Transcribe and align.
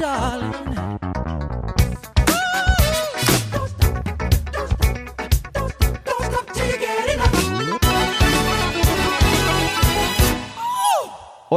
darling. 0.00 0.69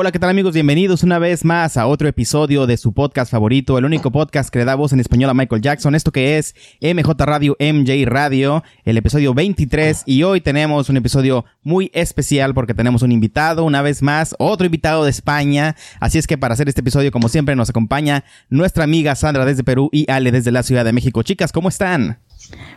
Hola, 0.04 0.12
¿qué 0.12 0.20
tal 0.20 0.32
amigos? 0.32 0.54
Bienvenidos 0.54 1.04
una 1.04 1.18
vez 1.18 1.46
más 1.46 1.78
a 1.78 1.88
otro 1.88 2.10
episodio 2.10 2.68
de 2.68 2.76
su 2.76 2.92
podcast 2.92 3.32
favorito, 3.32 3.78
el 3.78 3.86
único 3.86 4.12
podcast 4.12 4.50
que 4.50 4.60
le 4.60 4.66
da 4.66 4.76
voz 4.76 4.92
en 4.92 5.00
español 5.00 5.30
a 5.30 5.34
Michael 5.34 5.62
Jackson, 5.62 5.96
esto 5.96 6.12
que 6.12 6.38
es 6.38 6.56
MJ 6.82 7.26
Radio, 7.26 7.56
MJ 7.58 8.06
Radio, 8.06 8.66
el 8.84 8.98
episodio 8.98 9.34
23 9.34 10.04
y 10.06 10.24
hoy 10.24 10.42
tenemos 10.42 10.90
un 10.90 10.98
episodio 10.98 11.46
muy 11.62 11.90
especial 11.94 12.54
porque 12.54 12.74
tenemos 12.74 13.02
un 13.02 13.14
invitado, 13.14 13.64
una 13.64 13.82
vez 13.82 14.02
más, 14.02 14.36
otro 14.40 14.66
invitado 14.66 15.06
de 15.06 15.10
España, 15.10 15.78
así 16.02 16.18
es 16.18 16.28
que 16.28 16.38
para 16.38 16.54
hacer 16.54 16.68
este 16.68 16.82
episodio 16.82 17.10
como 17.10 17.30
siempre 17.30 17.56
nos 17.56 17.70
acompaña 17.70 18.26
nuestra 18.50 18.84
amiga 18.84 19.16
Sandra 19.16 19.46
desde 19.46 19.64
Perú 19.64 19.88
y 19.94 20.12
Ale 20.12 20.34
desde 20.34 20.52
la 20.52 20.64
Ciudad 20.64 20.84
de 20.84 20.92
México. 20.92 21.24
Chicas, 21.24 21.54
¿cómo 21.54 21.70
están? 21.70 22.20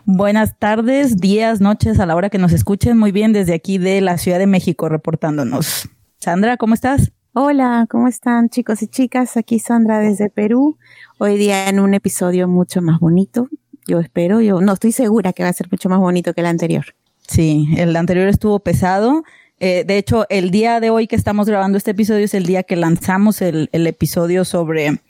Buenas 0.04 0.56
tardes, 0.60 1.16
días, 1.16 1.60
noches, 1.60 1.98
a 1.98 2.06
la 2.06 2.14
hora 2.14 2.30
que 2.30 2.38
nos 2.38 2.52
escuchen. 2.52 2.96
Muy 2.96 3.10
bien, 3.10 3.32
desde 3.32 3.52
aquí 3.52 3.78
de 3.78 4.00
la 4.00 4.16
Ciudad 4.16 4.38
de 4.38 4.46
México 4.46 4.88
reportándonos. 4.88 5.88
Sandra, 6.20 6.56
¿cómo 6.56 6.74
estás? 6.74 7.12
Hola, 7.38 7.86
¿cómo 7.90 8.08
están 8.08 8.48
chicos 8.48 8.80
y 8.80 8.86
chicas? 8.86 9.36
Aquí 9.36 9.58
Sandra 9.58 9.98
desde 9.98 10.30
Perú. 10.30 10.78
Hoy 11.18 11.36
día 11.36 11.68
en 11.68 11.80
un 11.80 11.92
episodio 11.92 12.48
mucho 12.48 12.80
más 12.80 12.98
bonito. 12.98 13.50
Yo 13.86 14.00
espero, 14.00 14.40
yo 14.40 14.62
no 14.62 14.72
estoy 14.72 14.90
segura 14.92 15.34
que 15.34 15.42
va 15.42 15.50
a 15.50 15.52
ser 15.52 15.66
mucho 15.70 15.90
más 15.90 15.98
bonito 15.98 16.32
que 16.32 16.40
el 16.40 16.46
anterior. 16.46 16.86
Sí, 17.28 17.68
el 17.76 17.94
anterior 17.94 18.26
estuvo 18.28 18.60
pesado. 18.60 19.22
Eh, 19.60 19.84
de 19.86 19.98
hecho, 19.98 20.24
el 20.30 20.50
día 20.50 20.80
de 20.80 20.88
hoy 20.88 21.06
que 21.08 21.14
estamos 21.14 21.46
grabando 21.46 21.76
este 21.76 21.90
episodio 21.90 22.24
es 22.24 22.32
el 22.32 22.46
día 22.46 22.62
que 22.62 22.74
lanzamos 22.74 23.42
el, 23.42 23.68
el 23.72 23.86
episodio 23.86 24.46
sobre 24.46 25.02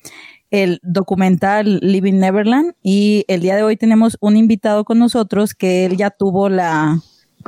el 0.50 0.80
documental 0.82 1.78
Living 1.80 2.14
Neverland 2.14 2.74
y 2.82 3.24
el 3.28 3.40
día 3.40 3.54
de 3.54 3.62
hoy 3.62 3.76
tenemos 3.76 4.18
un 4.20 4.36
invitado 4.36 4.84
con 4.84 4.98
nosotros 4.98 5.54
que 5.54 5.84
él 5.84 5.96
ya 5.96 6.10
tuvo 6.10 6.48
la, 6.48 7.00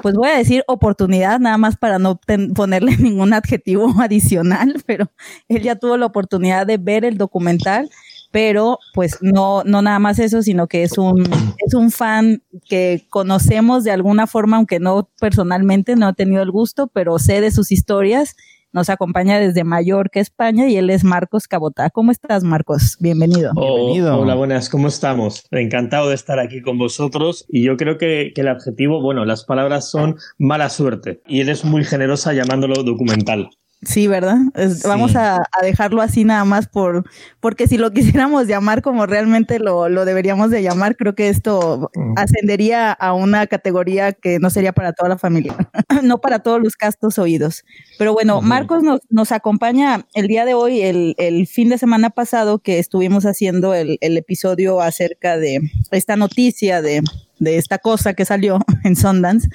pues 0.03 0.15
voy 0.15 0.29
a 0.29 0.37
decir 0.37 0.65
oportunidad, 0.67 1.41
nada 1.41 1.59
más 1.59 1.77
para 1.77 1.99
no 1.99 2.21
ponerle 2.55 2.97
ningún 2.99 3.33
adjetivo 3.33 3.93
adicional, 4.01 4.83
pero 4.87 5.11
él 5.49 5.63
ya 5.63 5.77
tuvo 5.77 5.97
la 5.97 6.07
oportunidad 6.07 6.67
de 6.67 6.77
ver 6.79 7.05
el 7.05 7.19
documental, 7.19 7.91
pero 8.31 8.79
pues 8.95 9.19
no, 9.21 9.63
no 9.65 9.83
nada 9.83 9.99
más 9.99 10.19
eso, 10.19 10.43
sino 10.43 10.67
que 10.67 10.83
es 10.83 10.99
un, 10.99 11.23
es 11.67 11.75
un 11.75 11.91
fan 11.91 12.43
que 12.69 13.07
conocemos 13.09 13.85
de 13.85 13.91
alguna 13.91 14.27
forma, 14.27 14.59
aunque 14.59 14.81
no 14.81 15.09
personalmente, 15.19 15.97
no 15.97 16.11
he 16.11 16.15
tenido 16.15 16.43
el 16.43 16.51
gusto, 16.51 16.89
pero 16.89 17.19
sé 17.19 17.41
de 17.41 17.51
sus 17.51 17.73
historias 17.73 18.37
nos 18.73 18.91
acompaña 18.91 19.39
desde 19.39 19.65
Mallorca, 19.65 20.21
España, 20.21 20.69
y 20.69 20.77
él 20.77 20.91
es 20.91 21.05
Marcos 21.05 21.49
Cabotá. 21.49 21.91
¿Cómo 21.91 22.11
estás, 22.11 22.45
Marcos? 22.45 22.97
Bienvenido. 23.01 23.53
Oh, 23.57 23.77
Bienvenido. 23.77 24.19
Hola, 24.19 24.35
buenas, 24.35 24.69
¿cómo 24.69 24.89
estamos? 24.89 25.45
Encantado 25.51 26.09
de 26.09 26.15
estar 26.15 26.39
aquí 26.39 26.61
con 26.61 26.79
vosotros. 26.79 27.47
Y 27.49 27.63
yo 27.63 27.77
creo 27.77 27.99
que, 27.99 28.33
que 28.35 28.41
el 28.43 28.49
objetivo, 28.49 29.01
bueno, 29.01 29.25
las 29.25 29.45
palabras 29.45 29.91
son 29.91 30.17
mala 30.39 30.69
suerte. 30.69 31.23
Y 31.27 31.41
él 31.41 31.49
es 31.49 31.65
muy 31.65 31.85
generosa 31.85 32.33
llamándolo 32.33 32.83
documental. 32.83 33.51
Sí, 33.83 34.09
¿verdad? 34.09 34.39
Vamos 34.85 35.15
a, 35.15 35.45
dejarlo 35.63 36.03
así 36.03 36.25
nada 36.25 36.45
más 36.45 36.67
por, 36.67 37.05
porque 37.39 37.69
si 37.69 37.79
lo 37.79 37.93
quisiéramos 37.93 38.49
llamar 38.49 38.83
como 38.83 39.07
realmente 39.07 39.61
lo, 39.61 39.89
lo 39.89 40.05
deberíamos 40.05 40.51
de 40.51 40.63
llamar, 40.63 40.97
creo 40.97 41.15
que 41.15 41.29
esto 41.29 41.89
mm. 41.95 42.15
ascendería 42.17 42.91
a 42.91 43.15
una 43.15 43.47
categoría 43.47 44.13
que 44.13 44.41
no 44.41 44.51
sería 44.51 44.73
para 44.73 44.93
toda 44.93 45.09
la 45.09 45.19
familia, 45.19 45.55
no 46.03 46.21
para 46.21 46.41
todos 46.41 46.61
los 46.61 46.75
castos 46.75 47.21
oídos. 47.21 47.65
Pero 47.99 48.13
bueno, 48.13 48.41
Marcos 48.41 48.83
nos, 48.83 49.01
nos 49.11 49.31
acompaña 49.31 50.07
el 50.15 50.27
día 50.27 50.45
de 50.45 50.55
hoy, 50.55 50.83
el, 50.83 51.15
el 51.17 51.47
fin 51.47 51.69
de 51.69 51.79
semana 51.79 52.11
pasado 52.11 52.59
que 52.59 52.81
estuvimos 52.81 53.27
haciendo 53.27 53.75
el, 53.75 53.99
el 54.01 54.17
episodio 54.17 54.81
acerca 54.81 55.37
de 55.37 55.61
esta 55.93 56.17
noticia 56.17 56.83
de, 56.83 57.03
de 57.39 57.59
esta 57.59 57.79
cosa 57.79 58.15
que 58.15 58.25
salió 58.25 58.59
en 58.85 58.97
Sundance 58.97 59.49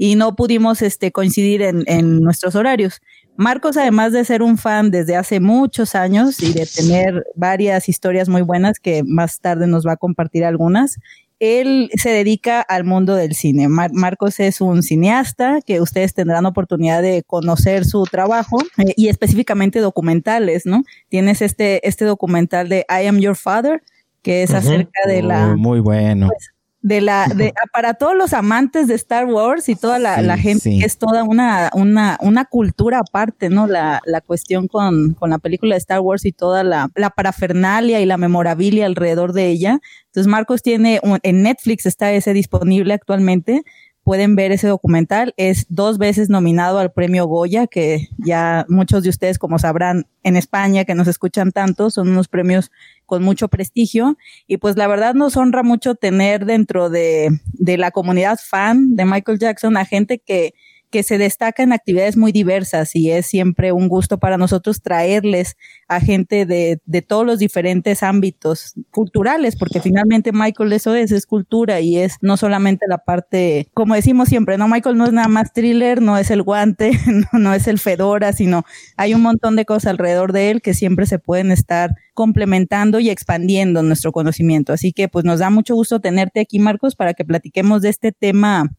y 0.00 0.16
no 0.16 0.34
pudimos 0.34 0.80
este, 0.80 1.12
coincidir 1.12 1.60
en, 1.60 1.84
en 1.86 2.20
nuestros 2.20 2.54
horarios. 2.54 3.02
Marcos, 3.40 3.78
además 3.78 4.12
de 4.12 4.22
ser 4.26 4.42
un 4.42 4.58
fan 4.58 4.90
desde 4.90 5.16
hace 5.16 5.40
muchos 5.40 5.94
años 5.94 6.42
y 6.42 6.52
de 6.52 6.66
tener 6.66 7.24
varias 7.34 7.88
historias 7.88 8.28
muy 8.28 8.42
buenas, 8.42 8.78
que 8.78 9.02
más 9.02 9.40
tarde 9.40 9.66
nos 9.66 9.86
va 9.86 9.92
a 9.92 9.96
compartir 9.96 10.44
algunas, 10.44 10.98
él 11.38 11.90
se 11.94 12.10
dedica 12.10 12.60
al 12.60 12.84
mundo 12.84 13.14
del 13.14 13.34
cine. 13.34 13.66
Marcos 13.68 14.40
es 14.40 14.60
un 14.60 14.82
cineasta 14.82 15.60
que 15.64 15.80
ustedes 15.80 16.12
tendrán 16.12 16.44
oportunidad 16.44 17.00
de 17.00 17.22
conocer 17.26 17.86
su 17.86 18.04
trabajo 18.04 18.58
eh, 18.76 18.92
y 18.94 19.08
específicamente 19.08 19.80
documentales, 19.80 20.66
¿no? 20.66 20.82
Tienes 21.08 21.40
este, 21.40 21.88
este 21.88 22.04
documental 22.04 22.68
de 22.68 22.84
I 22.90 23.06
Am 23.06 23.20
Your 23.20 23.36
Father, 23.36 23.82
que 24.20 24.42
es 24.42 24.52
acerca 24.52 25.00
de 25.06 25.22
la... 25.22 25.56
muy 25.56 25.80
bueno. 25.80 26.28
Pues, 26.28 26.50
de 26.82 27.00
la, 27.00 27.26
de, 27.26 27.52
para 27.72 27.94
todos 27.94 28.16
los 28.16 28.32
amantes 28.32 28.88
de 28.88 28.94
Star 28.94 29.26
Wars 29.26 29.68
y 29.68 29.76
toda 29.76 29.98
la, 29.98 30.36
gente 30.38 30.70
que 30.70 30.84
es 30.84 30.96
toda 30.96 31.24
una, 31.24 31.70
una, 31.74 32.18
una 32.22 32.46
cultura 32.46 33.00
aparte, 33.00 33.50
¿no? 33.50 33.66
La, 33.66 34.00
la 34.06 34.20
cuestión 34.20 34.66
con, 34.66 35.14
con 35.14 35.30
la 35.30 35.38
película 35.38 35.74
de 35.74 35.78
Star 35.78 36.00
Wars 36.00 36.24
y 36.24 36.32
toda 36.32 36.64
la, 36.64 36.90
la 36.94 37.10
parafernalia 37.10 38.00
y 38.00 38.06
la 38.06 38.16
memorabilia 38.16 38.86
alrededor 38.86 39.32
de 39.32 39.48
ella. 39.48 39.80
Entonces 40.06 40.30
Marcos 40.30 40.62
tiene, 40.62 41.00
en 41.22 41.42
Netflix 41.42 41.84
está 41.86 42.12
ese 42.12 42.32
disponible 42.32 42.94
actualmente, 42.94 43.62
pueden 44.02 44.34
ver 44.34 44.50
ese 44.52 44.66
documental. 44.66 45.34
Es 45.36 45.66
dos 45.68 45.98
veces 45.98 46.30
nominado 46.30 46.78
al 46.78 46.92
premio 46.92 47.26
Goya, 47.26 47.66
que 47.66 48.08
ya 48.18 48.64
muchos 48.68 49.02
de 49.02 49.10
ustedes, 49.10 49.38
como 49.38 49.58
sabrán, 49.58 50.06
en 50.22 50.36
España, 50.36 50.84
que 50.84 50.94
nos 50.94 51.08
escuchan 51.08 51.52
tanto, 51.52 51.90
son 51.90 52.08
unos 52.08 52.28
premios 52.28 52.70
con 53.10 53.24
mucho 53.24 53.48
prestigio. 53.48 54.16
Y 54.46 54.58
pues 54.58 54.76
la 54.76 54.86
verdad 54.86 55.14
nos 55.14 55.36
honra 55.36 55.64
mucho 55.64 55.96
tener 55.96 56.46
dentro 56.46 56.90
de, 56.90 57.40
de 57.54 57.76
la 57.76 57.90
comunidad 57.90 58.38
fan 58.40 58.94
de 58.94 59.04
Michael 59.04 59.40
Jackson 59.40 59.76
a 59.76 59.84
gente 59.84 60.20
que 60.20 60.54
que 60.90 61.02
se 61.02 61.18
destaca 61.18 61.62
en 61.62 61.72
actividades 61.72 62.16
muy 62.16 62.32
diversas 62.32 62.94
y 62.96 63.10
es 63.10 63.26
siempre 63.26 63.72
un 63.72 63.88
gusto 63.88 64.18
para 64.18 64.36
nosotros 64.36 64.82
traerles 64.82 65.56
a 65.88 66.00
gente 66.00 66.46
de, 66.46 66.80
de 66.84 67.02
todos 67.02 67.24
los 67.24 67.38
diferentes 67.38 68.02
ámbitos 68.02 68.74
culturales, 68.90 69.56
porque 69.56 69.80
finalmente 69.80 70.32
Michael 70.32 70.72
eso 70.72 70.94
es, 70.94 71.12
es 71.12 71.26
cultura 71.26 71.80
y 71.80 71.98
es 71.98 72.16
no 72.20 72.36
solamente 72.36 72.86
la 72.88 72.98
parte, 72.98 73.68
como 73.74 73.94
decimos 73.94 74.28
siempre, 74.28 74.58
no, 74.58 74.68
Michael 74.68 74.96
no 74.96 75.06
es 75.06 75.12
nada 75.12 75.28
más 75.28 75.52
thriller, 75.52 76.02
no 76.02 76.18
es 76.18 76.30
el 76.30 76.42
guante, 76.42 76.92
no, 77.32 77.38
no 77.38 77.54
es 77.54 77.68
el 77.68 77.78
fedora, 77.78 78.32
sino 78.32 78.64
hay 78.96 79.14
un 79.14 79.22
montón 79.22 79.56
de 79.56 79.64
cosas 79.64 79.90
alrededor 79.90 80.32
de 80.32 80.50
él 80.50 80.62
que 80.62 80.74
siempre 80.74 81.06
se 81.06 81.18
pueden 81.18 81.52
estar 81.52 81.94
complementando 82.14 83.00
y 83.00 83.10
expandiendo 83.10 83.82
nuestro 83.82 84.12
conocimiento. 84.12 84.72
Así 84.72 84.92
que 84.92 85.08
pues 85.08 85.24
nos 85.24 85.38
da 85.38 85.50
mucho 85.50 85.74
gusto 85.74 86.00
tenerte 86.00 86.40
aquí, 86.40 86.58
Marcos, 86.58 86.96
para 86.96 87.14
que 87.14 87.24
platiquemos 87.24 87.82
de 87.82 87.88
este 87.88 88.12
tema 88.12 88.70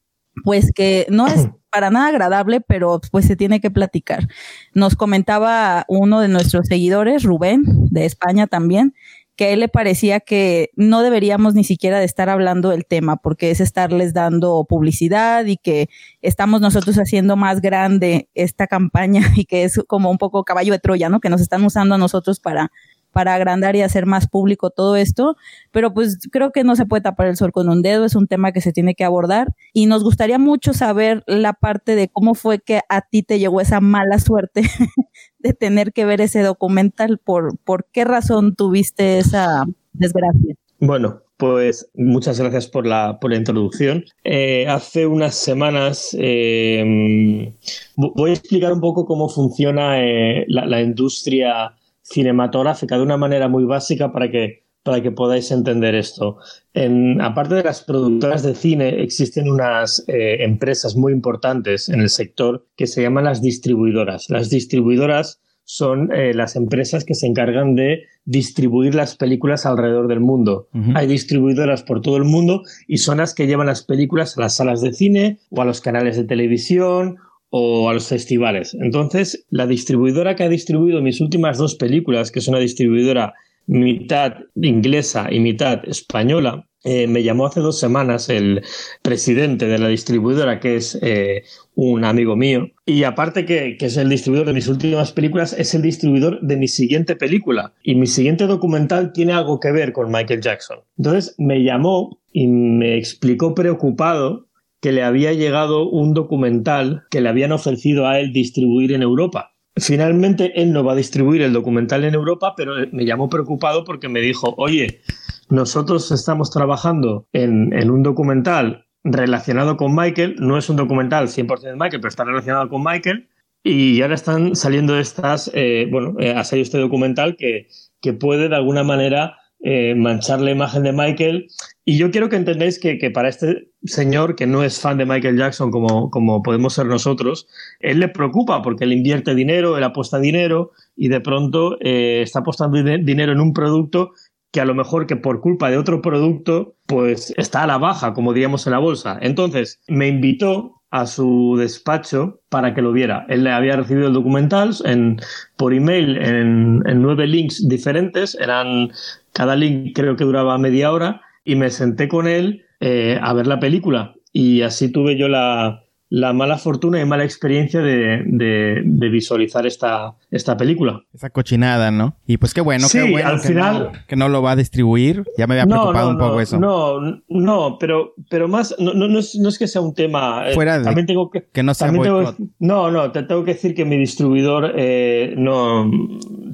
pues 0.44 0.72
que 0.74 1.06
no 1.10 1.28
es 1.28 1.50
para 1.72 1.90
nada 1.90 2.10
agradable, 2.10 2.62
pero 2.62 3.00
pues 3.12 3.26
se 3.26 3.36
tiene 3.36 3.62
que 3.62 3.72
platicar. 3.72 4.28
Nos 4.74 4.96
comentaba 4.96 5.86
uno 5.88 6.20
de 6.20 6.28
nuestros 6.28 6.68
seguidores, 6.68 7.24
Rubén, 7.24 7.64
de 7.90 8.06
España 8.06 8.48
también, 8.48 8.94
que 9.38 9.46
a 9.46 9.50
él 9.50 9.62
le 9.62 9.70
parecía 9.70 10.20
que 10.20 10.70
no 10.76 11.02
deberíamos 11.02 11.56
ni 11.56 11.64
siquiera 11.64 12.00
de 12.00 12.06
estar 12.06 12.30
hablando 12.30 12.70
del 12.70 12.86
tema, 12.86 13.18
porque 13.18 13.52
es 13.52 13.62
estarles 13.62 14.14
dando 14.14 14.66
publicidad 14.66 15.46
y 15.46 15.58
que 15.58 15.90
estamos 16.22 16.62
nosotros 16.62 16.98
haciendo 16.98 17.38
más 17.38 17.62
grande 17.62 18.30
esta 18.36 18.68
campaña 18.68 19.22
y 19.36 19.46
que 19.46 19.64
es 19.64 19.80
como 19.88 20.12
un 20.12 20.18
poco 20.18 20.44
caballo 20.44 20.74
de 20.74 20.80
Troya, 20.80 21.10
¿no? 21.10 21.22
Que 21.22 21.30
nos 21.30 21.42
están 21.42 21.64
usando 21.64 21.96
a 21.96 21.98
nosotros 21.98 22.40
para 22.40 22.72
para 23.12 23.36
agrandar 23.36 23.76
y 23.76 23.82
hacer 23.82 24.06
más 24.06 24.28
público 24.28 24.70
todo 24.70 24.96
esto, 24.96 25.36
pero 25.72 25.94
pues 25.94 26.18
creo 26.32 26.52
que 26.52 26.64
no 26.64 26.76
se 26.76 26.86
puede 26.86 27.02
tapar 27.02 27.28
el 27.28 27.38
sol 27.38 27.52
con 27.52 27.70
un 27.70 27.82
dedo, 27.82 28.06
es 28.06 28.16
un 28.16 28.28
tema 28.28 28.52
que 28.52 28.62
se 28.62 28.72
tiene 28.72 28.96
que 28.96 29.04
abordar 29.04 29.54
y 29.74 29.86
nos 29.86 30.04
gustaría 30.04 30.40
mucho 30.40 30.74
saber 30.74 31.24
la 31.28 31.54
parte 31.54 31.96
de 31.96 32.08
cómo 32.08 32.34
fue 32.34 32.60
que 32.60 32.82
a 32.90 33.02
ti 33.02 33.24
te 33.24 33.40
llegó 33.40 33.62
esa 33.62 33.82
mala 33.82 34.20
suerte 34.20 34.64
de 35.40 35.54
tener 35.54 35.94
que 35.94 36.06
ver 36.06 36.22
ese 36.22 36.42
documental, 36.42 37.18
por, 37.18 37.58
por 37.60 37.86
qué 37.92 38.04
razón 38.04 38.56
tuviste 38.56 39.20
esa 39.20 39.66
desgracia. 39.94 40.56
Bueno, 40.80 41.22
pues 41.42 41.90
muchas 41.96 42.40
gracias 42.40 42.68
por 42.68 42.86
la, 42.86 43.20
por 43.20 43.32
la 43.32 43.38
introducción. 43.38 44.06
Eh, 44.24 44.68
hace 44.68 45.08
unas 45.08 45.34
semanas 45.34 46.16
eh, 46.20 47.52
voy 47.96 48.30
a 48.30 48.34
explicar 48.34 48.72
un 48.72 48.80
poco 48.80 49.06
cómo 49.06 49.28
funciona 49.28 50.04
eh, 50.04 50.46
la, 50.48 50.68
la, 50.68 50.82
industria 50.82 51.76
cinematográfica 52.02 52.98
de 52.98 53.04
una 53.04 53.18
manera 53.18 53.48
muy 53.48 53.66
básica 53.66 54.12
para 54.12 54.30
que, 54.30 54.66
para 54.84 55.02
que 55.02 55.12
podáis 55.12 55.52
entender 55.52 55.96
esto. 55.96 56.38
En, 56.74 57.22
aparte 57.22 57.56
de 57.56 57.64
las 57.64 57.84
productoras 57.84 58.44
de 58.44 58.56
cine, 58.56 59.02
existen 59.02 59.50
unas 59.50 60.04
eh, 60.08 60.44
empresas 60.44 60.96
muy 60.96 61.14
importantes 61.14 61.90
en 61.90 62.02
el 62.02 62.10
sector 62.10 62.68
que 62.76 62.88
se 62.88 63.02
llaman 63.02 63.26
las 63.26 63.42
distribuidoras. 63.42 64.30
Las 64.30 64.50
distribuidoras 64.50 65.42
son 65.64 66.12
eh, 66.12 66.34
las 66.34 66.56
empresas 66.56 67.06
que 67.06 67.14
se 67.14 67.28
encargan 67.28 67.76
de 67.76 68.04
distribuir 68.26 68.94
las 68.94 69.16
películas 69.16 69.66
alrededor 69.66 70.08
del 70.08 70.20
mundo. 70.20 70.68
Hay 70.96 71.08
distribuidoras 71.08 71.84
por 71.84 72.02
todo 72.02 72.18
el 72.18 72.24
mundo 72.24 72.64
y 72.88 72.98
son 72.98 73.20
las 73.20 73.34
que 73.34 73.48
llevan 73.48 73.68
las 73.68 73.84
películas 73.84 74.38
a 74.38 74.42
las 74.42 74.56
salas 74.56 74.82
de 74.82 74.94
cine 74.94 75.40
o 75.50 75.62
a 75.62 75.66
los 75.66 75.82
canales 75.82 76.18
de 76.18 76.24
televisión 76.26 77.18
o 77.52 77.90
a 77.90 77.94
los 77.94 78.08
festivales. 78.08 78.76
Entonces, 78.82 79.46
la 79.50 79.68
distribuidora 79.68 80.36
que 80.36 80.44
ha 80.44 80.50
distribuido 80.50 81.02
mis 81.02 81.22
últimas 81.22 81.58
dos 81.58 81.76
películas, 81.76 82.32
que 82.32 82.40
es 82.40 82.48
una 82.48 82.60
distribuidora 82.60 83.34
mitad 83.68 84.34
inglesa 84.56 85.28
y 85.30 85.40
mitad 85.40 85.88
española, 85.88 86.66
eh, 86.84 87.08
me 87.08 87.22
llamó 87.22 87.46
hace 87.46 87.60
dos 87.60 87.78
semanas 87.78 88.30
el 88.30 88.64
presidente 89.04 89.68
de 89.68 89.78
la 89.78 89.90
distribuidora, 89.90 90.60
que 90.60 90.78
es 90.78 90.98
eh, 91.02 91.44
un 91.76 92.06
amigo 92.06 92.36
mío, 92.36 92.72
y 92.86 93.04
aparte 93.04 93.46
que, 93.46 93.78
que, 93.78 93.86
es 93.86 93.98
el 93.98 94.10
distribuidor 94.10 94.48
de 94.48 94.54
mis 94.54 94.68
últimas 94.68 95.12
películas, 95.12 95.54
es 95.54 95.76
el 95.76 95.84
distribuidor 95.84 96.40
de 96.42 96.58
mi 96.58 96.68
siguiente 96.68 97.16
película. 97.16 97.74
Y 97.84 97.96
mi 97.96 98.08
siguiente 98.08 98.48
documental 98.48 99.14
tiene 99.14 99.34
algo 99.34 99.60
que 99.60 99.72
ver 99.72 99.92
con 99.92 100.10
Michael 100.10 100.42
Jackson. 100.42 100.80
Entonces 100.98 101.36
me 101.38 101.64
llamó 101.64 102.20
y 102.32 102.48
me 102.48 102.98
explicó 102.98 103.54
preocupado 103.54 104.48
que 104.82 104.92
le 104.92 105.04
había 105.04 105.32
llegado 105.34 105.88
un 105.88 106.14
documental 106.14 107.04
que 107.10 107.22
le 107.22 107.30
habían 107.30 107.52
ofrecido 107.52 108.08
a 108.08 108.20
él 108.20 108.34
distribuir 108.34 108.92
en 108.92 109.04
Europa. 109.04 109.52
Finalmente 109.78 110.62
él 110.62 110.74
no 110.74 110.84
va 110.84 110.94
a 110.94 110.96
distribuir 110.96 111.44
el 111.44 111.54
documental 111.54 112.04
en 112.04 112.16
Europa, 112.16 112.56
pero 112.58 112.74
me 112.92 113.06
llamó 113.06 113.30
preocupado 113.30 113.86
porque 113.86 114.10
me 114.10 114.20
dijo, 114.20 114.54
oye, 114.58 115.02
nosotros 115.50 116.12
estamos 116.12 116.50
trabajando 116.50 117.28
en, 117.32 117.90
un 117.90 118.04
documental 118.04 118.88
relacionado 119.04 119.78
con 119.78 119.96
Michael, 119.96 120.36
no 120.40 120.58
es 120.58 120.70
un 120.70 120.76
documental 120.76 121.28
100% 121.28 121.62
de 121.62 121.76
Michael, 121.76 122.02
pero 122.02 122.10
está 122.10 122.26
relacionado 122.26 122.68
con 122.68 122.84
Michael, 122.84 123.30
y 123.64 124.02
ahora 124.02 124.16
están 124.16 124.56
saliendo 124.56 124.98
estas, 124.98 125.52
eh, 125.54 125.88
bueno, 125.92 126.16
eh, 126.20 126.32
ha 126.32 126.44
salido 126.44 126.64
este 126.64 126.80
documental 126.80 127.36
que, 127.38 127.68
que 128.02 128.14
puede 128.14 128.50
de 128.50 128.56
alguna 128.56 128.84
manera 128.84 129.38
eh, 129.64 129.94
manchar 129.96 130.42
la 130.42 130.52
imagen 130.52 130.84
de 130.84 130.92
Michael. 130.92 131.48
Y 131.86 131.98
yo 131.98 132.10
quiero 132.10 132.30
que 132.30 132.36
entendáis 132.36 132.80
que, 132.80 132.98
para 133.12 133.30
este 133.30 133.70
señor, 133.84 134.36
que 134.36 134.48
no 134.48 134.64
es 134.64 134.80
fan 134.80 134.98
de 134.98 135.06
Michael 135.06 135.38
Jackson 135.38 135.72
como, 135.72 136.10
como 136.10 136.42
podemos 136.42 136.74
ser 136.74 136.88
nosotros, 136.88 137.48
él 137.80 138.00
le 138.00 138.08
preocupa 138.08 138.62
porque 138.62 138.86
él 138.86 138.94
invierte 138.94 139.36
dinero, 139.36 139.78
él 139.78 139.84
apuesta 139.84 140.20
dinero 140.20 140.72
y 140.96 141.10
de 141.10 141.22
pronto 141.22 141.78
eh, 141.80 142.22
está 142.22 142.40
apostando 142.40 142.82
dinero 142.82 143.32
en 143.32 143.40
un 143.40 143.54
producto 143.54 144.12
que 144.52 144.62
a 144.62 144.66
lo 144.66 144.76
mejor 144.76 145.08
que 145.08 145.16
por 145.16 145.42
culpa 145.42 145.70
de 145.70 145.78
otro 145.78 146.02
producto, 146.02 146.76
pues 146.86 147.34
está 147.38 147.64
a 147.64 147.68
la 147.68 147.78
baja, 147.78 148.14
como 148.14 148.34
diríamos 148.34 148.68
en 148.68 148.72
la 148.72 148.80
bolsa. 148.80 149.18
Entonces, 149.22 149.80
me 149.88 150.08
invitó 150.08 150.82
a 150.92 151.08
su 151.08 151.56
despacho 151.58 152.42
para 152.50 152.74
que 152.74 152.82
lo 152.82 152.92
viera. 152.92 153.26
Él 153.30 153.46
le 153.46 153.52
había 153.52 153.78
recibido 153.78 154.08
el 154.08 154.14
documental 154.14 154.76
en, 154.84 155.22
por 155.56 155.74
email 155.74 156.18
en, 156.18 156.84
en, 156.86 157.02
nueve 157.02 157.28
links 157.28 157.66
diferentes, 157.68 158.36
eran 158.36 158.92
cada 159.34 159.56
link 159.56 159.96
creo 159.96 160.16
que 160.16 160.24
duraba 160.24 160.58
media 160.58 160.92
hora 160.92 161.22
y 161.44 161.56
me 161.56 161.70
senté 161.70 162.08
con 162.08 162.28
él 162.28 162.66
eh, 162.80 163.20
a 163.22 163.34
ver 163.34 163.48
la 163.48 163.60
película. 163.60 164.16
Y 164.34 164.62
así 164.62 164.92
tuve 164.92 165.18
yo 165.18 165.28
la, 165.28 165.81
la 166.12 166.34
mala 166.34 166.58
fortuna 166.58 167.00
y 167.00 167.06
mala 167.06 167.24
experiencia 167.24 167.80
de, 167.82 168.22
de, 168.26 169.10
visualizar 169.10 169.66
esta, 169.66 170.14
esta 170.30 170.58
película. 170.58 171.04
Esa 171.14 171.30
cochinada, 171.30 171.90
¿no? 171.90 172.18
Y 172.28 172.36
pues 172.36 172.54
qué 172.54 172.60
bueno, 172.60 172.88
qué 172.92 173.10
bueno 173.10 173.30
al 173.30 173.42
que, 173.42 173.48
final, 173.48 173.80
no, 173.80 174.00
que 174.08 174.16
no 174.18 174.28
lo 174.28 174.42
va 174.42 174.52
a 174.52 174.56
distribuir. 174.58 175.24
Ya 175.38 175.48
me 175.48 175.54
había 175.54 175.74
preocupado 175.74 176.10
un 176.10 176.18
poco 176.18 176.42
eso. 176.42 176.60
No, 176.60 177.00
no, 177.30 177.78
pero, 177.80 178.14
pero 178.30 178.50
más, 178.50 178.76
no, 178.78 178.94
no, 178.94 179.20
es, 179.20 179.36
no 179.36 179.48
es 179.48 179.58
que 179.58 179.68
sea 179.68 179.80
un 179.80 179.94
tema. 179.94 180.50
Eh, 180.50 180.54
Fuera 180.54 180.80
de 180.80 180.84
también 180.84 181.08
tengo 181.08 181.32
que, 181.32 181.48
que 181.50 181.64
no 181.64 181.74
sea 181.74 181.90
tengo, 181.90 182.36
No, 182.60 182.92
no, 182.92 183.10
te 183.14 183.24
tengo 183.24 183.46
que 183.46 183.54
decir 183.54 183.74
que 183.74 183.86
mi 183.86 183.98
distribuidor 183.98 184.74
eh, 184.76 185.34
no 185.38 185.90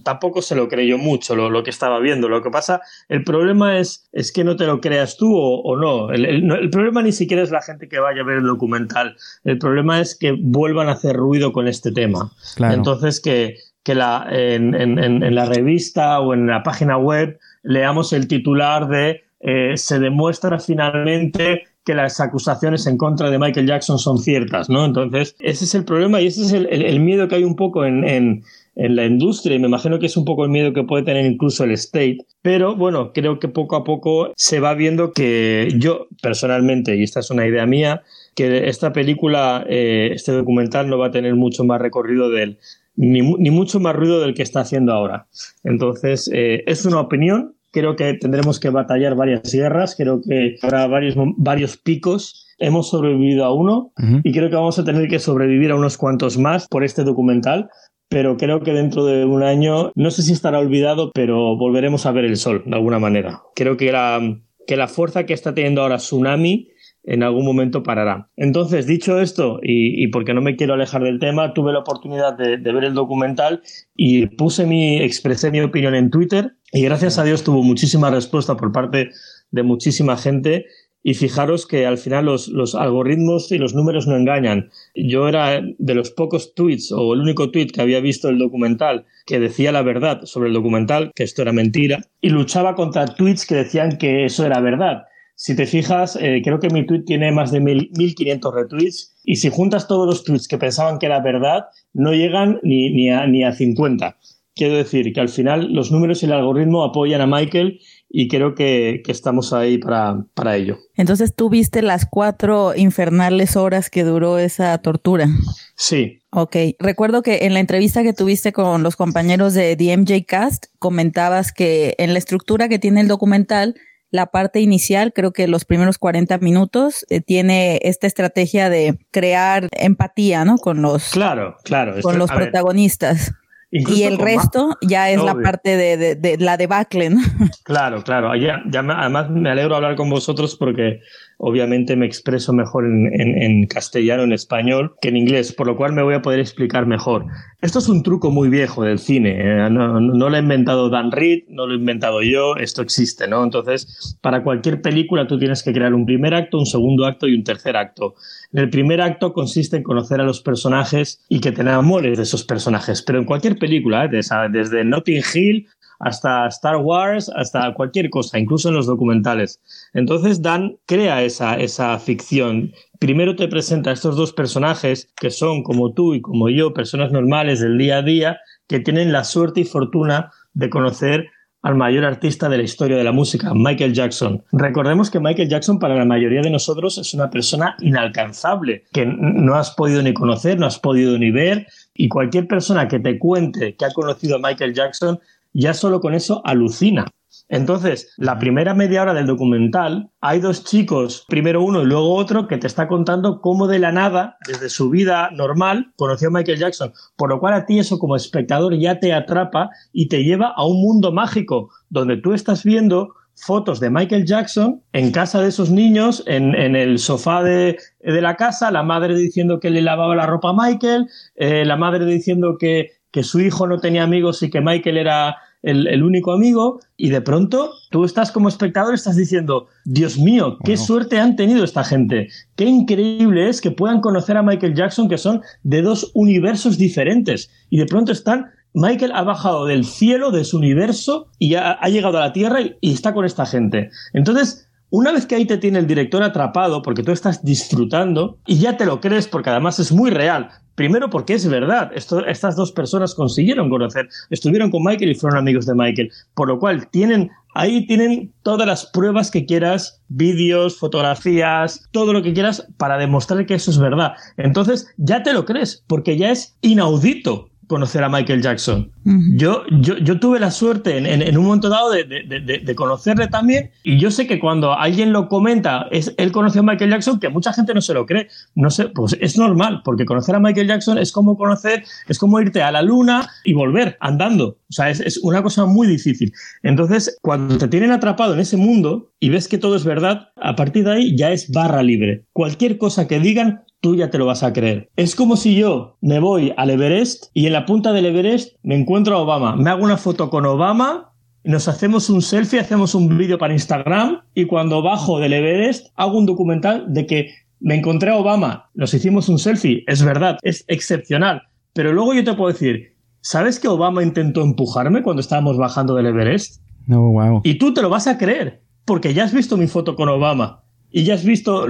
tampoco 0.03 0.43
se 0.43 0.55
lo 0.55 0.67
creyó 0.67 0.99
mucho 0.99 1.35
lo, 1.35 1.49
lo, 1.49 1.63
que 1.63 1.71
estaba 1.71 1.99
viendo. 1.99 2.29
Lo 2.29 2.43
que 2.43 2.51
pasa, 2.51 2.81
el 3.09 3.23
problema 3.23 3.79
es, 3.79 4.07
es 4.13 4.31
que 4.31 4.43
no 4.43 4.55
te 4.55 4.67
lo 4.67 4.79
creas 4.81 5.17
tú 5.17 5.35
o, 5.35 5.61
o 5.63 5.75
no. 5.75 6.11
El, 6.11 6.25
el, 6.25 6.51
el 6.51 6.69
problema 6.69 7.01
ni 7.01 7.11
siquiera 7.11 7.41
es 7.41 7.49
la 7.49 7.63
gente 7.63 7.89
que 7.89 7.99
vaya 7.99 8.21
a 8.21 8.25
ver 8.25 8.37
el 8.37 8.45
documental 8.45 9.15
el 9.47 9.59
problema 9.59 10.01
es 10.01 10.13
que 10.13 10.33
vuelvan 10.37 10.89
a 10.89 10.91
hacer 10.91 11.15
ruido 11.15 11.53
con 11.53 11.69
este 11.69 11.93
tema. 11.93 12.29
Entonces, 12.59 13.21
que, 13.21 13.55
que 13.81 13.95
la, 13.95 14.27
en, 14.29 14.75
en, 14.75 15.33
la 15.35 15.45
revista 15.45 16.19
o 16.19 16.33
en 16.33 16.47
la 16.47 16.63
página 16.63 16.97
web 16.97 17.39
leamos 17.63 18.11
el 18.11 18.27
titular 18.27 18.89
de 18.89 19.21
eh, 19.39 19.77
se 19.77 19.99
demuestra 19.99 20.59
finalmente 20.59 21.63
que 21.85 21.95
las 21.95 22.19
acusaciones 22.19 22.87
en 22.87 22.97
contra 22.97 23.29
de 23.29 23.39
Michael 23.39 23.67
Jackson 23.67 23.97
son 23.97 24.17
ciertas, 24.17 24.69
¿no? 24.69 24.83
Entonces, 24.83 25.37
ese 25.39 25.63
es 25.63 25.73
el 25.75 25.85
problema 25.85 26.19
y 26.19 26.27
ese 26.27 26.41
es 26.41 26.51
el, 26.51 26.65
el, 26.65 26.99
miedo 26.99 27.29
que 27.29 27.35
hay 27.35 27.45
un 27.45 27.55
poco 27.55 27.85
en, 27.85 28.03
en, 28.03 28.43
en, 28.75 28.95
la 28.97 29.05
industria 29.05 29.55
y 29.55 29.59
me 29.59 29.67
imagino 29.67 29.97
que 29.97 30.07
es 30.07 30.17
un 30.17 30.25
poco 30.25 30.43
el 30.43 30.49
miedo 30.49 30.73
que 30.73 30.83
puede 30.83 31.05
tener 31.05 31.25
incluso 31.25 31.63
el 31.63 31.71
State. 31.71 32.17
Pero 32.41 32.75
bueno, 32.75 33.13
creo 33.13 33.39
que 33.39 33.47
poco 33.47 33.77
a 33.77 33.85
poco 33.85 34.33
se 34.35 34.59
va 34.59 34.73
viendo 34.73 35.13
que 35.13 35.69
yo 35.77 36.07
personalmente, 36.21 36.97
y 36.97 37.03
esta 37.03 37.21
es 37.21 37.31
una 37.31 37.47
idea 37.47 37.65
mía, 37.65 38.03
que 38.37 38.69
esta 38.69 38.93
película, 38.93 39.65
eh, 39.67 40.11
este 40.13 40.31
documental 40.31 40.87
no 40.87 40.99
va 40.99 41.07
a 41.07 41.11
tener 41.11 41.35
mucho 41.35 41.63
más 41.63 41.81
recorrido 41.81 42.29
del, 42.29 42.59
ni, 42.95 43.21
ni 43.21 43.49
mucho 43.49 43.79
más 43.79 43.95
ruido 43.95 44.21
del 44.21 44.35
que 44.35 44.43
está 44.43 44.59
haciendo 44.59 44.93
ahora. 44.93 45.25
Entonces, 45.63 46.29
eh, 46.31 46.63
es 46.67 46.85
una 46.85 46.99
opinión. 46.99 47.55
Creo 47.71 47.95
que 47.95 48.13
tendremos 48.13 48.59
que 48.59 48.69
batallar 48.69 49.15
varias 49.15 49.51
guerras. 49.51 49.95
Creo 49.97 50.21
que 50.21 50.57
habrá 50.61 50.85
varios, 50.85 51.15
varios 51.35 51.77
picos. 51.77 52.45
Hemos 52.59 52.91
sobrevivido 52.91 53.43
a 53.43 53.53
uno 53.53 53.91
uh 53.97 54.01
-huh. 54.01 54.21
y 54.23 54.31
creo 54.31 54.49
que 54.49 54.55
vamos 54.55 54.77
a 54.77 54.83
tener 54.83 55.07
que 55.07 55.17
sobrevivir 55.17 55.71
a 55.71 55.75
unos 55.75 55.97
cuantos 55.97 56.37
más 56.37 56.67
por 56.67 56.83
este 56.83 57.03
documental 57.03 57.69
pero 58.09 58.37
creo 58.37 58.61
que 58.61 58.71
dentro 58.71 59.03
de 59.03 59.25
un 59.25 59.43
año, 59.43 59.91
no 59.93 60.11
sé 60.11 60.21
si 60.21 60.31
estará 60.31 60.59
olvidado, 60.59 61.11
pero 61.13 61.57
volveremos 61.57 62.05
a 62.05 62.13
ver 62.13 62.23
el 62.23 62.37
sol 62.37 62.63
de 62.65 62.73
alguna 62.73 62.99
manera. 62.99 63.41
Creo 63.53 63.75
que 63.75 63.91
la, 63.91 64.21
que 64.65 64.77
la 64.77 64.87
fuerza 64.87 65.25
que 65.25 65.33
está 65.33 65.53
teniendo 65.53 65.81
ahora 65.81 65.97
Tsunami 65.97 66.69
en 67.07 67.23
algún 67.23 67.45
momento 67.45 67.83
parará. 67.83 68.29
Entonces, 68.35 68.85
dicho 68.85 69.19
esto, 69.19 69.59
y, 69.63 70.07
porque 70.09 70.33
no 70.33 70.41
me 70.41 70.57
quiero 70.57 70.73
alejar 70.73 71.03
del 71.03 71.19
tema, 71.19 71.53
tuve 71.53 71.71
la 71.71 71.79
oportunidad 71.79 72.37
de, 72.37 72.57
de, 72.57 72.71
ver 72.73 72.83
el 72.83 72.93
documental 72.93 73.61
y 73.95 74.27
puse 74.27 74.65
mi, 74.65 74.97
expresé 74.97 75.49
mi 75.49 75.61
opinión 75.61 75.95
en 75.95 76.11
Twitter 76.11 76.57
y 76.73 76.83
gracias 76.83 77.17
a 77.17 77.23
Dios 77.23 77.43
tuvo 77.43 77.63
muchísima 77.63 78.11
respuesta 78.11 78.57
por 78.57 78.73
parte 78.73 79.09
de 79.51 79.63
muchísima 79.63 80.17
gente 80.17 80.65
y 81.01 81.13
fijaros 81.13 81.65
que 81.65 81.85
al 81.85 81.97
final 81.97 82.25
los, 82.25 82.49
los, 82.49 82.75
algoritmos 82.75 83.53
y 83.53 83.57
los 83.57 83.73
números 83.73 84.07
no 84.07 84.17
engañan. 84.17 84.69
Yo 84.93 85.29
era 85.29 85.61
de 85.61 85.95
los 85.95 86.11
pocos 86.11 86.53
tweets 86.53 86.91
o 86.91 87.13
el 87.13 87.21
único 87.21 87.49
tweet 87.51 87.67
que 87.67 87.81
había 87.81 88.01
visto 88.01 88.27
el 88.27 88.37
documental 88.37 89.05
que 89.25 89.39
decía 89.39 89.71
la 89.71 89.81
verdad 89.81 90.25
sobre 90.25 90.49
el 90.49 90.53
documental, 90.53 91.13
que 91.15 91.23
esto 91.23 91.41
era 91.41 91.53
mentira, 91.53 92.01
y 92.19 92.29
luchaba 92.29 92.75
contra 92.75 93.05
tweets 93.05 93.45
que 93.45 93.55
decían 93.55 93.97
que 93.97 94.25
eso 94.25 94.45
era 94.45 94.59
verdad. 94.59 95.03
Si 95.39 95.55
te 95.55 95.67
fijas, 95.67 96.17
eh, 96.19 96.41
creo 96.43 96.59
que 96.59 96.71
mi 96.71 96.83
tweet 96.83 97.03
tiene 97.05 97.31
más 97.31 97.51
de 97.51 97.59
mil, 97.59 97.91
1500 97.95 98.55
retweets 98.55 99.15
y 99.23 99.35
si 99.35 99.49
juntas 99.49 99.87
todos 99.87 100.07
los 100.07 100.23
tweets 100.23 100.47
que 100.47 100.57
pensaban 100.57 100.97
que 100.97 101.05
era 101.05 101.19
verdad, 101.19 101.65
no 101.93 102.11
llegan 102.11 102.59
ni, 102.63 102.89
ni, 102.89 103.11
a, 103.11 103.27
ni 103.27 103.43
a 103.43 103.53
50. 103.53 104.17
Quiero 104.55 104.77
decir 104.77 105.13
que 105.13 105.21
al 105.21 105.29
final 105.29 105.71
los 105.71 105.91
números 105.91 106.23
y 106.23 106.25
el 106.25 106.33
algoritmo 106.33 106.83
apoyan 106.83 107.21
a 107.21 107.27
Michael 107.27 107.79
y 108.09 108.29
creo 108.29 108.55
que, 108.55 109.03
que 109.05 109.11
estamos 109.11 109.53
ahí 109.53 109.77
para, 109.77 110.25
para, 110.33 110.55
ello. 110.55 110.79
Entonces 110.95 111.35
tú 111.35 111.51
viste 111.51 111.83
las 111.83 112.07
cuatro 112.09 112.75
infernales 112.75 113.55
horas 113.55 113.91
que 113.91 114.03
duró 114.03 114.39
esa 114.39 114.75
tortura. 114.79 115.27
Sí. 115.75 116.23
Ok. 116.31 116.55
Recuerdo 116.79 117.21
que 117.21 117.45
en 117.45 117.53
la 117.53 117.59
entrevista 117.59 118.01
que 118.01 118.13
tuviste 118.13 118.53
con 118.53 118.81
los 118.81 118.95
compañeros 118.95 119.53
de 119.53 119.75
DMJ 119.75 120.25
Cast 120.25 120.65
comentabas 120.79 121.51
que 121.51 121.93
en 121.99 122.13
la 122.13 122.19
estructura 122.19 122.69
que 122.69 122.79
tiene 122.79 123.01
el 123.01 123.07
documental 123.07 123.75
la 124.11 124.27
parte 124.27 124.59
inicial, 124.59 125.11
creo 125.13 125.33
que 125.33 125.47
los 125.47 125.65
primeros 125.65 125.97
40 125.97 126.37
minutos, 126.39 127.05
eh, 127.09 127.21
tiene 127.21 127.79
esta 127.83 128.07
estrategia 128.07 128.69
de 128.69 128.97
crear 129.11 129.67
empatía, 129.71 130.45
¿no? 130.45 130.57
Con 130.57 130.81
los, 130.81 131.09
claro, 131.11 131.57
claro. 131.63 131.91
Con 131.91 131.99
Esto, 131.99 132.13
los 132.13 132.31
protagonistas. 132.31 133.33
Ver, 133.69 133.83
y 133.89 134.03
el 134.03 134.17
resto 134.17 134.67
más, 134.67 134.77
ya 134.81 135.09
es 135.09 135.19
obvio. 135.19 135.33
la 135.33 135.41
parte 135.43 135.75
de, 135.75 135.97
de, 135.97 136.15
de, 136.15 136.37
la 136.37 136.55
debacle, 136.55 137.09
¿no? 137.09 137.21
Claro, 137.63 138.01
claro. 138.01 138.33
Ya, 138.35 138.61
ya 138.69 138.81
me, 138.81 138.93
además 138.93 139.29
me 139.29 139.49
alegro 139.49 139.75
hablar 139.75 139.97
con 139.97 140.09
vosotros 140.09 140.55
porque 140.55 141.01
obviamente 141.37 141.95
me 141.95 142.05
expreso 142.05 142.51
mejor 142.51 142.85
en, 142.85 143.65
castellano, 143.67 144.23
en 144.23 144.33
español, 144.33 144.95
que 145.01 145.09
en 145.09 145.17
inglés, 145.17 145.53
por 145.53 145.67
lo 145.67 145.77
cual 145.77 145.93
me 145.93 146.01
voy 146.01 146.15
a 146.15 146.21
poder 146.21 146.39
explicar 146.39 146.87
mejor. 146.87 147.25
Esto 147.61 147.79
es 147.79 147.89
un 147.89 148.03
truco 148.03 148.31
muy 148.31 148.49
viejo 148.49 148.83
del 148.83 148.99
cine. 148.99 149.35
¿eh? 149.39 149.69
No, 149.69 149.99
lo 149.99 150.35
ha 150.35 150.39
inventado 150.39 150.89
Dan 150.89 151.11
Reed, 151.11 151.43
no 151.49 151.67
lo 151.67 151.73
he 151.73 151.77
inventado 151.77 152.21
yo, 152.21 152.55
esto 152.55 152.81
existe, 152.81 153.27
¿no? 153.27 153.43
Entonces, 153.43 154.17
para 154.21 154.43
cualquier 154.43 154.81
película 154.81 155.27
tú 155.27 155.37
tienes 155.37 155.63
que 155.63 155.73
crear 155.73 155.93
un 155.93 156.05
primer 156.05 156.33
acto, 156.33 156.57
un 156.57 156.65
segundo 156.65 157.05
acto 157.05 157.27
y 157.27 157.35
un 157.35 157.43
tercer 157.43 157.77
acto. 157.77 158.15
En 158.51 158.59
el 158.59 158.69
primer 158.69 159.01
acto 159.01 159.33
consiste 159.33 159.77
en 159.77 159.83
conocer 159.83 160.19
a 160.19 160.23
los 160.23 160.41
personajes 160.41 161.23
y 161.29 161.39
que 161.39 161.51
te 161.51 161.61
enamores 161.61 162.17
de 162.17 162.23
esos 162.23 162.43
personajes, 162.43 163.01
pero 163.03 163.19
en 163.19 163.25
cualquier 163.25 163.57
película, 163.57 164.05
¿eh? 164.05 164.09
desde 164.51 164.83
Notting 164.83 165.23
Hill 165.33 165.67
hasta 165.99 166.47
Star 166.47 166.77
Wars, 166.77 167.31
hasta 167.35 167.73
cualquier 167.73 168.09
cosa, 168.09 168.39
incluso 168.39 168.69
en 168.69 168.75
los 168.75 168.85
documentales. 168.85 169.61
Entonces 169.93 170.41
Dan 170.41 170.77
crea 170.85 171.23
esa, 171.23 171.55
esa 171.55 171.97
ficción. 171.99 172.73
Primero 172.99 173.35
te 173.35 173.47
presenta 173.47 173.89
a 173.89 173.93
estos 173.93 174.15
dos 174.15 174.33
personajes 174.33 175.09
que 175.19 175.31
son 175.31 175.63
como 175.63 175.93
tú 175.93 176.13
y 176.13 176.21
como 176.21 176.49
yo, 176.49 176.73
personas 176.73 177.11
normales 177.11 177.59
del 177.59 177.77
día 177.77 177.97
a 177.97 178.01
día, 178.01 178.39
que 178.67 178.79
tienen 178.79 179.11
la 179.11 179.23
suerte 179.23 179.61
y 179.61 179.65
fortuna 179.65 180.31
de 180.53 180.69
conocer 180.69 181.29
al 181.63 181.75
mayor 181.75 182.05
artista 182.05 182.47
de 182.49 182.57
la 182.57 182.63
historia 182.63 182.97
de 182.97 183.03
la 183.03 183.11
música, 183.11 183.51
Michael 183.53 183.93
Jackson. 183.93 184.43
Recordemos 184.51 185.09
que 185.09 185.19
Michael 185.19 185.49
Jackson 185.49 185.79
para 185.79 185.95
la 185.95 186.05
mayoría 186.05 186.41
de 186.41 186.49
nosotros 186.49 186.97
es 186.97 187.13
una 187.13 187.29
persona 187.29 187.75
inalcanzable, 187.81 188.85
que 188.93 189.05
no 189.05 189.55
has 189.55 189.71
podido 189.71 190.01
ni 190.01 190.13
conocer, 190.13 190.59
no 190.59 190.65
has 190.65 190.79
podido 190.79 191.17
ni 191.17 191.31
ver, 191.31 191.67
y 191.93 192.07
cualquier 192.07 192.47
persona 192.47 192.87
que 192.87 192.99
te 192.99 193.17
cuente 193.17 193.75
que 193.75 193.85
ha 193.85 193.91
conocido 193.91 194.37
a 194.37 194.39
Michael 194.39 194.73
Jackson 194.73 195.19
ya 195.59 195.73
solo 195.73 195.99
con 195.99 196.13
eso 196.13 196.41
alucina. 196.45 197.05
Entonces, 197.49 198.13
la 198.17 198.37
primera 198.39 198.73
media 198.73 199.01
hora 199.01 199.13
del 199.13 199.25
documental, 199.25 200.09
hay 200.21 200.39
dos 200.39 200.63
chicos, 200.63 201.25
primero 201.27 201.63
uno 201.63 201.81
y 201.81 201.85
luego 201.85 202.13
otro, 202.13 202.47
que 202.47 202.57
te 202.57 202.67
está 202.67 202.87
contando 202.87 203.41
cómo 203.41 203.67
de 203.67 203.79
la 203.79 203.91
nada, 203.91 204.37
desde 204.47 204.69
su 204.69 204.89
vida 204.89 205.29
normal, 205.31 205.93
conoció 205.95 206.27
a 206.27 206.31
Michael 206.31 206.59
Jackson. 206.59 206.93
Por 207.15 207.29
lo 207.29 207.39
cual 207.39 207.53
a 207.53 207.65
ti 207.65 207.79
eso 207.79 207.99
como 207.99 208.15
espectador 208.15 208.77
ya 208.77 208.99
te 208.99 209.13
atrapa 209.13 209.69
y 209.93 210.09
te 210.09 210.23
lleva 210.23 210.53
a 210.55 210.65
un 210.65 210.81
mundo 210.81 211.11
mágico, 211.11 211.69
donde 211.89 212.17
tú 212.17 212.33
estás 212.33 212.63
viendo 212.63 213.13
fotos 213.33 213.79
de 213.79 213.89
Michael 213.89 214.25
Jackson 214.25 214.81
en 214.93 215.11
casa 215.11 215.41
de 215.41 215.49
esos 215.49 215.69
niños, 215.69 216.23
en, 216.25 216.53
el 216.75 216.99
sofá 216.99 217.43
de, 217.43 217.77
la 218.01 218.35
casa, 218.35 218.71
la 218.71 218.83
madre 218.83 219.15
diciendo 219.15 219.59
que 219.59 219.69
le 219.69 219.81
lavaba 219.81 220.15
la 220.15 220.25
ropa 220.25 220.49
a 220.49 220.53
Michael, 220.53 221.07
eh, 221.35 221.63
la 221.65 221.77
madre 221.77 222.05
diciendo 222.05 222.57
que, 222.59 222.91
que 223.11 223.23
su 223.23 223.39
hijo 223.39 223.67
no 223.67 223.79
tenía 223.79 224.03
amigos 224.03 224.43
y 224.43 224.49
que 224.49 224.61
Michael 224.61 224.97
era 224.97 225.37
el, 225.67 226.03
único 226.03 226.31
amigo, 226.31 226.79
y 226.95 227.09
de 227.09 227.21
pronto 227.21 227.71
tú 227.91 228.05
estás 228.05 228.31
como 228.31 228.49
espectador, 228.49 228.93
estás 228.93 229.15
diciendo, 229.15 229.67
Dios 229.85 230.17
mío, 230.17 230.57
qué 230.63 230.77
suerte 230.77 231.19
han 231.19 231.35
tenido 231.35 231.63
esta 231.63 231.83
gente, 231.83 232.29
qué 232.55 232.65
increíble 232.65 233.49
es 233.49 233.61
que 233.61 233.71
puedan 233.71 234.01
conocer 234.01 234.37
a 234.37 234.43
Michael 234.43 234.75
Jackson, 234.75 235.09
que 235.09 235.17
son 235.17 235.41
de 235.63 235.81
dos 235.81 236.11
universos 236.13 236.77
diferentes, 236.77 237.49
y 237.69 237.77
de 237.77 237.85
pronto 237.85 238.11
están 238.11 238.47
Michael 238.73 239.11
ha 239.15 239.23
bajado 239.23 239.65
del 239.65 239.85
cielo 239.85 240.29
de 240.29 240.43
su 240.43 240.57
universo 240.57 241.29
y 241.39 241.55
ha, 241.55 241.71
ha 241.71 241.89
llegado 241.89 242.17
a 242.17 242.21
la 242.21 242.33
Tierra 242.33 242.61
y, 242.61 242.75
y, 242.79 242.93
está 242.93 243.13
con 243.13 243.25
esta 243.25 243.45
gente. 243.45 243.89
Entonces, 244.13 244.66
una 244.89 245.11
vez 245.11 245.25
que 245.25 245.35
ahí 245.35 245.45
te 245.45 245.57
tiene 245.57 245.79
el 245.79 245.87
director 245.87 246.23
atrapado, 246.23 246.81
porque 246.81 247.03
tú 247.03 247.11
estás 247.11 247.43
disfrutando 247.43 248.37
y 248.45 248.57
ya 248.59 248.77
te 248.77 248.85
lo 248.85 249.01
crees, 249.01 249.27
porque 249.27 249.49
además 249.49 249.79
es 249.79 249.91
muy 249.91 250.11
real. 250.11 250.49
Primero 250.75 251.09
porque 251.09 251.33
es 251.33 251.47
verdad, 251.47 251.91
estas 251.93 252.55
dos 252.55 252.71
personas 252.71 253.15
consiguieron 253.15 253.69
conocer, 253.69 254.07
estuvieron 254.29 254.69
con 254.69 254.83
Michael 254.83 255.11
y 255.11 255.15
fueron 255.15 255.39
amigos 255.39 255.65
de 255.65 255.73
Michael, 255.73 256.11
por 256.35 256.47
lo 256.47 256.59
cual 256.59 256.87
tienen 256.89 257.31
ahí 257.55 257.87
tienen 257.87 258.31
todas 258.43 258.67
las 258.67 258.85
pruebas 258.85 259.31
que 259.31 259.45
quieras, 259.45 259.99
vídeos, 260.07 260.77
fotografías, 260.77 261.87
todo 261.91 262.13
lo 262.13 262.21
que 262.21 262.33
quieras 262.33 262.67
para 262.77 262.99
demostrar 262.99 263.45
que 263.47 263.55
eso 263.55 263.71
es 263.71 263.79
verdad. 263.79 264.13
Entonces 264.37 264.87
ya 264.97 265.23
te 265.23 265.33
lo 265.33 265.45
crees, 265.45 265.83
porque 265.87 266.17
ya 266.17 266.29
es 266.29 266.55
inaudito 266.61 267.49
conocer 267.67 268.03
a 268.03 268.09
Michael 268.09 268.41
Jackson. 268.41 268.91
yo, 269.35 269.63
yo, 269.71 269.97
yo, 269.97 270.19
tuve 270.19 270.39
la 270.39 270.51
suerte 270.51 270.97
en, 270.97 271.37
un 271.37 271.45
momento 271.45 271.69
dado 271.69 271.91
de, 271.91 272.73
conocerle 272.75 273.27
también 273.27 273.71
y 273.83 273.99
yo 273.99 274.11
sé 274.11 274.27
que 274.27 274.39
cuando 274.39 274.73
alguien 274.73 275.13
lo 275.13 275.27
comenta, 275.27 275.87
es, 275.91 276.13
él 276.17 276.31
conoció 276.31 276.61
a 276.61 276.63
Michael 276.63 276.91
Jackson, 276.91 277.19
que 277.19 277.29
mucha 277.29 277.53
gente 277.53 277.73
no 277.73 277.81
se 277.81 277.93
lo 277.93 278.05
cree. 278.05 278.27
No 278.55 278.69
sé, 278.69 278.89
pues 278.89 279.17
es 279.19 279.37
normal, 279.37 279.81
porque 279.83 280.05
conocer 280.05 280.35
a 280.35 280.39
Michael 280.39 280.67
Jackson 280.67 280.97
es 280.97 281.11
como 281.11 281.37
conocer, 281.37 281.83
es 282.07 282.17
como 282.17 282.39
irte 282.39 282.61
a 282.61 282.71
la 282.71 282.81
luna 282.81 283.29
y 283.43 283.53
volver 283.53 283.97
andando. 283.99 284.57
O 284.69 284.73
sea, 284.73 284.89
es, 284.89 284.99
es 284.99 285.17
una 285.17 285.43
cosa 285.43 285.65
muy 285.65 285.87
difícil. 285.87 286.33
Entonces, 286.63 287.17
cuando 287.21 287.57
te 287.57 287.67
tienen 287.67 287.91
atrapado 287.91 288.33
en 288.33 288.39
ese 288.39 288.57
mundo 288.57 289.11
y 289.19 289.29
ves 289.29 289.47
que 289.47 289.57
todo 289.57 289.75
es 289.75 289.83
verdad, 289.83 290.29
a 290.35 290.55
partir 290.55 290.85
de 290.85 290.91
ahí 290.91 291.17
ya 291.17 291.31
es 291.31 291.51
barra 291.51 291.83
libre. 291.83 292.25
Cualquier 292.33 292.77
cosa 292.77 293.07
que 293.07 293.19
digan 293.19 293.63
tú 293.81 293.95
ya 293.95 294.09
te 294.09 294.17
lo 294.17 294.25
vas 294.25 294.43
a 294.43 294.53
creer. 294.53 294.89
Es 294.95 295.15
como 295.15 295.37
si 295.37 295.55
yo 295.55 295.97
me 296.01 296.19
voy 296.19 296.53
al 296.57 296.69
Everest 296.69 297.25
y 297.33 297.47
en 297.47 297.53
la 297.53 297.65
punta 297.65 297.93
del 297.93 298.05
Everest 298.05 298.55
me 298.63 298.75
encuentro 298.75 299.15
a 299.15 299.21
Obama, 299.21 299.55
me 299.55 299.69
hago 299.69 299.83
una 299.83 299.97
foto 299.97 300.29
con 300.29 300.45
Obama, 300.45 301.11
nos 301.43 301.67
hacemos 301.67 302.09
un 302.09 302.21
selfie, 302.21 302.59
hacemos 302.59 302.95
un 302.95 303.17
vídeo 303.17 303.37
para 303.37 303.53
Instagram 303.53 304.21
y 304.33 304.45
cuando 304.45 304.81
bajo 304.81 305.19
del 305.19 305.33
Everest 305.33 305.87
hago 305.95 306.17
un 306.17 306.25
documental 306.25 306.85
de 306.87 307.05
que 307.05 307.29
me 307.59 307.75
encontré 307.75 308.11
a 308.11 308.17
Obama, 308.17 308.69
nos 308.73 308.93
hicimos 308.93 309.29
un 309.29 309.39
selfie, 309.39 309.83
es 309.87 310.03
verdad, 310.03 310.37
es 310.43 310.63
excepcional. 310.67 311.43
Pero 311.73 311.93
luego 311.93 312.13
yo 312.13 312.23
te 312.23 312.33
puedo 312.33 312.51
decir, 312.51 312.95
¿sabes 313.21 313.59
que 313.59 313.67
Obama 313.67 314.03
intentó 314.03 314.41
empujarme 314.41 315.03
cuando 315.03 315.21
estábamos 315.21 315.57
bajando 315.57 315.95
del 315.95 316.07
Everest? 316.07 316.61
No, 316.85 317.11
wow. 317.11 317.41
Y 317.43 317.55
tú 317.55 317.73
te 317.73 317.81
lo 317.81 317.89
vas 317.89 318.07
a 318.07 318.17
creer, 318.17 318.61
porque 318.85 319.13
ya 319.13 319.23
has 319.23 319.33
visto 319.33 319.57
mi 319.57 319.67
foto 319.67 319.95
con 319.95 320.09
Obama 320.09 320.63
y 320.91 321.03
ya 321.03 321.13
has 321.15 321.25
visto 321.25 321.65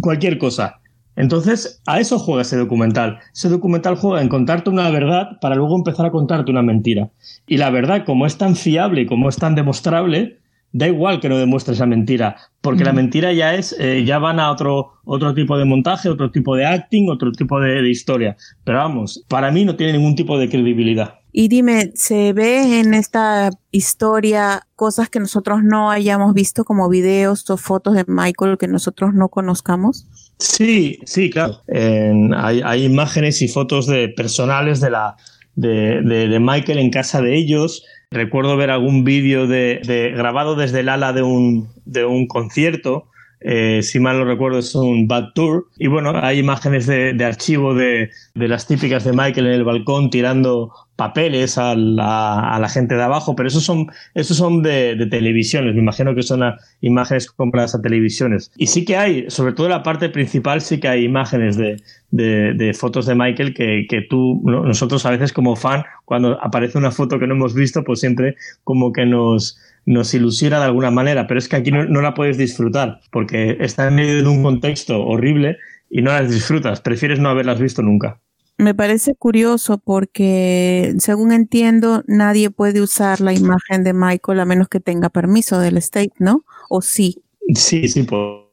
cualquier 0.00 0.38
cosa. 0.38 0.80
Entonces, 1.16 1.82
a 1.86 1.98
eso 1.98 2.18
juega 2.18 2.42
ese 2.42 2.56
documental. 2.56 3.18
Ese 3.34 3.48
documental 3.48 3.96
juega 3.96 4.22
en 4.22 4.28
contarte 4.28 4.70
una 4.70 4.90
verdad 4.90 5.38
para 5.40 5.56
luego 5.56 5.76
empezar 5.76 6.06
a 6.06 6.10
contarte 6.10 6.50
una 6.50 6.62
mentira. 6.62 7.10
Y 7.46 7.56
la 7.56 7.70
verdad, 7.70 8.04
como 8.04 8.26
es 8.26 8.38
tan 8.38 8.54
fiable 8.54 9.02
y 9.02 9.06
como 9.06 9.28
es 9.28 9.36
tan 9.36 9.54
demostrable, 9.54 10.38
da 10.72 10.86
igual 10.86 11.20
que 11.20 11.30
no 11.30 11.38
demuestre 11.38 11.72
esa 11.72 11.86
mentira, 11.86 12.36
porque 12.60 12.84
la 12.84 12.92
mentira 12.92 13.32
ya 13.32 13.54
es, 13.54 13.74
eh, 13.80 14.04
ya 14.04 14.18
van 14.18 14.38
a 14.38 14.50
otro, 14.50 14.92
otro 15.04 15.32
tipo 15.32 15.56
de 15.56 15.64
montaje, 15.64 16.10
otro 16.10 16.30
tipo 16.30 16.54
de 16.54 16.66
acting, 16.66 17.08
otro 17.08 17.32
tipo 17.32 17.58
de 17.60 17.88
historia. 17.88 18.36
Pero 18.62 18.78
vamos, 18.78 19.24
para 19.26 19.50
mí 19.50 19.64
no 19.64 19.74
tiene 19.76 19.94
ningún 19.94 20.16
tipo 20.16 20.38
de 20.38 20.50
credibilidad. 20.50 21.20
Y 21.38 21.48
dime, 21.48 21.92
¿se 21.94 22.32
ve 22.32 22.80
en 22.80 22.94
esta 22.94 23.50
historia 23.70 24.66
cosas 24.74 25.10
que 25.10 25.20
nosotros 25.20 25.62
no 25.62 25.90
hayamos 25.90 26.32
visto 26.32 26.64
como 26.64 26.88
videos 26.88 27.50
o 27.50 27.58
fotos 27.58 27.92
de 27.92 28.06
Michael 28.08 28.56
que 28.56 28.68
nosotros 28.68 29.12
no 29.12 29.28
conozcamos? 29.28 30.06
Sí, 30.38 30.98
sí, 31.04 31.28
claro. 31.28 31.60
hay, 31.68 32.84
imágenes 32.86 33.42
y 33.42 33.48
fotos 33.48 33.86
de 33.86 34.08
personales 34.08 34.80
de 34.80 34.88
la 34.88 35.16
de, 35.56 36.00
de, 36.00 36.40
Michael 36.40 36.78
en 36.78 36.88
casa 36.88 37.20
de 37.20 37.36
ellos. 37.36 37.84
Recuerdo 38.10 38.56
ver 38.56 38.70
algún 38.70 39.04
vídeo 39.04 39.46
de, 39.46 40.14
grabado 40.16 40.56
desde 40.56 40.80
el 40.80 40.88
ala 40.88 41.12
de 41.12 41.20
un, 41.20 41.68
de 41.84 42.06
un 42.06 42.28
concierto. 42.28 43.10
Eh, 43.40 43.82
si 43.82 44.00
mal 44.00 44.18
no 44.18 44.24
recuerdo, 44.24 44.58
es 44.58 44.74
un 44.74 45.06
Bad 45.06 45.32
Tour. 45.34 45.66
Y 45.78 45.88
bueno, 45.88 46.12
hay 46.14 46.38
imágenes 46.38 46.86
de, 46.86 47.24
archivo 47.24 47.74
de, 47.74 48.10
de, 48.34 48.48
las 48.48 48.66
típicas 48.66 49.04
de 49.04 49.12
Michael 49.12 49.46
en 49.46 49.52
el 49.52 49.64
balcón 49.64 50.10
tirando 50.10 50.72
papeles 50.96 51.58
a 51.58 51.74
la, 51.74 52.54
a 52.54 52.58
la, 52.58 52.68
gente 52.70 52.94
de 52.94 53.02
abajo, 53.02 53.36
pero 53.36 53.48
esos 53.48 53.62
son, 53.62 53.86
esos 54.14 54.38
son 54.38 54.62
de, 54.62 54.96
de 54.96 55.06
televisiones, 55.06 55.74
me 55.74 55.82
imagino 55.82 56.14
que 56.14 56.22
son 56.22 56.40
imágenes 56.80 57.30
compradas 57.30 57.74
a 57.74 57.82
televisiones. 57.82 58.50
Y 58.56 58.68
sí 58.68 58.86
que 58.86 58.96
hay, 58.96 59.30
sobre 59.30 59.52
todo 59.52 59.66
en 59.66 59.72
la 59.72 59.82
parte 59.82 60.08
principal, 60.08 60.62
sí 60.62 60.80
que 60.80 60.88
hay 60.88 61.04
imágenes 61.04 61.58
de, 61.58 61.76
de 62.10 62.74
fotos 62.74 63.04
de 63.04 63.14
Michael 63.14 63.52
que, 63.52 63.86
que 63.88 64.00
tú, 64.00 64.40
nosotros 64.44 65.04
a 65.04 65.10
veces 65.10 65.34
como 65.34 65.54
fan, 65.54 65.84
cuando 66.06 66.42
aparece 66.42 66.78
una 66.78 66.90
foto 66.90 67.18
que 67.18 67.26
no 67.26 67.34
hemos 67.34 67.54
visto, 67.54 67.84
pues 67.84 68.00
siempre 68.00 68.36
como 68.64 68.92
que 68.92 69.04
nos, 69.04 69.58
nos 69.86 70.12
ilusiona 70.12 70.58
de 70.58 70.66
alguna 70.66 70.90
manera, 70.90 71.26
pero 71.26 71.38
es 71.38 71.48
que 71.48 71.56
aquí 71.56 71.70
no, 71.70 71.84
no 71.84 72.02
la 72.02 72.12
puedes 72.12 72.36
disfrutar, 72.36 73.00
porque 73.10 73.56
está 73.60 73.88
en 73.88 73.94
medio 73.94 74.22
de 74.22 74.28
un 74.28 74.42
contexto 74.42 75.00
horrible 75.00 75.56
y 75.88 76.02
no 76.02 76.10
las 76.10 76.30
disfrutas, 76.30 76.80
prefieres 76.80 77.20
no 77.20 77.28
haberlas 77.28 77.60
visto 77.60 77.82
nunca. 77.82 78.20
Me 78.58 78.74
parece 78.74 79.14
curioso 79.14 79.78
porque, 79.78 80.94
según 80.98 81.32
entiendo, 81.32 82.02
nadie 82.06 82.50
puede 82.50 82.80
usar 82.80 83.20
la 83.20 83.34
imagen 83.34 83.84
de 83.84 83.92
Michael 83.92 84.40
a 84.40 84.46
menos 84.46 84.68
que 84.68 84.80
tenga 84.80 85.10
permiso 85.10 85.58
del 85.58 85.76
state, 85.76 86.14
¿no? 86.18 86.44
¿O 86.70 86.80
sí? 86.80 87.22
Sí, 87.54 87.86
sí, 87.86 88.04
pues. 88.04 88.46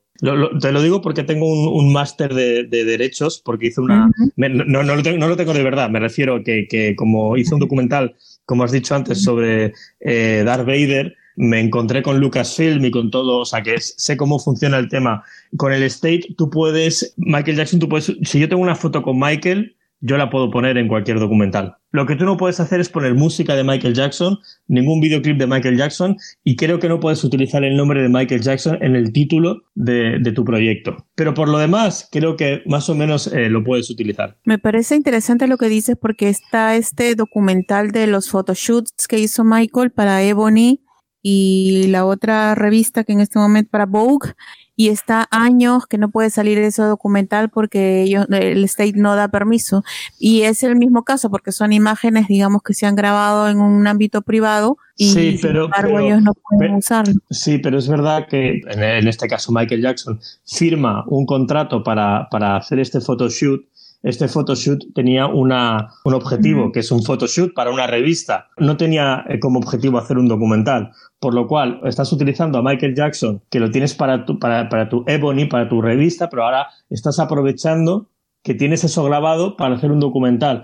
te 0.62 0.72
lo 0.74 0.82
digo 0.82 1.02
porque 1.02 1.24
tengo 1.24 1.48
un, 1.48 1.94
máster 1.94 2.34
de, 2.34 2.66
derechos, 2.66 3.42
porque 3.46 3.68
hice 3.68 3.80
una... 3.80 4.12
no, 4.36 4.84
no, 4.84 4.96
lo 4.96 5.02
tengo, 5.02 5.18
no, 5.18 5.30
lo 5.30 5.38
tengo, 5.38 5.54
de 5.54 5.64
verdad, 5.64 5.90
me 5.90 6.02
refiero 6.02 6.44
que, 6.44 6.68
que 6.70 6.98
como 6.98 7.38
hice 7.38 7.54
un 7.54 7.62
documental, 7.62 8.16
como 8.46 8.66
has 8.66 8.74
dicho 8.74 8.94
antes, 8.96 9.24
sobre 9.24 9.72
eh, 10.02 10.44
Darth 10.46 10.66
Vader, 10.68 11.16
me 11.36 11.60
encontré 11.60 12.02
con 12.02 12.20
Lucasfilm 12.20 12.84
y 12.86 12.92
con 12.92 13.12
todo, 13.12 13.40
o 13.40 13.46
sea 13.46 13.62
que 13.62 13.80
sé 13.80 14.18
cómo 14.18 14.40
funciona 14.40 14.78
el 14.78 14.90
tema. 14.90 15.24
Con 15.58 15.74
el 15.74 15.84
state, 15.84 16.36
tú 16.38 16.50
puedes, 16.50 17.14
Michael 17.18 17.58
Jackson, 17.58 17.80
tú 17.80 17.90
puedes, 17.90 18.12
si 18.24 18.40
yo 18.40 18.50
tengo 18.50 18.62
una 18.62 18.76
foto 18.76 19.02
con 19.02 19.20
Michael, 19.20 19.76
yo 20.06 20.18
la 20.18 20.30
puedo 20.30 20.52
poner 20.52 20.78
en 20.78 20.90
cualquier 20.90 21.18
documental. 21.18 21.78
Lo 21.92 22.06
que 22.06 22.18
tú 22.18 22.26
no 22.26 22.36
puedes 22.36 22.60
hacer 22.60 22.82
es 22.82 22.90
poner 22.90 23.14
música 23.14 23.56
de 23.56 23.64
Michael 23.64 23.94
Jackson, 23.94 24.38
ningún 24.68 25.00
videoclip 25.00 25.38
de 25.38 25.48
Michael 25.48 25.78
Jackson, 25.78 26.18
y 26.44 26.58
creo 26.58 26.80
que 26.80 26.90
no 26.90 27.00
puedes 27.00 27.24
utilizar 27.24 27.64
el 27.64 27.78
nombre 27.78 28.02
de 28.02 28.10
Michael 28.10 28.42
Jackson 28.42 28.78
en 28.82 28.98
el 28.98 29.14
título 29.14 29.62
de, 29.76 30.20
tu 30.36 30.44
proyecto. 30.44 31.06
Pero 31.16 31.34
por 31.34 31.48
lo 31.48 31.58
demás, 31.58 32.10
creo 32.12 32.36
que 32.36 32.64
más 32.66 32.90
o 32.90 32.96
menos 32.96 33.28
eh, 33.28 33.48
lo 33.48 33.64
puedes 33.64 33.90
utilizar. 33.90 34.36
Me 34.44 34.60
parece 34.60 34.96
interesante 34.96 35.48
lo 35.48 35.58
que 35.58 35.70
dices 35.70 35.96
porque 35.96 36.28
está 36.28 36.76
este 36.76 37.16
documental 37.16 37.92
de 37.92 38.08
los 38.08 38.30
photoshoots 38.30 39.08
que 39.08 39.20
hizo 39.20 39.46
Michael 39.46 39.92
para 39.92 40.22
Ebony 40.24 40.83
y 41.24 41.88
la 41.88 42.06
otra 42.06 42.54
revista 42.54 43.06
que 43.06 43.14
en 43.14 43.22
este 43.22 43.40
momento 43.40 43.72
para 43.72 43.86
Vogue 43.86 44.34
y 44.76 44.90
está 44.90 45.28
años 45.32 45.86
que 45.86 45.98
no 45.98 46.10
puede 46.10 46.30
salir 46.30 46.58
ese 46.58 46.82
documental 46.82 47.50
porque 47.50 48.02
ellos, 48.02 48.26
el 48.30 48.64
state 48.66 48.94
no 48.96 49.16
da 49.16 49.28
permiso. 49.28 49.84
Y 50.20 50.42
es 50.42 50.64
el 50.64 50.76
mismo 50.76 51.04
caso 51.04 51.30
porque 51.30 51.52
son 51.52 51.74
imágenes, 51.74 52.28
digamos, 52.28 52.64
que 52.64 52.74
se 52.74 52.86
han 52.86 52.96
grabado 52.96 53.48
en 53.50 53.60
un 53.60 53.86
ámbito 53.88 54.22
privado 54.22 54.78
y 54.98 55.10
sí, 55.10 55.40
pero, 55.42 55.66
sin 55.66 55.74
embargo 55.74 56.00
ellos 56.00 56.22
no 56.22 56.34
pueden 56.34 56.76
usarlo. 56.76 57.14
Sí, 57.30 57.60
pero 57.60 57.78
es 57.78 57.88
verdad 57.88 58.28
que 58.28 58.62
en, 58.68 59.08
este 59.08 59.28
caso 59.28 59.52
Michael 59.52 59.82
Jackson 59.82 60.20
firma 60.46 61.04
un 61.08 61.26
contrato 61.26 61.84
para, 61.84 62.28
para 62.30 62.58
hacer 62.58 62.80
este 62.80 63.00
photoshoot 63.00 63.64
este 64.04 64.28
photoshoot 64.28 64.94
tenía 64.94 65.28
una, 65.28 65.90
un 66.04 66.14
objetivo, 66.14 66.72
que 66.72 66.82
es 66.82 66.92
un 66.92 67.02
photoshoot 67.04 67.54
para 67.54 67.72
una 67.72 67.88
revista. 67.88 68.50
No 68.58 68.76
tenía 68.76 69.24
eh, 69.30 69.40
como 69.40 69.60
objetivo 69.60 69.98
hacer 69.98 70.18
un 70.18 70.28
documental. 70.28 70.92
Por 71.20 71.34
lo 71.34 71.48
cual, 71.48 71.80
estás 71.86 72.12
utilizando 72.12 72.60
a 72.60 72.62
Michael 72.62 72.96
Jackson, 72.96 73.42
que 73.50 73.62
lo 73.62 73.72
tienes 73.72 73.96
para 73.96 74.26
tu, 74.26 74.40
para, 74.40 74.68
para 74.68 74.90
tu 74.90 75.06
Ebony, 75.08 75.46
para 75.46 75.70
tu 75.70 75.82
revista, 75.82 76.30
pero 76.30 76.44
ahora 76.44 76.68
estás 76.90 77.18
aprovechando 77.20 78.10
que 78.44 78.54
tienes 78.54 78.84
eso 78.84 79.06
grabado 79.06 79.56
para 79.56 79.76
hacer 79.76 79.92
un 79.92 80.02
documental. 80.02 80.64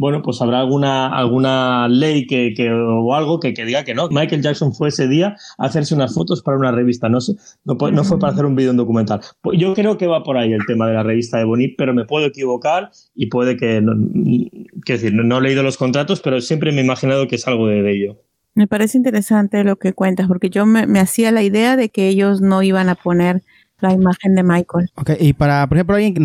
Bueno, 0.00 0.22
pues 0.22 0.40
habrá 0.40 0.60
alguna, 0.60 1.08
alguna 1.14 1.86
ley 1.86 2.26
que, 2.26 2.54
que 2.56 2.72
o 2.72 3.14
algo 3.14 3.38
que, 3.38 3.52
que, 3.52 3.66
diga 3.66 3.84
que 3.84 3.94
no. 3.94 4.08
Michael 4.08 4.40
Jackson 4.40 4.72
fue 4.72 4.88
ese 4.88 5.06
día 5.06 5.36
a 5.58 5.66
hacerse 5.66 5.94
unas 5.94 6.14
fotos 6.14 6.42
para 6.42 6.56
una 6.56 6.72
revista, 6.72 7.10
no, 7.10 7.18
no, 7.66 7.90
no 7.90 8.04
fue 8.04 8.18
para 8.18 8.32
hacer 8.32 8.46
un 8.46 8.56
vídeo 8.56 8.70
en 8.70 8.78
documental. 8.78 9.20
Pues 9.42 9.58
yo 9.58 9.74
creo 9.74 9.98
que 9.98 10.06
va 10.06 10.22
por 10.22 10.38
ahí 10.38 10.54
el 10.54 10.64
tema 10.66 10.88
de 10.88 10.94
la 10.94 11.02
revista 11.02 11.36
de 11.36 11.44
Bonnie, 11.44 11.74
pero 11.76 11.92
me 11.92 12.06
puedo 12.06 12.24
equivocar 12.24 12.90
y 13.14 13.26
puede 13.26 13.58
que, 13.58 13.82
no, 13.82 13.92
decir, 14.86 15.12
no, 15.12 15.38
he 15.38 15.42
leído 15.42 15.62
los 15.62 15.76
contratos, 15.76 16.22
pero 16.22 16.40
siempre 16.40 16.72
me 16.72 16.80
he 16.80 16.84
imaginado 16.84 17.28
que 17.28 17.36
es 17.36 17.46
algo 17.46 17.66
de, 17.66 17.92
ello. 17.92 18.22
Me 18.54 18.66
parece 18.66 18.96
interesante 18.96 19.62
lo 19.64 19.76
que 19.76 19.92
cuentas, 19.92 20.28
porque 20.28 20.48
yo 20.48 20.64
me, 20.64 20.86
me 20.86 21.00
hacía 21.00 21.30
la 21.30 21.42
idea 21.42 21.76
de 21.76 21.90
que 21.90 22.08
ellos 22.08 22.40
no 22.40 22.62
iban 22.62 22.88
a 22.88 22.94
poner 22.94 23.42
la 23.80 23.92
imagen 23.92 24.34
de 24.34 24.44
Michael. 24.44 24.88
Ok, 24.94 25.10
y 25.20 25.34
para, 25.34 25.66
por 25.66 25.76
ejemplo, 25.76 25.96
alguien, 25.96 26.24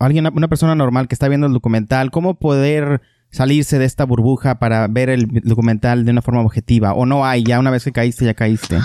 alguien, 0.00 0.26
una 0.34 0.48
persona 0.48 0.74
normal 0.74 1.06
que 1.06 1.14
está 1.14 1.28
viendo 1.28 1.46
el 1.46 1.52
documental, 1.52 2.10
¿cómo 2.10 2.34
poder 2.34 3.00
salirse 3.32 3.78
de 3.78 3.86
esta 3.86 4.04
burbuja 4.04 4.58
para 4.58 4.86
ver 4.86 5.10
el 5.10 5.26
documental 5.42 6.04
de 6.04 6.12
una 6.12 6.22
forma 6.22 6.42
objetiva? 6.42 6.92
¿O 6.92 7.06
no 7.06 7.26
hay? 7.26 7.42
Ya 7.42 7.58
una 7.58 7.70
vez 7.70 7.84
que 7.84 7.92
caíste, 7.92 8.24
ya 8.24 8.34
caíste. 8.34 8.78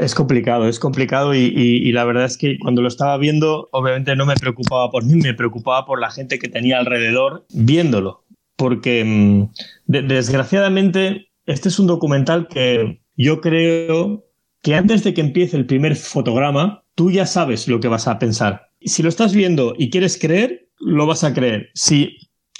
Es 0.00 0.14
complicado, 0.14 0.68
es 0.68 0.78
complicado 0.78 1.34
y, 1.34 1.90
la 1.92 2.04
verdad 2.04 2.24
es 2.24 2.36
que 2.36 2.58
cuando 2.58 2.82
lo 2.82 2.88
estaba 2.88 3.16
viendo, 3.16 3.68
obviamente 3.72 4.14
no 4.16 4.26
me 4.26 4.34
preocupaba 4.34 4.90
por 4.90 5.04
mí, 5.04 5.14
me 5.14 5.34
preocupaba 5.34 5.86
por 5.86 6.00
la 6.00 6.10
gente 6.10 6.38
que 6.38 6.48
tenía 6.48 6.78
alrededor 6.78 7.46
viéndolo. 7.52 8.24
Porque 8.56 9.04
mm, 9.04 9.50
desgraciadamente 9.86 11.28
este 11.46 11.68
es 11.68 11.78
un 11.78 11.86
documental 11.86 12.48
que 12.48 13.00
yo 13.16 13.40
creo 13.40 14.24
que 14.62 14.74
antes 14.74 15.04
de 15.04 15.14
que 15.14 15.20
empiece 15.20 15.56
el 15.56 15.66
primer 15.66 15.96
fotograma, 15.96 16.84
tú 16.94 17.10
ya 17.10 17.26
sabes 17.26 17.68
lo 17.68 17.80
que 17.80 17.88
vas 17.88 18.08
a 18.08 18.18
pensar. 18.18 18.68
Si 18.80 19.02
lo 19.02 19.08
estás 19.08 19.32
viendo 19.32 19.74
y 19.78 19.90
quieres 19.90 20.18
creer, 20.18 20.68
lo 20.78 21.06
vas 21.06 21.24
a 21.24 21.32
creer. 21.32 21.70
Si 21.74 22.16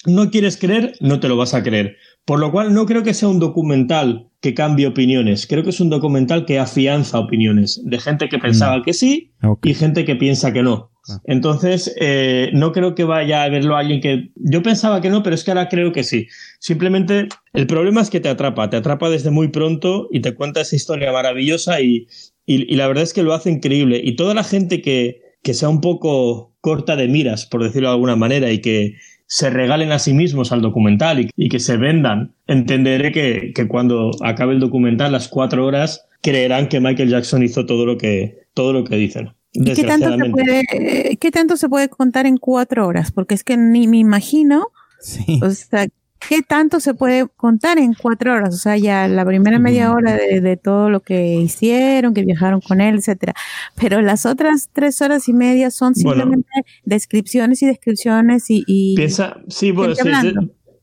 no 0.06 0.30
quieres 0.30 0.56
creer, 0.56 0.94
no 1.00 1.20
te 1.20 1.28
lo 1.28 1.36
vas 1.36 1.54
a 1.54 1.62
creer. 1.62 1.96
Por 2.24 2.40
lo 2.40 2.52
cual 2.52 2.74
no 2.74 2.86
creo 2.86 3.02
que 3.02 3.14
sea 3.14 3.28
un 3.28 3.38
documental 3.38 4.28
que 4.40 4.54
cambie 4.54 4.86
opiniones, 4.86 5.46
creo 5.46 5.64
que 5.64 5.70
es 5.70 5.80
un 5.80 5.90
documental 5.90 6.44
que 6.44 6.58
afianza 6.58 7.18
opiniones 7.18 7.80
de 7.84 7.98
gente 7.98 8.28
que 8.28 8.38
pensaba 8.38 8.78
mm. 8.78 8.82
que 8.82 8.92
sí 8.92 9.32
y 9.64 9.74
gente 9.74 10.04
que 10.04 10.14
piensa 10.14 10.52
que 10.52 10.62
no. 10.62 10.90
Ah. 11.08 11.20
Entonces, 11.24 11.94
eh, 12.00 12.50
no 12.52 12.72
creo 12.72 12.94
que 12.94 13.04
vaya 13.04 13.42
a 13.42 13.48
verlo 13.48 13.76
alguien 13.76 14.00
que... 14.00 14.30
Yo 14.36 14.62
pensaba 14.62 15.00
que 15.00 15.10
no, 15.10 15.22
pero 15.22 15.34
es 15.34 15.42
que 15.42 15.50
ahora 15.50 15.68
creo 15.68 15.92
que 15.92 16.04
sí. 16.04 16.28
Simplemente, 16.60 17.28
el 17.54 17.66
problema 17.66 18.02
es 18.02 18.10
que 18.10 18.20
te 18.20 18.28
atrapa, 18.28 18.70
te 18.70 18.76
atrapa 18.76 19.10
desde 19.10 19.30
muy 19.30 19.48
pronto 19.48 20.08
y 20.12 20.20
te 20.20 20.34
cuenta 20.34 20.60
esa 20.60 20.76
historia 20.76 21.10
maravillosa 21.10 21.80
y, 21.80 22.06
y, 22.46 22.76
la 22.76 22.86
verdad 22.86 23.04
es 23.04 23.12
que 23.12 23.22
lo 23.22 23.34
hace 23.34 23.50
increíble. 23.50 24.00
Y 24.04 24.16
toda 24.16 24.34
la 24.34 24.44
gente 24.44 24.82
que, 24.82 25.22
que 25.42 25.54
sea 25.54 25.68
un 25.68 25.80
poco 25.80 26.56
corta 26.60 26.96
de 26.96 27.08
miras, 27.08 27.46
por 27.46 27.62
decirlo 27.62 27.88
de 27.88 27.94
alguna 27.94 28.16
manera, 28.16 28.50
y 28.52 28.60
que 28.60 28.94
se 29.28 29.50
regalen 29.50 29.92
a 29.92 29.98
sí 29.98 30.14
mismos 30.14 30.52
al 30.52 30.62
documental 30.62 31.30
y, 31.36 31.48
que 31.48 31.60
se 31.60 31.76
vendan, 31.76 32.32
entenderé 32.46 33.12
que, 33.12 33.52
que, 33.54 33.68
cuando 33.68 34.10
acabe 34.22 34.54
el 34.54 34.60
documental, 34.60 35.12
las 35.12 35.28
cuatro 35.28 35.66
horas, 35.66 36.06
creerán 36.22 36.68
que 36.68 36.80
Michael 36.80 37.10
Jackson 37.10 37.42
hizo 37.42 37.66
todo 37.66 37.84
lo 37.84 37.98
que, 37.98 38.46
todo 38.54 38.72
lo 38.72 38.84
que 38.84 38.96
dicen. 38.96 39.34
qué 39.52 39.84
tanto, 39.84 40.16
se 40.16 40.30
puede, 40.30 41.18
¿Qué 41.20 41.30
tanto 41.30 41.56
se 41.58 41.68
puede 41.68 41.90
contar 41.90 42.24
en 42.24 42.38
cuatro 42.38 42.86
horas? 42.86 43.12
Porque 43.12 43.34
es 43.34 43.44
que 43.44 43.58
ni 43.58 43.86
me 43.86 43.98
imagino. 43.98 44.68
Sí. 45.00 45.40
O 45.42 45.50
sea, 45.50 45.86
¿qué 46.26 46.42
tanto 46.42 46.80
se 46.80 46.94
puede 46.94 47.26
contar 47.36 47.78
en 47.78 47.94
cuatro 47.94 48.32
horas? 48.32 48.54
O 48.54 48.58
sea, 48.58 48.76
ya 48.76 49.08
la 49.08 49.24
primera 49.24 49.58
media 49.58 49.92
hora 49.92 50.14
de, 50.14 50.56
todo 50.56 50.90
lo 50.90 51.00
que 51.00 51.36
hicieron, 51.36 52.14
que 52.14 52.24
viajaron 52.24 52.60
con 52.60 52.80
él, 52.80 52.96
etcétera. 52.96 53.34
Pero 53.74 54.00
las 54.00 54.26
otras 54.26 54.70
tres 54.72 55.00
horas 55.02 55.28
y 55.28 55.32
media 55.32 55.70
son 55.70 55.94
simplemente 55.94 56.48
descripciones 56.84 57.62
y 57.62 57.66
descripciones 57.66 58.44
y. 58.48 58.94
piensa, 58.96 59.38
sí, 59.48 59.70
bueno, 59.70 59.94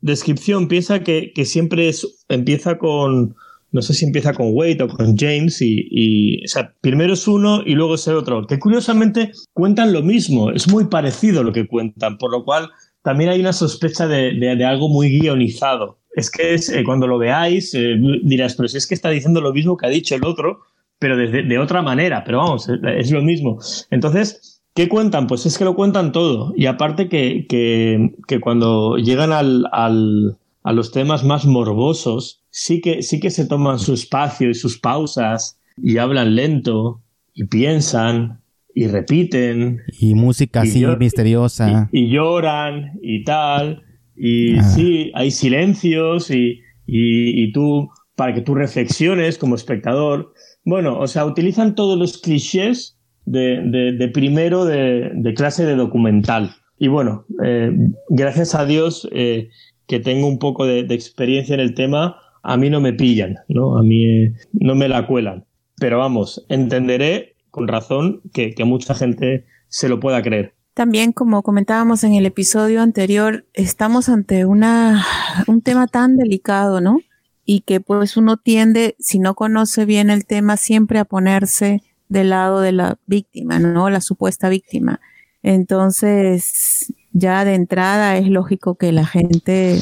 descripción, 0.02 0.68
piensa 0.68 1.02
que, 1.02 1.32
siempre 1.46 1.90
es, 1.90 2.26
empieza 2.30 2.78
con. 2.78 3.36
No 3.72 3.82
sé 3.82 3.94
si 3.94 4.06
empieza 4.06 4.34
con 4.34 4.52
Wade 4.54 4.84
o 4.84 4.88
con 4.88 5.18
James 5.18 5.62
y, 5.62 5.86
y, 5.92 6.46
O 6.46 6.48
sea, 6.48 6.74
primero 6.80 7.14
es 7.14 7.28
uno 7.28 7.62
y 7.66 7.74
luego 7.76 7.96
es 7.96 8.08
el 8.08 8.16
otro. 8.16 8.48
Que 8.48 8.58
curiosamente 8.58 9.34
cuentan 9.52 9.92
lo 9.92 10.02
mismo, 10.02 10.52
es 10.52 10.70
muy 10.70 10.86
parecido 10.86 11.44
lo 11.44 11.52
que 11.52 11.68
cuentan, 11.68 12.18
por 12.18 12.32
lo 12.32 12.46
cual 12.46 12.70
también 13.06 13.30
hay 13.30 13.40
una 13.40 13.54
sospecha 13.54 14.08
de, 14.08 14.66
algo 14.66 14.90
muy 14.90 15.20
guionizado. 15.20 16.00
Es 16.16 16.32
que 16.32 16.56
es, 16.56 16.70
eh, 16.70 16.84
cuando 16.84 17.06
lo 17.06 17.20
veáis 17.20 17.72
eh, 17.76 17.98
dirás, 18.24 18.56
pero 18.56 18.68
si 18.68 18.78
es 18.78 18.88
que 18.88 18.96
está 18.96 19.12
diciendo 19.12 19.42
lo 19.42 19.54
mismo 19.54 19.78
que 19.78 19.86
ha 19.86 19.90
dicho 19.90 20.16
el 20.16 20.26
otro, 20.26 20.62
pero 20.98 21.16
de, 21.16 21.60
otra 21.60 21.84
manera, 21.84 22.24
pero 22.26 22.40
vamos, 22.40 22.68
es, 22.68 23.12
lo 23.12 23.22
mismo. 23.22 23.60
Entonces, 23.92 24.64
¿qué 24.74 24.90
cuentan? 24.90 25.28
Pues 25.28 25.46
es 25.46 25.56
que 25.60 25.66
lo 25.66 25.76
cuentan 25.76 26.12
todo. 26.12 26.52
Y 26.56 26.66
aparte 26.66 27.08
que, 27.08 28.16
cuando 28.42 28.98
llegan 28.98 29.32
al, 29.32 29.68
a 29.72 30.74
los 30.74 30.92
temas 30.92 31.24
más 31.24 31.46
morbosos, 31.46 32.42
sí 32.50 32.82
que, 32.82 33.04
sí 33.04 33.20
que 33.20 33.30
se 33.30 33.46
toman 33.46 33.78
su 33.78 33.94
espacio 33.94 34.50
y 34.50 34.56
sus 34.56 34.80
pausas 34.80 35.60
y 35.78 36.00
hablan 36.00 36.36
lento 36.36 37.02
y 37.36 37.46
piensan 37.46 38.42
y 38.76 38.88
repiten. 38.88 39.82
Y 40.00 40.14
música 40.14 40.62
así 40.62 40.86
misteriosa. 41.00 41.90
Y, 41.92 42.10
lloran 42.10 43.00
y 43.02 43.24
tal. 43.24 43.84
Y 44.16 44.58
ah. 44.58 44.64
sí, 44.64 45.12
hay 45.16 45.32
silencios 45.32 46.30
y, 46.30 46.60
y, 46.86 47.52
tú, 47.54 47.90
para 48.16 48.34
que 48.36 48.42
tú 48.42 48.54
reflexiones 48.54 49.38
como 49.38 49.56
espectador. 49.56 50.34
Bueno, 50.66 51.00
o 51.00 51.08
sea, 51.08 51.26
utilizan 51.26 51.74
todos 51.74 51.98
los 51.98 52.18
clichés 52.18 52.98
de, 53.26 53.62
de, 53.98 54.08
primero 54.10 54.66
de, 54.66 55.10
de, 55.14 55.34
clase 55.34 55.66
de 55.66 55.76
documental. 55.76 56.52
Y 56.78 56.90
bueno, 56.90 57.26
eh, 57.44 57.72
gracias 58.10 58.56
a 58.56 58.66
Dios 58.66 59.08
eh, 59.14 59.50
que 59.88 60.00
tengo 60.00 60.28
un 60.28 60.38
poco 60.38 60.66
de, 60.66 60.82
experiencia 60.94 61.54
en 61.54 61.62
el 61.62 61.74
tema, 61.76 62.18
a 62.44 62.58
mí 62.58 62.70
no 62.70 62.82
me 62.82 62.92
pillan, 62.92 63.38
¿no? 63.48 63.78
A 63.78 63.84
mí 63.84 64.06
eh, 64.06 64.34
no 64.52 64.76
me 64.76 64.90
la 64.90 65.08
cuelan. 65.08 65.46
Pero 65.78 66.00
vamos, 66.00 66.46
entenderé 66.50 67.35
con 67.56 67.70
razón 67.70 68.22
que, 68.34 68.54
mucha 68.66 68.94
gente 68.94 69.46
se 69.70 69.88
lo 69.88 70.02
pueda 70.02 70.22
creer. 70.22 70.54
También, 70.74 71.14
como 71.14 71.42
comentábamos 71.42 72.04
en 72.04 72.14
el 72.14 72.26
episodio 72.26 72.82
anterior, 72.82 73.46
estamos 73.54 74.10
ante 74.10 74.44
una, 74.44 75.06
un 75.48 75.62
tema 75.62 75.88
tan 75.88 76.18
delicado, 76.18 76.82
¿no? 76.82 77.00
Y 77.46 77.62
que 77.62 77.80
pues 77.80 78.18
uno 78.18 78.36
tiende, 78.36 78.98
si 79.00 79.20
no 79.20 79.36
conoce 79.36 79.86
bien 79.86 80.10
el 80.10 80.26
tema, 80.26 80.58
siempre 80.58 81.00
a 81.00 81.06
ponerse 81.06 81.82
del 82.10 82.32
lado 82.32 82.60
de 82.60 82.74
la 82.74 83.00
víctima, 83.06 83.58
¿no? 83.58 83.90
La 83.90 84.02
supuesta 84.02 84.50
víctima. 84.50 85.00
Entonces, 85.42 86.94
ya 87.14 87.46
de 87.46 87.54
entrada 87.54 88.18
es 88.18 88.28
lógico 88.28 88.76
que 88.76 88.92
la 88.92 89.06
gente 89.06 89.80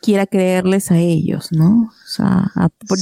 quiera 0.00 0.28
creerles 0.28 0.92
a 0.92 0.98
ellos, 0.98 1.48
¿no? 1.50 1.90
O 1.90 2.06
sea, 2.06 2.52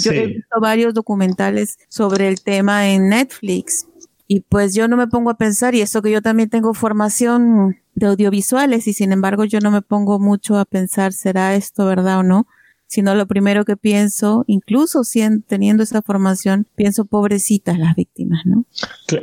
yo 0.03 0.13
he 0.13 0.27
visto 0.29 0.59
varios 0.59 0.95
documentales 0.95 1.77
sobre 1.91 2.29
el 2.29 2.41
tema 2.41 2.89
en 2.89 3.11
Netflix 3.11 3.87
y 4.29 4.41
pues 4.41 4.75
yo 4.75 4.89
no 4.89 4.97
me 4.97 5.07
pongo 5.07 5.31
a 5.31 5.37
pensar, 5.37 5.75
y 5.75 5.81
eso 5.81 6.03
que 6.03 6.11
yo 6.11 6.23
también 6.23 6.49
tengo 6.49 6.75
formación 6.75 7.77
de 7.95 8.07
audiovisuales, 8.07 8.87
y 8.89 8.93
sin 8.93 9.13
embargo 9.13 9.45
yo 9.45 9.61
no 9.61 9.71
me 9.71 9.83
pongo 9.83 10.19
mucho 10.19 10.59
a 10.59 10.65
pensar, 10.65 11.13
¿será 11.13 11.55
esto 11.55 11.87
verdad 11.87 12.19
o 12.19 12.23
no? 12.23 12.47
Sino 12.89 13.15
lo 13.15 13.27
primero 13.27 13.65
que 13.65 13.77
pienso, 13.77 14.45
incluso 14.47 15.03
teniendo 15.47 15.83
esa 15.83 16.03
formación, 16.03 16.67
pienso 16.77 17.05
pobrecitas 17.05 17.79
las 17.79 17.97
víctimas, 17.97 18.43
¿no? 18.45 18.65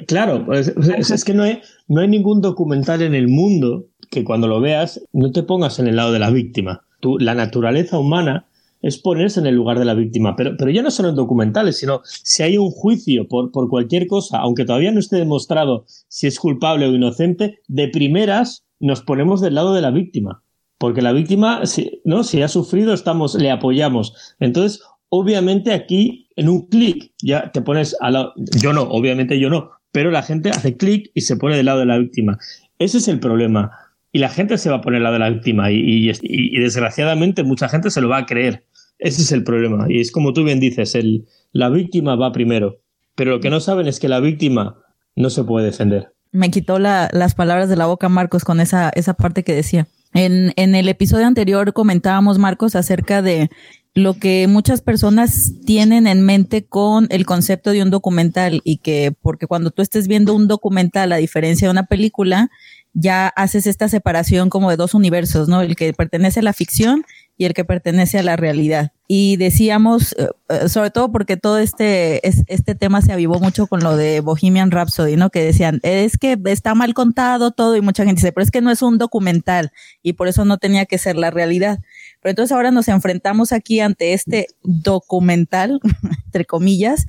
Claro, 0.08 0.46
pues, 0.46 0.74
es, 0.98 1.24
que 1.24 1.34
no 1.34 1.44
hay, 1.44 1.62
no 1.88 2.02
hay 2.02 2.08
ningún 2.08 2.42
documental 2.42 3.02
en 3.02 3.16
el 3.16 3.30
mundo 3.30 3.88
que 4.10 4.24
cuando 4.24 4.48
lo 4.48 4.60
veas 4.60 5.02
no 5.14 5.32
te 5.32 5.44
pongas 5.44 5.80
en 5.80 5.88
el 5.88 5.96
lado 5.96 6.12
de 6.12 6.20
la 6.20 6.30
víctima. 6.30 6.84
Tú, 7.00 7.18
la 7.20 7.36
naturaleza 7.36 7.98
humana 7.98 8.48
es 8.84 8.98
ponerse 9.00 9.40
en 9.40 9.48
el 9.48 9.56
lugar 9.56 9.80
de 9.80 9.86
la 9.86 9.96
víctima. 9.96 10.36
Pero, 10.36 10.56
pero 10.58 10.70
ya 10.70 10.84
no 10.84 10.92
solo 10.92 11.10
en 11.10 11.16
documentales, 11.16 11.80
sino 11.80 12.02
si 12.04 12.44
hay 12.44 12.58
un 12.58 12.70
juicio 12.70 13.28
por, 13.28 13.52
por 13.52 13.70
cualquier 13.70 14.06
cosa, 14.06 14.38
aunque 14.40 14.66
todavía 14.66 14.92
no 14.92 15.00
esté 15.00 15.16
demostrado 15.16 15.86
si 16.10 16.28
es 16.28 16.38
culpable 16.38 16.86
o 16.86 16.94
inocente, 16.94 17.62
de 17.68 17.88
primeras 17.88 18.66
nos 18.80 19.02
ponemos 19.02 19.42
del 19.42 19.56
lado 19.56 19.74
de 19.74 19.82
la 19.82 19.90
víctima. 19.90 20.44
Porque 20.78 21.02
la 21.02 21.14
víctima, 21.14 21.66
si, 21.66 22.02
¿no? 22.04 22.26
si 22.26 22.42
ha 22.42 22.50
sufrido, 22.50 22.94
estamos, 22.94 23.36
le 23.36 23.50
apoyamos. 23.50 24.36
Entonces, 24.42 24.84
obviamente 25.08 25.72
aquí, 25.72 26.28
en 26.36 26.50
un 26.50 26.68
clic, 26.68 27.14
ya 27.22 27.52
te 27.52 27.62
pones 27.62 27.96
a 28.02 28.12
lado. 28.12 28.34
Yo 28.62 28.74
no, 28.74 28.82
obviamente 28.82 29.40
yo 29.40 29.50
no. 29.50 29.72
Pero 29.94 30.12
la 30.12 30.24
gente 30.24 30.50
hace 30.50 30.76
clic 30.76 31.10
y 31.14 31.22
se 31.22 31.38
pone 31.38 31.56
del 31.56 31.68
lado 31.68 31.80
de 31.80 31.86
la 31.86 31.98
víctima. 31.98 32.38
Ese 32.80 32.98
es 32.98 33.08
el 33.08 33.22
problema. 33.22 33.72
Y 34.12 34.20
la 34.20 34.28
gente 34.28 34.58
se 34.58 34.70
va 34.70 34.78
a 34.78 34.82
poner 34.82 35.02
lado 35.02 35.14
de 35.14 35.20
la 35.20 35.30
víctima. 35.30 35.72
y, 35.72 36.12
y 36.22 36.60
desgraciadamente 36.60 37.44
mucha 37.44 37.70
gente 37.70 37.90
se 37.90 38.02
lo 38.02 38.10
va 38.10 38.18
a 38.18 38.26
creer. 38.26 38.66
Ese 39.00 39.22
es 39.22 39.32
el 39.32 39.44
problema. 39.44 39.86
Y 39.90 40.00
es 40.00 40.12
como 40.12 40.34
tú 40.34 40.44
bien 40.44 40.60
dices, 40.60 40.96
el, 40.96 41.26
la 41.52 41.70
víctima 41.70 42.16
va 42.16 42.32
primero. 42.32 42.80
Pero 43.16 43.32
lo 43.32 43.40
que 43.40 43.50
no 43.50 43.60
saben 43.60 43.88
es 43.88 44.00
que 44.00 44.08
la 44.08 44.20
víctima 44.20 44.78
no 45.16 45.30
se 45.30 45.44
puede 45.44 45.68
defender. 45.68 46.14
Me 46.32 46.50
quitó 46.50 46.80
las 46.80 47.36
palabras 47.36 47.70
de 47.70 47.76
la 47.76 47.86
boca 47.86 48.10
Marcos 48.10 48.44
con 48.44 48.60
esa, 48.60 48.90
esa 48.96 49.14
parte 49.14 49.44
que 49.44 49.54
decía. 49.54 49.88
En, 50.14 50.54
en 50.56 50.76
el 50.76 50.90
episodio 50.90 51.28
anterior 51.28 51.74
comentábamos, 51.74 52.40
Marcos, 52.40 52.76
acerca 52.76 53.22
de 53.22 53.50
lo 53.96 54.16
que 54.16 54.48
muchas 54.48 54.82
personas 54.82 55.54
tienen 55.66 56.08
en 56.08 56.22
mente 56.22 56.66
con 56.66 57.08
el 57.12 57.26
concepto 57.26 57.72
de 57.72 57.84
un 57.84 57.92
documental 57.92 58.62
y 58.64 58.78
que 58.78 59.14
porque 59.22 59.46
cuando 59.46 59.70
tú 59.70 59.84
estés 59.84 60.08
viendo 60.08 60.34
un 60.34 60.48
documental 60.48 61.12
a 61.12 61.18
diferencia 61.18 61.68
de 61.68 61.72
una 61.72 61.86
película, 61.86 62.50
ya 62.94 63.28
haces 63.28 63.68
esta 63.68 63.90
separación 63.90 64.50
como 64.50 64.70
de 64.72 64.78
dos 64.78 64.96
universos, 64.96 65.48
¿no? 65.48 65.62
El 65.62 65.76
que 65.76 65.94
pertenece 65.94 66.40
a 66.40 66.44
la 66.44 66.54
ficción 66.54 67.06
y 67.38 67.46
el 67.46 67.54
que 67.54 67.66
pertenece 67.66 68.20
a 68.20 68.24
la 68.24 68.36
realidad. 68.36 68.92
Y 69.08 69.38
decíamos, 69.38 70.14
eh, 70.14 70.30
eh, 70.50 70.70
sobre 70.70 70.92
todo 70.92 71.12
porque 71.12 71.36
todo 71.36 71.58
este, 71.58 72.26
este 72.28 72.76
tema 72.76 73.02
se 73.02 73.12
avivó 73.12 73.40
mucho 73.40 73.68
con 73.68 73.82
lo 73.82 73.98
de 73.98 74.22
Bohemian 74.22 74.72
Rhapsody, 74.72 75.16
¿no? 75.16 75.30
Que 75.30 75.44
decían, 75.44 75.80
es 75.84 76.18
que 76.18 76.38
está 76.46 76.74
mal 76.74 76.94
contado 76.94 77.52
todo 77.52 77.76
y 77.76 77.82
mucha 77.82 78.06
gente 78.06 78.22
dice, 78.22 78.32
pero 78.32 78.44
es 78.44 78.52
que 78.52 78.62
no 78.62 78.72
es 78.72 78.82
un 78.82 78.98
documental 78.98 79.72
y 80.02 80.14
por 80.14 80.28
eso 80.28 80.46
no 80.46 80.58
tenía 80.58 80.86
que 80.86 80.98
ser 80.98 81.16
la 81.16 81.32
realidad. 81.32 81.80
Pero 82.22 82.32
entonces 82.32 82.56
ahora 82.56 82.72
nos 82.72 82.88
enfrentamos 82.88 83.52
aquí 83.52 83.80
ante 83.82 84.14
este 84.14 84.48
documental, 84.64 85.80
entre 86.26 86.46
comillas, 86.46 87.06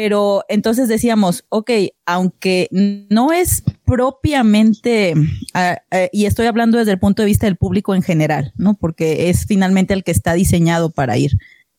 pero 0.00 0.44
entonces 0.48 0.86
decíamos, 0.86 1.44
ok, 1.48 1.72
aunque 2.06 2.68
no 3.10 3.32
es 3.32 3.64
propiamente, 3.84 5.14
ah, 5.54 5.78
eh, 5.90 6.08
y 6.12 6.26
estoy 6.26 6.46
hablando 6.46 6.78
desde 6.78 6.92
el 6.92 7.00
punto 7.00 7.22
de 7.22 7.26
vista 7.26 7.46
del 7.46 7.56
público 7.56 7.96
en 7.96 8.02
general, 8.02 8.52
¿no? 8.56 8.74
Porque 8.74 9.28
es 9.28 9.44
finalmente 9.46 9.94
el 9.94 10.04
que 10.04 10.12
está 10.12 10.34
diseñado 10.34 10.90
para 10.90 11.18
ir. 11.18 11.32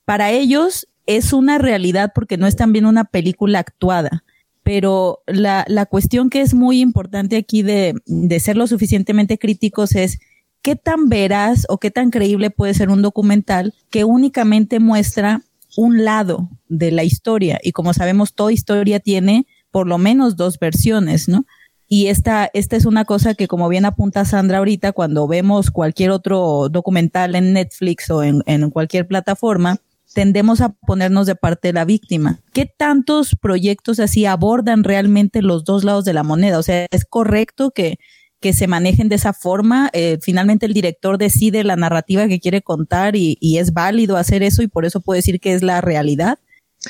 Para 0.04 0.32
ellos 0.32 0.90
es 1.06 1.32
una 1.32 1.60
realidad 1.60 2.12
porque 2.14 2.36
no 2.36 2.46
es 2.46 2.58
también 2.58 2.86
una 2.86 3.06
película 3.06 3.60
actuada. 3.60 4.26
Pero 4.64 5.20
la, 5.26 5.64
la 5.70 5.86
cuestión 5.86 6.30
que 6.30 6.42
es 6.42 6.54
muy 6.54 6.82
importante 6.82 7.38
aquí 7.38 7.62
de, 7.62 7.96
de 8.06 8.40
ser 8.42 8.58
lo 8.58 8.68
suficientemente 8.68 9.38
críticos 9.38 9.96
es 9.96 10.20
qué 10.62 10.76
tan 10.76 11.08
veraz 11.08 11.66
o 11.70 11.78
qué 11.78 11.90
tan 11.90 12.10
creíble 12.10 12.50
puede 12.50 12.74
ser 12.74 12.90
un 12.90 13.02
documental 13.02 13.74
que 13.90 14.04
únicamente 14.04 14.82
muestra 14.82 15.42
un 15.76 16.04
lado 16.04 16.50
de 16.68 16.92
la 16.92 17.04
historia. 17.04 17.60
Y 17.64 17.72
como 17.72 17.94
sabemos, 17.94 18.34
toda 18.34 18.52
historia 18.52 19.00
tiene 19.00 19.46
por 19.72 19.88
lo 19.88 19.98
menos 19.98 20.36
dos 20.36 20.60
versiones, 20.60 21.28
¿no? 21.28 21.46
Y 21.88 22.08
esta, 22.08 22.50
esta 22.54 22.76
es 22.76 22.86
una 22.86 23.06
cosa 23.06 23.34
que, 23.34 23.48
como 23.48 23.68
bien 23.68 23.86
apunta 23.86 24.24
Sandra 24.24 24.60
ahorita, 24.60 24.92
cuando 24.92 25.28
vemos 25.28 25.72
cualquier 25.72 26.12
otro 26.12 26.70
documental 26.70 27.36
en 27.36 27.54
Netflix 27.54 28.12
o 28.12 28.22
en, 28.22 28.44
en 28.46 28.70
cualquier 28.70 29.08
plataforma, 29.08 29.78
tendemos 30.14 30.62
a 30.62 30.70
ponernos 30.70 31.26
de 31.26 31.36
parte 31.36 31.70
de 31.70 31.74
la 31.74 31.86
víctima. 31.86 32.42
¿Qué 32.54 32.66
tantos 32.66 33.36
proyectos 33.36 34.00
así 34.00 34.26
abordan 34.26 34.84
realmente 34.84 35.42
los 35.42 35.64
dos 35.64 35.84
lados 35.84 36.06
de 36.06 36.14
la 36.14 36.24
moneda? 36.24 36.60
O 36.60 36.64
sea, 36.64 36.86
¿es 36.92 37.06
correcto 37.06 37.72
que 37.72 37.98
que 38.40 38.54
se 38.54 38.68
manejen 38.68 39.10
de 39.10 39.16
esa 39.16 39.34
forma. 39.34 39.90
Eh, 39.94 40.18
finalmente 40.22 40.66
el 40.66 40.74
director 40.74 41.18
decide 41.18 41.64
la 41.64 41.76
narrativa 41.76 42.28
que 42.28 42.40
quiere 42.40 42.62
contar 42.62 43.16
y, 43.16 43.38
es 43.42 43.74
válido 43.74 44.16
hacer 44.16 44.44
eso 44.44 44.64
y 44.64 44.68
por 44.68 44.86
eso 44.86 45.02
puede 45.02 45.18
decir 45.18 45.40
que 45.40 45.54
es 45.54 45.64
la 45.64 45.82
realidad. 45.82 46.40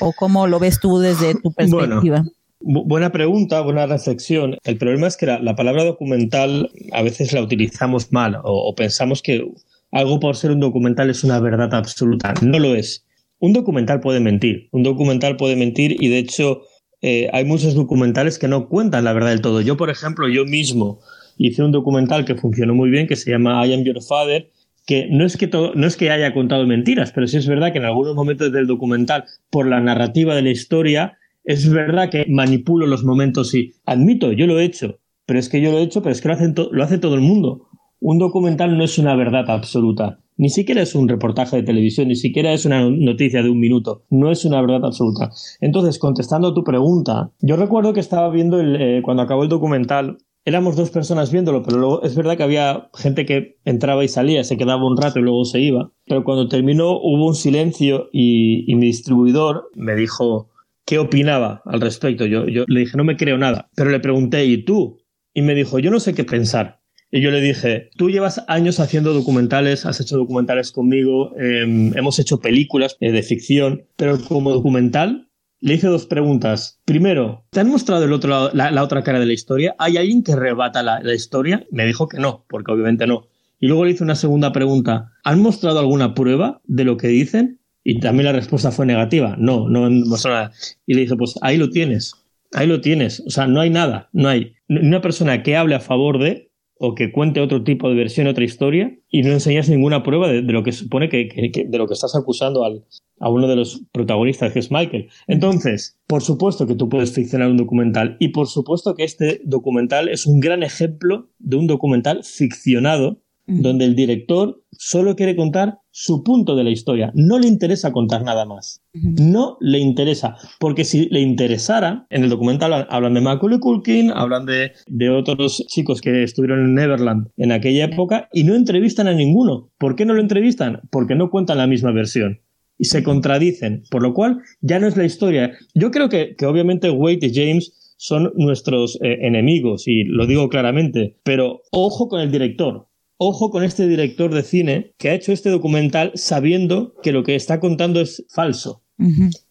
¿O 0.00 0.12
cómo 0.12 0.46
lo 0.46 0.60
ves 0.60 0.78
tú 0.78 0.98
desde 0.98 1.34
tu 1.34 1.52
perspectiva? 1.52 2.24
buena 2.60 3.10
pregunta, 3.10 3.60
buena 3.62 3.86
reflexión. 3.86 4.56
El 4.64 4.76
problema 4.76 5.06
es 5.06 5.16
que 5.16 5.26
la, 5.26 5.56
palabra 5.56 5.82
documental 5.82 6.70
a 6.92 7.02
veces 7.02 7.32
la 7.32 7.42
utilizamos 7.42 8.12
mal 8.12 8.38
o, 8.44 8.74
pensamos 8.74 9.22
que 9.22 9.50
algo 9.90 10.20
por 10.20 10.36
ser 10.36 10.52
un 10.52 10.60
documental 10.60 11.10
es 11.10 11.24
una 11.24 11.40
verdad 11.40 11.74
absoluta. 11.74 12.34
No 12.42 12.58
lo 12.58 12.74
es. 12.74 13.06
Un 13.38 13.52
documental 13.54 14.00
puede 14.00 14.20
mentir. 14.20 14.68
Un 14.70 14.82
documental 14.82 15.36
puede 15.36 15.56
mentir 15.56 15.96
y 15.98 16.08
de 16.08 16.18
hecho 16.18 16.62
eh, 17.02 17.28
hay 17.32 17.44
muchos 17.44 17.74
documentales 17.74 18.38
que 18.38 18.46
no 18.46 18.68
cuentan 18.68 19.04
la 19.04 19.14
verdad 19.14 19.30
del 19.30 19.40
todo. 19.40 19.62
Yo, 19.62 19.76
por 19.76 19.90
ejemplo, 19.90 20.28
yo 20.28 20.44
mismo 20.44 21.00
hice 21.40 21.62
un 21.62 21.72
documental 21.72 22.26
que 22.26 22.34
funcionó 22.34 22.74
muy 22.74 22.90
bien, 22.90 23.06
que 23.06 23.16
se 23.16 23.30
llama 23.30 23.66
I 23.66 23.72
Am 23.72 23.82
Your 23.82 24.02
Father, 24.02 24.50
que 24.86 25.08
no 25.10 25.24
es 25.24 25.38
que, 25.38 25.48
no 25.48 25.86
es 25.86 25.96
que 25.96 26.10
haya 26.10 26.34
contado 26.34 26.66
mentiras, 26.66 27.12
pero 27.12 27.26
sí 27.26 27.38
es 27.38 27.48
verdad 27.48 27.72
que 27.72 27.78
en 27.78 27.86
algunos 27.86 28.14
momentos 28.14 28.52
del 28.52 28.66
documental, 28.66 29.24
por 29.48 29.66
la 29.66 29.80
narrativa 29.80 30.34
de 30.34 30.42
la 30.42 30.50
historia, 30.50 31.16
es 31.44 31.70
verdad 31.70 32.10
que 32.10 32.26
manipulo 32.28 32.86
los 32.86 33.04
momentos 33.04 33.54
y 33.54 33.72
admito, 33.86 34.32
yo 34.32 34.46
lo 34.46 34.60
he 34.60 34.64
hecho, 34.64 34.98
pero 35.24 35.38
es 35.38 35.48
que 35.48 35.62
yo 35.62 35.72
lo 35.72 35.78
he 35.78 35.82
hecho, 35.82 36.02
pero 36.02 36.12
es 36.12 36.20
que 36.20 36.28
lo, 36.28 36.34
hacen 36.34 36.54
lo 36.72 36.84
hace 36.84 36.98
todo 36.98 37.14
el 37.14 37.22
mundo. 37.22 37.68
Un 38.00 38.18
documental 38.18 38.76
no 38.76 38.84
es 38.84 38.98
una 38.98 39.16
verdad 39.16 39.48
absoluta, 39.48 40.18
ni 40.36 40.50
siquiera 40.50 40.82
es 40.82 40.94
un 40.94 41.08
reportaje 41.08 41.56
de 41.56 41.62
televisión, 41.62 42.08
ni 42.08 42.16
siquiera 42.16 42.52
es 42.52 42.66
una 42.66 42.88
noticia 42.88 43.42
de 43.42 43.48
un 43.48 43.60
minuto, 43.60 44.04
no 44.10 44.30
es 44.30 44.44
una 44.44 44.60
verdad 44.60 44.84
absoluta. 44.84 45.30
Entonces, 45.60 45.98
contestando 45.98 46.48
a 46.48 46.54
tu 46.54 46.64
pregunta, 46.64 47.30
yo 47.40 47.56
recuerdo 47.56 47.94
que 47.94 48.00
estaba 48.00 48.30
viendo 48.30 48.60
el, 48.60 48.76
eh, 48.76 49.02
cuando 49.02 49.22
acabó 49.22 49.42
el 49.42 49.48
documental 49.48 50.18
éramos 50.44 50.76
dos 50.76 50.90
personas 50.90 51.30
viéndolo, 51.30 51.62
pero 51.62 51.78
luego 51.78 52.02
es 52.02 52.14
verdad 52.14 52.36
que 52.36 52.42
había 52.42 52.90
gente 52.94 53.26
que 53.26 53.58
entraba 53.64 54.04
y 54.04 54.08
salía, 54.08 54.44
se 54.44 54.56
quedaba 54.56 54.86
un 54.86 54.96
rato 54.96 55.18
y 55.18 55.22
luego 55.22 55.44
se 55.44 55.60
iba. 55.60 55.92
Pero 56.06 56.24
cuando 56.24 56.48
terminó 56.48 56.92
hubo 56.92 57.26
un 57.26 57.34
silencio 57.34 58.08
y, 58.12 58.74
mi 58.74 58.86
distribuidor 58.86 59.70
me 59.74 59.94
dijo 59.94 60.50
qué 60.84 60.98
opinaba 60.98 61.62
al 61.66 61.80
respecto. 61.80 62.26
Yo, 62.26 62.46
yo 62.46 62.64
le 62.66 62.80
dije, 62.80 62.96
no 62.96 63.04
me 63.04 63.16
creo 63.16 63.38
nada. 63.38 63.70
Pero 63.76 63.90
le 63.90 64.00
pregunté, 64.00 64.44
¿y 64.44 64.64
tú? 64.64 65.00
Y 65.34 65.42
me 65.42 65.54
dijo, 65.54 65.78
yo 65.78 65.90
no 65.90 66.00
sé 66.00 66.14
qué 66.14 66.24
pensar. 66.24 66.80
Y 67.12 67.20
yo 67.20 67.30
le 67.30 67.40
dije, 67.40 67.90
tú 67.96 68.08
llevas 68.08 68.44
años 68.46 68.78
haciendo 68.78 69.12
documentales, 69.12 69.84
has 69.84 70.00
hecho 70.00 70.16
documentales 70.16 70.70
conmigo, 70.70 71.36
em, 71.36 71.96
hemos 71.96 72.20
hecho 72.20 72.38
películas 72.38 72.96
eh, 73.00 73.10
de 73.10 73.22
ficción, 73.22 73.84
pero 73.96 74.16
como 74.28 74.52
documental 74.52 75.29
le 75.60 75.74
hice 75.74 75.86
dos 75.86 76.06
preguntas. 76.06 76.80
Primero, 76.84 77.44
¿te 77.50 77.60
han 77.60 77.68
mostrado 77.68 78.04
el 78.04 78.12
otro 78.12 78.50
la, 78.52 78.82
otra 78.82 79.02
cara 79.02 79.20
de 79.20 79.26
la 79.26 79.32
historia? 79.32 79.74
¿Hay 79.78 79.96
alguien 79.96 80.22
que 80.22 80.34
rebata 80.34 80.82
la, 80.82 81.14
historia? 81.14 81.66
Me 81.70 81.86
dijo 81.86 82.08
que 82.08 82.18
no, 82.18 82.44
porque 82.48 82.72
obviamente 82.72 83.06
no. 83.06 83.26
Y 83.58 83.66
luego 83.66 83.84
le 83.84 83.92
hice 83.92 84.04
una 84.04 84.14
segunda 84.14 84.52
pregunta. 84.52 85.12
¿Han 85.22 85.42
mostrado 85.42 85.78
alguna 85.78 86.14
prueba 86.14 86.62
de 86.64 86.84
lo 86.84 86.96
que 86.96 87.08
dicen? 87.08 87.60
Y 87.84 88.00
también 88.00 88.26
la 88.26 88.32
respuesta 88.32 88.70
fue 88.70 88.86
negativa. 88.86 89.36
No, 89.38 89.68
no 89.68 89.84
han 89.84 90.00
mostrado 90.08 90.36
nada. 90.36 90.52
Y 90.86 90.94
le 90.94 91.02
dije, 91.02 91.16
pues 91.16 91.34
ahí 91.42 91.58
lo 91.58 91.68
tienes. 91.68 92.14
Ahí 92.52 92.66
lo 92.66 92.80
tienes. 92.80 93.22
O 93.26 93.30
sea, 93.30 93.46
no 93.46 93.60
hay 93.60 93.70
nada. 93.70 94.08
No 94.12 94.28
hay 94.28 94.54
una 94.68 95.00
persona 95.02 95.42
que 95.42 95.56
hable 95.56 95.74
a 95.74 95.80
favor 95.80 96.18
de 96.18 96.49
o 96.82 96.94
que 96.94 97.12
cuente 97.12 97.42
otro 97.42 97.62
tipo 97.62 97.90
de 97.90 97.94
versión, 97.94 98.26
otra 98.26 98.42
historia, 98.42 98.96
y 99.10 99.20
no 99.20 99.30
enseñas 99.32 99.68
ninguna 99.68 100.02
prueba 100.02 100.28
de, 100.28 100.40
lo 100.40 100.62
que 100.62 100.72
supone 100.72 101.10
que, 101.10 101.28
de 101.68 101.78
lo 101.78 101.86
que 101.86 101.92
estás 101.92 102.16
acusando 102.16 102.64
al, 102.64 102.86
a 103.18 103.28
uno 103.28 103.48
de 103.48 103.56
los 103.56 103.82
protagonistas, 103.92 104.54
que 104.54 104.60
es 104.60 104.70
Michael. 104.70 105.10
Entonces, 105.26 105.98
por 106.06 106.22
supuesto 106.22 106.66
que 106.66 106.74
tú 106.74 106.88
puedes 106.88 107.12
ficcionar 107.12 107.50
un 107.50 107.58
documental, 107.58 108.16
y 108.18 108.28
por 108.28 108.46
supuesto 108.46 108.94
que 108.94 109.04
este 109.04 109.42
documental 109.44 110.08
es 110.08 110.24
un 110.24 110.40
gran 110.40 110.62
ejemplo 110.62 111.28
de 111.38 111.56
un 111.56 111.66
documental 111.66 112.24
ficcionado 112.24 113.18
donde 113.46 113.84
el 113.84 113.94
director 113.94 114.62
solo 114.70 115.16
quiere 115.16 115.36
contar 115.36 115.79
su 115.90 116.22
punto 116.22 116.56
de 116.56 116.64
la 116.64 116.70
historia, 116.70 117.12
no 117.14 117.38
le 117.38 117.48
interesa 117.48 117.92
contar 117.92 118.22
nada 118.22 118.44
más. 118.44 118.82
No 118.92 119.56
le 119.60 119.78
interesa, 119.78 120.36
porque 120.58 120.84
si 120.84 121.08
le 121.08 121.20
interesara, 121.20 122.06
en 122.10 122.24
el 122.24 122.30
documental 122.30 122.86
hablan 122.88 123.14
de 123.14 123.20
Macaulay 123.20 123.58
Culkin, 123.58 124.10
hablan 124.10 124.46
de, 124.46 124.72
de 124.86 125.10
otros 125.10 125.64
chicos 125.68 126.00
que 126.00 126.22
estuvieron 126.22 126.60
en 126.60 126.74
Neverland 126.74 127.28
en 127.36 127.52
aquella 127.52 127.86
época 127.86 128.28
y 128.32 128.44
no 128.44 128.54
entrevistan 128.54 129.08
a 129.08 129.14
ninguno. 129.14 129.70
¿Por 129.78 129.96
qué 129.96 130.04
no 130.04 130.14
lo 130.14 130.20
entrevistan? 130.20 130.80
Porque 130.90 131.14
no 131.14 131.30
cuentan 131.30 131.58
la 131.58 131.66
misma 131.66 131.92
versión 131.92 132.40
y 132.80 132.86
se 132.86 133.02
contradicen, 133.02 133.82
por 133.90 134.02
lo 134.02 134.14
cual 134.14 134.40
ya 134.62 134.78
no 134.78 134.86
es 134.86 134.96
la 134.96 135.04
historia. 135.04 135.52
Yo 135.74 135.90
creo 135.90 136.08
que, 136.08 136.34
que 136.36 136.46
obviamente 136.46 136.90
Wade 136.90 137.26
y 137.26 137.34
James 137.34 137.94
son 137.98 138.32
nuestros 138.36 138.98
eh, 139.02 139.18
enemigos 139.26 139.86
y 139.86 140.04
lo 140.04 140.26
digo 140.26 140.48
claramente, 140.48 141.18
pero 141.22 141.60
ojo 141.70 142.08
con 142.08 142.22
el 142.22 142.32
director, 142.32 142.86
Ojo 143.22 143.50
con 143.50 143.64
este 143.64 143.86
director 143.86 144.32
de 144.32 144.42
cine 144.42 144.94
que 144.96 145.10
ha 145.10 145.14
hecho 145.14 145.30
este 145.32 145.50
documental 145.50 146.10
sabiendo 146.14 146.94
que 147.02 147.12
lo 147.12 147.22
que 147.22 147.34
está 147.34 147.60
contando 147.60 148.00
es 148.00 148.24
falso. 148.30 148.82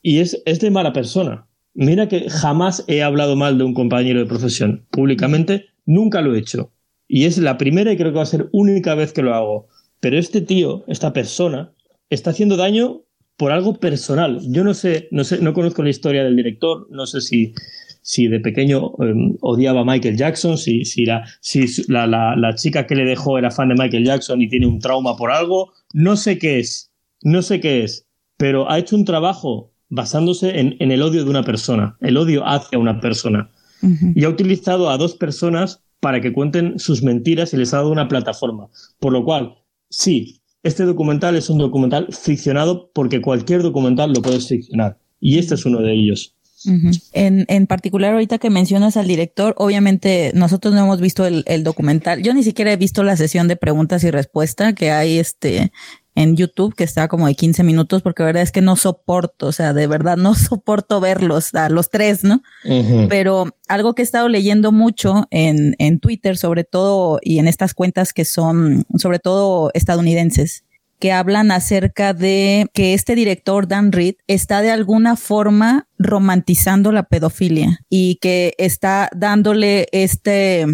Y 0.02 0.22
es, 0.22 0.42
es 0.48 0.60
de 0.60 0.72
mala 0.72 0.92
persona. 0.92 1.48
Mira 1.76 2.08
que 2.08 2.32
jamás 2.32 2.84
he 2.88 3.04
hablado 3.04 3.36
mal 3.36 3.60
de 3.60 3.66
un 3.66 3.76
compañero 3.76 4.22
de 4.22 4.26
profesión. 4.26 4.88
Públicamente 4.90 5.68
nunca 5.86 6.22
lo 6.22 6.34
he 6.34 6.40
hecho. 6.40 6.74
Y 7.08 7.26
es 7.26 7.38
la 7.38 7.60
primera 7.60 7.94
y 7.94 7.98
creo 7.98 8.12
que 8.12 8.18
va 8.18 8.24
a 8.24 8.26
ser 8.26 8.50
única 8.54 8.96
vez 8.96 9.14
que 9.14 9.22
lo 9.22 9.36
hago. 9.36 9.68
Pero 10.00 10.18
este 10.18 10.42
tío, 10.42 10.84
esta 10.88 11.14
persona, 11.14 11.72
está 12.10 12.32
haciendo 12.32 12.58
daño 12.58 13.04
por 13.38 13.52
algo 13.52 13.76
personal. 13.76 14.40
Yo 14.48 14.64
no 14.64 14.74
sé, 14.74 15.10
no 15.12 15.24
sé, 15.24 15.44
no 15.44 15.54
conozco 15.54 15.84
la 15.84 15.92
historia 15.92 16.24
del 16.24 16.36
director, 16.36 16.88
no 16.90 17.06
sé 17.06 17.22
si 17.22 17.54
si 18.10 18.28
de 18.28 18.40
pequeño 18.40 18.94
em, 19.02 19.38
odiaba 19.42 19.82
a 19.82 19.86
Michael 19.86 20.18
Jackson, 20.18 20.58
si, 20.58 20.84
si, 20.84 21.06
la, 21.06 21.28
si 21.42 21.68
la, 21.90 22.08
la, 22.08 22.56
chica 22.56 22.88
que 22.88 22.96
le 22.96 23.06
dejó 23.06 23.38
era 23.38 23.52
fan 23.52 23.70
de 23.70 23.76
Michael 23.76 24.04
Jackson 24.04 24.42
y 24.42 24.50
tiene 24.50 24.66
un 24.66 24.80
trauma 24.80 25.16
por 25.16 25.30
algo, 25.30 25.74
no 25.94 26.18
sé 26.18 26.40
qué 26.40 26.58
es, 26.58 26.92
no 27.22 27.44
sé 27.44 27.60
qué 27.60 27.84
es, 27.84 28.08
pero 28.36 28.68
ha 28.68 28.80
hecho 28.80 28.96
un 28.96 29.06
trabajo 29.06 29.74
basándose 29.90 30.60
en, 30.60 30.76
en 30.80 30.92
el 30.92 31.04
odio 31.04 31.24
de 31.24 31.30
una 31.30 31.44
persona, 31.44 31.98
el 32.02 32.18
odio 32.18 32.48
hacia 32.48 32.80
una 32.80 33.00
persona. 33.00 33.52
Y 34.16 34.24
ha 34.24 34.30
utilizado 34.30 34.90
a 34.90 34.98
dos 34.98 35.14
personas 35.14 35.84
para 36.00 36.20
que 36.20 36.34
cuenten 36.34 36.80
sus 36.80 37.04
mentiras 37.04 37.54
y 37.54 37.58
les 37.58 37.74
ha 37.74 37.78
dado 37.78 37.92
una 37.92 38.08
plataforma. 38.08 38.70
Por 39.00 39.14
lo 39.14 39.24
cual, 39.24 39.54
sí, 39.90 40.42
este 40.64 40.84
documental 40.84 41.36
es 41.36 41.50
un 41.50 41.60
documental 41.60 42.08
ficcionado 42.12 42.90
porque 42.94 43.22
cualquier 43.22 43.62
documental 43.62 44.12
lo 44.14 44.22
puedes 44.22 44.48
ficcionar. 44.50 44.98
Y 45.22 45.38
este 45.38 45.54
es 45.54 45.66
uno 45.66 45.80
de 45.82 45.94
ellos 45.94 46.36
en, 46.66 47.46
en 47.48 47.68
particular, 47.68 48.14
ahorita 48.14 48.38
que 48.38 48.50
mencionas 48.50 48.98
al 48.98 49.08
director, 49.08 49.56
obviamente 49.58 50.32
nosotros 50.36 50.74
no 50.74 50.82
hemos 50.82 51.00
visto 51.00 51.26
el, 51.26 51.44
el, 51.48 51.64
documental. 51.64 52.22
Yo 52.22 52.34
ni 52.34 52.44
siquiera 52.44 52.72
he 52.72 52.78
visto 52.78 53.04
la 53.04 53.18
sesión 53.18 53.48
de 53.48 53.56
preguntas 53.56 54.04
y 54.04 54.12
respuestas 54.12 54.74
que 54.74 54.92
hay 54.92 55.20
este 55.20 55.72
en 56.20 56.36
YouTube, 56.36 56.76
que 56.76 56.84
está 56.84 57.08
como 57.08 57.28
de 57.28 57.36
15 57.36 57.64
minutos, 57.64 58.02
porque 58.02 58.24
la 58.24 58.28
verdad 58.28 58.44
es 58.44 58.52
que 58.52 58.60
no 58.60 58.76
soporto, 58.76 59.48
o 59.48 59.52
sea, 59.54 59.72
de 59.72 59.88
verdad 59.88 60.18
no 60.18 60.36
soporto 60.36 61.00
verlos 61.00 61.56
a 61.56 61.70
los 61.70 61.90
tres, 61.90 62.26
¿no? 62.26 62.42
Pero 63.08 63.56
algo 63.70 63.96
que 63.96 64.02
he 64.02 64.06
estado 64.06 64.28
leyendo 64.28 64.74
mucho 64.74 65.28
en, 65.32 65.76
en 65.80 66.00
Twitter, 66.00 66.36
sobre 66.36 66.66
todo, 66.66 67.20
y 67.22 67.40
en 67.40 67.48
estas 67.48 67.74
cuentas 67.74 68.12
que 68.12 68.26
son, 68.26 68.86
sobre 68.98 69.20
todo 69.20 69.72
estadounidenses, 69.74 70.66
que 71.00 71.12
hablan 71.14 71.52
acerca 71.52 72.14
de 72.14 72.68
que 72.74 72.94
este 72.94 73.16
director, 73.16 73.68
Dan 73.68 73.92
Reed, 73.92 74.16
está 74.28 74.62
de 74.62 74.72
alguna 74.72 75.16
forma 75.16 75.88
romantizando 75.98 76.92
la 76.92 77.04
pedofilia 77.04 77.80
y 77.90 78.16
que 78.16 78.54
está 78.58 79.10
dándole 79.16 79.88
este, 79.92 80.66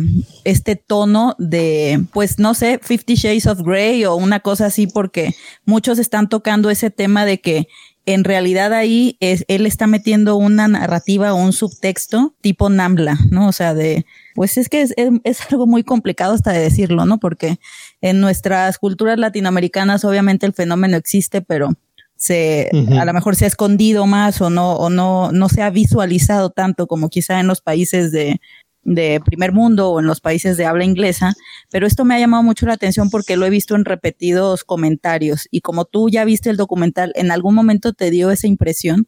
este 0.43 0.75
tono 0.75 1.35
de, 1.39 2.05
pues 2.13 2.37
no 2.39 2.53
sé, 2.53 2.79
Fifty 2.81 3.15
Shades 3.15 3.47
of 3.47 3.61
Grey 3.61 4.05
o 4.05 4.15
una 4.15 4.39
cosa 4.39 4.67
así, 4.67 4.87
porque 4.87 5.33
muchos 5.65 5.99
están 5.99 6.29
tocando 6.29 6.69
ese 6.69 6.89
tema 6.89 7.25
de 7.25 7.39
que 7.39 7.67
en 8.05 8.23
realidad 8.23 8.73
ahí 8.73 9.17
es, 9.19 9.45
él 9.47 9.65
está 9.65 9.87
metiendo 9.87 10.35
una 10.35 10.67
narrativa 10.67 11.33
o 11.33 11.37
un 11.37 11.53
subtexto 11.53 12.35
tipo 12.41 12.69
Nambla, 12.69 13.17
¿no? 13.31 13.47
O 13.47 13.51
sea, 13.51 13.73
de, 13.73 14.05
pues 14.35 14.57
es 14.57 14.69
que 14.69 14.81
es, 14.81 14.93
es, 15.23 15.41
algo 15.51 15.65
muy 15.65 15.83
complicado 15.83 16.33
hasta 16.33 16.51
de 16.51 16.59
decirlo, 16.59 17.05
¿no? 17.05 17.19
Porque 17.19 17.57
en 18.01 18.21
nuestras 18.21 18.77
culturas 18.77 19.17
latinoamericanas 19.17 20.05
obviamente 20.05 20.45
el 20.45 20.53
fenómeno 20.53 20.97
existe, 20.97 21.41
pero 21.41 21.71
se, 22.15 22.69
a 22.97 23.05
lo 23.05 23.13
mejor 23.13 23.35
se 23.35 23.45
ha 23.45 23.47
escondido 23.47 24.05
más 24.05 24.39
o 24.41 24.49
no, 24.49 24.73
o 24.75 24.89
no, 24.89 25.31
no 25.31 25.49
se 25.49 25.61
ha 25.61 25.69
visualizado 25.69 26.49
tanto 26.49 26.87
como 26.87 27.09
quizá 27.09 27.39
en 27.39 27.47
los 27.47 27.61
países 27.61 28.11
de, 28.11 28.39
de 28.85 29.19
primer 29.25 29.51
mundo 29.51 29.89
o 29.89 29.99
en 29.99 30.05
los 30.05 30.21
países 30.21 30.55
de 30.55 30.65
habla 30.65 30.85
inglesa, 30.85 31.33
pero 31.69 31.85
esto 31.85 32.05
me 32.05 32.15
ha 32.15 32.19
llamado 32.19 32.43
mucho 32.43 32.65
la 32.65 32.73
atención 32.73 33.09
porque 33.09 33.35
lo 33.35 33.45
he 33.45 33.49
visto 33.49 33.75
en 33.75 33.83
repetidos 33.83 34.63
comentarios 34.63 35.47
y 35.51 35.61
como 35.61 35.85
tú 35.85 36.07
ya 36.09 36.23
viste 36.23 36.49
el 36.49 36.57
documental, 36.57 37.11
¿en 37.15 37.31
algún 37.31 37.55
momento 37.55 37.93
te 37.93 38.11
dio 38.11 38.31
esa 38.31 38.47
impresión? 38.47 39.07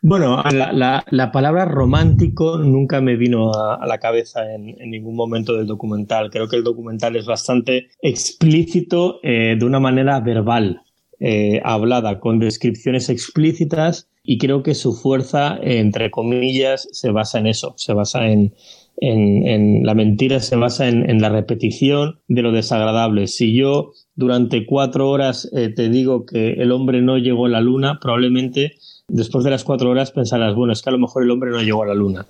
Bueno, 0.00 0.42
la, 0.52 1.04
la, 1.10 1.32
palabra 1.32 1.64
romántico 1.64 2.58
nunca 2.58 3.00
me 3.00 3.16
vino 3.16 3.52
a, 3.52 3.84
la 3.84 3.98
cabeza 3.98 4.54
en, 4.54 4.76
ningún 4.90 5.16
momento 5.16 5.56
del 5.56 5.66
documental. 5.66 6.30
Creo 6.30 6.48
que 6.48 6.54
el 6.54 6.62
documental 6.62 7.16
es 7.16 7.26
bastante 7.26 7.88
explícito 8.00 9.18
eh, 9.24 9.56
de 9.58 9.64
una 9.64 9.80
manera 9.80 10.20
verbal, 10.20 10.82
eh, 11.18 11.60
hablada, 11.64 12.20
con 12.20 12.38
descripciones 12.38 13.08
explícitas 13.08 14.08
y 14.22 14.38
creo 14.38 14.62
que 14.62 14.76
su 14.76 14.94
fuerza, 14.94 15.58
entre 15.60 16.12
comillas, 16.12 16.88
se 16.92 17.10
basa 17.10 17.40
en 17.40 17.48
eso, 17.48 17.74
se 17.76 17.92
basa 17.92 18.28
en, 18.28 18.54
en, 19.00 19.84
la 19.84 19.94
mentira 19.94 20.40
se 20.40 20.56
basa 20.56 20.88
en, 20.88 21.20
la 21.20 21.28
repetición 21.28 22.20
de 22.28 22.42
lo 22.42 22.52
desagradable. 22.52 23.26
Si 23.26 23.54
yo 23.54 23.92
durante 24.14 24.66
cuatro 24.66 25.08
horas 25.10 25.48
eh, 25.54 25.68
te 25.68 25.88
digo 25.88 26.26
que 26.26 26.54
el 26.54 26.72
hombre 26.72 27.02
no 27.02 27.18
llegó 27.18 27.46
a 27.46 27.50
la 27.50 27.60
luna, 27.60 27.98
probablemente 28.00 28.76
después 29.08 29.44
de 29.44 29.50
las 29.50 29.64
cuatro 29.64 29.90
horas 29.90 30.10
pensarás, 30.10 30.54
bueno, 30.54 30.72
es 30.72 30.82
que 30.82 30.90
a 30.90 30.92
lo 30.92 30.98
mejor 30.98 31.22
el 31.22 31.30
hombre 31.30 31.50
no 31.50 31.62
llegó 31.62 31.82
a 31.82 31.86
la 31.86 31.94
luna. 31.94 32.26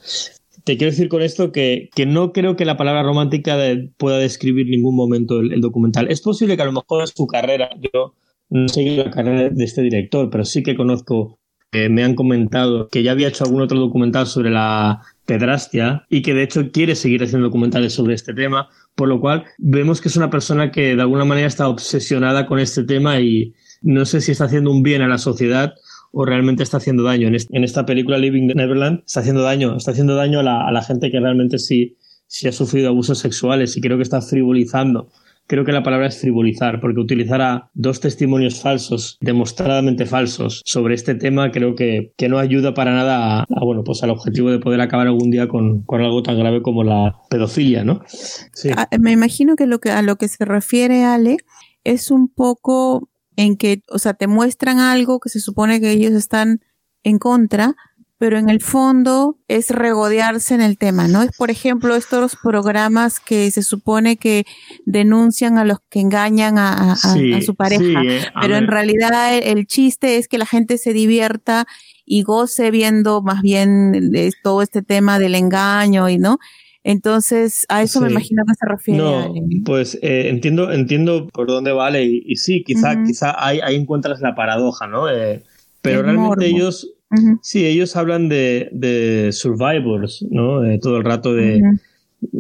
Te 0.65 0.77
quiero 0.77 0.91
decir 0.91 1.09
con 1.09 1.23
esto 1.23 1.51
que, 1.51 1.89
no 2.07 2.33
creo 2.33 2.57
que 2.57 2.67
la 2.67 2.77
palabra 2.77 3.03
romántica 3.03 3.57
pueda 3.97 4.19
describir 4.19 4.69
ningún 4.69 4.95
momento 4.95 5.41
el, 5.41 5.61
documental. 5.63 6.11
Es 6.11 6.21
posible 6.21 6.57
que 6.57 6.63
a 6.63 6.67
lo 6.67 6.73
mejor 6.73 7.09
su 7.09 7.27
carrera, 7.27 7.71
yo 7.81 8.15
no 8.51 8.69
seguido 8.69 9.05
la 9.05 9.11
carrera 9.11 9.49
de 9.49 9.65
este 9.65 9.83
director, 9.83 10.29
pero 10.29 10.45
sí 10.45 10.63
que 10.63 10.77
conozco, 10.77 11.39
me 11.73 12.05
han 12.05 12.15
comentado 12.15 12.89
que 12.89 13.03
ya 13.03 13.13
había 13.13 13.29
hecho 13.29 13.45
algún 13.45 13.63
otro 13.63 13.79
documental 13.79 14.27
sobre 14.27 14.51
la 14.51 15.01
pedrastia 15.29 16.07
y 16.09 16.23
que 16.23 16.33
de 16.33 16.43
hecho 16.43 16.71
quiere 16.73 16.95
seguir 16.95 17.23
haciendo 17.23 17.49
documentales 17.49 17.93
sobre 17.93 18.15
este 18.15 18.33
tema, 18.33 18.71
por 18.95 19.09
lo 19.09 19.21
cual 19.21 19.45
vemos 19.59 20.01
que 20.01 20.09
es 20.09 20.17
una 20.17 20.31
persona 20.31 20.73
que 20.73 20.97
de 20.97 21.03
alguna 21.03 21.27
manera 21.27 21.47
está 21.47 21.69
obsesionada 21.69 22.47
con 22.47 22.59
este 22.59 22.83
tema 22.83 23.21
y 23.21 23.53
no 23.83 24.07
sé 24.07 24.23
si 24.23 24.33
está 24.33 24.47
haciendo 24.47 24.71
un 24.71 24.83
bien 24.83 25.03
a 25.03 25.07
la 25.07 25.19
sociedad 25.19 25.75
o 26.13 26.25
realmente 26.25 26.63
está 26.63 26.79
haciendo 26.79 27.03
daño. 27.03 27.29
En, 27.29 27.63
esta 27.63 27.85
película 27.85 28.17
Living 28.17 28.47
Neverland 28.47 29.03
está 29.05 29.21
haciendo 29.21 29.43
daño, 29.43 29.77
está 29.77 29.91
haciendo 29.91 30.15
daño 30.15 30.41
a 30.41 30.43
la, 30.43 30.67
a 30.67 30.73
la 30.73 30.83
gente 30.83 31.11
que 31.11 31.21
realmente 31.21 31.59
sí, 31.59 31.99
sí 32.27 32.49
ha 32.49 32.53
sufrido 32.53 32.89
abusos 32.89 33.19
sexuales 33.19 33.77
y 33.77 33.83
creo 33.83 33.99
que 33.99 34.05
está 34.05 34.23
frivolizando 34.23 35.11
creo 35.49 35.65
que 35.65 35.73
la 35.73 35.83
palabra 35.83 36.07
es 36.07 36.21
frivolizar, 36.21 36.81
porque 36.81 37.01
utilizar 37.01 37.41
a 37.43 37.71
dos 37.75 38.01
testimonios 38.01 38.61
falsos, 38.61 39.17
demostradamente 39.21 40.07
falsos, 40.07 40.63
sobre 40.65 40.95
este 40.95 41.15
tema, 41.15 41.51
creo 41.51 41.75
que, 41.75 42.13
que 42.17 42.29
no 42.29 42.39
ayuda 42.39 42.75
para 42.75 42.93
nada 42.93 43.41
a, 43.41 43.65
bueno, 43.65 43.83
pues 43.83 44.03
al 44.03 44.11
objetivo 44.11 44.51
de 44.51 44.61
poder 44.61 44.81
acabar 44.81 45.07
algún 45.07 45.31
día 45.31 45.49
con, 45.49 45.83
con 45.83 46.03
algo 46.03 46.23
tan 46.23 46.39
grave 46.39 46.63
como 46.63 46.85
la 46.85 47.17
pedofilia, 47.31 47.83
¿no? 47.83 48.03
Sí. 48.07 48.71
Ah, 48.77 48.89
me 49.01 49.11
imagino 49.11 49.57
que, 49.57 49.67
lo 49.67 49.81
que 49.81 49.91
a 49.91 50.03
lo 50.03 50.17
que 50.17 50.29
se 50.29 50.45
refiere 50.45 51.05
Ale 51.05 51.39
es 51.83 52.11
un 52.11 52.29
poco 52.29 53.09
en 53.37 53.57
que, 53.57 53.83
o 53.91 53.99
sea, 53.99 54.15
te 54.15 54.27
muestran 54.27 54.79
algo 54.79 55.19
que 55.19 55.31
se 55.31 55.41
supone 55.41 55.81
que 55.81 55.91
ellos 55.93 56.13
están 56.13 56.61
en 57.05 57.19
contra, 57.19 57.75
pero 58.19 58.37
en 58.37 58.49
el 58.49 58.61
fondo 58.61 59.39
es 59.47 59.71
regodearse 59.71 60.55
en 60.55 60.61
el 60.61 60.77
tema, 60.77 61.07
¿no? 61.07 61.23
Es, 61.23 61.31
por 61.37 61.51
ejemplo, 61.51 61.95
estos 61.95 62.37
programas 62.43 63.21
que 63.21 63.51
se 63.53 63.63
supone 63.63 64.17
que 64.17 64.45
denuncian 64.85 65.57
a 65.57 65.65
los 65.65 65.79
que 65.89 66.01
engañan 66.01 66.59
a, 66.59 66.97
su 66.97 67.55
pareja, 67.55 68.03
eh, 68.05 68.21
pero 68.41 68.57
en 68.57 68.67
realidad 68.67 69.37
el, 69.37 69.67
chiste 69.67 70.17
es 70.17 70.27
que 70.27 70.39
la 70.39 70.47
gente 70.47 70.79
se 70.79 70.93
divierta 70.93 71.67
y 72.05 72.23
goce 72.23 72.71
viendo 72.73 73.23
más 73.23 73.41
bien 73.41 74.11
todo 74.43 74.63
este 74.63 74.83
tema 74.83 75.19
del 75.21 75.37
engaño 75.37 76.09
y, 76.09 76.19
¿no? 76.19 76.39
Entonces, 76.83 77.67
a 77.69 77.83
eso 77.83 78.01
me 78.01 78.11
imagino 78.11 78.45
que 78.47 78.55
se 78.55 78.67
refiere. 78.67 78.99
No, 78.99 79.35
pues 79.65 79.99
eh, 80.01 80.29
entiendo, 80.29 80.73
entiendo 80.73 81.29
por 81.29 81.47
dónde 81.47 81.71
vale 81.71 82.05
y, 82.05 82.35
sí, 82.37 82.65
quizá, 82.65 82.97
quizá 83.05 83.35
ahí, 83.37 83.61
ahí, 83.63 83.77
encuentras 83.77 84.21
la 84.21 84.35
paradoja, 84.35 84.87
¿no? 84.87 85.09
Eh, 85.09 85.43
pero 85.83 86.03
realmente 86.03 86.47
ellos 86.47 86.98
Sí, 87.43 87.65
ellos 87.65 87.97
hablan 87.97 88.29
de, 88.29 88.69
de 88.73 89.31
survivors, 89.33 90.25
¿no? 90.31 90.65
Eh, 90.65 90.79
todo 90.81 90.99
el 90.99 91.05
rato 91.05 91.35
de... 91.35 91.63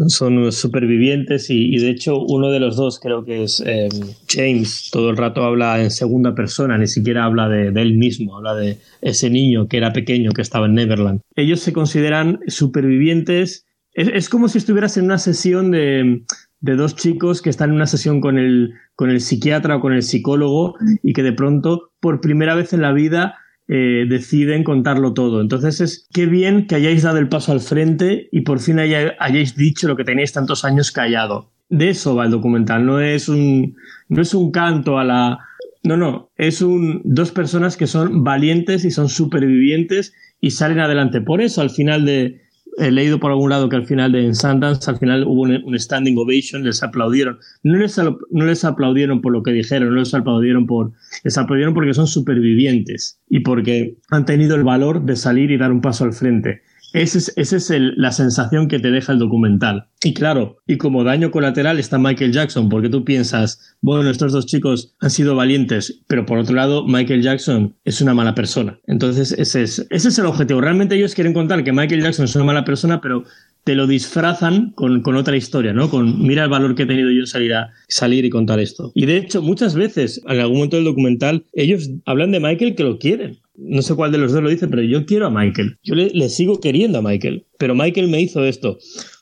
Son 0.09 0.51
supervivientes 0.51 1.51
y, 1.51 1.79
de 1.79 1.91
hecho 1.91 2.19
uno 2.21 2.51
de 2.51 2.59
los 2.59 2.75
dos, 2.75 2.99
creo 2.99 3.25
que 3.25 3.45
es 3.45 3.63
em, 3.65 3.89
James, 4.29 4.91
todo 4.91 5.11
el 5.11 5.17
rato 5.17 5.45
habla 5.45 5.81
en 5.81 5.93
segunda 5.93 6.35
persona, 6.35 6.77
ni 6.77 6.89
siquiera 6.89 7.25
habla 7.25 7.49
de, 7.49 7.69
él 7.69 7.97
mismo, 7.97 8.37
habla 8.37 8.57
de 8.57 8.79
ese 9.03 9.31
niño 9.31 9.69
que 9.69 9.77
era 9.77 9.93
pequeño, 9.93 10.33
que 10.33 10.43
estaba 10.43 10.67
en 10.67 10.75
Neverland. 10.75 11.21
Ellos 11.37 11.61
se 11.61 11.73
consideran 11.73 12.41
supervivientes, 12.49 13.67
es, 13.93 14.29
como 14.29 14.49
si 14.49 14.59
estuvieras 14.59 14.97
en 14.97 15.05
una 15.05 15.19
sesión 15.19 15.71
de, 15.71 16.23
de 16.61 16.77
dos 16.77 16.97
chicos 16.97 17.41
que 17.41 17.51
están 17.51 17.71
en 17.71 17.77
una 17.77 17.87
sesión 17.87 18.21
con 18.21 18.37
el, 18.37 18.75
con 18.97 19.11
el 19.11 19.21
psiquiatra 19.21 19.77
o 19.77 19.81
con 19.81 19.93
el 19.93 20.03
psicólogo 20.03 20.75
y 21.05 21.13
que 21.13 21.23
de 21.23 21.33
pronto, 21.33 21.93
por 22.01 22.21
primera 22.21 22.57
vez 22.57 22.73
en 22.73 22.83
la 22.83 22.93
vida, 22.93 23.37
eh, 23.69 24.07
deciden 24.09 24.65
contarlo 24.65 25.13
todo. 25.13 25.43
Entonces 25.43 25.81
es 25.83 26.09
qué 26.13 26.25
bien 26.25 26.67
que 26.67 26.75
hayáis 26.75 27.03
dado 27.03 27.19
el 27.19 27.29
paso 27.29 27.53
al 27.53 27.61
frente 27.61 28.29
y 28.33 28.41
por 28.41 28.61
fin 28.61 28.79
hayáis 28.79 29.57
dicho 29.57 29.87
lo 29.87 29.97
que 29.97 30.05
tenéis 30.05 30.33
tantos 30.33 30.65
años 30.65 30.91
callado. 30.91 31.51
De 31.69 31.91
eso 31.91 32.15
va 32.15 32.25
el 32.25 32.31
documental, 32.31 32.87
no 32.87 32.99
es 33.01 33.29
un, 33.29 33.77
no 34.09 34.23
es 34.23 34.33
un 34.33 34.51
canto 34.51 34.99
a 34.99 35.05
la... 35.05 35.39
No, 35.85 35.97
no, 35.97 36.31
es 36.37 36.63
un, 36.63 37.03
dos 37.05 37.31
personas 37.31 37.77
que 37.77 37.87
son 37.87 38.25
valientes 38.25 38.85
y 38.85 38.91
son 38.91 39.09
supervivientes 39.09 40.15
y 40.41 40.51
salen 40.51 40.81
adelante. 40.81 41.21
Por 41.21 41.43
eso 41.43 41.61
al 41.61 41.71
final 41.71 42.05
de, 42.05 42.41
he 42.79 42.91
leído 42.91 43.19
por 43.19 43.31
algún 43.31 43.51
lado 43.51 43.69
que 43.69 43.77
al 43.77 43.87
final 43.87 44.13
de 44.13 44.35
Sundance, 44.35 44.91
al 44.91 44.99
final 44.99 45.25
hubo 45.27 45.43
un, 45.43 45.79
standing 45.79 46.17
ovation, 46.19 46.65
les 46.65 46.83
aplaudieron. 46.83 47.39
No 47.63 47.79
les, 47.79 47.99
no 47.99 48.45
les 48.45 48.65
aplaudieron 48.65 49.21
por 49.21 49.33
lo 49.33 49.43
que 49.43 49.53
dijeron, 49.53 49.91
no 49.91 49.97
les 49.97 50.15
aplaudieron 50.15 50.67
por, 50.67 50.93
les 51.25 51.37
aplaudieron 51.37 51.75
porque 51.75 51.95
son 51.95 52.07
supervivientes 52.07 53.21
y 53.29 53.41
porque 53.41 53.97
han 54.11 54.25
tenido 54.25 54.57
el 54.57 54.65
valor 54.65 55.05
de 55.05 55.17
salir 55.17 55.51
y 55.51 55.59
dar 55.59 55.73
un 55.73 55.81
paso 55.81 56.05
al 56.05 56.13
frente. 56.13 56.63
Esa 56.93 57.19
es, 57.19 57.73
la 57.97 58.13
sensación 58.13 58.69
que 58.69 58.79
te 58.79 58.91
deja 58.91 59.13
el 59.13 59.19
documental. 59.19 59.89
Y 60.03 60.15
claro, 60.15 60.59
y 60.67 60.79
como 60.79 61.05
daño 61.05 61.31
colateral 61.31 61.79
está 61.79 61.99
Michael 61.99 62.33
Jackson, 62.33 62.69
porque 62.69 62.89
tú 62.89 63.05
piensas, 63.05 63.77
bueno, 63.81 64.09
estos 64.09 64.33
dos 64.33 64.47
chicos 64.47 64.95
han 65.01 65.11
sido 65.11 65.35
valientes, 65.35 66.01
pero 66.07 66.25
por 66.25 66.39
otro 66.39 66.55
lado, 66.55 66.87
Michael 66.87 67.23
Jackson 67.23 67.75
es 67.85 68.01
una 68.01 68.15
mala 68.15 68.35
persona. 68.35 68.79
Entonces, 68.87 69.33
ese 69.33 69.63
es, 69.63 69.87
ese 69.91 70.09
es 70.09 70.19
el 70.19 70.27
objetivo. 70.27 70.61
Realmente 70.61 70.95
ellos 70.95 71.15
quieren 71.15 71.35
contar 71.35 71.63
que 71.65 71.73
Michael 71.73 72.03
Jackson 72.03 72.25
es 72.25 72.35
una 72.37 72.45
mala 72.45 72.65
persona, 72.65 73.01
pero 73.01 73.25
te 73.65 73.75
lo 73.75 73.87
disfrazan 73.87 74.71
con, 74.71 75.03
con, 75.03 75.17
otra 75.17 75.37
historia, 75.37 75.75
¿no? 75.75 75.91
Con 75.91 76.23
mira 76.27 76.45
el 76.45 76.49
valor 76.49 76.75
que 76.75 76.85
he 76.85 76.87
tenido 76.87 77.11
yo 77.11 77.21
en 77.21 77.27
salir, 77.27 77.53
a, 77.53 77.71
salir 77.87 78.25
y 78.25 78.31
contar 78.31 78.61
esto. 78.61 78.93
Y 78.95 79.05
de 79.05 79.19
hecho, 79.19 79.43
muchas 79.43 79.75
veces, 79.75 80.23
en 80.27 80.41
algún 80.41 80.57
momento 80.57 80.77
del 80.77 80.87
documental, 80.87 81.45
ellos 81.53 81.91
hablan 82.07 82.31
de 82.31 82.41
Michael 82.41 82.75
que 82.75 82.85
lo 82.85 82.99
quieren 82.99 83.41
no 83.59 83.83
sé 83.83 83.95
cuál 83.95 84.13
de 84.13 84.19
los 84.19 84.33
dos 84.33 84.43
lo 84.43 84.49
dice, 84.49 84.69
pero 84.69 84.83
yo 84.83 85.05
quiero 85.05 85.27
a 85.27 85.31
Michael. 85.31 85.79
Yo 85.83 85.95
le, 85.95 86.29
sigo 86.29 86.61
queriendo 86.61 86.99
a 86.99 87.03
Michael. 87.03 87.45
Pero 87.59 87.75
Michael 87.75 88.09
me 88.09 88.21
hizo 88.21 88.45
esto. 88.45 88.79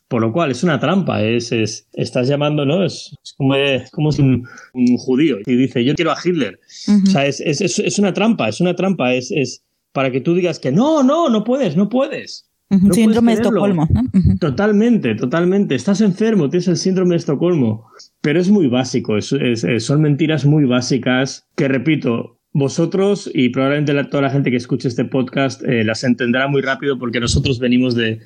Por 0.09 0.21
lo 0.21 0.33
cual 0.33 0.51
es 0.51 0.63
una 0.63 0.79
trampa. 0.79 1.23
Es, 1.23 1.53
es 1.53 1.89
estás 1.95 2.29
llamando, 2.29 2.67
¿no? 2.67 2.85
Es, 2.85 3.17
como, 3.39 3.55
es 3.55 3.91
como 3.91 4.13
si 4.13 4.23
un, 4.23 4.47
judío 4.99 5.39
y 5.45 5.57
dice, 5.57 5.85
yo 5.85 5.95
quiero 5.95 6.13
a 6.13 6.19
Hitler. 6.23 6.61
O 7.05 7.07
sea, 7.07 7.27
es, 7.27 7.41
es, 7.41 7.99
una 7.99 8.13
trampa, 8.13 8.49
es 8.49 8.61
una 8.61 8.77
trampa. 8.77 9.15
Es, 9.15 9.31
es 9.31 9.65
para 9.93 10.13
que 10.13 10.21
tú 10.21 10.35
digas 10.35 10.61
que 10.61 10.71
no, 10.71 11.03
no, 11.03 11.31
no 11.31 11.43
puedes, 11.43 11.75
no 11.75 11.89
puedes. 11.89 12.51
síndrome 12.93 13.33
de 13.33 13.43
Estocolmo. 13.43 13.89
Totalmente, 14.39 15.15
totalmente. 15.15 15.75
Estás 15.75 16.03
enfermo, 16.03 16.51
tienes 16.51 16.69
el 16.69 16.77
síndrome 16.77 17.13
de 17.13 17.17
Estocolmo. 17.17 17.87
Pero 18.21 18.39
es 18.39 18.51
muy 18.51 18.67
básico, 18.69 19.19
son 19.23 20.03
mentiras 20.03 20.45
muy 20.45 20.67
básicas 20.67 21.49
que, 21.57 21.69
repito, 21.69 22.36
vosotros 22.59 23.31
y 23.35 23.51
probablemente 23.51 23.93
toda 24.05 24.23
la 24.23 24.31
gente 24.31 24.51
que 24.51 24.57
escuche 24.57 24.89
este 24.89 25.05
podcast 25.05 25.63
eh, 25.63 25.85
las 25.85 26.05
entenderá 26.05 26.49
muy 26.49 26.63
rápido 26.63 26.99
porque 26.99 27.21
nosotros 27.21 27.59
venimos 27.59 27.95
de, 27.95 28.21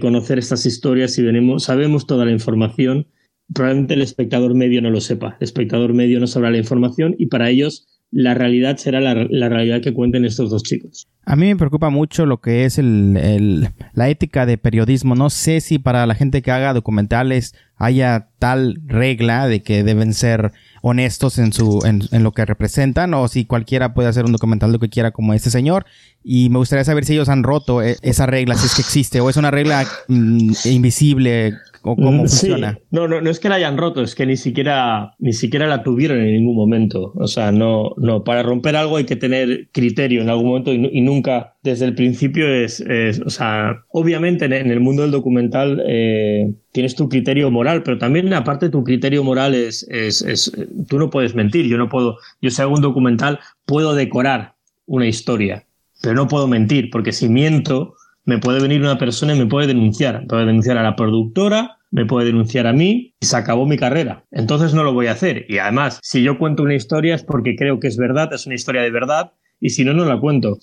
conocer 0.00 0.38
estas 0.38 0.66
historias 0.66 1.16
y 1.16 1.22
venimos, 1.22 1.64
sabemos 1.64 2.06
toda 2.06 2.24
la 2.24 2.32
información 2.32 3.06
probablemente 3.54 3.94
el 3.94 4.02
espectador 4.02 4.54
medio 4.54 4.82
no 4.82 4.90
lo 4.90 5.00
sepa. 5.00 5.36
El 5.40 5.44
espectador 5.44 5.94
medio 5.94 6.20
no 6.20 6.26
sabrá 6.26 6.50
la 6.50 6.58
información 6.58 7.14
y 7.18 7.26
para 7.26 7.48
ellos 7.48 7.86
la 8.10 8.34
realidad 8.34 8.78
será 8.78 9.00
la, 9.00 9.14
realidad 9.14 9.80
que 9.82 9.92
cuenten 9.92 10.24
estos 10.24 10.50
dos 10.50 10.62
chicos. 10.62 11.06
A 11.24 11.36
mí 11.36 11.46
me 11.46 11.56
preocupa 11.56 11.90
mucho 11.90 12.26
lo 12.26 12.40
que 12.40 12.64
es 12.64 12.78
el, 12.78 13.68
la 13.92 14.08
ética 14.08 14.46
de 14.46 14.58
periodismo. 14.58 15.14
No 15.14 15.30
sé 15.30 15.60
si 15.60 15.78
para 15.78 16.06
la 16.06 16.14
gente 16.14 16.42
que 16.42 16.50
haga 16.50 16.72
documentales 16.72 17.54
haya 17.76 18.30
tal 18.38 18.80
regla 18.86 19.46
de 19.46 19.62
que 19.62 19.84
deben 19.84 20.14
ser 20.14 20.52
honestos 20.88 21.38
en 21.38 21.52
su 21.52 21.80
en, 21.84 22.22
lo 22.22 22.32
que 22.32 22.44
representan 22.44 23.14
o 23.14 23.28
si 23.28 23.44
cualquiera 23.44 23.94
puede 23.94 24.08
hacer 24.08 24.24
un 24.24 24.32
documental 24.32 24.72
lo 24.72 24.78
que 24.78 24.88
quiera 24.88 25.10
como 25.10 25.34
este 25.34 25.50
señor. 25.50 25.86
Y 26.22 26.50
me 26.50 26.58
gustaría 26.58 26.84
saber 26.84 27.04
si 27.04 27.14
ellos 27.14 27.28
han 27.28 27.42
roto 27.42 27.82
eh, 27.82 27.96
esa 28.02 28.26
regla 28.26 28.54
si 28.56 28.66
es 28.66 28.74
que 28.74 28.82
existe 28.82 29.20
o 29.20 29.30
es 29.30 29.36
una 29.36 29.50
regla 29.50 29.86
mm, 30.08 30.52
invisible 30.64 31.54
o 31.92 31.96
cómo 31.96 32.20
funciona. 32.20 32.78
No, 32.90 33.08
no, 33.08 33.20
no 33.20 33.30
es 33.30 33.40
que 33.40 33.48
la 33.48 33.56
hayan 33.56 33.76
roto, 33.76 34.02
es 34.02 34.14
que 34.14 34.26
ni 34.26 34.36
siquiera, 34.36 35.14
ni 35.18 35.32
siquiera 35.32 35.66
la 35.66 35.82
tuvieron 35.82 36.18
en 36.20 36.32
ningún 36.32 36.56
momento. 36.56 37.12
O 37.14 37.26
sea, 37.26 37.52
no, 37.52 37.92
no, 37.96 38.24
para 38.24 38.42
romper 38.42 38.76
algo 38.76 38.96
hay 38.96 39.04
que 39.04 39.16
tener 39.16 39.68
criterio 39.72 40.22
en 40.22 40.30
algún 40.30 40.46
momento 40.46 40.72
y, 40.72 41.00
nunca 41.00 41.56
desde 41.62 41.86
el 41.86 41.94
principio 41.94 42.46
es, 42.48 42.84
o 43.24 43.30
sea, 43.30 43.84
obviamente 43.90 44.44
en, 44.44 44.52
el 44.52 44.80
mundo 44.80 45.02
del 45.02 45.10
documental 45.10 45.82
eh, 45.86 46.52
tienes 46.72 46.94
tu 46.94 47.08
criterio 47.08 47.50
moral, 47.50 47.82
pero 47.82 47.98
también 47.98 48.32
aparte 48.34 48.68
tu 48.68 48.84
criterio 48.84 49.24
moral 49.24 49.54
es, 49.54 49.86
es, 49.90 50.22
es, 50.22 50.52
tú 50.88 50.98
no 50.98 51.10
puedes 51.10 51.34
mentir, 51.34 51.66
yo 51.66 51.78
no 51.78 51.88
puedo, 51.88 52.18
yo 52.40 52.50
si 52.50 52.62
hago 52.62 52.74
un 52.74 52.82
documental 52.82 53.40
puedo 53.64 53.94
decorar 53.94 54.54
una 54.86 55.06
historia, 55.06 55.64
pero 56.02 56.14
no 56.14 56.28
puedo 56.28 56.46
mentir, 56.46 56.90
porque 56.90 57.12
si 57.12 57.28
miento, 57.28 57.94
me 58.28 58.36
puede 58.36 58.60
venir 58.60 58.82
una 58.82 58.98
persona 58.98 59.34
y 59.34 59.38
me 59.38 59.46
puede 59.46 59.68
denunciar. 59.68 60.26
puede 60.26 60.44
denunciar 60.44 60.76
a 60.76 60.82
la 60.82 60.96
productora, 60.96 61.78
me 61.90 62.04
puede 62.04 62.26
denunciar 62.26 62.66
a 62.66 62.74
mí 62.74 63.14
y 63.18 63.24
se 63.24 63.34
acabó 63.34 63.64
mi 63.64 63.78
carrera. 63.78 64.26
Entonces 64.30 64.74
no 64.74 64.84
lo 64.84 64.92
voy 64.92 65.06
a 65.06 65.12
hacer. 65.12 65.46
Y 65.48 65.56
además, 65.56 65.98
si 66.02 66.22
yo 66.22 66.36
cuento 66.36 66.62
una 66.62 66.74
historia 66.74 67.14
es 67.14 67.24
porque 67.24 67.56
creo 67.56 67.80
que 67.80 67.88
es 67.88 67.96
verdad, 67.96 68.30
es 68.34 68.44
una 68.44 68.54
historia 68.54 68.82
de 68.82 68.90
verdad, 68.90 69.32
y 69.60 69.70
si 69.70 69.82
no, 69.82 69.94
no 69.94 70.04
la 70.04 70.20
cuento. 70.20 70.58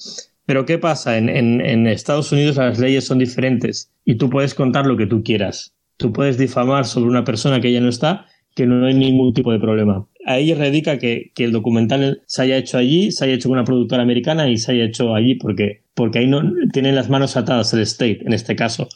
Pero 0.46 0.68
¿qué 0.68 0.78
pasa? 0.78 1.18
En, 1.18 1.28
en, 1.28 1.88
Estados 1.88 2.32
Unidos 2.32 2.58
las 2.58 2.78
leyes 2.78 3.08
son 3.08 3.18
diferentes 3.18 3.92
y 4.04 4.20
tú 4.20 4.30
puedes 4.30 4.54
contar 4.54 4.86
lo 4.86 4.96
que 4.96 5.08
tú 5.08 5.24
quieras. 5.24 5.74
Tú 5.98 6.14
puedes 6.14 6.38
difamar 6.38 6.86
sobre 6.86 7.10
una 7.10 7.24
persona 7.24 7.62
que 7.62 7.72
ya 7.72 7.82
no 7.82 7.90
está, 7.90 8.28
que 8.54 8.68
no 8.68 8.86
hay 8.86 8.94
ningún 8.94 9.34
tipo 9.34 9.52
de 9.52 9.60
problema. 9.60 10.06
Ahí 10.26 10.54
radica 10.54 10.98
que, 10.98 11.32
que 11.34 11.46
el 11.46 11.52
documental 11.52 12.22
se 12.26 12.42
haya 12.42 12.58
hecho 12.58 12.78
allí, 12.78 13.12
se 13.12 13.26
haya 13.26 13.36
hecho 13.36 13.50
con 13.50 13.58
una 13.58 13.66
productora 13.66 14.04
americana 14.04 14.50
y 14.50 14.58
se 14.58 14.72
haya 14.72 14.86
hecho 14.86 15.16
allí 15.16 15.36
porque 15.36 15.86
porque 15.96 16.20
ahí 16.20 16.28
no 16.28 16.42
tienen 16.74 16.94
las 16.94 17.10
manos 17.10 17.36
atadas 17.38 17.74
el 17.74 17.80
state 17.80 18.20
en 18.26 18.34
este 18.34 18.56
caso. 18.56 18.88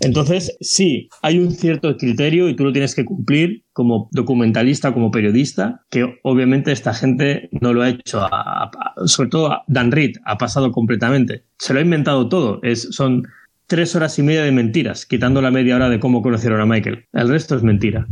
Entonces, 0.00 0.56
sí, 0.60 1.08
hay 1.22 1.38
un 1.38 1.52
cierto 1.52 1.96
criterio 1.96 2.48
y 2.48 2.56
tú 2.56 2.64
lo 2.64 2.72
tienes 2.72 2.94
que 2.94 3.04
cumplir 3.04 3.64
como 3.72 4.08
documentalista, 4.12 4.92
como 4.92 5.10
periodista, 5.10 5.84
que 5.90 6.18
obviamente 6.22 6.72
esta 6.72 6.92
gente 6.92 7.48
no 7.52 7.72
lo 7.72 7.82
ha 7.82 7.90
hecho, 7.90 8.28
sobre 9.06 9.30
todo 9.30 9.62
Dan 9.68 9.92
Reed 9.92 10.16
ha 10.26 10.36
pasado 10.36 10.72
completamente. 10.72 11.44
Se 11.58 11.72
lo 11.72 11.78
ha 11.78 11.82
inventado 11.82 12.28
todo, 12.28 12.58
es, 12.62 12.88
son 12.90 13.22
tres 13.68 13.94
horas 13.94 14.18
y 14.18 14.24
media 14.24 14.42
de 14.42 14.50
mentiras, 14.50 15.06
quitando 15.06 15.40
la 15.40 15.52
media 15.52 15.76
hora 15.76 15.88
de 15.88 16.00
cómo 16.00 16.22
conocieron 16.22 16.60
a 16.60 16.66
Michael. 16.66 17.06
El 17.12 17.28
resto 17.28 17.54
es 17.54 17.62
mentira. 17.62 18.08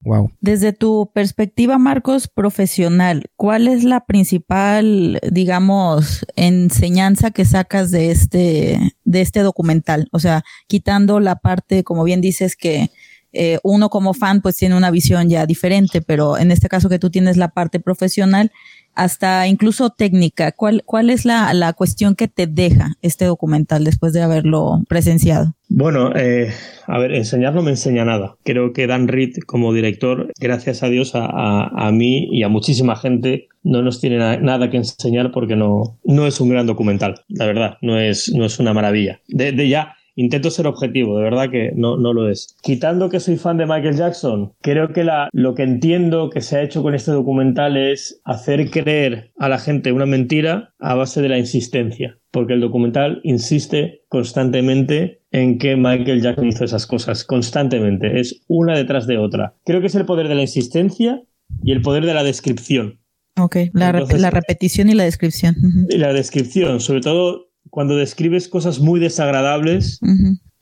Wow. 0.00 0.30
Desde 0.40 0.72
tu 0.72 1.10
perspectiva, 1.12 1.78
Marcos, 1.78 2.28
profesional, 2.28 3.30
¿cuál 3.36 3.68
es 3.68 3.84
la 3.84 4.04
principal, 4.04 5.20
digamos, 5.30 6.26
enseñanza 6.36 7.30
que 7.30 7.44
sacas 7.44 7.90
de 7.90 8.10
este, 8.10 8.80
de 9.04 9.20
este 9.20 9.40
documental? 9.40 10.08
O 10.12 10.18
sea, 10.18 10.44
quitando 10.66 11.20
la 11.20 11.36
parte, 11.36 11.84
como 11.84 12.04
bien 12.04 12.20
dices, 12.20 12.56
que 12.56 12.90
eh, 13.38 13.58
uno 13.62 13.90
como 13.90 14.14
fan 14.14 14.40
pues 14.40 14.56
tiene 14.56 14.76
una 14.76 14.90
visión 14.90 15.28
ya 15.28 15.44
diferente, 15.44 16.00
pero 16.00 16.38
en 16.38 16.50
este 16.50 16.68
caso 16.68 16.88
que 16.88 16.98
tú 16.98 17.10
tienes 17.10 17.36
la 17.36 17.48
parte 17.48 17.80
profesional, 17.80 18.50
hasta 18.96 19.46
incluso 19.46 19.90
técnica, 19.90 20.52
¿cuál, 20.52 20.82
cuál 20.84 21.10
es 21.10 21.24
la, 21.24 21.52
la 21.54 21.74
cuestión 21.74 22.16
que 22.16 22.28
te 22.28 22.46
deja 22.46 22.96
este 23.02 23.26
documental 23.26 23.84
después 23.84 24.12
de 24.12 24.22
haberlo 24.22 24.82
presenciado? 24.88 25.54
Bueno, 25.68 26.12
eh, 26.14 26.52
a 26.86 26.98
ver, 26.98 27.12
enseñar 27.12 27.54
no 27.54 27.62
me 27.62 27.70
enseña 27.70 28.04
nada. 28.04 28.36
Creo 28.44 28.72
que 28.72 28.86
Dan 28.86 29.08
Reed, 29.08 29.34
como 29.46 29.74
director, 29.74 30.32
gracias 30.40 30.82
a 30.82 30.88
Dios, 30.88 31.14
a, 31.14 31.26
a, 31.66 31.92
mí 31.92 32.28
y 32.30 32.42
a 32.44 32.48
muchísima 32.48 32.96
gente, 32.96 33.48
no 33.62 33.82
nos 33.82 34.00
tiene 34.00 34.18
nada 34.18 34.70
que 34.70 34.76
enseñar 34.76 35.32
porque 35.32 35.56
no, 35.56 35.98
no 36.04 36.26
es 36.26 36.40
un 36.40 36.50
gran 36.50 36.66
documental, 36.66 37.22
la 37.28 37.46
verdad, 37.46 37.78
no 37.82 37.98
es, 37.98 38.32
no 38.32 38.44
es 38.44 38.58
una 38.60 38.72
maravilla. 38.74 39.20
De, 39.26 39.52
de 39.52 39.68
ya, 39.68 39.95
Intento 40.18 40.50
ser 40.50 40.66
objetivo, 40.66 41.18
de 41.18 41.24
verdad 41.24 41.50
que 41.50 41.72
no, 41.76 41.98
no 41.98 42.14
lo 42.14 42.30
es. 42.30 42.56
Quitando 42.62 43.10
que 43.10 43.20
soy 43.20 43.36
fan 43.36 43.58
de 43.58 43.66
Michael 43.66 43.96
Jackson, 43.96 44.54
creo 44.62 44.92
que 44.94 45.04
la, 45.04 45.28
lo 45.32 45.54
que 45.54 45.62
entiendo 45.62 46.30
que 46.30 46.40
se 46.40 46.56
ha 46.56 46.62
hecho 46.62 46.82
con 46.82 46.94
este 46.94 47.12
documental 47.12 47.76
es 47.76 48.22
hacer 48.24 48.70
creer 48.70 49.32
a 49.36 49.50
la 49.50 49.58
gente 49.58 49.92
una 49.92 50.06
mentira 50.06 50.74
a 50.80 50.94
base 50.94 51.20
de 51.20 51.28
la 51.28 51.38
insistencia. 51.38 52.18
Porque 52.30 52.54
el 52.54 52.60
documental 52.60 53.20
insiste 53.24 54.04
constantemente 54.08 55.20
en 55.32 55.58
que 55.58 55.76
Michael 55.76 56.22
Jackson 56.22 56.48
hizo 56.48 56.64
esas 56.64 56.86
cosas, 56.86 57.24
constantemente. 57.24 58.18
Es 58.18 58.42
una 58.48 58.74
detrás 58.74 59.06
de 59.06 59.18
otra. 59.18 59.54
Creo 59.66 59.82
que 59.82 59.88
es 59.88 59.94
el 59.94 60.06
poder 60.06 60.28
de 60.28 60.34
la 60.34 60.42
insistencia 60.42 61.22
y 61.62 61.72
el 61.72 61.82
poder 61.82 62.06
de 62.06 62.14
la 62.14 62.24
descripción. 62.24 63.00
Ok, 63.38 63.56
la, 63.74 63.92
la 63.92 64.30
repetición 64.30 64.88
y 64.88 64.94
la 64.94 65.04
descripción. 65.04 65.56
Y 65.90 65.98
la 65.98 66.14
descripción, 66.14 66.80
sobre 66.80 67.02
todo 67.02 67.45
cuando 67.70 67.96
describes 67.96 68.48
cosas 68.48 68.80
muy 68.80 69.00
desagradables 69.00 70.00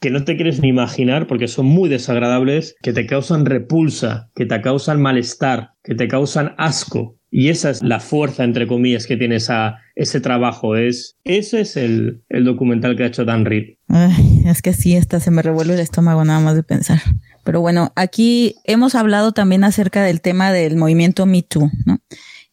que 0.04 0.10
no 0.10 0.22
te 0.22 0.36
quieres 0.36 0.60
ni 0.60 0.68
imaginar 0.68 1.26
porque 1.26 1.48
son 1.48 1.64
muy 1.64 1.88
desagradables, 1.88 2.76
que 2.82 2.92
te 2.92 3.06
causan 3.06 3.46
repulsa, 3.46 4.30
que 4.34 4.44
te 4.44 4.60
causan 4.60 5.00
malestar, 5.00 5.70
que 5.82 5.94
te 5.94 6.08
causan 6.08 6.54
asco. 6.58 7.16
Y 7.30 7.48
esa 7.48 7.70
es 7.70 7.82
la 7.82 8.00
fuerza, 8.00 8.44
entre 8.44 8.66
comillas, 8.66 9.06
que 9.06 9.16
tiene 9.16 9.36
esa, 9.36 9.78
ese 9.94 10.20
trabajo. 10.20 10.76
Es, 10.76 11.16
ese 11.24 11.62
es 11.62 11.78
el, 11.78 12.22
documental 12.44 12.96
que 12.96 13.04
ha 13.04 13.06
hecho 13.06 13.24
Dan 13.24 13.46
Reed. 13.46 13.76
es 14.46 14.60
que 14.60 14.74
sí, 14.74 14.94
esta 14.94 15.20
se 15.20 15.30
me 15.30 15.40
revuelve 15.40 15.72
el 15.72 15.80
estómago 15.80 16.22
nada 16.22 16.40
más 16.40 16.54
de 16.54 16.62
pensar. 16.62 17.00
Pero 17.42 17.62
bueno, 17.62 17.90
aquí 17.96 18.56
hemos 18.64 18.94
hablado 18.94 19.32
también 19.32 19.64
acerca 19.64 20.02
del 20.02 20.20
tema 20.20 20.52
del 20.52 20.76
movimiento 20.76 21.24
Me 21.24 21.42
Too, 21.42 21.70
¿no? 21.86 21.98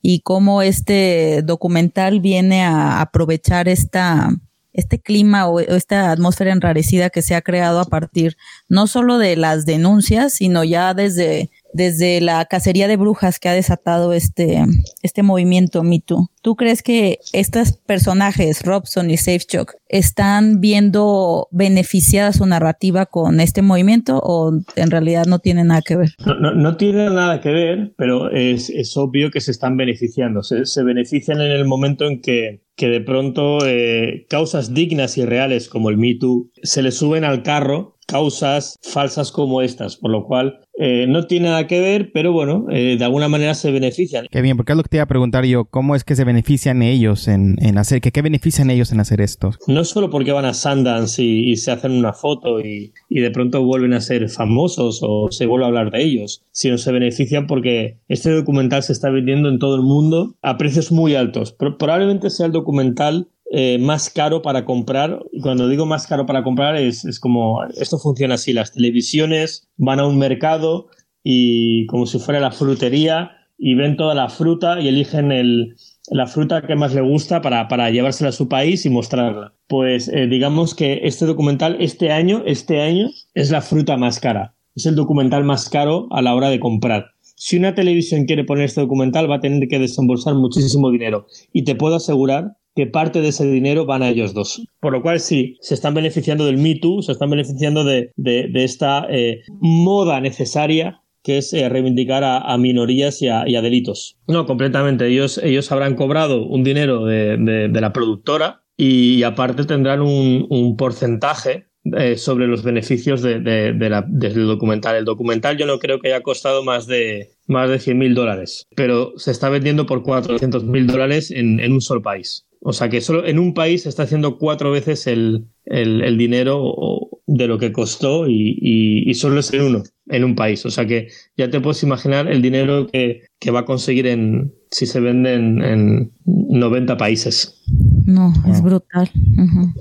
Y 0.02 0.22
cómo 0.22 0.62
este 0.62 1.42
documental 1.44 2.20
viene 2.20 2.64
a 2.64 3.02
aprovechar 3.02 3.68
esta, 3.68 4.30
este 4.74 5.00
clima 5.00 5.48
o 5.48 5.60
esta 5.60 6.12
atmósfera 6.12 6.52
enrarecida 6.52 7.10
que 7.10 7.22
se 7.22 7.36
ha 7.36 7.42
creado 7.42 7.80
a 7.80 7.86
partir 7.86 8.38
no 8.68 8.88
solo 8.88 9.18
de 9.18 9.36
las 9.36 9.66
denuncias, 9.66 10.34
sino 10.34 10.64
ya 10.64 10.94
desde 10.94 11.50
desde 11.74 12.22
la 12.22 12.46
cacería 12.46 12.88
de 12.88 12.98
brujas 12.98 13.40
que 13.40 13.50
ha 13.50 13.54
desatado 13.54 14.14
este, 14.14 14.64
este 15.02 15.24
movimiento 15.24 15.84
Me 15.84 16.02
¿Tú 16.42 16.56
crees 16.56 16.82
que 16.82 17.20
estos 17.34 17.74
personajes, 17.74 18.64
Robson 18.64 19.12
y 19.12 19.18
Safechuck, 19.18 19.74
están 19.88 20.60
viendo 20.60 21.48
beneficiada 21.52 22.34
su 22.34 22.46
narrativa 22.46 23.06
con 23.06 23.40
este 23.40 23.62
movimiento 23.62 24.20
o 24.24 24.52
en 24.76 24.92
realidad 24.92 25.26
no 25.28 25.40
tiene 25.40 25.64
nada 25.64 25.82
que 25.82 25.98
ver? 25.98 26.10
No, 26.26 26.54
no, 26.54 26.78
tiene 26.78 27.10
nada 27.12 27.42
que 27.42 27.52
ver, 27.52 27.94
pero 27.98 28.32
es, 28.32 28.70
es, 28.70 28.98
obvio 28.98 29.30
que 29.30 29.42
se 29.42 29.52
están 29.52 29.78
beneficiando. 29.78 30.42
Se, 30.42 30.66
se 30.66 30.84
benefician 30.84 31.42
en 31.42 31.52
el 31.52 31.66
momento 31.66 32.06
en 32.06 32.22
que, 32.22 32.64
que 32.76 32.88
de 32.88 33.02
pronto 33.02 33.60
eh, 33.66 34.26
causas 34.28 34.74
dignas 34.74 35.18
y 35.18 35.26
reales 35.26 35.70
como 35.70 35.90
el 35.90 35.98
Me 35.98 36.18
se 36.64 36.82
le 36.82 36.92
suben 36.92 37.24
al 37.24 37.44
carro 37.44 37.98
causas 38.12 38.78
falsas 38.84 39.32
como 39.32 39.62
estas, 39.62 39.96
por 39.96 40.12
lo 40.12 40.26
cual 40.26 40.60
eh, 40.78 41.06
no 41.08 41.28
tiene 41.28 41.48
nada 41.48 41.66
que 41.66 41.80
ver, 41.80 42.12
pero 42.14 42.34
bueno, 42.34 42.66
eh, 42.70 42.98
de 42.98 43.06
alguna 43.06 43.30
manera 43.30 43.54
se 43.54 43.72
benefician. 43.72 44.26
Qué 44.30 44.42
bien, 44.42 44.58
porque 44.58 44.74
es 44.74 44.78
lo 44.78 44.84
que 44.84 44.90
te 44.90 44.98
iba 44.98 45.04
a 45.04 45.08
preguntar 45.08 45.46
yo, 45.46 45.66
¿cómo 45.66 45.96
es 45.96 46.04
que 46.04 46.16
se 46.16 46.26
benefician 46.26 46.82
ellos 46.82 47.30
en, 47.30 47.56
hacer, 47.78 48.02
que 48.02 48.12
qué 48.12 48.22
benefician 48.22 48.70
ellos 48.70 48.92
en 48.92 49.00
hacer 49.00 49.22
esto? 49.22 49.52
No 49.68 49.86
solo 49.86 50.10
porque 50.10 50.34
van 50.34 50.46
a 50.46 50.54
Sundance 50.54 51.24
y, 51.24 51.56
se 51.56 51.72
hacen 51.72 51.92
una 51.92 52.12
foto 52.14 52.60
y, 52.60 52.94
de 53.10 53.32
pronto 53.32 53.64
vuelven 53.64 53.94
a 53.94 54.02
ser 54.02 54.28
famosos 54.30 55.00
o 55.04 55.32
se 55.32 55.46
vuelve 55.46 55.66
a 55.66 55.68
hablar 55.68 55.92
de 55.92 56.04
ellos, 56.04 56.44
sino 56.52 56.78
se 56.78 56.92
benefician 56.92 57.48
porque 57.48 58.00
este 58.10 58.32
documental 58.32 58.84
se 58.84 58.94
está 58.94 59.10
vendiendo 59.10 59.48
en 59.48 59.60
todo 59.60 59.76
el 59.76 59.84
mundo 59.84 60.36
a 60.42 60.58
precios 60.58 60.92
muy 60.92 61.16
altos. 61.16 61.54
probablemente 61.54 62.30
sea 62.30 62.48
el 62.48 62.52
documental 62.52 63.30
eh, 63.54 63.78
más 63.80 64.10
caro 64.10 64.42
para 64.42 64.64
comprar. 64.64 65.20
Y 65.34 65.42
cuando 65.42 65.68
digo 65.68 65.86
más 65.86 66.08
caro 66.08 66.26
para 66.26 66.42
comprar 66.42 66.78
es, 66.78 67.04
es, 67.04 67.20
como, 67.20 67.62
esto 67.78 68.00
funciona 68.00 68.36
así, 68.36 68.54
las 68.54 68.72
televisiones 68.72 69.68
van 69.76 70.00
a 70.00 70.08
un 70.08 70.18
mercado 70.18 70.88
y 71.22 71.86
como 71.88 72.06
si 72.06 72.18
fuera 72.18 72.40
la 72.40 72.52
frutería 72.52 73.32
y 73.58 73.76
ven 73.76 73.98
toda 73.98 74.16
la 74.16 74.30
fruta 74.30 74.80
y 74.80 74.88
eligen 74.88 75.34
el, 75.34 75.76
la 76.10 76.28
fruta 76.28 76.62
que 76.62 76.76
más 76.78 76.94
le 76.94 77.02
gusta 77.02 77.42
para, 77.42 77.68
para 77.68 77.92
llevársela 77.92 78.30
a 78.30 78.34
su 78.34 78.48
país 78.48 78.86
y 78.86 78.90
mostrarla. 78.90 79.54
Pues 79.68 80.08
eh, 80.08 80.28
digamos 80.28 80.74
que 80.74 81.02
este 81.04 81.26
documental 81.26 81.76
este 81.82 82.10
año, 82.12 82.44
este 82.46 82.82
año 82.82 83.10
es 83.34 83.52
la 83.52 83.62
fruta 83.62 83.98
más 83.98 84.22
cara. 84.22 84.56
Es 84.76 84.86
el 84.86 84.96
documental 84.96 85.44
más 85.44 85.70
caro 85.70 86.08
a 86.12 86.22
la 86.22 86.34
hora 86.34 86.50
de 86.50 86.62
comprar. 86.62 87.11
Si 87.44 87.58
una 87.58 87.74
televisión 87.74 88.26
quiere 88.26 88.44
poner 88.44 88.66
este 88.66 88.82
documental 88.82 89.28
va 89.28 89.38
a 89.38 89.40
tener 89.40 89.68
que 89.68 89.80
desembolsar 89.80 90.36
muchísimo 90.36 90.92
dinero. 90.92 91.26
Y 91.52 91.64
te 91.64 91.74
puedo 91.74 91.96
asegurar 91.96 92.52
que 92.76 92.86
parte 92.86 93.20
de 93.20 93.30
ese 93.30 93.48
dinero 93.48 93.88
van 93.88 94.04
a 94.04 94.10
ellos 94.10 94.36
dos. 94.36 94.64
Por 94.80 94.94
lo 94.94 95.02
cual 95.02 95.20
sí, 95.20 95.58
se 95.60 95.74
están 95.74 95.96
beneficiando 95.96 96.46
del 96.46 96.60
Me 96.60 96.76
Too, 96.76 97.02
se 97.02 97.14
están 97.14 97.32
beneficiando 97.32 97.84
de, 97.84 98.12
esta 98.54 99.08
eh, 99.10 99.42
moda 99.60 100.22
necesaria 100.22 101.02
que 101.24 101.40
es 101.40 101.52
eh, 101.54 101.68
reivindicar 101.68 102.24
a, 102.24 102.56
minorías 102.60 103.24
y 103.24 103.28
a, 103.28 103.44
delitos. 103.64 104.20
No, 104.28 104.46
completamente. 104.46 105.08
Ellos, 105.08 105.40
ellos 105.40 105.72
habrán 105.72 105.96
cobrado 105.96 106.46
un 106.46 106.64
dinero 106.64 107.06
de, 107.06 107.72
la 107.74 107.92
productora 107.92 108.62
y, 108.78 109.24
aparte 109.24 109.66
tendrán 109.66 110.04
un, 110.04 110.76
porcentaje 110.78 111.71
eh, 111.98 112.18
sobre 112.18 112.48
los 112.48 112.64
beneficios 112.64 113.22
de, 113.22 113.40
del 113.40 114.48
documental. 114.48 114.96
El 114.96 115.06
documental 115.06 115.58
yo 115.58 115.66
no 115.66 115.80
creo 115.80 116.00
que 116.00 116.10
haya 116.10 116.22
costado 116.22 116.64
más 116.64 116.88
de, 116.88 117.32
más 117.48 117.70
de 117.70 117.80
100 117.80 117.98
mil 117.98 118.14
dólares, 118.14 118.68
pero 118.76 119.14
se 119.18 119.32
está 119.32 119.50
vendiendo 119.50 119.86
por 119.86 120.04
400 120.04 120.64
mil 120.64 120.88
dólares 120.88 121.32
en, 121.32 121.60
en 121.60 121.74
un 121.74 121.82
solo 121.82 122.02
país. 122.02 122.46
O 122.64 122.74
sea 122.74 122.90
que 122.90 123.02
solo 123.02 123.26
en 123.26 123.40
un 123.40 123.56
país 123.56 123.84
se 123.84 123.90
está 123.90 124.04
haciendo 124.04 124.38
cuatro 124.38 124.72
veces 124.72 125.08
el, 125.08 125.48
el, 125.66 126.18
dinero 126.18 127.10
de 127.26 127.48
lo 127.48 127.58
que 127.58 127.72
costó 127.72 128.28
y, 128.28 129.12
solo 129.16 129.40
es 129.40 129.52
en 129.54 129.62
uno, 129.64 129.84
en 130.08 130.24
un 130.24 130.36
país. 130.36 130.64
O 130.68 130.70
sea 130.70 130.86
que 130.86 131.08
ya 131.36 131.50
te 131.50 131.60
puedes 131.60 131.82
imaginar 131.82 132.28
el 132.32 132.44
dinero 132.44 132.86
que, 132.88 133.24
va 133.52 133.62
a 133.62 133.66
conseguir 133.66 134.06
en, 134.06 134.54
si 134.70 134.86
se 134.86 135.00
vende 135.00 135.34
en, 135.34 136.12
90 136.26 136.98
países. 136.98 137.64
No, 138.06 138.32
es 138.48 138.62
brutal. 138.62 139.10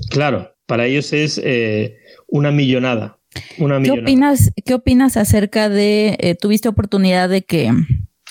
Claro, 0.08 0.50
para 0.70 0.86
ellos 0.86 1.12
es 1.12 1.40
eh, 1.42 1.98
una 2.28 2.52
millonada. 2.52 3.18
Una 3.58 3.82
¿Qué 3.82 3.90
opinas, 3.90 4.52
¿Qué 4.64 4.74
opinas 4.74 5.16
acerca 5.16 5.68
de, 5.68 6.16
eh, 6.20 6.36
tuviste 6.36 6.68
oportunidad 6.68 7.28
de 7.28 7.42
que 7.42 7.72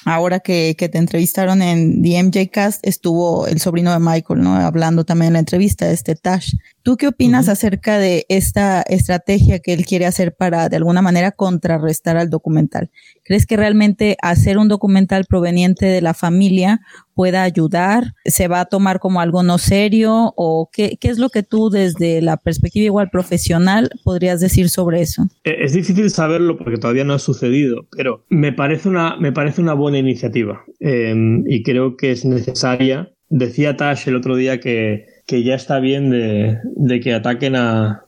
ahora 0.06 0.40
que, 0.40 0.74
que, 0.78 0.88
te 0.88 1.00
entrevistaron 1.00 1.62
en 1.62 2.02
The 2.02 2.50
Cast, 2.50 2.80
estuvo 2.88 3.46
el 3.46 3.60
sobrino 3.60 3.92
de 3.92 4.00
Michael, 4.00 4.40
¿no? 4.40 4.56
Hablando 4.56 5.04
también 5.04 5.28
en 5.28 5.34
la 5.34 5.40
entrevista, 5.40 5.92
este 5.92 6.16
Tash. 6.16 6.54
¿Tú 6.90 6.98
qué 6.98 7.08
opinas 7.08 7.50
acerca 7.50 8.00
de 8.00 8.26
esta 8.30 8.82
estrategia 8.82 9.60
que 9.60 9.74
él 9.74 9.86
quiere 9.86 10.08
hacer 10.08 10.34
para, 10.36 10.70
de 10.70 10.78
alguna 10.78 11.04
manera, 11.04 11.32
contrarrestar 11.32 12.18
al 12.18 12.32
documental? 12.32 12.90
¿Crees 13.24 13.46
que 13.46 13.58
realmente 13.58 14.18
hacer 14.24 14.58
un 14.58 14.70
documental 14.70 15.26
proveniente 15.26 15.86
de 15.86 16.02
la 16.02 16.16
familia 16.16 16.82
pueda 17.14 17.44
ayudar? 17.44 18.16
¿Se 18.26 18.48
va 18.48 18.62
a 18.62 18.66
tomar 18.66 19.00
como 19.00 19.22
algo 19.22 19.44
no 19.44 19.60
serio? 19.60 20.34
¿O 20.36 20.72
qué, 20.74 20.98
qué 21.00 21.10
es 21.10 21.20
lo 21.20 21.30
que 21.30 21.44
tú, 21.44 21.70
desde 21.70 22.24
la 22.24 22.38
perspectiva 22.38 22.86
igual 22.86 23.12
profesional, 23.12 23.92
podrías 24.04 24.40
decir 24.40 24.70
sobre 24.70 25.02
eso? 25.02 25.28
Eh, 25.44 25.58
es 25.60 25.74
difícil 25.74 26.10
saberlo 26.10 26.58
porque 26.58 26.80
todavía 26.80 27.04
no 27.04 27.14
ha 27.14 27.20
sucedido, 27.20 27.86
pero 27.96 28.26
me 28.30 28.52
parece 28.52 28.90
una, 28.90 29.16
me 29.18 29.32
parece 29.32 29.62
una 29.62 29.76
buena 29.76 30.00
iniciativa 30.00 30.64
em, 30.80 31.44
y 31.46 31.62
creo 31.62 31.98
que 31.98 32.14
es 32.14 32.26
necesaria. 32.26 33.12
Decía 33.32 33.78
Tash 33.78 34.08
el 34.08 34.16
otro 34.16 34.36
día 34.36 34.60
que 34.60 35.19
que 35.30 35.44
ya 35.44 35.54
está 35.54 35.80
bien 35.80 36.10
de, 36.10 37.00
que 37.02 37.14
ataquen 37.14 37.56
a, 37.56 38.04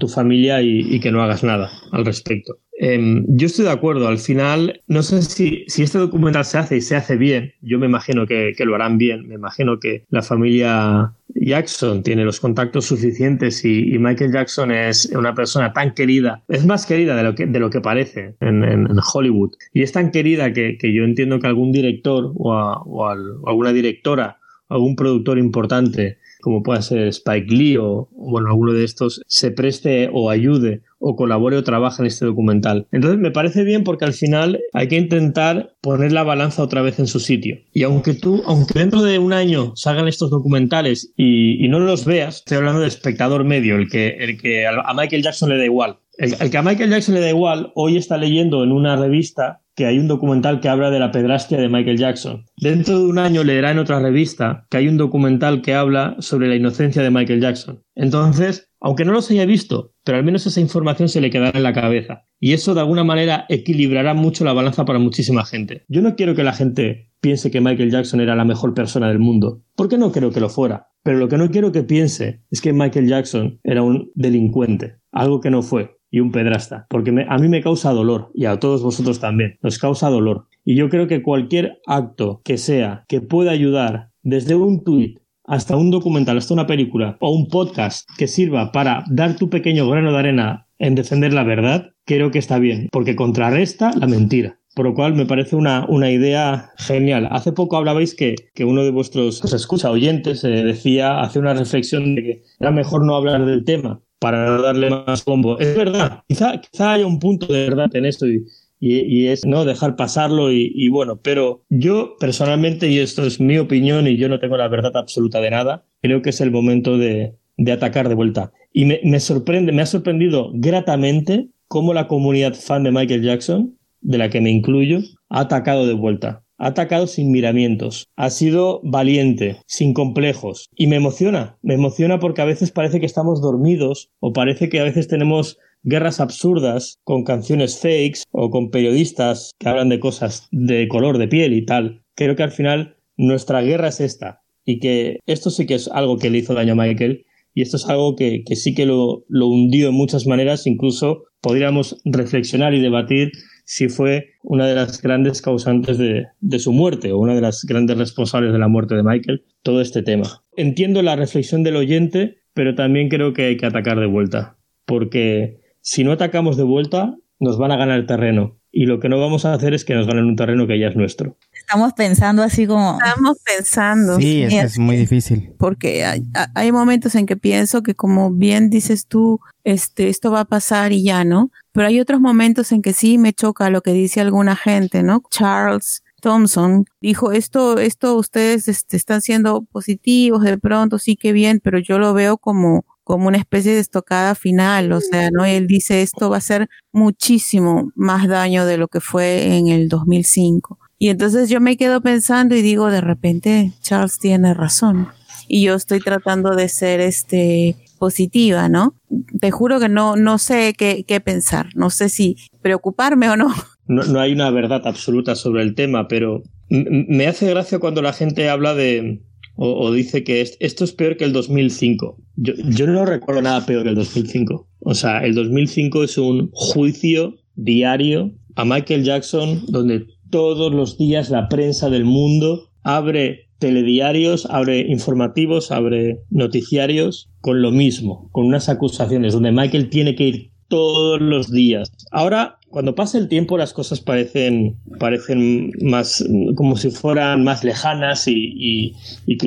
tu 0.00 0.08
familia 0.08 0.60
y, 0.60 0.98
que 0.98 1.12
no 1.12 1.22
hagas 1.22 1.44
nada 1.44 1.70
al 1.92 2.04
respecto. 2.04 2.58
Em, 2.80 3.24
yo 3.28 3.46
estoy 3.46 3.66
de 3.66 3.70
acuerdo, 3.70 4.08
al 4.08 4.18
final, 4.18 4.80
no 4.88 5.04
sé 5.04 5.22
si, 5.22 5.64
este 5.68 5.98
documental 5.98 6.44
se 6.44 6.58
hace 6.58 6.76
y 6.78 6.80
se 6.80 6.96
hace 6.96 7.16
bien, 7.16 7.52
yo 7.62 7.78
me 7.78 7.86
imagino 7.86 8.26
que, 8.26 8.54
lo 8.58 8.74
harán 8.74 8.98
bien, 8.98 9.28
me 9.28 9.36
imagino 9.36 9.78
que 9.78 10.02
la 10.08 10.22
familia 10.22 11.12
Jackson 11.34 12.02
tiene 12.02 12.24
los 12.24 12.40
contactos 12.40 12.86
suficientes 12.86 13.64
y, 13.64 13.96
Michael 14.00 14.32
Jackson 14.32 14.72
es 14.72 15.06
una 15.14 15.34
persona 15.34 15.72
tan 15.72 15.94
querida, 15.94 16.42
es 16.48 16.66
más 16.66 16.86
querida 16.86 17.14
de 17.14 17.60
lo 17.60 17.70
que, 17.70 17.80
parece 17.80 18.34
en, 18.40 18.88
Hollywood, 19.12 19.52
y 19.72 19.82
es 19.82 19.92
tan 19.92 20.10
querida 20.10 20.52
que, 20.52 20.76
yo 20.82 21.04
entiendo 21.04 21.38
que 21.38 21.46
algún 21.46 21.70
director 21.70 22.32
o, 22.34 22.52
o 22.52 23.06
alguna 23.06 23.72
directora, 23.72 24.38
algún 24.68 24.96
productor 24.96 25.38
importante 25.38 26.18
como 26.44 26.62
pueda 26.62 26.82
ser 26.82 27.08
Spike 27.08 27.54
Lee 27.54 27.78
o, 27.78 28.10
bueno, 28.12 28.48
alguno 28.48 28.74
de 28.74 28.84
estos, 28.84 29.22
se 29.26 29.50
preste 29.50 30.10
o 30.12 30.28
ayude 30.28 30.82
o 30.98 31.16
colabore 31.16 31.56
o 31.56 31.64
trabaje 31.64 32.02
en 32.02 32.06
este 32.06 32.26
documental. 32.26 32.86
Entonces 32.92 33.18
me 33.18 33.30
parece 33.30 33.64
bien 33.64 33.82
porque 33.82 34.04
al 34.04 34.12
final 34.12 34.60
hay 34.74 34.88
que 34.88 34.96
intentar 34.96 35.74
poner 35.80 36.12
la 36.12 36.22
balanza 36.22 36.62
otra 36.62 36.82
vez 36.82 36.98
en 36.98 37.06
su 37.06 37.18
sitio. 37.18 37.56
Y 37.72 37.84
aunque 37.84 38.12
tú, 38.12 38.42
aunque 38.44 38.78
dentro 38.78 39.02
de 39.02 39.18
un 39.18 39.32
año 39.32 39.72
salgan 39.74 40.06
estos 40.06 40.28
documentales 40.28 41.14
y, 41.16 41.66
no 41.68 41.80
los 41.80 42.04
veas, 42.04 42.36
estoy 42.36 42.58
hablando 42.58 42.80
del 42.80 42.88
espectador 42.88 43.42
medio, 43.44 43.76
el 43.76 43.88
que, 43.88 44.08
el 44.20 44.38
que 44.38 44.66
a 44.66 44.92
Michael 44.94 45.22
Jackson 45.22 45.48
le 45.48 45.56
da 45.56 45.64
igual. 45.64 45.96
el 46.18 46.50
que 46.50 46.58
a 46.58 46.62
Michael 46.62 46.90
Jackson 46.90 47.14
le 47.14 47.22
da 47.22 47.30
igual, 47.30 47.72
hoy 47.74 47.96
está 47.96 48.18
leyendo 48.18 48.62
en 48.62 48.70
una 48.70 48.96
revista 48.96 49.63
que 49.74 49.86
hay 49.86 49.98
un 49.98 50.08
documental 50.08 50.60
que 50.60 50.68
habla 50.68 50.90
de 50.90 51.00
la 51.00 51.10
pedrastia 51.10 51.58
de 51.58 51.68
Michael 51.68 51.98
Jackson. 51.98 52.44
Dentro 52.56 52.98
de 52.98 53.06
un 53.06 53.18
año 53.18 53.42
leerá 53.42 53.70
en 53.70 53.78
otra 53.78 54.00
revista 54.00 54.66
que 54.70 54.76
hay 54.76 54.88
un 54.88 54.96
documental 54.96 55.62
que 55.62 55.74
habla 55.74 56.16
sobre 56.20 56.48
la 56.48 56.56
inocencia 56.56 57.02
de 57.02 57.10
Michael 57.10 57.40
Jackson. 57.40 57.82
Entonces, 57.94 58.70
aunque 58.80 59.04
no 59.04 59.12
los 59.12 59.30
haya 59.30 59.46
visto, 59.46 59.94
pero 60.04 60.18
al 60.18 60.24
menos 60.24 60.46
esa 60.46 60.60
información 60.60 61.08
se 61.08 61.20
le 61.20 61.30
quedará 61.30 61.56
en 61.56 61.64
la 61.64 61.72
cabeza. 61.72 62.24
Y 62.38 62.52
eso 62.52 62.74
de 62.74 62.80
alguna 62.80 63.04
manera 63.04 63.46
equilibrará 63.48 64.14
mucho 64.14 64.44
la 64.44 64.52
balanza 64.52 64.84
para 64.84 64.98
muchísima 64.98 65.44
gente. 65.44 65.84
Yo 65.88 66.02
no 66.02 66.14
quiero 66.14 66.34
que 66.34 66.44
la 66.44 66.52
gente 66.52 67.10
piense 67.20 67.50
que 67.50 67.62
Michael 67.62 67.90
Jackson 67.90 68.20
era 68.20 68.36
la 68.36 68.44
mejor 68.44 68.74
persona 68.74 69.08
del 69.08 69.18
mundo, 69.18 69.62
porque 69.74 69.96
no 69.96 70.12
creo 70.12 70.30
que 70.30 70.40
lo 70.40 70.50
fuera. 70.50 70.88
Pero 71.02 71.18
lo 71.18 71.28
que 71.28 71.38
no 71.38 71.50
quiero 71.50 71.72
que 71.72 71.82
piense 71.82 72.42
es 72.50 72.60
que 72.60 72.72
Michael 72.72 73.08
Jackson 73.08 73.60
era 73.64 73.82
un 73.82 74.10
delincuente, 74.14 74.96
algo 75.10 75.40
que 75.40 75.50
no 75.50 75.62
fue 75.62 75.96
y 76.14 76.20
un 76.20 76.30
pedrasta, 76.30 76.86
porque 76.90 77.10
a 77.28 77.38
mí 77.38 77.48
me 77.48 77.60
causa 77.60 77.90
dolor 77.90 78.30
y 78.34 78.44
a 78.44 78.60
todos 78.60 78.84
vosotros 78.84 79.18
también, 79.18 79.58
nos 79.62 79.80
causa 79.80 80.10
dolor. 80.10 80.46
Y 80.64 80.76
yo 80.76 80.88
creo 80.88 81.08
que 81.08 81.22
cualquier 81.22 81.80
acto 81.88 82.40
que 82.44 82.56
sea 82.56 83.04
que 83.08 83.20
pueda 83.20 83.50
ayudar 83.50 84.10
desde 84.22 84.54
un 84.54 84.84
tuit 84.84 85.18
hasta 85.44 85.76
un 85.76 85.90
documental, 85.90 86.38
hasta 86.38 86.54
una 86.54 86.68
película 86.68 87.16
o 87.18 87.34
un 87.34 87.48
podcast 87.48 88.08
que 88.16 88.28
sirva 88.28 88.70
para 88.70 89.02
dar 89.10 89.34
tu 89.34 89.50
pequeño 89.50 89.88
grano 89.88 90.12
de 90.12 90.18
arena 90.18 90.68
en 90.78 90.94
defender 90.94 91.32
la 91.32 91.42
verdad, 91.42 91.90
creo 92.04 92.30
que 92.30 92.38
está 92.38 92.60
bien, 92.60 92.90
porque 92.92 93.16
contrarresta 93.16 93.90
la 93.98 94.06
mentira. 94.06 94.60
Por 94.76 94.86
lo 94.86 94.94
cual 94.94 95.14
me 95.14 95.26
parece 95.26 95.56
una, 95.56 95.84
una 95.88 96.12
idea 96.12 96.70
genial. 96.78 97.28
Hace 97.32 97.50
poco 97.50 97.76
hablabais 97.76 98.14
que, 98.14 98.36
que 98.54 98.64
uno 98.64 98.84
de 98.84 98.90
vuestros 98.90 99.42
escucha 99.52 99.90
oyentes 99.90 100.44
eh, 100.44 100.48
decía, 100.48 101.20
hace 101.22 101.40
una 101.40 101.54
reflexión 101.54 102.14
de 102.14 102.22
que 102.22 102.42
era 102.60 102.70
mejor 102.70 103.04
no 103.04 103.16
hablar 103.16 103.46
del 103.46 103.64
tema 103.64 104.00
para 104.24 104.58
darle 104.58 104.88
más 104.88 105.22
combo. 105.22 105.58
Es 105.58 105.76
verdad, 105.76 106.22
quizá, 106.26 106.58
quizá 106.58 106.94
haya 106.94 107.06
un 107.06 107.18
punto 107.18 107.46
de 107.52 107.68
verdad 107.68 107.94
en 107.94 108.06
esto 108.06 108.26
y, 108.26 108.46
es 108.80 109.44
no 109.44 109.66
dejar 109.66 109.96
pasarlo 109.96 110.50
y, 110.50 110.88
bueno, 110.88 111.20
pero 111.20 111.62
yo 111.68 112.16
personalmente, 112.18 112.88
y 112.88 113.00
esto 113.00 113.26
es 113.26 113.38
mi 113.38 113.58
opinión 113.58 114.06
y 114.06 114.16
yo 114.16 114.30
no 114.30 114.38
tengo 114.38 114.56
la 114.56 114.68
verdad 114.68 114.96
absoluta 114.96 115.42
de 115.42 115.50
nada, 115.50 115.84
creo 116.00 116.22
que 116.22 116.30
es 116.30 116.40
el 116.40 116.50
momento 116.50 116.96
de, 116.96 117.34
de 117.58 117.72
atacar 117.72 118.08
de 118.08 118.14
vuelta. 118.14 118.50
Y 118.72 118.86
me, 118.86 119.00
me, 119.04 119.20
sorprende, 119.20 119.72
me 119.72 119.82
ha 119.82 119.86
sorprendido 119.86 120.50
gratamente 120.54 121.48
cómo 121.68 121.92
la 121.92 122.08
comunidad 122.08 122.54
fan 122.54 122.82
de 122.82 122.92
Michael 122.92 123.22
Jackson, 123.22 123.76
de 124.00 124.18
la 124.18 124.30
que 124.30 124.40
me 124.40 124.50
incluyo, 124.50 125.00
ha 125.28 125.40
atacado 125.40 125.86
de 125.86 125.94
vuelta. 125.94 126.43
Ha 126.64 126.68
atacado 126.68 127.06
sin 127.06 127.30
miramientos, 127.30 128.08
ha 128.16 128.30
sido 128.30 128.80
valiente, 128.82 129.58
sin 129.66 129.92
complejos. 129.92 130.70
Y 130.74 130.86
me 130.86 130.96
emociona, 130.96 131.58
me 131.60 131.74
emociona 131.74 132.18
porque 132.18 132.40
a 132.40 132.46
veces 132.46 132.70
parece 132.70 133.00
que 133.00 133.06
estamos 133.06 133.42
dormidos 133.42 134.08
o 134.18 134.32
parece 134.32 134.70
que 134.70 134.80
a 134.80 134.84
veces 134.84 135.06
tenemos 135.06 135.58
guerras 135.82 136.20
absurdas 136.20 136.96
con 137.04 137.24
canciones 137.24 137.78
fakes 137.78 138.22
o 138.30 138.48
con 138.48 138.70
periodistas 138.70 139.50
que 139.58 139.68
hablan 139.68 139.90
de 139.90 140.00
cosas 140.00 140.48
de 140.52 140.88
color 140.88 141.18
de 141.18 141.28
piel 141.28 141.52
y 141.52 141.66
tal. 141.66 142.02
Creo 142.14 142.34
que 142.34 142.44
al 142.44 142.50
final 142.50 142.96
nuestra 143.18 143.60
guerra 143.60 143.88
es 143.88 144.00
esta 144.00 144.40
y 144.64 144.78
que 144.78 145.18
esto 145.26 145.50
sí 145.50 145.66
que 145.66 145.74
es 145.74 145.88
algo 145.88 146.16
que 146.16 146.30
le 146.30 146.38
hizo 146.38 146.54
daño 146.54 146.72
a 146.72 146.76
Michael 146.76 147.26
y 147.52 147.60
esto 147.60 147.76
es 147.76 147.86
algo 147.90 148.16
que, 148.16 148.42
sí 148.54 148.74
que 148.74 148.86
lo, 148.86 149.26
lo 149.28 149.48
hundió 149.48 149.90
en 149.90 149.94
muchas 149.94 150.26
maneras, 150.26 150.66
incluso 150.66 151.24
podríamos 151.42 152.00
reflexionar 152.06 152.72
y 152.72 152.80
debatir 152.80 153.32
si 153.64 153.88
fue 153.88 154.34
una 154.42 154.66
de 154.66 154.74
las 154.74 155.00
grandes 155.00 155.42
causantes 155.42 155.98
de, 155.98 156.58
su 156.58 156.72
muerte 156.72 157.12
o 157.12 157.18
una 157.18 157.34
de 157.34 157.40
las 157.40 157.64
grandes 157.64 157.98
responsables 157.98 158.52
de 158.52 158.58
la 158.58 158.68
muerte 158.68 158.94
de 158.94 159.02
Michael, 159.02 159.44
todo 159.62 159.80
este 159.80 160.02
tema. 160.02 160.44
Entiendo 160.56 161.02
la 161.02 161.16
reflexión 161.16 161.62
del 161.62 161.76
oyente, 161.76 162.42
pero 162.52 162.74
también 162.74 163.08
creo 163.08 163.32
que 163.32 163.46
hay 163.46 163.56
que 163.56 163.66
atacar 163.66 163.98
de 163.98 164.06
vuelta, 164.06 164.58
porque 164.84 165.60
si 165.80 166.04
no 166.04 166.12
atacamos 166.12 166.56
de 166.56 166.62
vuelta, 166.62 167.16
nos 167.40 167.58
van 167.58 167.72
a 167.72 167.76
ganar 167.76 167.98
el 167.98 168.06
terreno 168.06 168.58
y 168.76 168.86
lo 168.86 168.98
que 168.98 169.08
no 169.08 169.20
vamos 169.20 169.44
a 169.44 169.54
hacer 169.54 169.72
es 169.72 169.84
que 169.84 169.94
nos 169.94 170.06
ganen 170.06 170.24
un 170.24 170.34
terreno 170.34 170.66
que 170.66 170.78
ya 170.80 170.88
es 170.88 170.96
nuestro. 170.96 171.36
Estamos 171.52 171.92
pensando 171.92 172.42
así 172.42 172.66
como... 172.66 172.98
Estamos 173.00 173.38
pensando. 173.44 174.16
Sí, 174.16 174.42
es, 174.42 174.78
muy 174.80 174.96
difícil. 174.96 175.54
Porque 175.58 176.04
hay, 176.04 176.24
hay, 176.54 176.72
momentos 176.72 177.14
en 177.14 177.26
que 177.26 177.36
pienso 177.36 177.84
que 177.84 177.94
como 177.94 178.32
bien 178.32 178.70
dices 178.70 179.06
tú, 179.06 179.38
este, 179.64 180.08
esto 180.08 180.30
va 180.30 180.40
a 180.40 180.44
pasar 180.44 180.92
y 180.92 181.02
ya, 181.02 181.24
¿no? 181.24 181.50
Pero 181.72 181.88
hay 181.88 182.00
otros 182.00 182.20
momentos 182.20 182.70
en 182.72 182.82
que 182.82 182.92
sí 182.92 183.18
me 183.18 183.32
choca 183.32 183.70
lo 183.70 183.82
que 183.82 183.92
dice 183.92 184.20
alguna 184.20 184.56
gente, 184.56 185.02
¿no? 185.02 185.22
Charles 185.30 186.02
Thompson 186.20 186.86
dijo 187.00 187.32
esto, 187.32 187.78
esto 187.78 188.14
ustedes 188.16 188.68
este, 188.68 188.96
están 188.96 189.20
siendo 189.20 189.62
positivos 189.62 190.42
de 190.42 190.58
pronto, 190.58 190.98
sí 190.98 191.16
que 191.16 191.32
bien, 191.32 191.60
pero 191.62 191.78
yo 191.78 191.98
lo 191.98 192.14
veo 192.14 192.38
como 192.38 192.84
como 193.04 193.28
una 193.28 193.36
especie 193.36 193.74
de 193.74 193.80
estocada 193.80 194.34
final, 194.34 194.90
o 194.92 195.00
sea, 195.00 195.30
¿no? 195.30 195.44
Él 195.44 195.66
dice 195.66 196.00
esto 196.00 196.30
va 196.30 196.38
a 196.38 196.40
ser 196.40 196.68
muchísimo 196.90 197.92
más 197.94 198.26
daño 198.26 198.64
de 198.64 198.78
lo 198.78 198.88
que 198.88 199.00
fue 199.00 199.58
en 199.58 199.68
el 199.68 199.90
2005. 199.90 200.78
Y 200.98 201.10
entonces 201.10 201.50
yo 201.50 201.60
me 201.60 201.76
quedo 201.76 202.00
pensando 202.00 202.56
y 202.56 202.62
digo, 202.62 202.90
de 202.90 203.02
repente 203.02 203.72
Charles 203.82 204.18
tiene 204.18 204.54
razón. 204.54 205.08
Y 205.46 205.64
yo 205.64 205.74
estoy 205.74 206.00
tratando 206.00 206.54
de 206.56 206.70
ser 206.70 207.00
este 207.00 207.76
positiva, 208.04 208.68
¿no? 208.68 209.00
Te 209.40 209.50
juro 209.50 209.80
que 209.80 209.88
no, 209.88 210.14
no 210.14 210.36
sé 210.36 210.74
qué, 210.76 211.04
qué 211.08 211.20
pensar, 211.20 211.68
no 211.74 211.88
sé 211.88 212.10
si 212.10 212.36
preocuparme 212.60 213.30
o 213.30 213.36
no. 213.36 213.48
no, 213.86 214.20
hay 214.20 214.34
una 214.34 214.50
verdad 214.50 214.86
absoluta 214.86 215.34
sobre 215.34 215.62
el 215.62 215.74
tema, 215.74 216.06
pero 216.06 216.42
me 216.68 217.26
hace 217.26 217.48
gracia 217.48 217.78
cuando 217.78 218.02
la 218.02 218.12
gente 218.12 218.50
habla 218.50 218.74
de, 218.74 219.22
o, 219.56 219.90
dice 219.90 220.22
que 220.22 220.42
esto 220.42 220.84
es 220.84 220.92
peor 220.92 221.16
que 221.16 221.24
el 221.24 221.32
2005. 221.32 222.18
Yo, 222.36 222.52
yo 222.68 222.86
no 222.86 223.06
recuerdo 223.06 223.40
nada 223.40 223.64
peor 223.64 223.84
que 223.84 223.88
el 223.88 223.94
2005. 223.94 224.68
O 224.80 224.94
sea, 224.94 225.24
el 225.24 225.34
2005 225.34 226.04
es 226.04 226.18
un 226.18 226.50
juicio 226.52 227.36
diario 227.54 228.32
a 228.54 228.66
Michael 228.66 229.04
Jackson 229.04 229.62
donde 229.68 230.08
todos 230.28 230.74
los 230.74 230.98
días 230.98 231.30
la 231.30 231.48
prensa 231.48 231.88
del 231.88 232.04
mundo 232.04 232.68
abre 232.82 233.43
telediarios, 233.64 234.44
abre 234.50 234.80
informativos, 234.80 235.72
abre 235.72 236.20
noticiarios 236.28 237.30
con 237.40 237.62
lo 237.62 237.70
mismo, 237.70 238.28
con 238.30 238.44
unas 238.44 238.68
acusaciones 238.68 239.32
donde 239.32 239.52
Michael 239.52 239.88
tiene 239.88 240.14
que 240.14 240.24
ir 240.24 240.50
todos 240.68 241.18
los 241.18 241.50
días. 241.50 241.90
Ahora, 242.10 242.58
cuando 242.68 242.94
pasa 242.94 243.16
el 243.16 243.26
tiempo, 243.26 243.56
las 243.56 243.72
cosas 243.72 244.02
parecen, 244.02 244.76
parecen 245.00 245.70
más, 245.80 246.22
como 246.56 246.76
si 246.76 246.90
fueran 246.90 247.42
más 247.42 247.64
lejanas 247.64 248.28
y, 248.28 248.92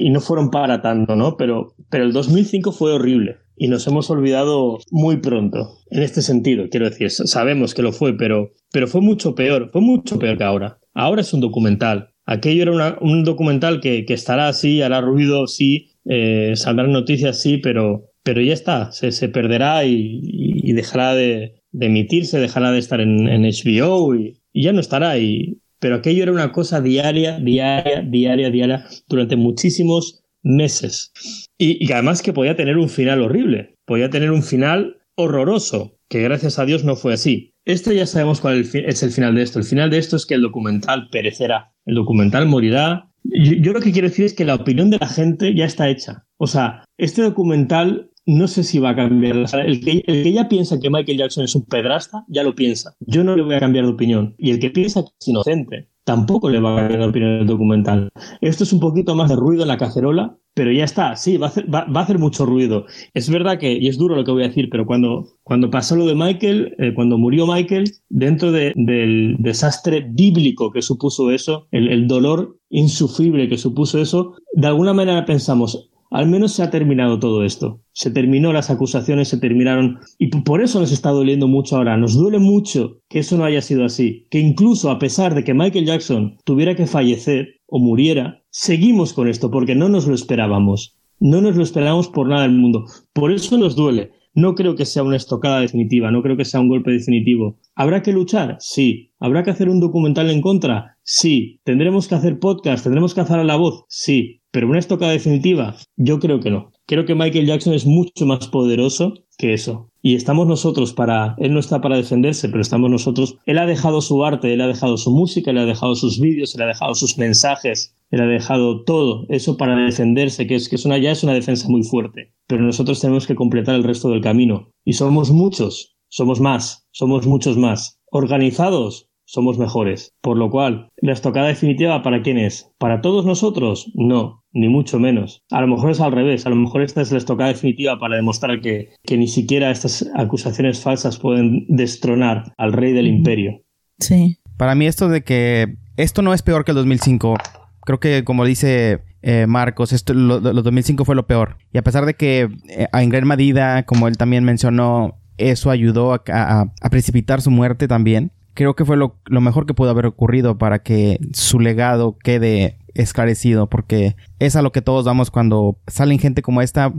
no 0.09 0.20
fueron 0.20 0.49
para 0.49 0.82
tanto, 0.82 1.15
¿no? 1.15 1.38
Pero, 1.38 1.76
pero 1.91 2.03
el 2.03 2.11
2005 2.11 2.72
fue 2.72 2.93
horrible 2.93 3.38
y 3.55 3.68
nos 3.68 3.86
hemos 3.86 4.09
olvidado 4.09 4.80
muy 4.89 5.18
pronto. 5.18 5.78
En 5.91 6.01
este 6.01 6.24
sentido, 6.24 6.70
quiero 6.72 6.89
decir, 6.89 7.11
sabemos 7.11 7.76
que 7.76 7.84
lo 7.84 7.91
fue, 7.91 8.18
pero, 8.18 8.49
pero 8.72 8.88
fue 8.88 9.01
mucho 9.01 9.36
peor, 9.36 9.70
fue 9.72 9.82
mucho 9.82 10.18
peor 10.18 10.39
que 10.39 10.43
ahora. 10.43 10.80
Ahora 10.95 11.22
es 11.22 11.32
un 11.36 11.41
documental. 11.41 12.15
Aquello 12.28 12.63
era 12.63 12.97
un 12.99 13.23
documental 13.23 13.80
que, 13.80 14.05
estará 14.09 14.49
así, 14.49 14.82
hará 14.82 14.99
ruido, 14.99 15.47
sí, 15.47 15.91
eh, 16.03 16.51
saldrán 16.55 16.91
noticias, 16.91 17.39
sí, 17.41 17.57
pero, 17.57 18.11
pero 18.21 18.41
ya 18.41 18.53
está, 18.53 18.91
se, 18.91 19.30
perderá 19.30 19.86
y, 19.86 20.73
dejará 20.73 21.15
de, 21.15 21.61
emitirse, 21.80 22.38
dejará 22.38 22.71
de 22.73 22.80
estar 22.80 22.99
en, 22.99 23.43
HBO 23.43 24.13
y, 24.13 24.41
ya 24.53 24.73
no 24.73 24.82
estará 24.82 25.11
ahí. 25.11 25.61
Pero 25.80 25.95
aquello 25.95 26.23
era 26.23 26.34
una 26.34 26.51
cosa 26.51 26.82
diaria, 26.82 27.39
diaria, 27.39 28.01
diaria, 28.01 28.49
diaria, 28.49 28.86
durante 29.07 29.38
muchísimos 29.38 30.21
meses. 30.43 31.13
Y, 31.57 31.89
además 31.93 32.21
que 32.21 32.34
podía 32.34 32.57
tener 32.57 32.78
un 32.78 32.89
final 32.89 33.21
horrible, 33.21 33.75
podía 33.86 34.09
tener 34.09 34.32
un 34.32 34.43
final 34.43 34.97
horroroso, 35.15 35.97
que 36.09 36.21
gracias 36.23 36.59
a 36.59 36.65
Dios 36.65 36.84
no 36.84 36.97
fue 36.97 37.13
así. 37.13 37.53
Esto 37.63 37.93
ya 37.93 38.05
sabemos 38.05 38.41
cuál 38.41 38.59
es 38.59 39.03
el 39.03 39.11
final 39.11 39.36
de 39.36 39.43
esto. 39.43 39.59
El 39.59 39.65
final 39.65 39.89
de 39.89 39.97
esto 39.97 40.17
es 40.17 40.25
que 40.25 40.36
el 40.36 40.41
documental 40.41 41.09
perecerá, 41.09 41.73
el 41.88 41.95
documental 41.95 42.45
morirá. 42.45 43.09
yo 43.23 43.73
lo 43.73 43.81
que 43.81 43.91
quiero 43.91 44.07
decir 44.07 44.25
es 44.25 44.33
que 44.33 44.45
la 44.45 44.55
opinión 44.55 44.91
de 44.91 44.99
la 44.99 45.07
gente 45.07 45.55
ya 45.55 45.65
está 45.65 45.89
hecha. 45.89 46.25
O 46.38 46.45
sea, 46.45 46.83
este 46.97 47.23
documental 47.23 48.11
no 48.27 48.47
sé 48.47 48.63
si 48.63 48.77
va 48.77 48.89
a 48.89 48.95
cambiar. 48.95 49.38
El 49.38 49.79
que, 49.79 50.03
el 50.05 50.23
que, 50.23 50.33
ya 50.33 50.49
piensa 50.49 50.79
que 50.79 50.89
Michael 50.89 51.17
Jackson 51.17 51.45
es 51.45 51.55
un 51.55 51.65
pedrasta, 51.65 52.25
ya 52.27 52.43
lo 52.43 52.53
piensa. 52.53 52.93
Yo 52.99 53.23
no 53.23 53.35
le 53.35 53.41
voy 53.41 53.55
a 53.55 53.59
cambiar 53.59 53.85
de 53.85 53.91
opinión. 53.91 54.35
Y 54.38 54.51
el 54.51 54.59
que 54.59 54.69
piensa 54.69 55.01
que 55.01 55.09
es 55.19 55.27
inocente, 55.29 55.89
tampoco 56.03 56.49
le 56.49 56.59
va 56.59 56.73
a 56.73 56.79
cambiar 56.81 56.99
de 56.99 57.07
opinión 57.07 57.31
el 57.31 57.47
documental. 57.47 58.09
Esto 58.41 58.65
es 58.65 58.73
un 58.73 58.81
poquito 58.81 59.15
más 59.15 59.29
de 59.29 59.38
ruido 59.38 59.63
en 59.63 59.69
la 59.69 59.77
cacerola, 59.77 60.38
pero 60.58 60.72
ya 60.72 60.86
está. 60.86 61.16
Sí, 61.16 61.38
va 61.38 61.47
a 61.47 61.49
hacer, 61.51 61.72
va, 61.72 61.86
a 61.88 61.99
hacer 62.01 62.18
mucho 62.18 62.47
ruido. 62.47 62.88
Es 63.14 63.30
verdad 63.30 63.60
que, 63.60 63.72
y 63.74 63.88
es 63.88 63.97
duro 63.99 64.16
lo 64.16 64.24
que 64.24 64.32
voy 64.32 64.43
a 64.43 64.47
decir, 64.47 64.70
pero 64.72 64.88
cuando, 64.88 65.28
cuando 65.43 65.70
pasó 65.70 65.95
lo 65.95 66.08
de 66.08 66.16
Michael, 66.16 66.74
eh, 66.80 66.93
cuando 66.95 67.20
murió 67.20 67.45
Michael, 67.45 67.91
dentro 68.10 68.51
del 68.51 69.36
desastre 69.38 70.03
bíblico 70.10 70.72
que 70.72 70.82
supuso 70.82 71.30
eso, 71.30 71.68
el, 71.70 71.89
el 71.89 72.08
dolor 72.08 72.58
insufrible 72.72 73.47
que 73.47 73.60
supuso 73.60 74.01
eso, 74.01 74.34
de 74.53 74.66
alguna 74.66 74.93
manera 74.93 75.26
pensamos, 75.26 75.91
al 76.10 76.28
menos 76.28 76.53
se 76.53 76.64
ha 76.64 76.72
terminado 76.72 77.20
todo 77.20 77.43
esto. 77.43 77.82
Se 77.91 78.12
terminó, 78.12 78.53
las 78.53 78.70
acusaciones 78.70 79.28
se 79.28 79.38
terminaron 79.38 79.99
y 80.18 80.28
por 80.28 80.62
eso 80.62 80.80
nos 80.80 80.91
está 80.91 81.10
doliendo 81.10 81.47
mucho 81.47 81.78
ahora. 81.78 81.97
Nos 81.97 82.16
duele 82.16 82.39
mucho 82.39 83.01
que 83.10 83.20
eso 83.20 83.38
no 83.38 83.45
haya 83.45 83.62
sido 83.62 83.86
así. 83.86 84.26
Que 84.32 84.39
incluso 84.39 84.89
a 84.89 84.99
pesar 84.99 85.36
de 85.36 85.43
que 85.43 85.53
Michael 85.53 85.86
Jackson 85.86 86.38
tuviera 86.45 86.76
que 86.76 86.88
fallecer 86.88 87.57
o 87.68 87.80
muriera, 87.80 88.43
seguimos 88.49 89.13
con 89.13 89.28
esto 89.28 89.51
porque 89.51 89.76
no 89.76 89.89
nos 89.89 90.07
lo 90.07 90.15
esperábamos. 90.15 90.97
No 91.20 91.41
nos 91.41 91.55
lo 91.55 91.63
esperábamos 91.63 92.07
por 92.09 92.28
nada 92.28 92.43
del 92.43 92.53
mundo. 92.53 92.86
Por 93.13 93.32
eso 93.32 93.57
nos 93.57 93.76
duele. 93.76 94.11
No 94.34 94.53
creo 94.53 94.76
que 94.76 94.86
sea 94.86 95.01
una 95.01 95.15
estocada 95.15 95.61
definitiva, 95.61 96.11
no 96.11 96.22
creo 96.22 96.38
que 96.38 96.45
sea 96.45 96.59
un 96.59 96.70
golpe 96.70 96.91
definitivo. 96.91 97.57
¿Habrá 97.74 98.03
que 98.03 98.13
luchar? 98.13 98.57
Sí. 98.59 99.11
¿Habrá 99.20 99.41
que 99.43 99.49
hacer 99.49 99.68
un 99.68 99.80
documental 99.80 100.30
en 100.30 100.41
contra? 100.41 100.97
Sí. 101.01 101.59
¿Tendremos 101.63 102.07
que 102.07 102.13
hacer 102.13 102.38
podcast? 102.38 102.84
¿Tendremos 102.84 103.15
que 103.15 103.22
hacer 103.22 103.39
a 103.39 103.43
la 103.43 103.55
voz? 103.55 103.86
Sí. 103.89 104.36
Pero 104.52 104.68
una 104.68 104.80
estocada 104.80 105.12
definitiva, 105.12 105.76
yo 105.98 106.20
creo 106.20 106.39
que 106.39 106.52
no. 106.52 106.72
Creo 106.86 107.06
que 107.06 107.16
Michael 107.16 107.45
Jackson 107.45 107.74
es 107.74 107.86
mucho 107.86 108.26
más 108.26 108.48
poderoso 108.48 109.14
que 109.38 109.54
eso. 109.54 109.91
Y 110.02 110.16
estamos 110.16 110.48
nosotros 110.48 110.93
para, 110.93 111.36
él 111.38 111.54
no 111.54 111.60
está 111.60 111.82
para 111.82 111.98
defenderse, 111.98 112.48
pero 112.48 112.62
estamos 112.62 112.89
nosotros. 112.89 113.38
Él 113.45 113.58
ha 113.58 113.66
dejado 113.66 114.02
su 114.02 114.24
arte, 114.24 114.54
él 114.54 114.62
ha 114.62 114.68
dejado 114.68 114.98
su 114.98 115.12
música, 115.12 115.52
él 115.52 115.58
ha 115.58 115.66
dejado 115.66 115.95
sus 115.95 116.20
vídeos, 116.20 116.56
él 116.56 116.62
ha 116.62 116.68
dejado 116.68 116.95
sus 116.95 117.18
mensajes, 117.18 117.95
él 118.10 118.22
ha 118.22 118.26
dejado 118.26 118.84
todo 118.84 119.26
eso 119.30 119.58
para 119.58 119.76
defenderse, 119.76 120.48
que 120.48 120.56
es 120.56 120.70
que 120.70 120.78
ya 120.78 121.12
es 121.12 121.24
una 121.24 121.34
defensa 121.34 121.68
muy 121.68 121.84
fuerte. 121.84 122.34
Pero 122.48 122.64
nosotros 122.64 123.02
tenemos 123.02 123.28
que 123.28 123.36
completar 123.36 123.76
el 123.76 123.84
resto 123.84 124.10
del 124.10 124.22
camino. 124.22 124.72
Y 124.86 124.93
somos 124.93 125.32
muchos, 125.32 125.98
somos 126.08 126.39
más, 126.39 126.88
somos 126.91 127.28
muchos 127.28 127.58
más. 127.58 128.00
Organizados, 128.10 129.07
somos 129.28 129.59
mejores. 129.59 130.15
Por 130.21 130.38
lo 130.38 130.49
cual, 130.49 130.89
¿la 130.97 131.13
estocada 131.13 131.47
definitiva 131.47 132.01
para 132.01 132.21
quién 132.23 132.38
es? 132.38 132.71
¿Para 132.80 133.01
todos 133.01 133.25
nosotros? 133.25 133.91
No, 133.93 134.43
ni 134.51 134.69
mucho 134.69 134.99
menos. 134.99 135.43
A 135.51 135.61
lo 135.61 135.67
mejor 135.67 135.91
es 135.91 136.01
al 136.01 136.13
revés, 136.13 136.45
a 136.45 136.49
lo 136.49 136.55
mejor 136.55 136.82
esta 136.82 137.01
es 137.01 137.11
la 137.11 137.19
estocada 137.19 137.49
definitiva 137.49 137.99
para 137.99 138.15
demostrar 138.15 138.61
que, 138.61 138.89
que 139.03 139.17
ni 139.17 139.28
siquiera 139.28 139.69
estas 139.69 140.09
acusaciones 140.15 140.82
falsas 140.82 141.19
pueden 141.19 141.65
destronar 141.67 142.53
al 142.57 142.73
rey 142.73 142.93
del 142.93 143.07
imperio. 143.07 143.61
Sí. 143.99 144.38
Para 144.57 144.73
mí 144.73 144.88
esto 144.88 145.09
de 145.09 145.23
que 145.23 145.75
esto 145.97 146.21
no 146.21 146.34
es 146.34 146.41
peor 146.41 146.65
que 146.65 146.71
el 146.71 146.78
2005, 146.78 147.36
creo 147.82 147.99
que 147.99 148.23
como 148.23 148.43
dice 148.45 149.01
eh, 149.21 149.45
Marcos, 149.47 149.93
esto, 149.93 150.13
lo, 150.13 150.39
2005 150.39 151.05
fue 151.05 151.15
lo 151.15 151.28
peor. 151.28 151.57
Y 151.73 151.78
a 151.78 151.84
pesar 151.84 152.05
de 152.05 152.15
que 152.15 152.49
eh, 152.69 152.88
en 152.91 153.09
gran 153.09 153.28
medida, 153.28 153.84
como 153.84 154.07
él 154.07 154.17
también 154.17 154.43
mencionó, 154.43 155.19
eso 155.38 155.69
ayudó 155.69 156.13
a, 156.13 156.73
precipitar 156.89 157.41
su 157.41 157.51
muerte 157.51 157.88
también 157.88 158.32
creo 158.58 158.76
que 158.76 158.86
fue 158.86 158.97
lo, 158.97 159.14
mejor 159.30 159.68
que 159.68 159.76
pudo 159.76 159.91
haber 159.91 160.08
ocurrido 160.08 160.58
para 160.58 160.80
que 160.80 161.20
su 161.32 161.60
legado 161.60 162.18
quede 162.18 162.80
esclarecido, 162.95 163.70
porque 163.70 164.16
es 164.39 164.55
a 164.55 164.64
lo 164.64 164.72
que 164.72 164.82
todos 164.82 165.05
damos 165.05 165.30
cuando 165.30 165.78
salen 165.86 166.18
gente 166.18 166.41
como 166.41 166.64
esta 166.64 166.91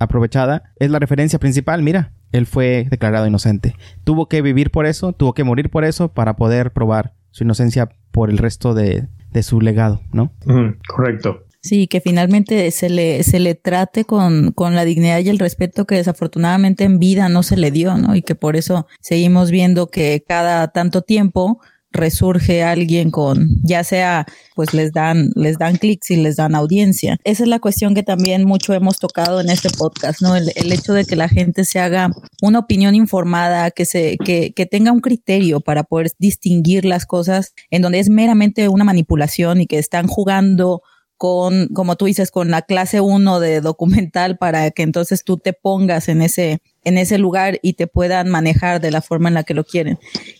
aprovechada. 0.00 0.72
Es 0.80 0.90
la 0.90 0.98
referencia 0.98 1.38
principal, 1.38 1.84
mira, 1.84 2.10
él 2.32 2.46
fue 2.46 2.88
declarado 2.90 3.28
inocente. 3.28 3.76
Tuvo 4.02 4.28
que 4.28 4.42
vivir 4.42 4.72
por 4.72 4.86
eso, 4.86 5.12
tuvo 5.12 5.34
que 5.34 5.44
morir 5.44 5.70
por 5.70 5.84
eso 5.84 6.08
para 6.08 6.34
poder 6.34 6.72
probar 6.72 7.14
su 7.30 7.44
inocencia 7.44 7.90
por 8.10 8.28
el 8.28 8.38
resto 8.38 8.74
de, 8.74 9.06
su 9.40 9.60
legado, 9.60 10.00
¿no? 10.12 10.32
correcto. 10.88 11.43
Sí, 11.64 11.86
que 11.86 12.02
finalmente 12.02 12.70
se 12.72 12.90
le, 12.90 13.22
se 13.22 13.40
le 13.40 13.54
trate 13.54 14.04
con, 14.04 14.52
con 14.52 14.74
la 14.74 14.84
dignidad 14.84 15.20
y 15.20 15.30
el 15.30 15.38
respeto 15.38 15.86
que 15.86 15.94
desafortunadamente 15.94 16.84
en 16.84 16.98
vida 16.98 17.30
no 17.30 17.42
se 17.42 17.56
le 17.56 17.70
dio, 17.70 17.96
¿no? 17.96 18.14
Y 18.14 18.20
que 18.20 18.34
por 18.34 18.54
eso 18.54 18.86
seguimos 19.00 19.50
viendo 19.50 19.86
que 19.90 20.22
cada 20.28 20.68
tanto 20.68 21.00
tiempo 21.00 21.62
resurge 21.90 22.62
alguien 22.62 23.10
con, 23.10 23.48
ya 23.62 23.82
sea, 23.82 24.26
pues 24.54 24.74
les 24.74 24.92
dan, 24.92 25.30
les 25.36 25.56
dan 25.56 25.76
clics 25.76 26.10
y 26.10 26.16
les 26.16 26.36
dan 26.36 26.54
audiencia. 26.54 27.16
Esa 27.24 27.44
es 27.44 27.48
la 27.48 27.60
cuestión 27.60 27.94
que 27.94 28.02
también 28.02 28.44
mucho 28.44 28.74
hemos 28.74 28.98
tocado 28.98 29.40
en 29.40 29.48
este 29.48 29.70
podcast, 29.70 30.20
¿no? 30.20 30.36
El, 30.36 30.52
el 30.56 30.70
hecho 30.70 30.92
de 30.92 31.06
que 31.06 31.16
la 31.16 31.30
gente 31.30 31.64
se 31.64 31.80
haga 31.80 32.10
una 32.42 32.58
opinión 32.58 32.94
informada, 32.94 33.70
que 33.70 33.86
se, 33.86 34.18
que, 34.18 34.52
que 34.52 34.66
tenga 34.66 34.92
un 34.92 35.00
criterio 35.00 35.60
para 35.60 35.84
poder 35.84 36.10
distinguir 36.18 36.84
las 36.84 37.06
cosas 37.06 37.54
en 37.70 37.80
donde 37.80 38.00
es 38.00 38.10
meramente 38.10 38.68
una 38.68 38.84
manipulación 38.84 39.62
y 39.62 39.66
que 39.66 39.78
están 39.78 40.08
jugando 40.08 40.82
con, 41.16 41.68
como 41.68 41.96
tú 41.96 42.06
dices, 42.06 42.30
con 42.30 42.50
la 42.50 42.62
clase 42.62 43.00
1 43.00 43.40
de 43.40 43.60
documental 43.60 44.36
para 44.38 44.70
que 44.70 44.82
entonces 44.82 45.24
tú 45.24 45.36
te 45.38 45.52
pongas 45.52 46.08
en 46.08 46.22
ese, 46.22 46.60
en 46.84 46.98
ese 46.98 47.18
lugar 47.18 47.58
y 47.62 47.74
te 47.74 47.86
puedan 47.86 48.28
manejar 48.28 48.80
de 48.80 48.90
la 48.90 49.02
forma 49.02 49.28
en 49.28 49.34
la 49.34 49.44
que 49.44 49.54
lo 49.54 49.64
quieren. 49.64 49.98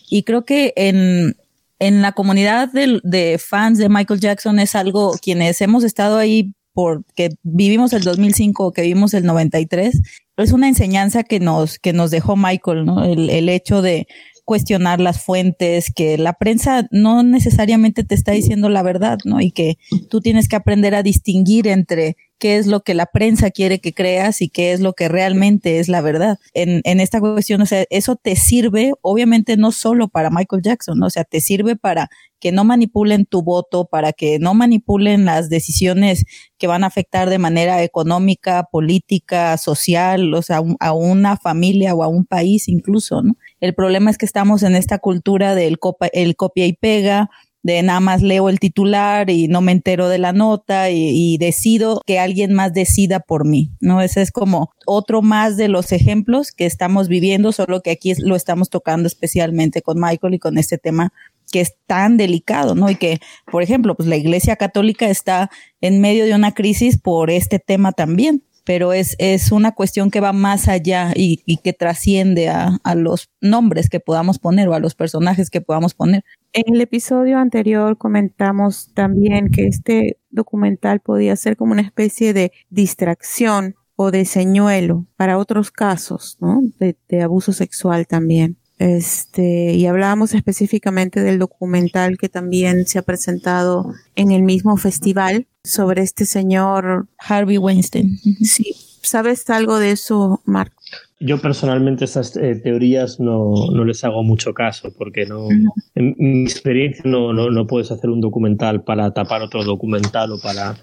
Y 0.09 0.23
creo 0.23 0.45
que 0.45 0.73
en, 0.75 1.37
en 1.79 2.01
la 2.01 2.11
comunidad 2.11 2.69
de, 2.71 3.39
fans 3.39 3.77
de 3.77 3.89
Michael 3.89 4.19
Jackson 4.19 4.59
es 4.59 4.75
algo, 4.75 5.15
quienes 5.21 5.61
hemos 5.61 5.83
estado 5.83 6.17
ahí 6.17 6.53
porque 6.73 7.29
vivimos 7.43 7.93
el 7.93 8.03
2005, 8.03 8.73
que 8.73 8.81
vivimos 8.81 9.13
el 9.13 9.23
93, 9.23 10.01
es 10.37 10.51
una 10.51 10.67
enseñanza 10.67 11.23
que 11.23 11.39
nos, 11.39 11.79
que 11.79 11.93
nos 11.93 12.11
dejó 12.11 12.35
Michael, 12.35 12.85
¿no? 12.85 13.05
El, 13.05 13.29
el 13.29 13.47
hecho 13.47 13.81
de 13.81 14.07
cuestionar 14.45 15.01
las 15.01 15.21
fuentes, 15.23 15.91
que 15.93 16.17
la 16.17 16.33
prensa 16.33 16.87
no 16.91 17.23
necesariamente 17.23 18.03
te 18.03 18.13
está 18.15 18.31
diciendo 18.31 18.69
la 18.69 18.83
verdad, 18.83 19.17
¿no? 19.25 19.41
Y 19.41 19.51
que 19.51 19.77
tú 20.09 20.21
tienes 20.21 20.47
que 20.47 20.55
aprender 20.55 20.93
a 20.93 21.03
distinguir 21.03 21.67
entre 21.67 22.15
qué 22.37 22.57
es 22.57 22.67
lo 22.67 22.81
que 22.81 22.93
la 22.93 23.07
prensa 23.07 23.49
quiere 23.49 23.79
que 23.79 23.93
creas 23.93 24.41
y 24.41 24.49
qué 24.49 24.71
es 24.71 24.81
lo 24.81 24.93
que 24.93 25.07
realmente 25.07 25.79
es 25.79 25.89
la 25.89 26.01
verdad. 26.01 26.37
En, 26.53 26.81
en 26.83 26.99
esta 26.99 27.19
cuestión, 27.19 27.61
o 27.61 27.65
sea, 27.65 27.85
eso 27.89 28.15
te 28.17 28.35
sirve, 28.35 28.93
obviamente 29.01 29.57
no 29.57 29.71
solo 29.71 30.09
para 30.09 30.29
Michael 30.29 30.61
Jackson, 30.61 31.01
o 31.01 31.09
sea, 31.09 31.23
te 31.23 31.41
sirve 31.41 31.75
para 31.75 32.09
que 32.39 32.51
no 32.51 32.65
manipulen 32.65 33.25
tu 33.25 33.41
voto, 33.41 33.85
para 33.85 34.13
que 34.13 34.37
no 34.37 34.53
manipulen 34.53 35.25
las 35.25 35.49
decisiones 35.49 36.25
que 36.59 36.67
van 36.67 36.83
a 36.83 36.87
afectar 36.87 37.29
de 37.29 37.39
manera 37.39 37.81
económica, 37.81 38.67
política, 38.71 39.57
social, 39.57 40.31
o 40.33 40.41
sea, 40.43 40.61
a 40.79 40.93
una 40.93 41.37
familia 41.37 41.95
o 41.95 42.03
a 42.03 42.07
un 42.07 42.25
país 42.25 42.67
incluso, 42.67 43.23
¿no? 43.23 43.35
El 43.59 43.73
problema 43.73 44.11
es 44.11 44.17
que 44.17 44.25
estamos 44.25 44.63
en 44.63 44.75
esta 44.75 44.99
cultura 44.99 45.55
del 45.55 45.77
el 46.13 46.35
copia 46.35 46.65
y 46.65 46.73
pega, 46.73 47.29
de 47.65 47.81
nada 47.81 47.99
más 47.99 48.21
leo 48.21 48.47
el 48.47 48.59
titular 48.59 49.31
y 49.31 49.47
no 49.47 49.59
me 49.59 49.71
entero 49.71 50.07
de 50.07 50.19
la 50.19 50.33
nota 50.33 50.91
y, 50.91 51.35
decido 51.39 51.99
que 52.05 52.19
alguien 52.19 52.53
más 52.53 52.73
decida 52.73 53.19
por 53.19 53.43
mí, 53.43 53.71
¿no? 53.79 54.01
Ese 54.01 54.21
es 54.21 54.31
como 54.31 54.69
otro 54.85 55.23
más 55.23 55.57
de 55.57 55.67
los 55.67 55.91
ejemplos 55.91 56.51
que 56.51 56.67
estamos 56.67 57.07
viviendo, 57.07 57.51
solo 57.51 57.81
que 57.81 57.89
aquí 57.89 58.13
lo 58.19 58.35
estamos 58.35 58.69
tocando 58.69 59.07
especialmente 59.07 59.81
con 59.81 59.99
Michael 59.99 60.35
y 60.35 60.39
con 60.39 60.59
este 60.59 60.77
tema 60.77 61.11
que 61.51 61.61
es 61.61 61.73
tan 61.87 62.17
delicado, 62.17 62.75
¿no? 62.75 62.87
Y 62.91 62.97
que, 62.97 63.19
por 63.51 63.63
ejemplo, 63.63 63.95
pues 63.95 64.07
la 64.07 64.15
Iglesia 64.15 64.57
Católica 64.57 65.09
está 65.09 65.49
en 65.81 66.01
medio 66.01 66.25
de 66.25 66.35
una 66.35 66.53
crisis 66.53 66.99
por 66.99 67.31
este 67.31 67.57
tema 67.57 67.93
también 67.93 68.43
pero 68.65 68.93
es, 68.93 69.15
es 69.19 69.51
una 69.51 69.73
cuestión 69.73 70.11
que 70.11 70.19
va 70.19 70.33
más 70.33 70.67
allá 70.67 71.13
y, 71.15 71.37
que 71.63 71.71
trasciende 71.71 72.49
a, 72.49 72.77
a, 72.83 72.95
los 72.95 73.29
nombres 73.39 73.89
que 73.89 73.99
podamos 73.99 74.39
poner 74.39 74.67
o 74.67 74.73
a 74.73 74.79
los 74.79 74.95
personajes 74.95 75.49
que 75.49 75.61
podamos 75.61 75.93
poner. 75.93 76.23
En 76.51 76.73
el 76.73 76.81
episodio 76.81 77.37
anterior 77.37 77.97
comentamos 77.97 78.91
también 78.93 79.51
que 79.51 79.67
este 79.67 80.17
documental 80.31 80.99
podía 80.99 81.35
ser 81.35 81.55
como 81.55 81.73
una 81.73 81.83
especie 81.83 82.33
de 82.33 82.51
distracción 82.69 83.75
o 83.95 84.11
de 84.11 84.25
señuelo 84.25 85.05
para 85.15 85.37
otros 85.37 85.71
casos, 85.71 86.37
¿no? 86.41 86.61
De, 86.79 86.97
de 87.07 87.21
abuso 87.21 87.53
sexual 87.53 88.07
también. 88.07 88.57
Este, 88.77 89.73
y 89.73 89.85
hablábamos 89.85 90.33
específicamente 90.33 91.21
del 91.21 91.39
documental 91.39 92.17
que 92.17 92.27
también 92.27 92.85
se 92.87 92.99
ha 92.99 93.03
presentado 93.03 93.93
en 94.15 94.31
el 94.31 94.43
mismo 94.43 94.75
festival 94.77 95.47
sobre 95.63 96.01
este 96.01 96.25
señor 96.25 97.07
Harvey 97.17 97.57
Weinstein. 97.57 98.19
Sí, 98.43 98.75
¿sabes 99.01 99.49
algo 99.49 99.79
de 99.79 99.91
eso, 99.91 100.41
Mark? 100.45 100.73
Yo 101.19 101.39
personalmente 101.39 102.03
estas 102.03 102.35
eh, 102.35 102.55
teorías 102.61 103.21
no, 103.21 103.53
no, 103.71 103.85
les 103.85 104.03
hago 104.03 104.21
mucho 104.23 104.53
caso 104.53 104.93
porque 104.97 105.25
no, 105.25 105.47
en 105.95 106.15
mi 106.17 106.43
experiencia 106.43 107.03
no, 107.05 107.31
no, 107.31 107.49
no, 107.49 107.67
puedes 107.67 107.89
hacer 107.89 108.09
un 108.09 108.19
documental 108.19 108.83
para 108.83 109.13
tapar 109.13 109.41
otro 109.41 109.63
documental 109.63 110.33
o 110.33 110.39
para 110.41 110.75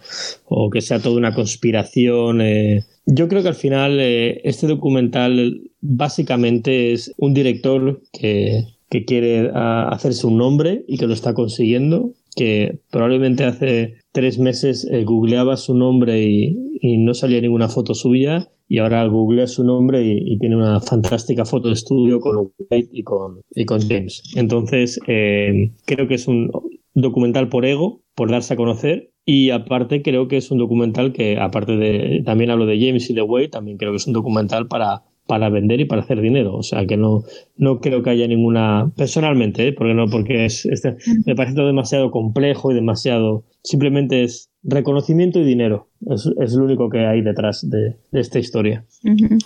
o 0.46 0.70
que 0.70 0.80
sea 0.80 1.00
toda 1.00 1.18
una 1.18 1.34
conspiración. 1.34 2.40
Eh. 2.40 2.82
Yo 3.04 3.28
creo 3.28 3.42
que 3.42 3.48
al 3.48 3.54
final 3.54 4.00
eh, 4.00 4.40
este 4.44 4.66
documental 4.66 5.70
básicamente 5.82 6.94
es 6.94 7.12
un 7.18 7.34
director 7.34 8.00
que, 8.10 8.68
que 8.88 9.04
quiere 9.04 9.50
ah, 9.54 9.90
hacerse 9.92 10.26
un 10.26 10.38
nombre 10.38 10.82
y 10.88 10.96
que 10.96 11.06
lo 11.06 11.12
está 11.12 11.34
consiguiendo 11.34 12.14
que 12.34 12.78
probablemente 12.90 13.44
hace 13.44 13.96
tres 14.12 14.38
meses 14.38 14.88
googleaba 15.04 15.58
su 15.58 15.74
nombre 15.74 16.22
y, 16.22 16.56
y, 16.80 16.96
no 16.96 17.12
salía 17.12 17.42
ninguna 17.42 17.68
foto 17.68 17.92
suya 17.92 18.48
y 18.72 18.78
ahora 18.78 19.04
googlea 19.04 19.46
su 19.48 19.64
nombre 19.64 20.02
y, 20.02 20.38
tiene 20.38 20.56
una 20.56 20.80
fantástica 20.80 21.44
foto 21.44 21.68
de 21.68 21.74
estudio 21.74 22.20
con 22.20 22.52
White 22.70 22.88
y 22.90 23.02
con, 23.02 23.42
y 23.50 23.66
con 23.66 23.86
James. 23.86 24.22
Entonces, 24.34 24.98
eh, 25.06 25.72
creo 25.84 26.08
que 26.08 26.14
es 26.14 26.26
un 26.26 26.50
documental 26.94 27.50
por 27.50 27.66
ego, 27.66 28.00
por 28.14 28.30
darse 28.30 28.54
a 28.54 28.56
conocer. 28.56 29.10
Y 29.26 29.50
aparte 29.50 30.00
creo 30.00 30.26
que 30.26 30.38
es 30.38 30.50
un 30.50 30.56
documental 30.56 31.12
que, 31.12 31.36
aparte 31.38 31.76
de, 31.76 32.22
también 32.24 32.48
hablo 32.48 32.64
de 32.64 32.80
James 32.80 33.10
y 33.10 33.12
de 33.12 33.20
Wade, 33.20 33.48
también 33.48 33.76
creo 33.76 33.92
que 33.92 33.98
es 33.98 34.06
un 34.06 34.14
documental 34.14 34.68
para, 34.68 35.02
para 35.26 35.50
vender 35.50 35.80
y 35.80 35.84
para 35.84 36.00
hacer 36.00 36.22
dinero. 36.22 36.56
O 36.56 36.62
sea 36.62 36.86
que 36.86 36.96
no, 36.96 37.24
no 37.58 37.78
creo 37.78 38.02
que 38.02 38.08
haya 38.08 38.26
ninguna, 38.26 38.90
personalmente, 38.96 39.68
¿eh? 39.68 39.72
porque 39.74 39.92
no, 39.92 40.06
porque 40.06 40.46
es, 40.46 40.64
este, 40.64 40.96
me 41.26 41.34
parece 41.34 41.56
todo 41.56 41.66
demasiado 41.66 42.10
complejo 42.10 42.72
y 42.72 42.74
demasiado, 42.74 43.44
simplemente 43.62 44.22
es 44.22 44.50
reconocimiento 44.62 45.40
y 45.40 45.44
dinero. 45.44 45.88
Es, 46.10 46.28
es, 46.40 46.52
lo 46.54 46.64
único 46.64 46.88
que 46.90 47.06
hay 47.06 47.22
detrás 47.22 47.68
de, 47.68 47.96
esta 48.12 48.38
historia. 48.38 48.84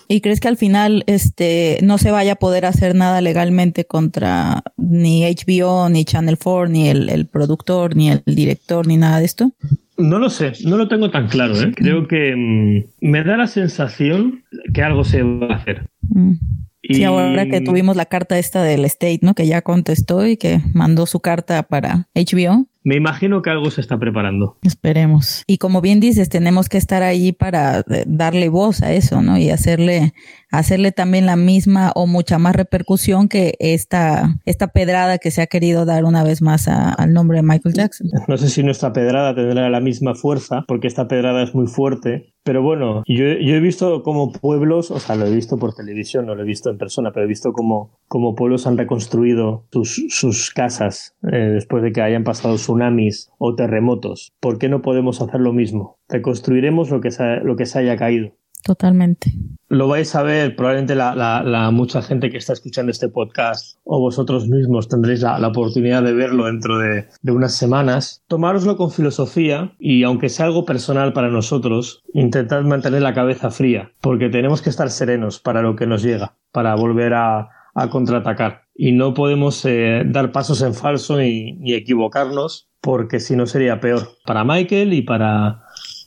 ¿Y 0.08 0.20
crees 0.20 0.40
que 0.40 0.48
al 0.48 0.56
final 0.56 1.04
este, 1.06 1.78
no 1.82 1.98
se 1.98 2.10
vaya 2.10 2.32
a 2.32 2.36
poder 2.36 2.66
hacer 2.66 2.94
nada 2.94 3.20
legalmente 3.20 3.84
contra 3.84 4.62
ni 4.76 5.24
HBO, 5.24 5.88
ni 5.88 6.04
Channel 6.04 6.38
4, 6.42 6.68
ni 6.68 6.88
el, 6.88 7.08
el 7.08 7.26
productor, 7.26 7.96
ni 7.96 8.10
el 8.10 8.22
director, 8.26 8.86
ni 8.86 8.96
nada 8.96 9.18
de 9.18 9.24
esto? 9.24 9.52
No 9.98 10.18
lo 10.18 10.28
sé, 10.28 10.52
no 10.64 10.76
lo 10.76 10.88
tengo 10.88 11.10
tan 11.10 11.28
claro. 11.28 11.58
¿eh? 11.60 11.72
Creo 11.74 12.06
que 12.06 12.34
mm, 12.36 13.06
me 13.06 13.24
da 13.24 13.36
la 13.36 13.46
sensación 13.46 14.44
que 14.74 14.82
algo 14.82 15.04
se 15.04 15.22
va 15.22 15.54
a 15.54 15.56
hacer. 15.56 15.88
Mm. 16.02 16.32
Sí, 16.88 17.02
ahora 17.02 17.46
que 17.48 17.60
tuvimos 17.60 17.96
la 17.96 18.06
carta 18.06 18.38
esta 18.38 18.62
del 18.62 18.84
State, 18.84 19.20
¿no? 19.22 19.34
Que 19.34 19.46
ya 19.46 19.62
contestó 19.62 20.24
y 20.24 20.36
que 20.36 20.60
mandó 20.72 21.06
su 21.06 21.18
carta 21.18 21.64
para 21.64 22.08
HBO. 22.14 22.66
Me 22.86 22.94
imagino 22.94 23.42
que 23.42 23.50
algo 23.50 23.68
se 23.72 23.80
está 23.80 23.98
preparando. 23.98 24.58
Esperemos. 24.62 25.42
Y 25.48 25.58
como 25.58 25.80
bien 25.80 25.98
dices, 25.98 26.28
tenemos 26.28 26.68
que 26.68 26.78
estar 26.78 27.02
ahí 27.02 27.32
para 27.32 27.80
eh, 27.80 28.04
darle 28.06 28.48
voz 28.48 28.80
a 28.80 28.92
eso, 28.92 29.22
¿no? 29.22 29.36
Y 29.38 29.50
hacerle, 29.50 30.14
hacerle 30.52 30.92
también 30.92 31.26
la 31.26 31.34
misma 31.34 31.90
o 31.96 32.06
mucha 32.06 32.38
más 32.38 32.54
repercusión 32.54 33.28
que 33.28 33.54
esta, 33.58 34.36
esta 34.44 34.68
pedrada 34.68 35.18
que 35.18 35.32
se 35.32 35.42
ha 35.42 35.48
querido 35.48 35.84
dar 35.84 36.04
una 36.04 36.22
vez 36.22 36.42
más 36.42 36.68
al 36.68 37.12
nombre 37.12 37.38
de 37.38 37.42
Michael 37.42 37.74
Jackson. 37.74 38.06
No 38.28 38.36
sé 38.36 38.48
si 38.48 38.62
nuestra 38.62 38.92
pedrada 38.92 39.34
tendrá 39.34 39.68
la 39.68 39.80
misma 39.80 40.14
fuerza, 40.14 40.64
porque 40.68 40.86
esta 40.86 41.08
pedrada 41.08 41.42
es 41.42 41.56
muy 41.56 41.66
fuerte, 41.66 42.36
pero 42.46 42.62
bueno, 42.62 43.02
yo, 43.08 43.24
yo, 43.24 43.56
he 43.56 43.60
visto 43.60 44.04
como 44.04 44.30
pueblos, 44.30 44.92
o 44.92 45.00
sea, 45.00 45.16
lo 45.16 45.26
he 45.26 45.34
visto 45.34 45.58
por 45.58 45.74
televisión, 45.74 46.26
no 46.26 46.36
lo 46.36 46.42
he 46.42 46.46
visto 46.46 46.70
en 46.70 46.78
persona, 46.78 47.10
pero 47.10 47.24
he 47.24 47.28
visto 47.28 47.52
como, 47.52 47.98
como 48.06 48.36
pueblos 48.36 48.68
han 48.68 48.78
reconstruido 48.78 49.64
sus, 49.72 50.06
sus 50.10 50.52
casas 50.52 51.16
eh, 51.32 51.36
después 51.36 51.82
de 51.82 51.90
que 51.90 52.02
hayan 52.02 52.22
pasado 52.22 52.56
tsunamis 52.76 53.30
o 53.38 53.54
terremotos. 53.54 54.32
¿Por 54.40 54.58
qué 54.58 54.68
no 54.68 54.82
podemos 54.82 55.20
hacer 55.20 55.40
lo 55.40 55.52
mismo? 55.52 55.98
Reconstruiremos 56.08 56.90
lo 56.90 57.00
que 57.00 57.10
se, 57.10 57.40
lo 57.40 57.56
que 57.56 57.66
se 57.66 57.78
haya 57.78 57.96
caído. 57.96 58.32
Totalmente. 58.64 59.32
Lo 59.68 59.86
vais 59.86 60.12
a 60.16 60.24
ver, 60.24 60.56
probablemente 60.56 60.96
la, 60.96 61.14
la, 61.14 61.70
mucha 61.70 62.02
gente 62.02 62.30
que 62.30 62.38
está 62.38 62.52
escuchando 62.52 62.90
este 62.90 63.08
podcast 63.08 63.78
o 63.84 64.00
vosotros 64.00 64.48
mismos 64.48 64.88
tendréis 64.88 65.20
la, 65.22 65.46
oportunidad 65.46 66.02
de 66.02 66.12
verlo 66.12 66.46
dentro 66.46 66.78
de, 66.78 67.06
de, 67.22 67.32
unas 67.32 67.54
semanas. 67.54 68.24
Tomároslo 68.26 68.76
con 68.76 68.90
filosofía 68.90 69.72
y 69.78 70.02
aunque 70.02 70.28
sea 70.28 70.46
algo 70.46 70.64
personal 70.64 71.12
para 71.12 71.30
nosotros, 71.30 72.02
intentad 72.12 72.62
mantener 72.62 73.02
la 73.02 73.14
cabeza 73.14 73.52
fría, 73.52 73.92
porque 74.00 74.30
tenemos 74.30 74.62
que 74.62 74.70
estar 74.70 74.90
serenos 74.90 75.38
para 75.38 75.62
lo 75.62 75.76
que 75.76 75.86
nos 75.86 76.02
llega, 76.02 76.34
para 76.50 76.74
volver 76.74 77.14
a, 77.14 77.50
a 77.74 77.88
contraatacar. 77.88 78.65
Y 78.78 78.92
no 78.92 79.14
podemos 79.14 79.64
eh, 79.64 80.02
dar 80.06 80.32
pasos 80.32 80.60
en 80.62 80.74
falso 80.74 81.16
ni, 81.16 81.52
ni 81.54 81.74
equivocarnos, 81.74 82.68
porque 82.80 83.20
si 83.20 83.34
no 83.36 83.46
sería 83.46 83.80
peor 83.80 84.10
para 84.24 84.44
Michael 84.44 84.92
y 84.92 85.02
para, 85.02 85.64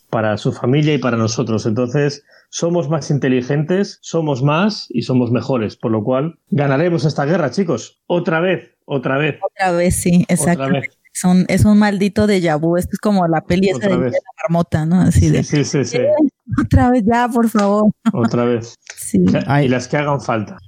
para 0.09 0.37
su 0.37 0.51
familia 0.53 0.93
y 0.93 0.99
para 0.99 1.17
nosotros. 1.17 1.65
Entonces, 1.65 2.23
somos 2.49 2.89
más 2.89 3.11
inteligentes, 3.11 3.99
somos 4.01 4.43
más 4.43 4.87
y 4.89 5.03
somos 5.03 5.31
mejores, 5.31 5.75
por 5.75 5.91
lo 5.91 6.03
cual 6.03 6.39
ganaremos 6.49 7.05
esta 7.05 7.25
guerra, 7.25 7.51
chicos. 7.51 8.01
Otra 8.07 8.39
vez, 8.39 8.71
otra 8.85 9.17
vez. 9.17 9.39
Otra 9.41 9.71
vez, 9.71 9.95
sí, 9.95 10.25
exacto. 10.27 10.67
Es 11.13 11.23
un, 11.23 11.45
es 11.49 11.65
un 11.65 11.77
maldito 11.77 12.27
déjà 12.27 12.55
vu. 12.55 12.77
Esto 12.77 12.91
es 12.93 12.99
como 12.99 13.27
la 13.27 13.41
peli 13.41 13.69
esa 13.69 13.89
de 13.89 13.97
la 13.97 14.19
marmota, 14.43 14.85
¿no? 14.85 15.01
Así 15.01 15.29
de. 15.29 15.43
Sí, 15.43 15.65
sí, 15.65 15.83
sí. 15.83 15.99
Otra 16.63 16.91
vez, 16.91 17.03
ya, 17.05 17.27
por 17.27 17.49
favor. 17.49 17.91
Otra 18.13 18.45
vez. 18.45 18.75
Sí. 18.99 19.23
Y 19.63 19.67
las 19.69 19.87
que 19.87 19.97
hagan 19.97 20.21
falta. 20.21 20.59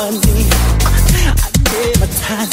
Money. 0.00 0.48
I 1.44 1.50
gave 1.68 1.96
my 2.00 2.08
time. 2.24 2.48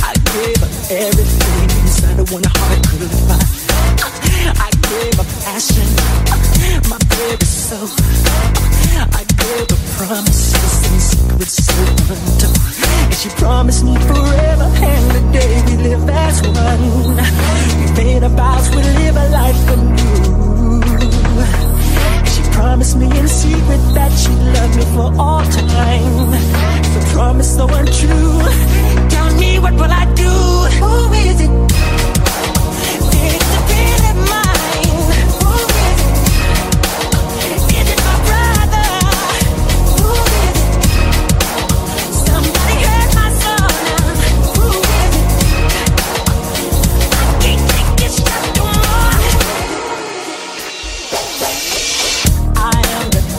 I 0.00 0.14
gave 0.32 0.58
her 0.64 0.72
everything 1.04 1.68
inside 1.80 2.18
of 2.22 2.32
one 2.32 2.46
heart 2.56 2.80
could 2.88 3.14
find. 3.28 3.48
I 4.66 4.70
gave 4.88 5.14
her 5.20 5.28
passion, 5.44 5.88
my 6.88 6.98
very 7.12 7.44
soul. 7.44 7.88
I 9.20 9.22
gave 9.42 9.66
her 9.72 9.80
promises 9.96 10.74
and 10.88 11.00
secrets 11.10 11.56
so 11.68 11.76
wonderful. 11.84 12.52
And 13.12 13.18
she 13.20 13.28
promised 13.42 13.84
me 13.84 13.94
forever 14.10 14.68
and 14.92 15.04
the 15.16 15.22
day 15.36 15.52
we 15.68 15.74
live 15.88 16.08
as 16.08 16.36
one. 16.64 16.82
We 17.80 17.86
made 17.98 18.22
a 18.22 18.30
vows, 18.30 18.70
we 18.70 18.82
live 19.00 19.16
a 19.16 19.28
life 19.38 19.68
anew 19.74 20.22
promised 22.52 22.96
me 22.96 23.06
in 23.06 23.28
secret 23.28 23.82
that 23.94 24.12
she'd 24.12 24.42
love 24.56 24.76
me 24.76 24.84
for 24.94 25.20
all 25.20 25.44
time. 25.44 26.30
The 26.94 27.10
promise 27.12 27.54
so 27.56 27.66
untrue. 27.66 28.38
Tell 29.08 29.34
me 29.36 29.58
what 29.58 29.74
will 29.74 29.92
I 30.02 30.04
do? 30.14 30.32
Who 30.80 31.12
is 31.14 31.40
it? 31.40 31.71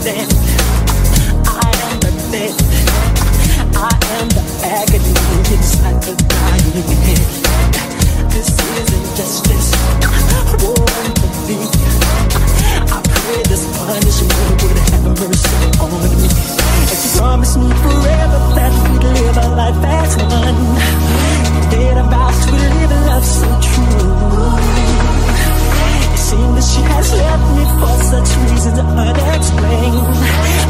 I 0.05 0.09
am 0.11 1.99
the 2.03 2.11
death. 2.29 2.59
I 3.71 3.95
am 4.19 4.27
the 4.35 4.43
agony 4.67 5.15
inside 5.55 6.03
the 6.03 6.11
dying. 6.27 6.83
This 8.27 8.51
is 8.51 8.89
injustice. 8.99 9.71
War 10.59 10.75
and 10.75 11.15
belief. 11.47 11.71
I 12.91 12.99
pray 12.99 13.43
this 13.47 13.63
punishment 13.79 14.61
would 14.61 14.79
have 14.91 15.07
mercy 15.07 15.71
on 15.79 15.95
me. 16.19 16.27
You 16.91 17.09
promise 17.17 17.55
me 17.55 17.71
forever 17.71 18.39
that 18.59 18.73
we'd 18.83 19.03
live 19.07 19.37
a 19.37 19.47
life 19.55 19.85
as 19.87 20.17
one, 20.19 20.59
you 21.55 21.63
did 21.71 21.95
vows 22.11 22.45
to 22.45 22.51
live 22.51 22.91
a 22.91 22.99
love 23.07 23.23
so 23.23 23.47
true 23.61 24.62
seems 26.33 26.55
that 26.55 26.67
she 26.73 26.81
has 26.81 27.13
left 27.13 27.45
me 27.57 27.63
for 27.79 27.93
such 28.11 28.29
reasons 28.51 28.79
unexplained. 28.79 30.07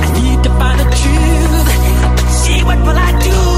I 0.04 0.10
need 0.20 0.44
to 0.44 0.50
find 0.60 0.80
the 0.80 0.88
truth, 1.02 1.68
see 2.30 2.64
what 2.64 2.80
will 2.86 2.98
I 2.98 3.12
do? 3.20 3.53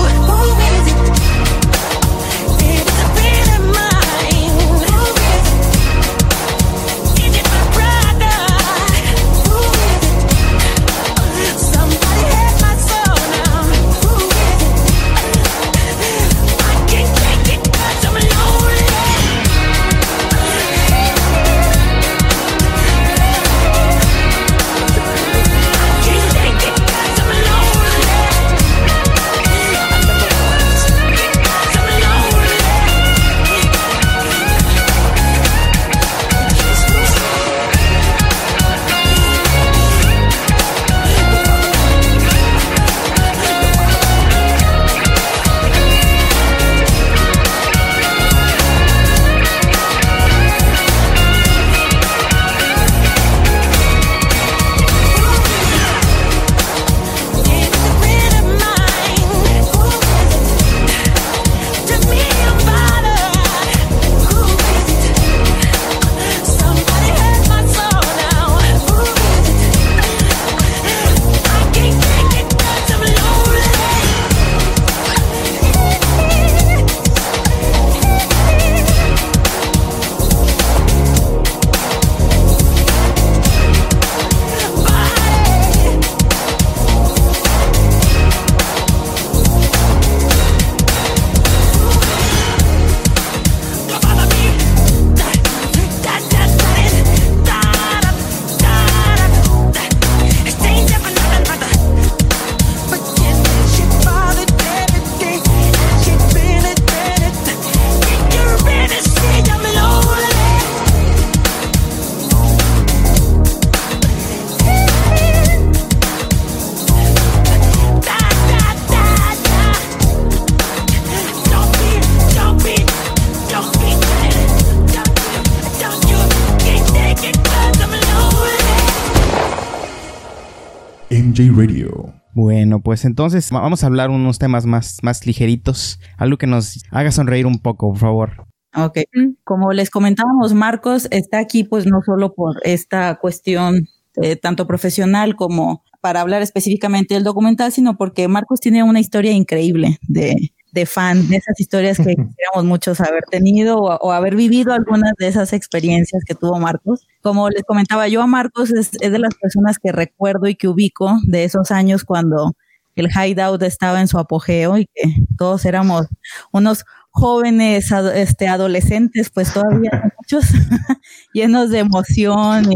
Pues 132.86 133.04
entonces 133.04 133.50
vamos 133.50 133.84
a 133.84 133.88
hablar 133.88 134.12
unos 134.12 134.38
temas 134.38 134.68
más, 134.68 135.00
más 135.02 135.26
ligeritos, 135.26 136.00
algo 136.18 136.38
que 136.38 136.46
nos 136.46 136.84
haga 136.92 137.12
sonreír 137.12 137.48
un 137.48 137.58
poco, 137.58 137.90
por 137.90 137.98
favor. 137.98 138.46
Ok, 138.76 139.00
como 139.44 139.74
les 139.74 139.90
comentábamos, 139.90 140.54
Marcos 140.54 141.08
está 141.10 141.40
aquí 141.40 141.64
pues 141.64 141.88
no 141.88 142.04
solo 142.06 142.36
por 142.36 142.62
esta 142.64 143.16
cuestión 143.16 143.88
eh, 144.22 144.36
tanto 144.36 144.68
profesional 144.68 145.36
como 145.36 145.84
para 146.00 146.22
hablar 146.22 146.44
específicamente 146.44 147.16
del 147.16 147.24
documental, 147.24 147.72
sino 147.72 147.98
porque 147.98 148.28
Marcos 148.28 148.60
tiene 148.60 148.84
una 148.84 149.00
historia 149.00 149.32
increíble 149.32 149.98
de, 150.04 150.52
de 150.72 150.86
fan, 150.86 151.28
de 151.28 151.38
esas 151.38 151.60
historias 151.60 151.98
que 151.98 152.04
quisiéramos 152.16 152.66
muchos 152.66 153.02
haber 153.02 153.24
tenido 153.32 153.80
o, 153.80 154.12
haber 154.12 154.36
vivido 154.36 154.74
algunas 154.74 155.14
de 155.18 155.28
esas 155.28 155.54
experiencias 155.54 156.22
que 156.24 156.36
tuvo 156.36 156.60
Marcos. 156.60 157.08
Como 157.24 157.50
les 157.50 157.64
comentaba 157.64 158.08
yo 158.10 158.22
a 158.22 158.28
Marcos, 158.28 158.72
es, 158.72 158.92
es 159.02 159.12
de 159.12 159.18
las 159.18 159.34
personas 159.34 159.80
que 159.80 159.92
recuerdo 159.92 160.48
y 160.48 160.54
que 160.54 160.68
ubico 160.68 161.18
de 161.24 161.46
esos 161.46 161.72
años 161.72 162.04
cuando 162.04 162.54
el 162.96 163.10
hideout 163.10 163.62
estaba 163.64 164.02
en 164.02 164.08
su 164.08 164.18
apogeo 164.18 164.78
y 164.78 164.86
que 164.86 165.16
todos 165.38 165.66
éramos 165.66 166.08
unos 166.52 166.86
jóvenes, 167.16 167.94
este, 168.14 168.50
adolescentes, 168.50 169.30
pues 169.30 169.54
todavía 169.54 170.14
muchos 170.20 170.46
llenos 171.34 171.70
de 171.70 171.80
emoción 171.80 172.72
y 172.72 172.76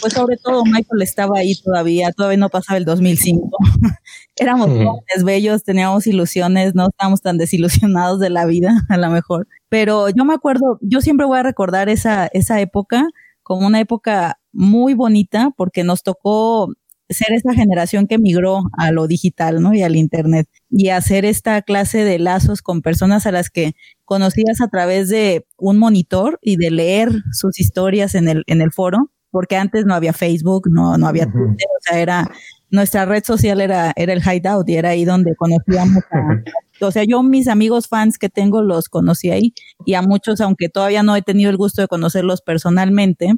pues 0.00 0.12
sobre 0.12 0.36
todo 0.36 0.64
Michael 0.64 1.02
estaba 1.02 1.40
ahí 1.40 1.56
todavía, 1.56 2.12
todavía 2.12 2.38
no 2.38 2.50
pasaba 2.50 2.76
el 2.76 2.84
2005. 2.84 3.50
Éramos 4.36 4.68
jóvenes, 4.68 5.24
bellos, 5.24 5.64
teníamos 5.64 6.06
ilusiones, 6.06 6.76
no 6.76 6.86
estábamos 6.88 7.20
tan 7.20 7.36
desilusionados 7.36 8.20
de 8.20 8.30
la 8.30 8.46
vida, 8.46 8.82
a 8.88 8.96
lo 8.96 9.10
mejor. 9.10 9.48
Pero 9.68 10.08
yo 10.08 10.24
me 10.24 10.34
acuerdo, 10.34 10.78
yo 10.80 11.00
siempre 11.00 11.26
voy 11.26 11.38
a 11.38 11.42
recordar 11.42 11.88
esa, 11.88 12.28
esa 12.28 12.60
época 12.60 13.08
como 13.42 13.66
una 13.66 13.80
época 13.80 14.38
muy 14.52 14.94
bonita 14.94 15.50
porque 15.56 15.82
nos 15.82 16.04
tocó 16.04 16.68
ser 17.08 17.32
esa 17.32 17.54
generación 17.54 18.06
que 18.06 18.18
migró 18.18 18.62
a 18.78 18.90
lo 18.90 19.06
digital, 19.06 19.62
¿no? 19.62 19.74
Y 19.74 19.82
al 19.82 19.96
internet 19.96 20.48
y 20.70 20.88
hacer 20.88 21.24
esta 21.24 21.60
clase 21.62 22.04
de 22.04 22.18
lazos 22.18 22.62
con 22.62 22.82
personas 22.82 23.26
a 23.26 23.32
las 23.32 23.50
que 23.50 23.72
conocías 24.04 24.60
a 24.60 24.68
través 24.68 25.08
de 25.08 25.46
un 25.56 25.78
monitor 25.78 26.38
y 26.42 26.56
de 26.56 26.70
leer 26.70 27.10
sus 27.32 27.60
historias 27.60 28.14
en 28.14 28.28
el 28.28 28.44
en 28.46 28.60
el 28.62 28.72
foro, 28.72 29.10
porque 29.30 29.56
antes 29.56 29.84
no 29.86 29.94
había 29.94 30.12
Facebook, 30.12 30.68
no 30.70 30.96
no 30.98 31.06
había 31.06 31.24
Twitter, 31.26 31.68
o 31.68 31.82
sea, 31.82 32.00
era 32.00 32.30
nuestra 32.70 33.04
red 33.04 33.24
social 33.24 33.60
era 33.60 33.92
era 33.96 34.12
el 34.12 34.22
Hideout 34.22 34.68
y 34.68 34.76
era 34.76 34.90
ahí 34.90 35.04
donde 35.04 35.34
conocíamos 35.36 36.02
a 36.10 36.42
o 36.80 36.90
sea, 36.90 37.04
yo 37.04 37.22
mis 37.22 37.48
amigos 37.48 37.88
fans 37.88 38.18
que 38.18 38.28
tengo 38.28 38.62
los 38.62 38.88
conocí 38.88 39.30
ahí 39.30 39.54
y 39.84 39.94
a 39.94 40.02
muchos, 40.02 40.40
aunque 40.40 40.68
todavía 40.68 41.02
no 41.02 41.14
he 41.16 41.22
tenido 41.22 41.50
el 41.50 41.56
gusto 41.56 41.82
de 41.82 41.88
conocerlos 41.88 42.42
personalmente, 42.42 43.32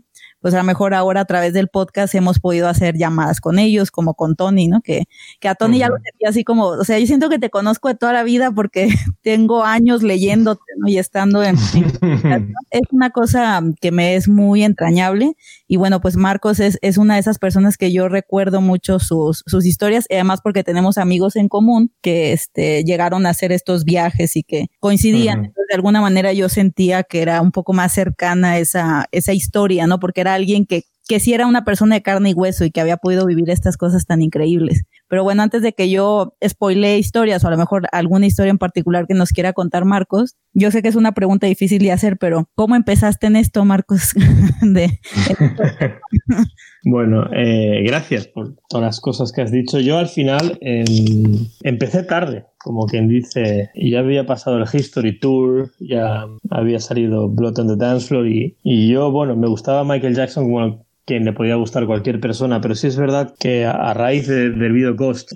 pues 0.46 0.54
a 0.54 0.58
lo 0.58 0.62
mejor 0.64 0.94
ahora 0.94 1.22
a 1.22 1.24
través 1.24 1.52
del 1.54 1.66
podcast 1.66 2.14
hemos 2.14 2.38
podido 2.38 2.68
hacer 2.68 2.96
llamadas 2.96 3.40
con 3.40 3.58
ellos, 3.58 3.90
como 3.90 4.14
con 4.14 4.36
Tony, 4.36 4.68
¿no? 4.68 4.80
Que, 4.80 5.06
que 5.40 5.48
a 5.48 5.56
Tony 5.56 5.78
ya 5.78 5.88
lo 5.88 5.96
sentía 5.96 6.28
así 6.28 6.44
como, 6.44 6.66
o 6.66 6.84
sea, 6.84 7.00
yo 7.00 7.06
siento 7.08 7.28
que 7.28 7.40
te 7.40 7.50
conozco 7.50 7.88
de 7.88 7.96
toda 7.96 8.12
la 8.12 8.22
vida 8.22 8.52
porque 8.52 8.86
tengo 9.22 9.64
años 9.64 10.04
leyéndote, 10.04 10.62
¿no? 10.76 10.88
Y 10.88 10.98
estando 10.98 11.42
en... 11.42 11.56
es 12.70 12.82
una 12.92 13.10
cosa 13.10 13.60
que 13.80 13.90
me 13.90 14.14
es 14.14 14.28
muy 14.28 14.62
entrañable 14.62 15.34
y 15.66 15.78
bueno, 15.78 16.00
pues 16.00 16.16
Marcos 16.16 16.60
es, 16.60 16.78
es 16.80 16.96
una 16.96 17.14
de 17.14 17.20
esas 17.20 17.40
personas 17.40 17.76
que 17.76 17.90
yo 17.90 18.08
recuerdo 18.08 18.60
mucho 18.60 19.00
sus, 19.00 19.42
sus 19.46 19.66
historias, 19.66 20.06
y 20.08 20.14
además 20.14 20.42
porque 20.44 20.62
tenemos 20.62 20.96
amigos 20.96 21.34
en 21.34 21.48
común 21.48 21.92
que 22.02 22.32
este, 22.32 22.84
llegaron 22.84 23.26
a 23.26 23.30
hacer 23.30 23.50
estos 23.50 23.84
viajes 23.84 24.36
y 24.36 24.44
que 24.44 24.68
coincidían. 24.78 25.42
de 25.42 25.74
alguna 25.74 26.00
manera 26.00 26.32
yo 26.32 26.48
sentía 26.48 27.02
que 27.02 27.20
era 27.20 27.40
un 27.40 27.50
poco 27.50 27.72
más 27.72 27.92
cercana 27.92 28.58
esa, 28.58 29.06
esa 29.10 29.32
historia, 29.32 29.88
¿no? 29.88 29.98
Porque 29.98 30.20
era 30.20 30.35
alguien 30.36 30.66
que, 30.66 30.84
que 31.08 31.20
sí 31.20 31.34
era 31.34 31.46
una 31.46 31.64
persona 31.64 31.96
de 31.96 32.02
carne 32.02 32.30
y 32.30 32.34
hueso 32.34 32.64
y 32.64 32.70
que 32.70 32.80
había 32.80 32.96
podido 32.96 33.26
vivir 33.26 33.50
estas 33.50 33.76
cosas 33.76 34.06
tan 34.06 34.22
increíbles. 34.22 34.84
Pero 35.08 35.22
bueno, 35.22 35.42
antes 35.42 35.62
de 35.62 35.72
que 35.72 35.88
yo 35.88 36.34
spoile 36.46 36.98
historias 36.98 37.44
o 37.44 37.48
a 37.48 37.50
lo 37.50 37.56
mejor 37.56 37.86
alguna 37.92 38.26
historia 38.26 38.50
en 38.50 38.58
particular 38.58 39.06
que 39.06 39.14
nos 39.14 39.30
quiera 39.30 39.52
contar 39.52 39.84
Marcos, 39.84 40.34
yo 40.52 40.70
sé 40.70 40.82
que 40.82 40.88
es 40.88 40.96
una 40.96 41.12
pregunta 41.12 41.46
difícil 41.46 41.82
de 41.82 41.92
hacer, 41.92 42.18
pero 42.18 42.50
¿cómo 42.54 42.74
empezaste 42.74 43.28
en 43.28 43.36
esto, 43.36 43.64
Marcos? 43.64 44.12
bueno, 46.88 47.28
eh, 47.34 47.82
gracias 47.84 48.28
por 48.28 48.54
todas 48.68 48.86
las 48.86 49.00
cosas 49.00 49.32
que 49.32 49.42
has 49.42 49.50
dicho. 49.50 49.80
Yo 49.80 49.98
al 49.98 50.06
final 50.06 50.56
em, 50.60 51.48
empecé 51.64 52.04
tarde, 52.04 52.44
como 52.58 52.86
quien 52.86 53.08
dice, 53.08 53.70
ya 53.74 53.98
había 53.98 54.24
pasado 54.24 54.56
el 54.58 54.68
History 54.72 55.18
Tour, 55.18 55.72
ya 55.80 56.26
había 56.48 56.78
salido 56.78 57.28
Blood 57.28 57.58
on 57.58 57.66
the 57.66 57.76
Dance 57.76 58.06
Floor 58.06 58.28
y, 58.28 58.56
y 58.62 58.88
yo, 58.88 59.10
bueno, 59.10 59.34
me 59.34 59.48
gustaba 59.48 59.82
Michael 59.82 60.14
Jackson 60.14 60.44
como 60.44 60.86
quien 61.06 61.24
le 61.24 61.32
podía 61.32 61.54
gustar 61.54 61.86
cualquier 61.86 62.20
persona, 62.20 62.60
pero 62.60 62.74
sí 62.74 62.88
es 62.88 62.96
verdad 62.96 63.32
que 63.38 63.64
a, 63.64 63.94
raíz 63.94 64.26
del 64.26 64.72
video 64.72 64.96
Ghost, 64.96 65.32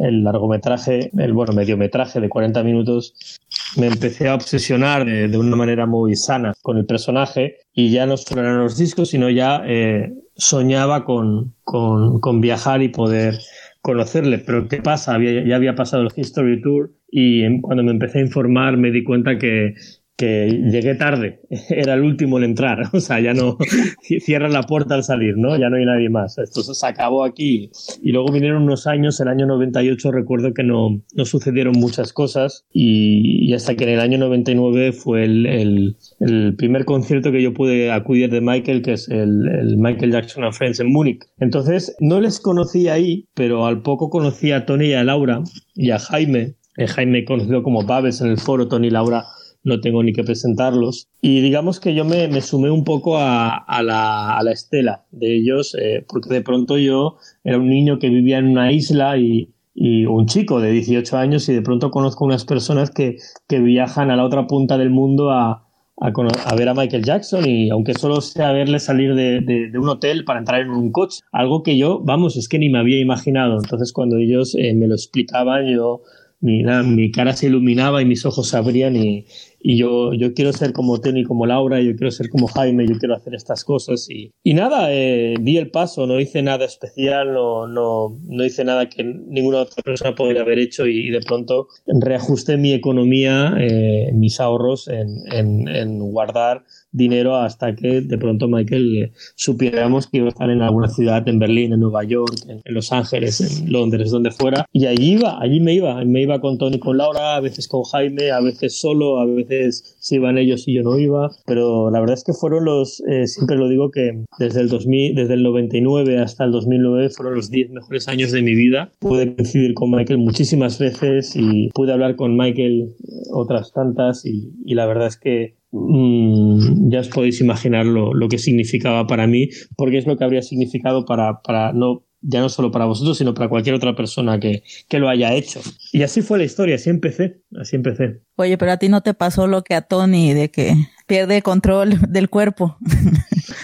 el, 0.00 0.24
largometraje, 0.24 1.10
el 1.16 1.34
bueno, 1.34 1.52
mediometraje 1.52 2.18
de 2.18 2.30
40 2.30 2.62
minutos, 2.64 3.40
me 3.76 3.86
empecé 3.86 4.28
a 4.28 4.34
obsesionar 4.34 5.04
de, 5.04 5.38
una 5.38 5.56
manera 5.56 5.86
muy 5.86 6.14
sana 6.16 6.52
con 6.62 6.78
el 6.78 6.86
personaje 6.86 7.56
y 7.72 7.90
ya 7.90 8.06
no 8.06 8.16
solo 8.16 8.42
eran 8.42 8.58
los 8.58 8.76
discos, 8.76 9.10
sino 9.10 9.30
ya 9.30 9.62
eh, 9.66 10.12
soñaba 10.36 11.04
con, 11.04 11.54
con, 11.64 12.40
viajar 12.40 12.82
y 12.82 12.88
poder 12.88 13.38
conocerle. 13.80 14.38
Pero 14.38 14.68
¿qué 14.68 14.78
pasa? 14.78 15.18
ya 15.20 15.56
había 15.56 15.74
pasado 15.74 16.02
el 16.02 16.12
History 16.14 16.60
Tour 16.60 16.92
y 17.10 17.60
cuando 17.60 17.82
me 17.82 17.92
empecé 17.92 18.18
a 18.18 18.22
informar 18.22 18.76
me 18.76 18.90
di 18.90 19.04
cuenta 19.04 19.38
que 19.38 19.74
que 20.16 20.48
llegué 20.70 20.94
tarde, 20.94 21.40
era 21.70 21.94
el 21.94 22.02
último 22.02 22.38
en 22.38 22.44
entrar, 22.44 22.82
o 22.92 23.00
sea, 23.00 23.20
ya 23.20 23.34
no 23.34 23.56
cierra 24.20 24.48
la 24.48 24.62
puerta 24.62 24.94
al 24.94 25.04
salir, 25.04 25.36
¿no? 25.36 25.56
Ya 25.56 25.70
no 25.70 25.76
hay 25.76 25.84
nadie 25.84 26.10
más. 26.10 26.38
Esto 26.38 26.62
se 26.62 26.86
acabó 26.86 27.24
aquí. 27.24 27.70
Y 28.02 28.12
luego 28.12 28.32
vinieron 28.32 28.62
unos 28.62 28.86
años, 28.86 29.20
el 29.20 29.28
año 29.28 29.46
98 29.46 30.10
recuerdo 30.12 30.52
que 30.54 30.62
no, 30.62 31.00
no 31.14 31.24
sucedieron 31.24 31.74
muchas 31.78 32.12
cosas 32.12 32.64
y, 32.72 33.52
hasta 33.52 33.74
que 33.74 33.84
en 33.84 33.90
el 33.90 34.00
año 34.00 34.18
99 34.18 34.92
fue 34.92 35.24
el, 35.24 35.46
el, 35.46 35.96
el, 36.20 36.54
primer 36.56 36.84
concierto 36.84 37.30
que 37.32 37.42
yo 37.42 37.52
pude 37.52 37.92
acudir 37.92 38.30
de 38.30 38.40
Michael, 38.40 38.82
que 38.82 38.94
es 38.94 39.08
el, 39.08 39.46
el 39.48 39.76
Michael 39.76 40.12
Jackson 40.12 40.44
and 40.44 40.54
Friends 40.54 40.80
en 40.80 40.90
Múnich. 40.90 41.22
Entonces, 41.38 41.94
no 42.00 42.20
les 42.20 42.40
conocí 42.40 42.88
ahí, 42.88 43.28
pero 43.34 43.66
al 43.66 43.82
poco 43.82 44.08
conocí 44.08 44.52
a 44.52 44.64
Tony 44.64 44.86
y 44.86 44.94
a 44.94 45.04
Laura 45.04 45.42
y 45.74 45.90
a 45.90 45.98
Jaime. 45.98 46.54
Eh, 46.78 46.86
Jaime 46.86 47.24
conocido 47.26 47.62
como 47.62 47.84
Babes 47.84 48.22
en 48.22 48.28
el 48.28 48.38
foro, 48.38 48.68
Tony 48.68 48.86
y 48.86 48.90
Laura 48.90 49.24
no 49.64 49.80
tengo 49.80 50.02
ni 50.02 50.12
que 50.12 50.24
presentarlos. 50.24 51.08
Y 51.20 51.40
digamos 51.40 51.80
que 51.80 51.94
yo 51.94 52.04
me, 52.04 52.40
sumé 52.40 52.70
un 52.70 52.84
poco 52.84 53.16
a, 53.18 53.64
la, 53.82 54.52
estela 54.52 55.04
de 55.10 55.36
ellos, 55.36 55.76
eh, 55.80 56.04
porque 56.08 56.34
de 56.34 56.42
pronto 56.42 56.78
yo 56.78 57.16
era 57.44 57.58
un 57.58 57.68
niño 57.68 57.98
que 57.98 58.08
vivía 58.08 58.38
en 58.38 58.46
una 58.46 58.72
isla 58.72 59.16
y, 59.16 59.48
un 59.74 60.26
chico 60.26 60.60
de 60.60 60.70
18 60.70 61.16
años 61.16 61.48
y 61.48 61.54
de 61.54 61.62
pronto 61.62 61.90
conozco 61.90 62.26
unas 62.26 62.44
personas 62.44 62.90
que, 62.90 63.16
viajan 63.48 64.10
a 64.10 64.16
la 64.16 64.24
otra 64.24 64.46
punta 64.46 64.76
del 64.76 64.90
mundo 64.90 65.30
a, 65.30 65.66
a, 65.96 66.54
ver 66.54 66.68
a 66.68 66.74
Michael 66.74 67.02
Jackson 67.02 67.48
y 67.48 67.70
aunque 67.70 67.94
solo 67.94 68.20
sea 68.20 68.52
verle 68.52 68.78
salir 68.80 69.14
de, 69.14 69.72
un 69.74 69.88
hotel 69.88 70.24
para 70.24 70.40
entrar 70.40 70.60
en 70.60 70.70
un 70.70 70.92
coche, 70.92 71.20
algo 71.32 71.62
que 71.62 71.78
yo, 71.78 72.00
vamos, 72.04 72.36
es 72.36 72.48
que 72.48 72.58
ni 72.58 72.68
me 72.68 72.78
había 72.78 73.00
imaginado. 73.00 73.56
Entonces 73.56 73.94
cuando 73.94 74.18
ellos 74.18 74.54
eh, 74.56 74.74
me 74.74 74.86
lo 74.86 74.94
explicaban, 74.94 75.66
yo 75.66 76.02
mi, 76.42 76.64
mi 76.64 77.10
cara 77.10 77.34
se 77.34 77.46
iluminaba 77.46 78.02
y 78.02 78.04
mis 78.04 78.26
ojos 78.26 78.48
se 78.48 78.56
abrían 78.56 78.96
y, 78.96 79.24
y 79.60 79.76
yo, 79.78 80.12
yo 80.12 80.34
quiero 80.34 80.52
ser 80.52 80.72
como 80.72 81.00
Tony, 81.00 81.22
como 81.22 81.46
Laura, 81.46 81.80
yo 81.80 81.94
quiero 81.94 82.10
ser 82.10 82.28
como 82.28 82.48
Jaime, 82.48 82.86
yo 82.86 82.98
quiero 82.98 83.14
hacer 83.14 83.34
estas 83.34 83.64
cosas 83.64 84.10
y, 84.10 84.32
y 84.42 84.54
nada, 84.54 84.92
eh, 84.92 85.36
di 85.40 85.56
el 85.56 85.70
paso, 85.70 86.06
no 86.06 86.18
hice 86.18 86.42
nada 86.42 86.64
especial, 86.64 87.32
no, 87.32 87.68
no, 87.68 88.18
no 88.24 88.44
hice 88.44 88.64
nada 88.64 88.88
que 88.88 89.04
ninguna 89.04 89.60
otra 89.60 89.82
persona 89.84 90.14
podría 90.16 90.42
haber 90.42 90.58
hecho 90.58 90.86
y, 90.86 91.10
de 91.10 91.20
pronto 91.20 91.68
reajusté 91.86 92.56
mi 92.56 92.72
economía, 92.72 93.54
eh, 93.60 94.10
mis 94.12 94.40
ahorros 94.40 94.88
en, 94.88 95.18
en, 95.32 95.68
en 95.68 95.98
guardar 96.00 96.64
dinero 96.92 97.36
hasta 97.36 97.74
que 97.74 98.02
de 98.02 98.18
pronto 98.18 98.48
Michael 98.48 98.96
eh, 98.96 99.12
supiéramos 99.34 100.06
que 100.06 100.18
iba 100.18 100.26
a 100.26 100.30
estar 100.30 100.50
en 100.50 100.62
alguna 100.62 100.88
ciudad, 100.88 101.26
en 101.28 101.38
Berlín, 101.38 101.72
en 101.72 101.80
Nueva 101.80 102.04
York, 102.04 102.34
en, 102.46 102.60
Los 102.66 102.92
Ángeles, 102.92 103.40
en 103.40 103.72
Londres, 103.72 104.10
donde 104.10 104.30
fuera. 104.30 104.66
Y 104.72 104.86
allí 104.86 105.12
iba, 105.12 105.40
allí 105.40 105.60
me 105.60 105.74
iba. 105.74 106.04
Me 106.04 106.22
iba 106.22 106.40
con 106.40 106.58
Tony, 106.58 106.78
con 106.78 106.98
Laura, 106.98 107.36
a 107.36 107.40
veces 107.40 107.66
con 107.68 107.82
Jaime, 107.84 108.30
a 108.30 108.40
veces 108.40 108.78
solo, 108.78 109.18
a 109.20 109.26
veces 109.26 109.96
se 109.98 110.16
iban 110.16 110.38
ellos 110.38 110.68
y 110.68 110.74
yo 110.74 110.82
no 110.82 110.98
iba. 110.98 111.30
Pero 111.46 111.90
la 111.90 112.00
verdad 112.00 112.14
es 112.14 112.24
que 112.24 112.32
fueron 112.32 112.64
los, 112.64 113.02
eh, 113.08 113.26
siempre 113.26 113.56
lo 113.56 113.68
digo 113.68 113.90
que 113.90 114.24
desde 114.38 114.60
el 114.60 114.68
2000, 114.68 115.14
desde 115.14 115.34
el 115.34 115.42
99 115.42 116.18
hasta 116.18 116.44
el 116.44 116.52
2009 116.52 117.10
fueron 117.10 117.34
los 117.34 117.50
10 117.50 117.70
mejores 117.70 118.08
años 118.08 118.32
de 118.32 118.42
mi 118.42 118.54
vida. 118.54 118.92
Pude 118.98 119.34
coincidir 119.34 119.74
con 119.74 119.90
Michael 119.90 120.18
muchísimas 120.18 120.78
veces 120.78 121.34
y 121.36 121.68
pude 121.70 121.92
hablar 121.92 122.16
con 122.16 122.36
Michael 122.36 122.94
otras 123.32 123.72
tantas 123.72 124.26
y, 124.26 124.52
y 124.64 124.74
la 124.74 124.86
verdad 124.86 125.06
es 125.06 125.16
que 125.16 125.61
Mm, 125.72 126.90
ya 126.90 127.00
os 127.00 127.08
podéis 127.08 127.40
imaginar 127.40 127.86
lo, 127.86 128.12
lo, 128.12 128.28
que 128.28 128.38
significaba 128.38 129.06
para 129.06 129.26
mí, 129.26 129.48
porque 129.76 129.98
es 129.98 130.06
lo 130.06 130.16
que 130.18 130.24
habría 130.24 130.42
significado 130.42 131.06
para, 131.06 131.40
para 131.40 131.72
no 131.72 132.04
ya 132.22 132.40
no 132.40 132.48
solo 132.48 132.70
para 132.70 132.84
vosotros, 132.84 133.18
sino 133.18 133.34
para 133.34 133.48
cualquier 133.48 133.74
otra 133.74 133.96
persona 133.96 134.38
que, 134.38 134.62
que, 134.88 134.98
lo 134.98 135.08
haya 135.08 135.34
hecho. 135.34 135.60
Y 135.92 136.02
así 136.02 136.22
fue 136.22 136.38
la 136.38 136.44
historia, 136.44 136.76
así 136.76 136.88
empecé, 136.88 137.42
así 137.60 137.76
empecé. 137.76 138.20
Oye, 138.36 138.56
pero 138.56 138.72
a 138.72 138.76
ti 138.76 138.88
no 138.88 139.00
te 139.00 139.12
pasó 139.12 139.46
lo 139.48 139.62
que 139.62 139.74
a 139.74 139.82
Tony, 139.82 140.32
de 140.32 140.50
que 140.50 140.74
pierde 141.06 141.42
control 141.42 141.98
del 142.08 142.30
cuerpo. 142.30 142.76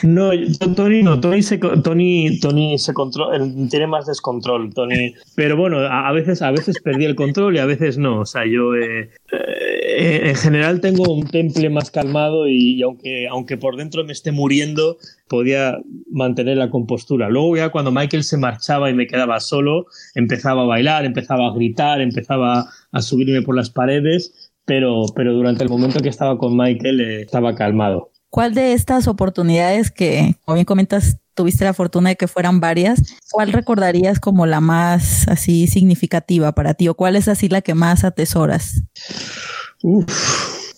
No, 0.02 0.30
Tony 0.76 1.02
no, 1.02 1.18
Tony 1.20 1.42
se, 1.42 1.59
Tony, 1.59 2.38
Tony 2.40 2.78
se 2.78 2.94
control, 2.94 3.68
tiene 3.68 3.86
más 3.86 4.06
descontrol, 4.06 4.72
Tony. 4.72 5.14
Pero 5.34 5.56
bueno, 5.56 5.78
a, 5.80 6.12
veces, 6.12 6.42
a 6.42 6.50
veces 6.50 6.80
perdí 6.82 7.04
el 7.04 7.16
control 7.16 7.56
y 7.56 7.59
a 7.59 7.66
veces 7.66 7.98
no. 7.98 8.20
O 8.20 8.26
sea, 8.26 8.42
yo 8.46 8.74
eh, 8.76 9.11
eh, 9.32 9.78
en 9.89 10.36
general 10.36 10.80
tengo 10.80 11.12
un 11.12 11.26
temple 11.26 11.70
más 11.70 11.91
calmado 11.91 12.49
y, 12.49 12.82
aunque, 12.82 13.26
aunque 13.28 13.57
por 13.57 13.76
dentro 13.76 14.05
me 14.05 14.12
esté 14.12 14.32
muriendo, 14.32 14.99
podía 15.28 15.78
mantener 16.11 16.57
la 16.57 16.70
compostura. 16.70 17.28
Luego 17.28 17.57
ya 17.57 17.70
cuando 17.70 17.91
Michael 17.91 18.24
se 18.24 18.36
marchaba 18.36 18.91
y 18.91 18.95
me 18.95 19.07
quedaba 19.07 19.41
solo, 19.41 19.86
empezaba 20.14 20.62
a 20.62 20.66
bailar, 20.66 21.05
empezaba 21.05 21.49
a 21.49 21.55
gritar, 21.55 22.01
empezaba 22.01 22.68
a 22.93 23.03
subirme 23.03 23.43
por 23.43 23.57
las 23.57 23.70
paredes, 23.70 24.53
pero, 24.64 25.07
pero 25.14 25.32
durante 25.32 25.64
el 25.64 25.70
momento 25.70 26.01
que 26.01 26.09
estaba 26.09 26.36
con 26.36 26.57
Michael 26.57 27.01
eh, 27.01 27.22
estaba 27.22 27.55
calmado. 27.55 28.11
¿Cuál 28.30 28.55
de 28.55 28.74
estas 28.74 29.09
oportunidades 29.09 29.91
que, 29.91 30.34
como 30.45 30.57
bien 30.57 30.66
comentas, 30.66 31.18
tuviste 31.32 31.64
la 31.64 31.72
fortuna 31.72 32.11
de 32.11 32.16
que 32.16 32.28
fueran 32.28 32.61
varias, 32.61 33.16
cuál 33.30 33.53
recordarías 33.53 34.20
como 34.20 34.45
la 34.45 34.61
más 34.61 35.26
así 35.28 35.66
significativa 35.66 36.53
para 36.53 36.74
ti 36.74 36.89
o 36.89 36.95
cuál 36.95 37.16
es 37.16 37.28
así 37.28 37.49
la 37.49 37.62
que 37.62 37.74
más 37.74 38.05
atesoras? 38.05 38.82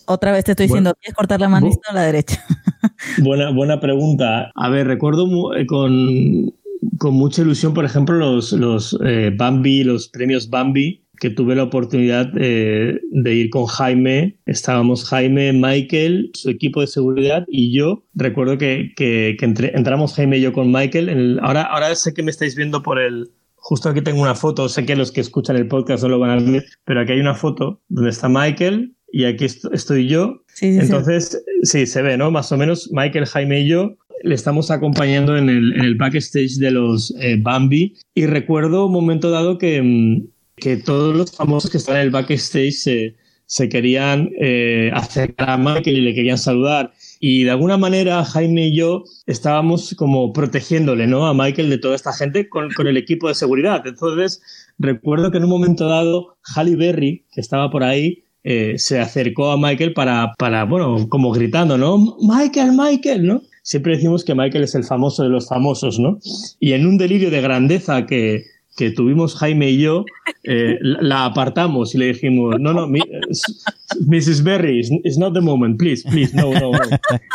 Otra 0.07 0.33
vez 0.33 0.45
te 0.45 0.53
estoy 0.53 0.67
diciendo, 0.67 0.95
¿quieres 1.01 1.15
cortar 1.15 1.41
la 1.41 1.49
mano 1.49 1.69
o 1.69 1.95
la 1.95 2.03
derecha? 2.03 2.45
buena, 3.23 3.51
buena 3.51 3.81
pregunta. 3.81 4.51
A 4.55 4.69
ver, 4.69 4.87
recuerdo 4.87 5.55
eh, 5.55 5.67
con, 5.67 6.53
con 6.99 7.15
mucha 7.15 7.43
ilusión, 7.43 7.75
por 7.75 7.85
ejemplo, 7.85 8.17
los, 8.17 8.53
los 8.53 8.99
eh, 9.05 9.33
Bambi, 9.37 9.85
los 9.85 10.09
premios 10.09 10.51
Bambi, 10.51 11.05
que 11.21 11.31
tuve 11.31 11.55
la 11.55 11.65
oportunidad 11.65 12.33
eh, 12.37 12.99
de 13.11 13.35
ir 13.35 13.51
con 13.51 13.67
Jaime. 13.67 14.39
Estábamos 14.47 15.05
Jaime, 15.05 15.53
Michael, 15.53 16.31
su 16.35 16.51
equipo 16.51 16.81
de 16.81 16.87
seguridad 16.87 17.45
y 17.47 17.73
yo. 17.73 18.03
Recuerdo 18.15 18.59
que, 18.59 18.93
que, 18.97 19.37
entramos 19.41 20.15
Jaime 20.15 20.39
y 20.39 20.41
yo 20.41 20.53
con 20.53 20.73
Michael. 20.73 21.39
ahora, 21.43 21.63
ahora 21.63 21.95
sé 21.95 22.15
que 22.15 22.23
me 22.23 22.31
estáis 22.31 22.57
viendo 22.57 22.83
por 22.83 22.99
el... 22.99 23.31
Justo 23.63 23.89
aquí 23.89 24.03
tengo 24.03 24.23
una 24.23 24.35
foto, 24.35 24.69
sé 24.69 24.85
que 24.85 24.97
los 24.97 25.13
que 25.13 25.21
escuchan 25.21 25.57
el 25.57 25.69
podcast 25.69 26.03
no 26.03 26.09
lo 26.09 26.19
van 26.19 26.31
a 26.31 26.43
ver, 26.43 26.65
pero 26.85 27.01
aquí 27.01 27.13
hay 27.13 27.21
una 27.21 27.35
foto 27.35 27.81
donde 27.89 28.11
está 28.11 28.29
Michael 28.29 28.95
y 29.13 29.25
aquí 29.25 29.45
estoy 29.45 30.09
yo. 30.09 30.43
Entonces, 30.61 31.43
sí. 31.63 31.87
se 31.87 32.03
ve, 32.03 32.17
¿no? 32.17 32.31
Más 32.31 32.51
o 32.53 32.57
menos 32.57 32.91
Michael, 32.93 33.27
Jaime 33.27 33.61
y 33.61 33.69
yo 33.69 33.97
le 34.23 34.35
estamos 34.35 34.71
acompañando 34.71 35.37
en 35.37 35.49
el, 35.49 35.73
en 35.75 35.81
el 35.81 35.95
backstage 35.95 36.57
de 36.59 36.71
los 36.71 37.15
eh, 37.21 37.37
Bambi 37.41 37.95
y 38.15 38.27
recuerdo 38.27 38.87
un 38.87 38.93
momento 38.93 39.31
dado 39.31 39.59
que, 39.59 39.81
mm, 39.81 40.27
que 40.57 40.77
todos 40.77 41.17
los 41.17 41.33
famosos 41.33 41.71
que 41.71 41.79
están 41.79 41.97
en 41.97 42.03
el 42.03 42.11
backstage 42.11 42.73
se, 42.73 43.17
se 43.47 43.69
querían 43.69 44.31
eh, 44.39 44.91
acercar 44.95 45.51
a 45.51 45.57
Michael 45.57 45.99
y 45.99 46.01
le 46.03 46.15
querían 46.15 46.39
saludar. 46.39 46.93
Y 47.23 47.45
de 47.45 47.51
alguna 47.51 47.77
manera 47.77 48.25
Jaime 48.25 48.69
y 48.69 48.77
yo 48.77 49.05
estábamos 49.27 49.95
como 49.97 50.33
protegiéndole 50.33 51.07
¿no? 51.07 51.27
a 51.27 51.35
Michael 51.35 51.69
de 51.69 51.79
toda 51.79 51.95
esta 51.95 52.15
gente 52.15 52.49
con, 52.49 52.73
con 52.73 52.87
el 52.87 52.97
equipo 52.97 53.29
de 53.29 53.35
seguridad. 53.35 53.87
Entonces 53.87 54.41
recuerdo 54.79 55.31
que 55.31 55.37
en 55.37 55.45
un 55.45 55.51
momento 55.51 55.87
dado 55.87 56.39
Halle 56.57 56.77
Berry, 56.77 57.27
que 57.31 57.43
estaba 57.43 57.71
por 57.71 57.85
ahí, 57.85 58.25
eh, 58.43 58.79
se 58.79 58.99
acercó 58.99 59.51
a 59.51 59.59
Michael 59.59 59.93
para, 59.93 60.33
para, 60.39 60.65
bueno, 60.65 61.09
como 61.11 61.31
gritando, 61.31 61.77
¿no? 61.77 62.17
Michael, 62.23 62.73
Michael, 62.73 63.27
¿no? 63.27 63.43
Siempre 63.63 63.97
decimos 63.97 64.25
que 64.25 64.35
Michael 64.35 64.65
es 64.65 64.75
el 64.75 64.85
famoso 64.85 65.23
de 65.23 65.29
los 65.29 65.47
famosos, 65.47 65.99
¿no? 65.99 66.19
Y 66.59 66.73
en 66.73 66.87
un 66.87 66.97
delirio 66.97 67.31
de 67.31 67.43
grandeza 67.43 68.07
que, 68.07 68.45
que 68.81 68.91
tuvimos 68.91 69.37
Jaime 69.37 69.69
y 69.73 69.83
yo, 69.83 70.07
eh, 70.45 70.79
la, 70.81 71.27
apartamos 71.27 71.95
y 71.95 71.99
le 71.99 72.07
dijimos, 72.07 72.59
no, 72.59 72.73
no, 72.73 72.89
Mrs. 72.89 74.43
Berry, 74.43 74.81
it's 75.05 75.19
not 75.19 75.35
the 75.35 75.41
moment, 75.43 75.79
please, 75.79 76.03
please, 76.09 76.35
no, 76.35 76.51
no, 76.55 76.73
no. 76.73 76.81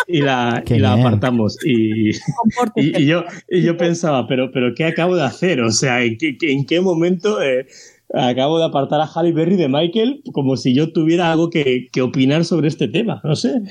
Y 0.08 0.22
la, 0.22 0.64
y 0.66 0.80
la 0.80 0.94
apartamos. 0.94 1.56
Y, 1.64 2.10
y, 2.76 3.06
yo, 3.06 3.24
y 3.48 3.62
yo 3.62 3.78
pensaba, 3.78 4.28
pero, 4.28 4.52
pero 4.52 4.74
¿qué 4.74 4.86
acabo 4.86 5.16
de 5.16 5.22
hacer? 5.22 5.62
O 5.62 5.70
sea, 5.72 6.04
¿en 6.04 6.18
qué, 6.18 6.36
en 6.42 6.66
qué 6.66 6.82
momento... 6.82 7.40
Eh, 7.44 7.68
acabo 8.16 8.60
de 8.60 8.66
apartar 8.66 9.02
a 9.02 9.06
Halle 9.08 9.34
Berry 9.34 9.56
de 9.56 9.68
Michael 9.68 10.22
como 10.32 10.58
si 10.58 10.74
yo 10.74 10.92
tuviera 10.92 11.32
algo 11.32 11.50
que, 11.50 11.90
opinar 12.02 12.46
sobre 12.46 12.68
este 12.68 12.88
tema, 12.88 13.22
no 13.24 13.36
sé. 13.36 13.62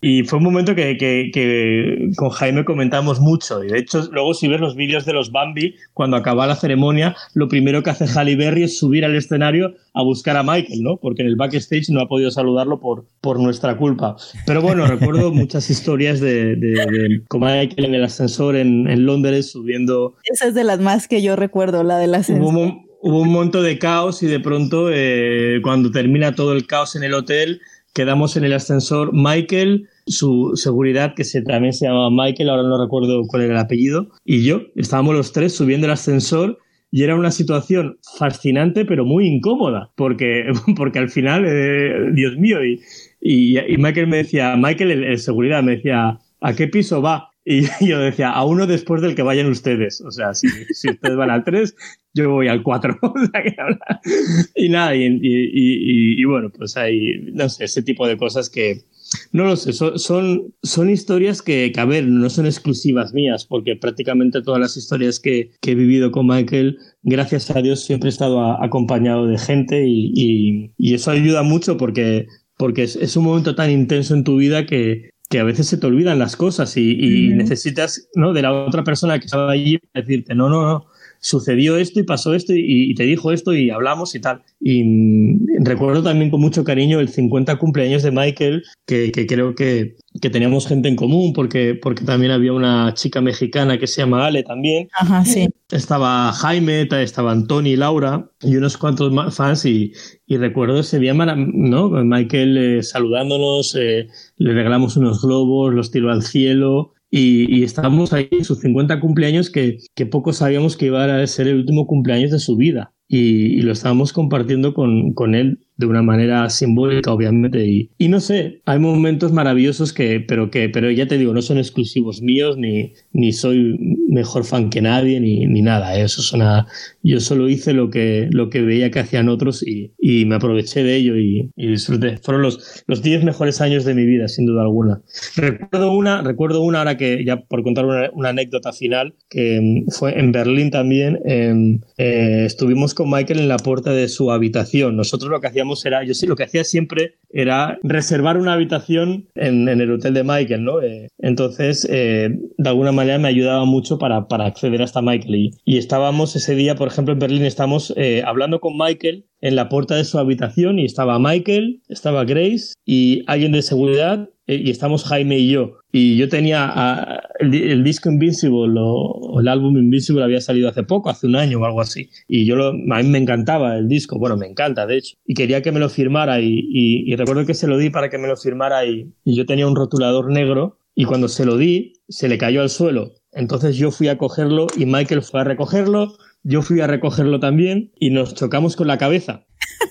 Y 0.00 0.24
fue 0.24 0.38
un 0.38 0.44
momento 0.44 0.74
que, 0.74 2.10
con 2.16 2.30
Jaime 2.30 2.64
comentamos 2.64 3.20
mucho. 3.20 3.62
Y 3.64 3.68
de 3.68 3.78
hecho, 3.78 4.08
luego 4.12 4.34
si 4.34 4.48
ves 4.48 4.60
los 4.60 4.74
vídeos 4.74 5.04
de 5.04 5.12
los 5.12 5.30
Bambi, 5.30 5.74
cuando 5.94 6.16
acaba 6.16 6.46
la 6.46 6.56
ceremonia, 6.56 7.14
lo 7.34 7.48
primero 7.48 7.82
que 7.82 7.90
hace 7.90 8.06
Halle 8.06 8.36
Berry 8.36 8.64
es 8.64 8.78
subir 8.78 9.04
al 9.04 9.14
escenario 9.14 9.74
a 9.94 10.02
buscar 10.02 10.36
a 10.36 10.42
Michael, 10.42 10.82
¿no? 10.82 10.96
Porque 10.96 11.22
en 11.22 11.28
el 11.28 11.36
backstage 11.36 11.90
no 11.90 12.00
ha 12.00 12.08
podido 12.08 12.30
saludarlo 12.30 12.80
por, 12.80 13.06
por 13.20 13.40
nuestra 13.40 13.76
culpa. 13.76 14.16
Pero 14.46 14.62
bueno, 14.62 14.86
recuerdo 14.86 15.32
muchas 15.32 15.68
historias 15.70 16.20
de, 16.20 16.56
de, 16.56 17.22
con 17.28 17.40
Michael 17.40 17.84
en 17.84 17.94
el 17.94 18.04
ascensor 18.04 18.56
en, 18.56 18.80
Londres 19.04 19.50
subiendo. 19.50 20.16
Esa 20.24 20.48
es 20.48 20.54
de 20.54 20.64
las 20.64 20.78
más 20.80 21.08
que 21.08 21.22
yo 21.22 21.34
recuerdo, 21.34 21.82
la 21.82 21.98
del 21.98 22.14
ascensor 22.14 22.54
hubo 22.54 22.89
un 23.02 23.30
monto 23.30 23.62
de 23.62 23.78
caos 23.78 24.22
y 24.22 24.26
de 24.26 24.40
pronto, 24.40 24.90
eh, 24.92 25.60
cuando 25.62 25.90
termina 25.90 26.34
todo 26.34 26.52
el 26.52 26.66
caos 26.66 26.96
en 26.96 27.02
el 27.02 27.14
hotel, 27.14 27.60
quedamos 27.94 28.36
en 28.36 28.44
el 28.44 28.52
ascensor. 28.52 29.10
Michael, 29.12 29.88
su 30.06 30.52
seguridad, 30.54 31.14
que 31.14 31.24
se, 31.24 31.42
también 31.42 31.72
se 31.72 31.86
llamaba 31.86 32.10
Michael, 32.10 32.50
ahora 32.50 32.62
no 32.62 32.82
recuerdo 32.82 33.22
cuál 33.26 33.42
era 33.42 33.54
el 33.54 33.60
apellido, 33.60 34.10
y 34.24 34.44
yo, 34.44 34.62
estábamos 34.76 35.14
los 35.14 35.32
tres 35.32 35.54
subiendo 35.54 35.86
el 35.86 35.92
ascensor. 35.92 36.58
Y 36.92 37.04
era 37.04 37.14
una 37.14 37.30
situación 37.30 37.98
fascinante, 38.18 38.84
pero 38.84 39.04
muy 39.04 39.24
incómoda, 39.24 39.92
porque, 39.94 40.46
porque 40.76 40.98
al 40.98 41.08
final, 41.08 41.44
eh, 41.46 42.10
Dios 42.12 42.36
mío, 42.36 42.64
y, 42.64 42.80
y, 43.20 43.76
Michael 43.78 44.08
me 44.08 44.16
decía, 44.16 44.56
Michael, 44.56 44.90
el, 44.90 45.04
el 45.04 45.18
seguridad, 45.18 45.62
me 45.62 45.76
decía, 45.76 46.18
¿a 46.40 46.52
qué 46.54 46.66
piso 46.66 47.00
va? 47.00 47.29
Y 47.50 47.62
yo 47.84 47.98
decía, 47.98 48.30
a 48.30 48.44
uno 48.44 48.68
después 48.68 49.02
del 49.02 49.16
que 49.16 49.22
vayan 49.22 49.50
ustedes. 49.50 50.00
O 50.02 50.12
sea, 50.12 50.34
si, 50.34 50.46
si 50.72 50.90
ustedes 50.90 51.16
van 51.16 51.30
al 51.30 51.42
3, 51.42 51.74
yo 52.14 52.30
voy 52.30 52.46
al 52.46 52.62
4. 52.62 52.96
y 54.54 54.68
nada, 54.68 54.94
y, 54.94 55.04
y, 55.04 56.20
y, 56.20 56.24
bueno, 56.26 56.50
pues 56.56 56.76
hay, 56.76 57.32
no 57.32 57.48
sé, 57.48 57.64
ese 57.64 57.82
tipo 57.82 58.06
de 58.06 58.16
cosas 58.16 58.50
que, 58.50 58.84
no 59.32 59.46
lo 59.46 59.56
sé, 59.56 59.72
son, 59.72 59.98
son, 59.98 60.54
son 60.62 60.90
historias 60.90 61.42
que, 61.42 61.72
que, 61.74 61.80
a 61.80 61.84
ver, 61.84 62.06
no 62.06 62.30
son 62.30 62.46
exclusivas 62.46 63.12
mías, 63.14 63.46
porque 63.46 63.74
prácticamente 63.74 64.42
todas 64.42 64.60
las 64.60 64.76
historias 64.76 65.18
que, 65.18 65.50
que 65.60 65.72
he 65.72 65.74
vivido 65.74 66.12
con 66.12 66.28
Michael, 66.28 66.78
gracias 67.02 67.50
a 67.50 67.62
Dios, 67.62 67.84
siempre 67.84 68.10
he 68.10 68.12
estado 68.12 68.62
acompañado 68.62 69.26
de 69.26 69.38
gente 69.38 69.88
y, 69.88 70.72
y, 70.78 70.94
eso 70.94 71.10
ayuda 71.10 71.42
mucho 71.42 71.76
porque, 71.76 72.28
porque 72.56 72.84
es, 72.84 72.94
es, 72.94 73.16
un 73.16 73.24
momento 73.24 73.56
tan 73.56 73.72
intenso 73.72 74.14
en 74.14 74.22
tu 74.22 74.36
vida 74.36 74.66
que, 74.66 75.10
que 75.30 75.38
a 75.38 75.44
veces 75.44 75.68
se 75.68 75.78
te 75.78 75.86
olvidan 75.86 76.18
las 76.18 76.34
cosas 76.34 76.76
y, 76.76 77.28
necesitas 77.28 78.08
¿no? 78.16 78.32
de 78.32 78.42
la 78.42 78.52
otra 78.52 78.82
persona 78.82 79.18
que 79.20 79.26
estaba 79.26 79.52
allí 79.52 79.78
para 79.78 80.04
decirte, 80.04 80.34
no, 80.34 80.48
no, 80.48 80.62
no, 80.62 80.86
sucedió 81.20 81.76
esto 81.76 82.00
y 82.00 82.04
pasó 82.04 82.34
esto 82.34 82.52
y, 82.56 82.94
te 82.94 83.04
dijo 83.04 83.30
esto 83.30 83.54
y 83.54 83.70
hablamos 83.70 84.14
y 84.14 84.20
tal. 84.20 84.42
Y 84.58 84.82
mm, 84.84 85.64
recuerdo 85.64 86.02
también 86.02 86.30
con 86.30 86.40
mucho 86.40 86.64
cariño 86.64 86.98
el 86.98 87.08
50 87.08 87.56
cumpleaños 87.56 88.02
de 88.02 88.10
Michael, 88.10 88.64
que, 88.86 89.12
creo 89.28 89.54
que, 89.54 89.96
que, 90.20 90.30
teníamos 90.30 90.66
gente 90.66 90.88
en 90.88 90.96
común 90.96 91.32
porque, 91.32 91.78
porque 91.80 92.04
también 92.04 92.32
había 92.32 92.52
una 92.52 92.92
chica 92.94 93.20
mexicana 93.20 93.78
que 93.78 93.86
se 93.86 94.00
llama 94.00 94.26
Ale 94.26 94.42
también. 94.42 94.88
Ajá, 94.98 95.24
sí. 95.24 95.48
Estaba 95.70 96.32
Jaime, 96.32 96.88
estaban 96.90 97.46
Tony 97.46 97.70
y 97.70 97.76
Laura 97.76 98.28
y 98.42 98.56
unos 98.56 98.76
cuantos 98.76 99.12
más 99.12 99.36
fans 99.36 99.64
y, 99.64 99.92
y 100.26 100.36
recuerdo 100.36 100.80
ese 100.80 100.98
día, 100.98 101.14
¿no? 101.14 101.90
Michael 101.90 102.56
eh, 102.56 102.82
saludándonos, 102.82 103.76
eh, 103.78 104.08
le 104.36 104.52
regalamos 104.52 104.96
unos 104.96 105.22
globos, 105.22 105.72
los 105.72 105.90
tiró 105.90 106.10
al 106.10 106.22
cielo 106.22 106.94
y, 107.10 107.64
estábamos 107.64 108.12
ahí 108.12 108.28
en 108.30 108.44
sus 108.44 108.60
50 108.60 109.00
cumpleaños 109.00 109.50
que, 109.50 109.78
que 109.94 110.06
poco 110.06 110.32
sabíamos 110.32 110.76
que 110.76 110.86
iba 110.86 111.04
a 111.04 111.26
ser 111.26 111.48
el 111.48 111.56
último 111.56 111.86
cumpleaños 111.86 112.30
de 112.30 112.38
su 112.38 112.56
vida. 112.56 112.92
Y, 113.08 113.58
y 113.58 113.62
lo 113.62 113.72
estábamos 113.72 114.12
compartiendo 114.12 114.72
con, 114.72 115.12
con 115.14 115.34
él 115.34 115.66
de 115.80 115.86
una 115.86 116.02
manera 116.02 116.48
simbólica, 116.50 117.12
obviamente. 117.12 117.66
Y, 117.66 117.90
y, 117.98 118.08
no 118.08 118.20
sé, 118.20 118.60
hay 118.66 118.78
momentos 118.78 119.32
maravillosos 119.32 119.92
que, 119.92 120.20
pero 120.20 120.50
que, 120.50 120.68
pero 120.68 120.90
ya 120.90 121.06
te 121.06 121.18
digo, 121.18 121.32
no 121.32 121.42
son 121.42 121.58
exclusivos 121.58 122.20
míos, 122.22 122.56
ni, 122.56 122.92
ni 123.12 123.32
soy 123.32 123.76
mejor 124.08 124.44
fan 124.44 124.70
que 124.70 124.82
nadie, 124.82 125.18
ni, 125.20 125.46
ni 125.46 125.62
nada. 125.62 125.98
¿eh? 125.98 126.04
Eso 126.04 126.20
es 126.20 126.32
una, 126.32 126.66
yo 127.02 127.18
solo 127.20 127.48
hice 127.48 127.72
lo 127.72 127.90
que, 127.90 128.28
lo 128.30 128.50
que 128.50 128.60
veía 128.60 128.90
que 128.90 129.00
hacían 129.00 129.28
otros 129.28 129.66
y, 129.66 129.92
y 129.98 130.26
me 130.26 130.34
aproveché 130.34 130.82
de 130.82 130.96
ello 130.96 131.16
y, 131.16 131.50
y 131.56 131.66
disfruté. 131.68 132.18
Fueron 132.18 132.42
los, 132.42 132.84
los 132.86 133.02
10 133.02 133.24
mejores 133.24 133.60
años 133.60 133.84
de 133.84 133.94
mi 133.94 134.04
vida, 134.04 134.28
sin 134.28 134.46
duda 134.46 134.62
alguna. 134.62 135.00
Recuerdo 135.36 135.92
una, 135.92 136.22
recuerdo 136.22 136.62
una 136.62 136.80
ahora 136.80 136.96
que, 136.98 137.24
ya 137.24 137.40
por 137.40 137.62
contar 137.62 137.86
una, 137.86 138.10
una 138.12 138.28
anécdota 138.28 138.72
final, 138.74 139.14
que 139.30 139.60
mm, 139.60 139.90
fue 139.90 140.18
en 140.18 140.30
Berlín 140.32 140.70
también, 140.70 141.18
eh, 141.24 142.44
estuvimos 142.44 142.94
con 142.94 143.10
Michael 143.10 143.40
en 143.40 143.48
la 143.48 143.56
puerta 143.56 143.92
de 143.92 144.08
su 144.08 144.30
habitación. 144.30 144.96
Nosotros 144.96 145.30
lo 145.30 145.40
que 145.40 145.46
hacíamos 145.46 145.69
era, 145.84 146.04
yo 146.04 146.14
sí, 146.14 146.26
lo 146.26 146.36
que 146.36 146.44
hacía 146.44 146.64
siempre 146.64 147.14
era 147.30 147.78
reservar 147.82 148.36
una 148.36 148.52
habitación 148.54 149.28
en, 149.34 149.68
el 149.68 149.90
hotel 149.90 150.14
de 150.14 150.24
Michael, 150.24 150.64
¿no? 150.64 150.82
Eh, 150.82 151.08
entonces, 151.18 151.86
eh, 151.90 152.30
de 152.58 152.68
alguna 152.68 152.92
manera 152.92 153.18
me 153.18 153.28
ayudaba 153.28 153.64
mucho 153.64 153.98
para, 153.98 154.26
para 154.28 154.46
acceder 154.46 154.82
hasta 154.82 155.02
Michael. 155.02 155.34
Y, 155.34 155.50
y, 155.64 155.78
estábamos 155.78 156.34
ese 156.36 156.54
día, 156.54 156.74
por 156.74 156.88
ejemplo, 156.88 157.12
en 157.12 157.20
Berlín, 157.20 157.44
estamos 157.44 157.92
eh, 157.96 158.22
hablando 158.26 158.60
con 158.60 158.76
Michael 158.76 159.26
en 159.40 159.56
la 159.56 159.68
puerta 159.68 159.94
de 159.94 160.04
su 160.04 160.18
habitación 160.18 160.78
y 160.78 160.84
estaba 160.84 161.18
Michael, 161.18 161.82
estaba 161.88 162.24
Grace 162.24 162.74
y 162.84 163.22
alguien 163.26 163.52
de 163.52 163.62
seguridad 163.62 164.28
y 164.56 164.70
estamos 164.70 165.04
Jaime 165.04 165.38
y 165.38 165.50
yo. 165.50 165.78
Y 165.92 166.16
yo 166.16 166.28
tenía 166.28 167.20
el, 167.38 167.82
disco 167.82 168.10
Invincible 168.10 168.74
o, 168.78 169.40
el 169.40 169.48
álbum 169.48 169.76
Invincible 169.76 170.22
había 170.22 170.40
salido 170.40 170.68
hace 170.68 170.82
poco, 170.82 171.10
hace 171.10 171.26
un 171.26 171.36
año 171.36 171.60
o 171.60 171.64
algo 171.64 171.80
así. 171.80 172.10
Y 172.28 172.46
yo 172.46 172.56
lo, 172.56 172.68
a 172.68 173.02
mí 173.02 173.08
me 173.08 173.18
encantaba 173.18 173.76
el 173.76 173.88
disco, 173.88 174.18
bueno, 174.18 174.36
me 174.36 174.46
encanta 174.46 174.86
de 174.86 174.98
hecho. 174.98 175.16
Y 175.26 175.34
quería 175.34 175.62
que 175.62 175.72
me 175.72 175.80
lo 175.80 175.88
firmara 175.88 176.40
y, 176.40 176.66
y, 176.70 177.16
recuerdo 177.16 177.46
que 177.46 177.54
se 177.54 177.66
lo 177.66 177.78
di 177.78 177.90
para 177.90 178.08
que 178.08 178.18
me 178.18 178.28
lo 178.28 178.36
firmara 178.36 178.84
y, 178.84 179.12
y 179.24 179.36
yo 179.36 179.46
tenía 179.46 179.66
un 179.66 179.76
rotulador 179.76 180.30
negro 180.30 180.78
y 180.94 181.04
cuando 181.04 181.28
se 181.28 181.44
lo 181.44 181.56
di 181.56 181.94
se 182.08 182.28
le 182.28 182.38
cayó 182.38 182.62
al 182.62 182.70
suelo. 182.70 183.12
Entonces 183.32 183.76
yo 183.76 183.90
fui 183.90 184.08
a 184.08 184.18
cogerlo 184.18 184.66
y 184.76 184.86
Michael 184.86 185.22
fue 185.22 185.40
a 185.40 185.44
recogerlo, 185.44 186.16
yo 186.42 186.62
fui 186.62 186.80
a 186.80 186.86
recogerlo 186.86 187.40
también 187.40 187.92
y 187.98 188.10
nos 188.10 188.34
chocamos 188.34 188.76
con 188.76 188.86
la 188.86 188.98
cabeza. 188.98 189.44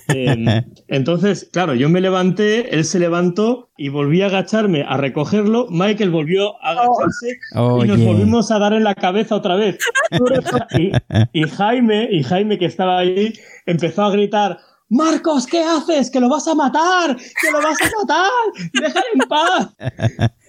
Em, 0.08 0.44
entonces, 0.88 1.48
claro, 1.52 1.74
yo 1.74 1.88
me 1.88 2.00
levanté, 2.00 2.74
él 2.74 2.84
se 2.84 2.98
levantó 2.98 3.70
y 3.76 3.88
volví 3.88 4.22
a 4.22 4.26
agacharme 4.26 4.84
a 4.86 4.96
recogerlo. 4.96 5.66
Michael 5.70 6.10
volvió 6.10 6.62
a 6.64 6.70
agacharse 6.70 7.38
y 7.84 7.88
nos 7.88 8.04
volvimos 8.04 8.50
a 8.50 8.58
dar 8.58 8.72
en 8.72 8.84
la 8.84 8.94
cabeza 8.94 9.36
otra 9.36 9.56
vez. 9.56 9.78
y, 11.32 11.42
Jaime, 11.44 12.08
y 12.10 12.22
Jaime 12.22 12.58
que 12.58 12.66
estaba 12.66 12.98
ahí, 12.98 13.32
empezó 13.66 14.02
a 14.02 14.10
gritar. 14.10 14.58
Marcos, 14.90 15.46
¿qué 15.46 15.62
haces? 15.62 16.10
¡Que 16.10 16.18
lo 16.18 16.28
vas 16.28 16.48
a 16.48 16.54
matar! 16.56 17.16
¡Que 17.16 17.50
lo 17.52 17.62
vas 17.62 17.78
a 17.80 17.90
matar! 18.00 18.70
¡Déjale 18.72 19.06
en 19.14 19.28
paz! 19.28 19.68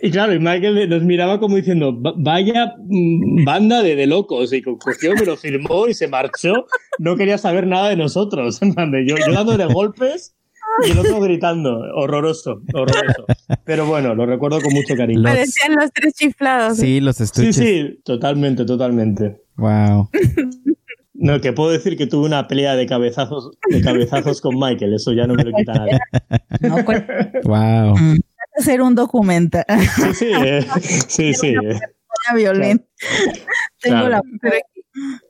Y 0.01 0.09
claro, 0.09 0.33
y 0.33 0.39
Michael 0.39 0.89
nos 0.89 1.03
miraba 1.03 1.39
como 1.39 1.57
diciendo, 1.57 1.93
vaya 1.95 2.73
mm, 2.79 3.45
banda 3.45 3.83
de, 3.83 3.95
de 3.95 4.07
locos. 4.07 4.51
Y 4.51 4.63
cogió, 4.63 5.13
me 5.13 5.25
lo 5.25 5.37
firmó 5.37 5.87
y 5.87 5.93
se 5.93 6.07
marchó. 6.07 6.65
No 6.97 7.15
quería 7.15 7.37
saber 7.37 7.67
nada 7.67 7.89
de 7.89 7.97
nosotros. 7.97 8.59
Yo, 9.07 9.15
yo 9.15 9.31
dándole 9.31 9.65
golpes 9.65 10.35
y 10.87 10.91
el 10.91 10.99
otro 10.99 11.19
gritando. 11.21 11.81
Horroroso, 11.95 12.61
horroroso. 12.73 13.25
Pero 13.63 13.85
bueno, 13.85 14.15
lo 14.15 14.25
recuerdo 14.25 14.59
con 14.59 14.73
mucho 14.73 14.95
cariño. 14.95 15.23
Parecían 15.23 15.75
los 15.75 15.91
tres 15.93 16.13
chiflados. 16.15 16.77
Sí, 16.77 16.99
los 16.99 17.21
estuches. 17.21 17.55
Sí, 17.55 17.63
sí, 17.63 18.01
totalmente, 18.03 18.65
totalmente. 18.65 19.41
Wow. 19.57 20.09
No, 21.21 21.39
que 21.39 21.53
puedo 21.53 21.69
decir 21.69 21.97
que 21.97 22.07
tuve 22.07 22.25
una 22.25 22.47
pelea 22.47 22.75
de 22.75 22.87
cabezazos, 22.87 23.51
de 23.69 23.79
cabezazos 23.81 24.41
con 24.41 24.55
Michael, 24.57 24.95
eso 24.95 25.13
ya 25.13 25.27
no 25.27 25.35
me 25.35 25.43
lo 25.43 25.55
quita 25.55 25.73
nadie. 25.73 25.99
wow. 27.43 27.95
Mm. 27.95 28.19
Hacer 28.57 28.81
un 28.81 28.95
documental. 28.95 29.63
Sí, 30.13 30.13
sí, 30.15 30.31
eh, 30.33 30.65
sí, 31.07 31.33
sí. 31.35 31.53
violenta. 32.35 32.83
Tengo 33.81 34.09
la 34.09 34.21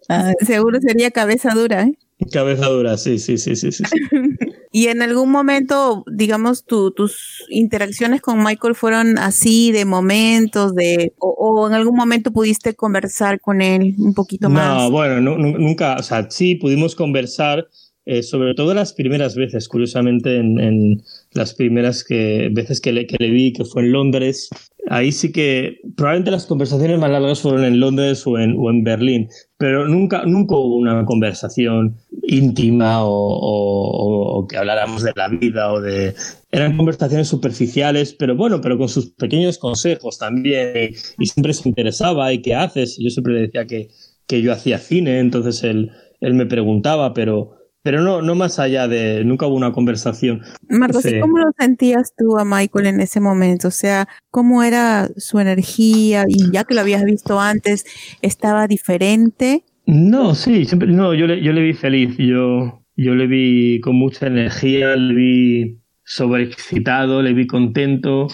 ah, 0.07 0.33
seguro 0.39 0.79
sería 0.79 1.11
cabeza 1.11 1.53
dura, 1.53 1.83
¿eh? 1.83 1.93
Cabeza 2.31 2.67
dura, 2.67 2.97
sí, 2.97 3.19
sí, 3.19 3.37
sí, 3.37 3.57
sí, 3.57 3.71
sí. 3.71 3.83
y 4.73 4.87
en 4.87 5.01
algún 5.01 5.29
momento, 5.31 6.05
digamos, 6.07 6.63
tus 6.63 7.45
interacciones 7.49 8.21
con 8.21 8.41
Michael 8.41 8.73
fueron 8.73 9.17
así, 9.17 9.73
de 9.73 9.83
momentos, 9.83 10.73
de, 10.73 11.13
o, 11.19 11.67
en 11.67 11.73
algún 11.73 11.95
momento 11.95 12.31
pudiste 12.31 12.73
conversar 12.73 13.41
con 13.41 13.61
él 13.61 13.95
un 13.97 14.13
poquito 14.13 14.49
más. 14.49 14.83
No, 14.83 14.91
bueno, 14.91 15.19
nunca, 15.19 15.97
o 15.99 16.03
sea, 16.03 16.29
sí 16.29 16.55
pudimos 16.55 16.95
conversar, 16.95 17.67
eh, 18.05 18.23
sobre 18.23 18.55
todo 18.55 18.73
las 18.73 18.93
primeras 18.93 19.35
veces, 19.35 19.67
curiosamente 19.67 20.37
en, 20.37 21.03
las 21.33 21.53
primeras 21.53 22.03
que, 22.03 22.49
veces 22.51 22.81
que 22.81 22.91
le, 22.91 23.05
que 23.05 23.17
le 23.19 23.29
vi, 23.29 23.53
que 23.53 23.63
fue 23.63 23.83
en 23.83 23.91
Londres, 23.91 24.49
ahí 24.89 25.11
sí 25.11 25.31
que 25.31 25.79
probablemente 25.95 26.31
las 26.31 26.45
conversaciones 26.45 26.99
más 26.99 27.11
largas 27.11 27.41
fueron 27.41 27.63
en 27.63 27.79
Londres 27.79 28.25
o 28.25 28.39
en, 28.39 28.55
o 28.57 28.69
en 28.69 28.83
Berlín, 28.83 29.29
pero 29.57 29.87
nunca, 29.87 30.23
nunca 30.25 30.55
hubo 30.55 30.77
una 30.77 31.05
conversación 31.05 31.95
íntima 32.23 32.99
o, 33.01 34.47
que 34.49 34.57
habláramos 34.57 35.03
de 35.03 35.13
la 35.15 35.27
vida 35.27 35.71
o 35.71 35.79
de... 35.79 36.15
Eran 36.51 36.75
conversaciones 36.75 37.27
superficiales, 37.27 38.13
pero 38.13 38.35
bueno, 38.35 38.59
pero 38.61 38.77
con 38.77 38.89
sus 38.89 39.11
pequeños 39.11 39.57
consejos 39.57 40.17
también 40.17 40.93
y, 41.19 41.25
siempre 41.27 41.53
se 41.53 41.69
interesaba 41.69 42.33
y 42.33 42.41
qué 42.41 42.55
haces. 42.55 42.97
Y 42.97 43.03
yo 43.05 43.09
siempre 43.11 43.33
le 43.33 43.41
decía 43.41 43.67
que, 43.67 43.89
que 44.27 44.41
yo 44.41 44.51
hacía 44.51 44.79
cine, 44.79 45.19
entonces 45.19 45.63
él, 45.63 45.91
él 46.19 46.33
me 46.33 46.45
preguntaba, 46.45 47.13
pero 47.13 47.60
pero 47.83 48.01
no, 48.01 48.21
no 48.21 48.35
más 48.35 48.59
allá 48.59 48.87
de, 48.87 49.23
nunca 49.25 49.47
hubo 49.47 49.55
una 49.55 49.71
conversación. 49.71 50.41
Marcos, 50.69 51.05
¿cómo 51.19 51.39
lo 51.39 51.51
sentías 51.57 52.13
tú 52.15 52.37
a 52.37 52.45
Michael 52.45 52.87
en 52.87 53.01
ese 53.01 53.19
momento? 53.19 53.69
O 53.69 53.71
sea, 53.71 54.07
¿cómo 54.29 54.63
era 54.63 55.09
su 55.17 55.39
energía? 55.39 56.25
Y 56.27 56.51
ya 56.51 56.63
que 56.63 56.75
lo 56.75 56.81
habías 56.81 57.03
visto 57.03 57.39
antes, 57.39 57.85
¿estaba 58.21 58.67
diferente? 58.67 59.63
No, 59.85 60.35
sí, 60.35 60.65
siempre, 60.65 60.89
no, 60.89 61.13
yo 61.13 61.25
le, 61.27 61.41
yo 61.41 61.53
le 61.53 61.61
vi 61.61 61.73
feliz, 61.73 62.15
yo, 62.17 62.83
yo 62.95 63.15
le 63.15 63.27
vi 63.27 63.79
con 63.81 63.95
mucha 63.95 64.27
energía, 64.27 64.95
le 64.95 65.13
vi 65.13 65.77
sobreexcitado, 66.03 67.21
le 67.21 67.33
vi 67.33 67.47
contento, 67.47 68.27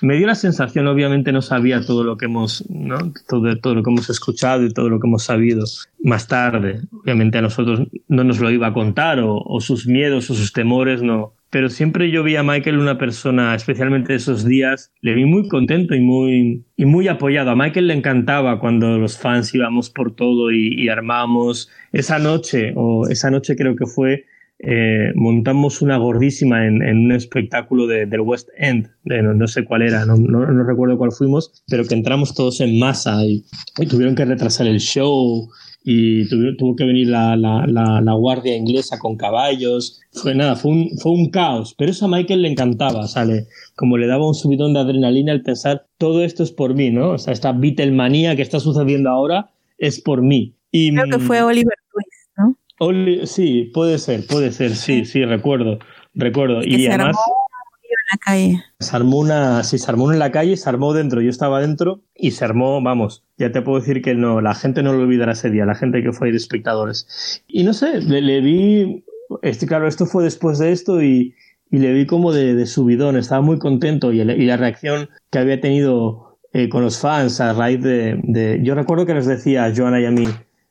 me 0.00 0.16
dio 0.16 0.26
la 0.26 0.34
sensación, 0.34 0.86
obviamente 0.86 1.32
no 1.32 1.42
sabía 1.42 1.84
todo 1.84 2.04
lo 2.04 2.16
que 2.16 2.26
hemos, 2.26 2.64
¿no? 2.70 3.12
todo, 3.28 3.56
todo 3.58 3.74
lo 3.74 3.82
que 3.82 3.90
hemos 3.90 4.08
escuchado 4.08 4.64
y 4.64 4.72
todo 4.72 4.88
lo 4.88 4.98
que 5.00 5.06
hemos 5.06 5.24
sabido 5.24 5.64
más 6.02 6.26
tarde. 6.26 6.80
Obviamente 7.02 7.38
a 7.38 7.42
nosotros 7.42 7.86
no 8.08 8.24
nos 8.24 8.40
lo 8.40 8.50
iba 8.50 8.68
a 8.68 8.72
contar 8.72 9.20
o, 9.22 9.60
sus 9.60 9.86
miedos 9.86 10.30
o 10.30 10.34
sus 10.34 10.52
temores 10.52 11.02
no. 11.02 11.34
Pero 11.50 11.68
siempre 11.68 12.10
yo 12.12 12.22
vi 12.22 12.36
a 12.36 12.44
Michael 12.44 12.78
una 12.78 12.96
persona, 12.96 13.54
especialmente 13.56 14.14
esos 14.14 14.44
días, 14.44 14.92
le 15.00 15.14
vi 15.14 15.24
muy 15.24 15.48
contento 15.48 15.96
y 15.96 16.00
muy, 16.00 16.64
y 16.76 16.84
muy 16.84 17.08
apoyado. 17.08 17.50
A 17.50 17.56
Michael 17.56 17.88
le 17.88 17.94
encantaba 17.94 18.60
cuando 18.60 18.98
los 18.98 19.18
fans 19.18 19.52
íbamos 19.52 19.90
por 19.90 20.14
todo 20.14 20.52
y, 20.52 20.80
y 20.80 20.88
armamos. 20.88 21.68
Esa 21.92 22.20
noche, 22.20 22.72
o 22.76 23.08
esa 23.08 23.32
noche 23.32 23.56
creo 23.56 23.74
que 23.74 23.86
fue, 23.86 24.26
eh, 24.62 25.12
montamos 25.14 25.80
una 25.80 25.96
gordísima 25.96 26.66
en, 26.66 26.82
un 26.82 27.12
espectáculo 27.12 27.86
del 27.86 28.20
West 28.20 28.50
End, 28.58 28.90
no, 29.04 29.46
sé 29.48 29.64
cuál 29.64 29.82
era, 29.82 30.04
no, 30.04 30.16
no, 30.16 30.64
recuerdo 30.64 30.98
cuál 30.98 31.12
fuimos, 31.12 31.64
pero 31.66 31.84
que 31.84 31.94
entramos 31.94 32.34
todos 32.34 32.60
en 32.60 32.78
masa 32.78 33.24
y, 33.24 33.42
tuvieron 33.88 34.14
que 34.14 34.26
retrasar 34.26 34.66
el 34.66 34.78
show 34.78 35.48
y 35.82 36.28
tuvo, 36.28 36.76
que 36.76 36.84
venir 36.84 37.08
la, 37.08 37.36
la, 37.36 37.64
la, 37.66 38.12
guardia 38.12 38.54
inglesa 38.54 38.98
con 38.98 39.16
caballos. 39.16 39.98
Fue 40.12 40.34
nada, 40.34 40.56
fue 40.56 40.72
un, 40.72 40.90
fue 40.98 41.12
un 41.12 41.30
caos, 41.30 41.74
pero 41.78 41.90
eso 41.90 42.04
a 42.04 42.08
Michael 42.08 42.42
le 42.42 42.50
encantaba, 42.50 43.08
sale 43.08 43.46
como 43.76 43.96
le 43.96 44.06
daba 44.06 44.28
un 44.28 44.34
subidón 44.34 44.74
de 44.74 44.80
adrenalina 44.80 45.32
al 45.32 45.40
pensar 45.40 45.86
todo 45.96 46.22
esto 46.22 46.42
es 46.42 46.52
por 46.52 46.74
mí, 46.74 46.90
¿no? 46.90 47.12
O 47.12 47.18
sea, 47.18 47.32
esta 47.32 47.52
Beatlemanía 47.52 48.36
que 48.36 48.42
está 48.42 48.60
sucediendo 48.60 49.08
ahora 49.08 49.52
es 49.78 50.02
por 50.02 50.20
mí. 50.20 50.54
Y, 50.70 50.94
Creo 50.94 51.18
que 51.18 51.24
fue 51.24 51.42
Oliver 51.42 51.74
sí, 53.24 53.70
puede 53.74 53.98
ser, 53.98 54.26
puede 54.26 54.52
ser, 54.52 54.74
sí, 54.74 55.04
sí, 55.04 55.24
recuerdo, 55.24 55.78
recuerdo. 56.14 56.62
y 56.62 56.84
se 56.84 56.88
además... 56.88 57.16
Armó 57.16 57.40
en 57.90 57.96
la 58.12 58.18
calle. 58.18 58.64
Se 58.78 58.96
armó 58.96 59.18
una, 59.18 59.62
sí, 59.64 59.78
se 59.78 59.90
armó 59.90 60.12
en 60.12 60.18
la 60.18 60.32
calle, 60.32 60.56
se 60.56 60.68
armó 60.68 60.92
dentro, 60.92 61.20
yo 61.20 61.30
estaba 61.30 61.60
dentro 61.60 62.02
y 62.14 62.30
se 62.32 62.44
armó, 62.44 62.82
vamos, 62.82 63.24
ya 63.36 63.52
te 63.52 63.62
puedo 63.62 63.80
decir 63.80 64.02
que 64.02 64.14
no, 64.14 64.40
la 64.40 64.54
gente 64.54 64.82
no 64.82 64.92
lo 64.92 65.02
olvidará 65.02 65.32
ese 65.32 65.50
día, 65.50 65.66
la 65.66 65.74
gente 65.74 66.02
que 66.02 66.12
fue 66.12 66.28
ahí 66.28 66.32
de 66.32 66.38
espectadores. 66.38 67.42
Y 67.46 67.64
no 67.64 67.72
sé, 67.72 68.00
le, 68.00 68.40
vi, 68.40 69.04
este, 69.42 69.66
claro, 69.66 69.86
esto 69.86 70.06
fue 70.06 70.24
después 70.24 70.58
de 70.58 70.72
esto 70.72 71.02
y, 71.02 71.34
y 71.70 71.78
le 71.78 71.92
vi 71.92 72.06
como 72.06 72.32
de, 72.32 72.54
de, 72.54 72.66
subidón, 72.66 73.16
estaba 73.16 73.42
muy 73.42 73.58
contento 73.58 74.12
y, 74.12 74.20
y 74.20 74.46
la 74.46 74.56
reacción 74.56 75.08
que 75.30 75.38
había 75.38 75.60
tenido 75.60 76.38
eh, 76.52 76.68
con 76.68 76.82
los 76.82 76.98
fans 76.98 77.40
a 77.40 77.52
raíz 77.52 77.80
de, 77.80 78.18
de, 78.24 78.60
Yo 78.62 78.74
recuerdo 78.74 79.06
que 79.06 79.14
les 79.14 79.26
decía 79.26 79.66
a 79.66 79.74
Joana 79.74 80.00
y 80.00 80.06
a 80.06 80.10
mí, 80.10 80.24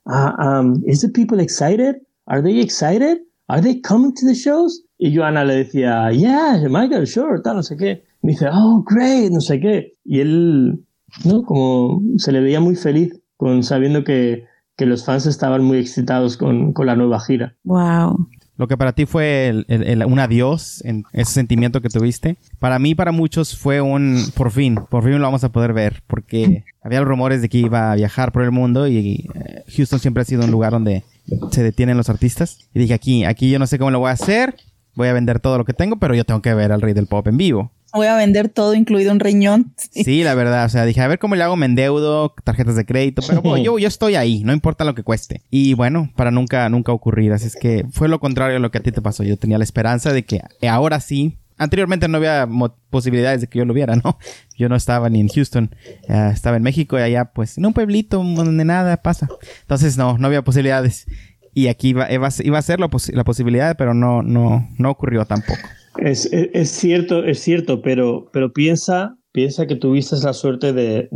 uh, 0.09 0.33
um, 0.39 0.83
is 0.85 1.01
the 1.01 1.09
people 1.09 1.39
excited? 1.39 1.95
Are 2.27 2.41
they 2.41 2.59
excited? 2.59 3.19
Are 3.49 3.61
they 3.61 3.79
coming 3.81 4.13
to 4.15 4.25
the 4.25 4.35
shows? 4.35 4.81
Y 4.97 5.11
Joana 5.11 5.45
le 5.45 5.55
decía, 5.55 6.11
yeah, 6.11 6.59
Michael, 6.69 7.07
sure, 7.07 7.41
tal, 7.41 7.55
no 7.55 7.63
sé 7.63 7.77
qué. 7.77 8.03
Me 8.21 8.33
dice, 8.33 8.47
oh, 8.51 8.83
great, 8.85 9.31
no 9.31 9.39
sé 9.39 9.59
qué. 9.59 9.93
Y 10.03 10.19
él, 10.19 10.83
¿no? 11.25 11.43
Como 11.43 12.01
se 12.17 12.31
le 12.31 12.41
veía 12.41 12.59
muy 12.59 12.75
feliz 12.75 13.19
con 13.37 13.63
sabiendo 13.63 14.03
que, 14.03 14.45
que 14.75 14.85
los 14.85 15.05
fans 15.05 15.25
estaban 15.25 15.63
muy 15.63 15.77
excitados 15.77 16.37
con, 16.37 16.73
con 16.73 16.85
la 16.85 16.95
nueva 16.95 17.19
gira. 17.19 17.55
Wow. 17.63 18.27
Lo 18.59 18.67
que 18.67 18.75
para 18.75 18.91
ti 18.91 19.05
fue 19.05 19.65
un 20.05 20.19
adiós, 20.19 20.83
en 20.83 21.05
ese 21.13 21.31
sentimiento 21.31 21.79
que 21.79 21.87
tuviste. 21.87 22.35
Para 22.59 22.77
mí, 22.77 22.93
para 22.93 23.13
muchos, 23.13 23.57
fue 23.57 23.79
un 23.79 24.21
por 24.35 24.51
fin, 24.51 24.77
por 24.89 25.01
fin 25.01 25.13
lo 25.13 25.21
vamos 25.21 25.45
a 25.45 25.49
poder 25.53 25.71
ver, 25.71 26.03
porque 26.07 26.65
había 26.83 26.99
rumores 26.99 27.41
de 27.41 27.47
que 27.47 27.57
iba 27.57 27.89
a 27.89 27.95
viajar 27.95 28.33
por 28.33 28.43
el 28.43 28.51
mundo 28.51 28.85
y 28.89 29.29
eh, 29.33 29.63
Houston 29.77 29.99
siempre 29.99 30.23
ha 30.23 30.25
sido 30.25 30.43
un 30.43 30.51
lugar 30.51 30.73
donde 30.73 31.05
se 31.51 31.63
detienen 31.63 31.95
los 31.95 32.09
artistas. 32.09 32.67
Y 32.73 32.79
dije, 32.79 32.93
aquí, 32.93 33.23
aquí 33.23 33.49
yo 33.49 33.59
no 33.59 33.65
sé 33.65 33.79
cómo 33.79 33.91
lo 33.91 33.99
voy 33.99 34.09
a 34.09 34.13
hacer, 34.13 34.57
voy 34.93 35.07
a 35.07 35.13
vender 35.13 35.39
todo 35.39 35.57
lo 35.57 35.63
que 35.63 35.71
tengo, 35.71 35.95
pero 35.95 36.13
yo 36.13 36.25
tengo 36.25 36.41
que 36.41 36.53
ver 36.53 36.73
al 36.73 36.81
rey 36.81 36.93
del 36.93 37.07
pop 37.07 37.25
en 37.27 37.37
vivo. 37.37 37.71
Voy 37.93 38.07
a 38.07 38.15
vender 38.15 38.49
todo, 38.49 38.73
incluido 38.75 39.11
un 39.11 39.19
riñón. 39.19 39.73
Sí. 39.91 40.23
la 40.23 40.35
verdad. 40.35 40.65
O 40.65 40.69
sea, 40.69 40.85
dije, 40.85 41.01
a 41.01 41.07
ver 41.07 41.19
cómo 41.19 41.35
le 41.35 41.43
hago, 41.43 41.55
me 41.55 41.65
endeudo, 41.65 42.33
tarjetas 42.43 42.75
de 42.75 42.85
crédito. 42.85 43.21
Pero 43.27 43.57
yo, 43.57 43.79
yo 43.79 43.87
estoy 43.87 44.15
ahí, 44.15 44.43
no 44.43 44.53
importa 44.53 44.83
lo 44.85 44.95
que 44.95 45.03
cueste. 45.03 45.41
Y 45.49 45.73
bueno, 45.73 46.11
para 46.15 46.31
nunca, 46.31 46.69
nunca 46.69 46.91
ocurrir. 46.91 47.33
Así 47.33 47.47
es 47.47 47.55
que 47.55 47.85
fue 47.91 48.07
lo 48.07 48.19
contrario 48.19 48.57
a 48.57 48.59
lo 48.59 48.71
que 48.71 48.77
a 48.77 48.81
ti 48.81 48.91
te 48.91 49.01
pasó. 49.01 49.23
Yo 49.23 49.37
tenía 49.37 49.57
la 49.57 49.63
esperanza 49.63 50.13
de 50.13 50.23
que 50.23 50.41
ahora 50.67 50.99
sí. 50.99 51.37
Anteriormente 51.57 52.07
no 52.07 52.17
había 52.17 52.47
posibilidades 52.89 53.41
de 53.41 53.47
que 53.47 53.59
yo 53.59 53.65
lo 53.65 53.73
viera, 53.73 53.95
¿no? 54.03 54.17
Yo 54.57 54.69
no 54.69 54.77
estaba 54.77 55.09
ni 55.09 55.19
en 55.19 55.27
Houston, 55.27 55.75
eh, 56.07 56.31
estaba 56.33 56.55
en 56.55 56.63
México 56.63 56.97
y 56.97 57.01
allá, 57.01 57.25
pues, 57.25 57.57
en 57.57 57.65
un 57.65 57.73
pueblito 57.73 58.23
donde 58.23 58.63
nada 58.63 59.01
pasa. 59.01 59.27
Entonces, 59.61 59.97
no, 59.97 60.17
no 60.17 60.27
había 60.27 60.41
posibilidades. 60.41 61.05
Y 61.53 61.67
aquí 61.67 61.89
iba, 61.89 62.09
iba, 62.11 62.27
a 62.27 62.61
ser 62.61 62.79
la, 62.79 62.89
la 63.11 63.23
posibilidad, 63.25 63.75
pero 63.75 63.93
no, 63.93 64.21
no, 64.23 64.69
no 64.77 64.89
ocurrió 64.89 65.25
tampoco. 65.25 65.59
Es, 65.97 66.29
es, 66.31 66.69
cierto, 66.69 67.23
es 67.23 67.39
cierto, 67.39 67.81
pero, 67.81 68.29
pero 68.31 68.53
piensa, 68.53 69.17
piensa 69.31 69.67
que 69.67 69.75
tuviste 69.75 70.15
la 70.23 70.33
suerte 70.33 70.73
de, 70.73 71.09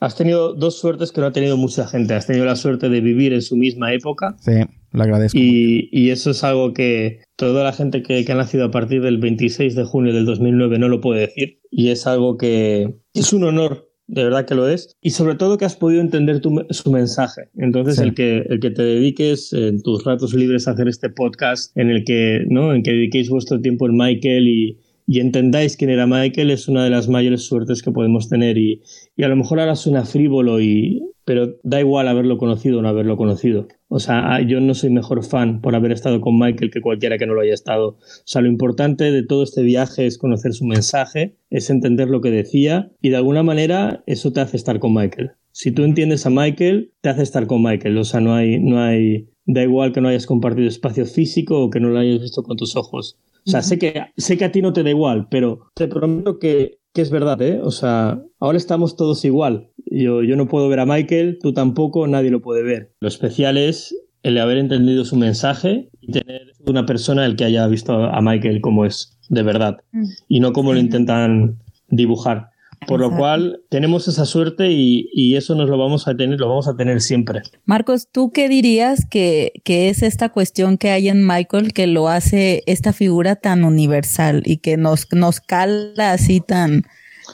Has 0.00 0.16
tenido 0.16 0.52
dos 0.54 0.80
suertes 0.80 1.12
que 1.12 1.20
no 1.20 1.28
ha 1.28 1.32
tenido 1.32 1.56
mucha 1.56 1.86
gente. 1.86 2.14
Has 2.14 2.26
tenido 2.26 2.44
la 2.44 2.56
suerte 2.56 2.88
de 2.88 3.00
vivir 3.00 3.32
en 3.32 3.40
su 3.40 3.56
misma 3.56 3.92
época. 3.92 4.34
Sí, 4.40 4.52
lo 4.90 5.02
agradezco. 5.04 5.38
Y, 5.38 5.88
y 5.92 6.10
eso 6.10 6.32
es 6.32 6.42
algo 6.42 6.72
que 6.72 7.20
toda 7.36 7.62
la 7.62 7.72
gente 7.72 8.02
que, 8.02 8.24
que, 8.24 8.32
ha 8.32 8.34
nacido 8.34 8.64
a 8.64 8.70
partir 8.72 9.00
del 9.00 9.18
26 9.18 9.76
de 9.76 9.84
junio 9.84 10.12
del 10.12 10.26
2009 10.26 10.80
no 10.80 10.88
lo 10.88 11.00
puede 11.00 11.20
decir. 11.20 11.60
Y 11.70 11.90
es 11.90 12.08
algo 12.08 12.36
que 12.36 12.96
es 13.14 13.32
un 13.32 13.44
honor 13.44 13.91
de 14.06 14.24
verdad 14.24 14.46
que 14.46 14.54
lo 14.54 14.68
es, 14.68 14.96
y 15.00 15.10
sobre 15.10 15.36
todo 15.36 15.58
que 15.58 15.64
has 15.64 15.76
podido 15.76 16.00
entender 16.00 16.40
su 16.70 16.92
mensaje. 16.92 17.48
Entonces, 17.56 17.98
el, 17.98 18.14
que, 18.14 18.44
el 18.48 18.60
que 18.60 18.70
te 18.70 18.82
dediques 18.82 19.52
en 19.52 19.82
tus 19.82 20.04
ratos 20.04 20.34
libres 20.34 20.68
a 20.68 20.72
hacer 20.72 20.88
este 20.88 21.08
podcast, 21.10 21.76
en 21.76 21.90
el 21.90 22.04
que, 22.04 22.44
¿no? 22.48 22.74
en 22.74 22.82
que 22.82 22.92
dediquéis 22.92 23.30
vuestro 23.30 23.60
tiempo 23.60 23.86
en 23.86 23.96
Michael 23.96 24.48
y, 24.48 24.78
y 25.06 25.20
entendáis 25.20 25.76
quién 25.76 25.90
era 25.90 26.06
Michael 26.06 26.50
es 26.50 26.68
una 26.68 26.84
de 26.84 26.90
las 26.90 27.08
mayores 27.08 27.42
suertes 27.42 27.82
que 27.82 27.90
podemos 27.90 28.28
tener 28.28 28.58
y, 28.58 28.82
y 29.16 29.24
a 29.24 29.28
lo 29.28 29.36
mejor 29.36 29.60
ahora 29.60 29.76
suena 29.76 30.04
frívolo 30.04 30.60
y 30.60 31.02
pero 31.24 31.56
da 31.62 31.80
igual 31.80 32.08
haberlo 32.08 32.36
conocido 32.38 32.78
o 32.78 32.82
no 32.82 32.88
haberlo 32.88 33.16
conocido. 33.16 33.68
O 33.94 33.98
sea, 33.98 34.40
yo 34.40 34.58
no 34.58 34.72
soy 34.72 34.88
mejor 34.88 35.22
fan 35.22 35.60
por 35.60 35.74
haber 35.74 35.92
estado 35.92 36.22
con 36.22 36.38
Michael 36.38 36.70
que 36.70 36.80
cualquiera 36.80 37.18
que 37.18 37.26
no 37.26 37.34
lo 37.34 37.42
haya 37.42 37.52
estado. 37.52 37.88
O 37.88 37.98
sea, 38.24 38.40
lo 38.40 38.48
importante 38.48 39.12
de 39.12 39.22
todo 39.22 39.42
este 39.42 39.62
viaje 39.62 40.06
es 40.06 40.16
conocer 40.16 40.54
su 40.54 40.64
mensaje, 40.64 41.36
es 41.50 41.68
entender 41.68 42.08
lo 42.08 42.22
que 42.22 42.30
decía 42.30 42.90
y 43.02 43.10
de 43.10 43.16
alguna 43.16 43.42
manera 43.42 44.02
eso 44.06 44.32
te 44.32 44.40
hace 44.40 44.56
estar 44.56 44.78
con 44.78 44.94
Michael. 44.94 45.32
Si 45.50 45.72
tú 45.72 45.84
entiendes 45.84 46.24
a 46.24 46.30
Michael, 46.30 46.94
te 47.02 47.10
hace 47.10 47.22
estar 47.22 47.46
con 47.46 47.62
Michael. 47.62 47.98
O 47.98 48.04
sea, 48.04 48.20
no 48.20 48.34
hay, 48.34 48.58
no 48.58 48.82
hay, 48.82 49.28
da 49.44 49.62
igual 49.62 49.92
que 49.92 50.00
no 50.00 50.08
hayas 50.08 50.24
compartido 50.24 50.68
espacio 50.68 51.04
físico 51.04 51.60
o 51.60 51.68
que 51.68 51.78
no 51.78 51.90
lo 51.90 51.98
hayas 51.98 52.22
visto 52.22 52.42
con 52.42 52.56
tus 52.56 52.76
ojos. 52.76 53.18
O 53.46 53.50
sea, 53.50 53.60
sé 53.60 53.78
que, 53.78 54.06
sé 54.16 54.38
que 54.38 54.46
a 54.46 54.52
ti 54.52 54.62
no 54.62 54.72
te 54.72 54.84
da 54.84 54.88
igual, 54.88 55.28
pero 55.30 55.66
te 55.74 55.86
prometo 55.86 56.38
que, 56.38 56.78
que 56.92 57.02
es 57.02 57.10
verdad, 57.10 57.40
¿eh? 57.42 57.60
O 57.62 57.70
sea, 57.70 58.22
ahora 58.38 58.58
estamos 58.58 58.96
todos 58.96 59.24
igual. 59.24 59.70
Yo, 59.86 60.22
yo 60.22 60.36
no 60.36 60.48
puedo 60.48 60.68
ver 60.68 60.80
a 60.80 60.86
Michael, 60.86 61.38
tú 61.40 61.52
tampoco, 61.52 62.06
nadie 62.06 62.30
lo 62.30 62.42
puede 62.42 62.62
ver. 62.62 62.94
Lo 63.00 63.08
especial 63.08 63.56
es 63.56 63.94
el 64.22 64.38
haber 64.38 64.58
entendido 64.58 65.04
su 65.04 65.16
mensaje 65.16 65.88
y 66.00 66.12
tener 66.12 66.52
una 66.66 66.86
persona 66.86 67.26
el 67.26 67.36
que 67.36 67.44
haya 67.44 67.66
visto 67.66 67.92
a 67.92 68.20
Michael 68.20 68.60
como 68.60 68.84
es, 68.84 69.18
de 69.28 69.42
verdad, 69.42 69.78
mm. 69.92 70.04
y 70.28 70.40
no 70.40 70.52
como 70.52 70.72
lo 70.72 70.78
intentan 70.78 71.58
dibujar. 71.88 72.51
Por 72.86 73.00
lo 73.00 73.14
cual 73.16 73.62
tenemos 73.68 74.08
esa 74.08 74.24
suerte 74.24 74.68
y, 74.70 75.36
eso 75.36 75.54
nos 75.54 75.68
lo 75.68 75.78
vamos 75.78 76.08
a 76.08 76.14
tener, 76.14 76.38
lo 76.38 76.48
vamos 76.48 76.68
a 76.68 76.76
tener 76.76 77.00
siempre. 77.00 77.42
Marcos, 77.64 78.08
¿tú 78.10 78.30
qué 78.32 78.48
dirías 78.48 79.06
que, 79.08 79.52
que, 79.64 79.88
es 79.88 80.02
esta 80.02 80.28
cuestión 80.28 80.76
que 80.76 80.90
hay 80.90 81.08
en 81.08 81.26
Michael 81.26 81.72
que 81.72 81.86
lo 81.86 82.08
hace 82.08 82.62
esta 82.66 82.92
figura 82.92 83.36
tan 83.36 83.64
universal 83.64 84.42
y 84.44 84.58
que 84.58 84.76
nos, 84.76 85.06
nos 85.12 85.40
cala 85.40 86.12
así 86.12 86.40
tan, 86.40 86.82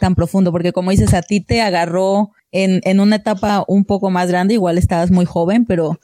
tan 0.01 0.15
profundo? 0.15 0.53
Porque 0.53 0.73
como 0.73 0.91
dices, 0.93 1.13
a 1.13 1.23
ti 1.23 1.41
te 1.41 1.61
agarró 1.61 2.31
en, 2.53 2.81
en 2.85 3.01
una 3.01 3.17
etapa 3.17 3.65
un 3.69 3.85
poco 3.85 4.11
más 4.11 4.29
grande, 4.29 4.55
igual 4.55 4.79
estabas 4.79 5.11
muy 5.11 5.25
joven, 5.25 5.65
pero 5.67 5.99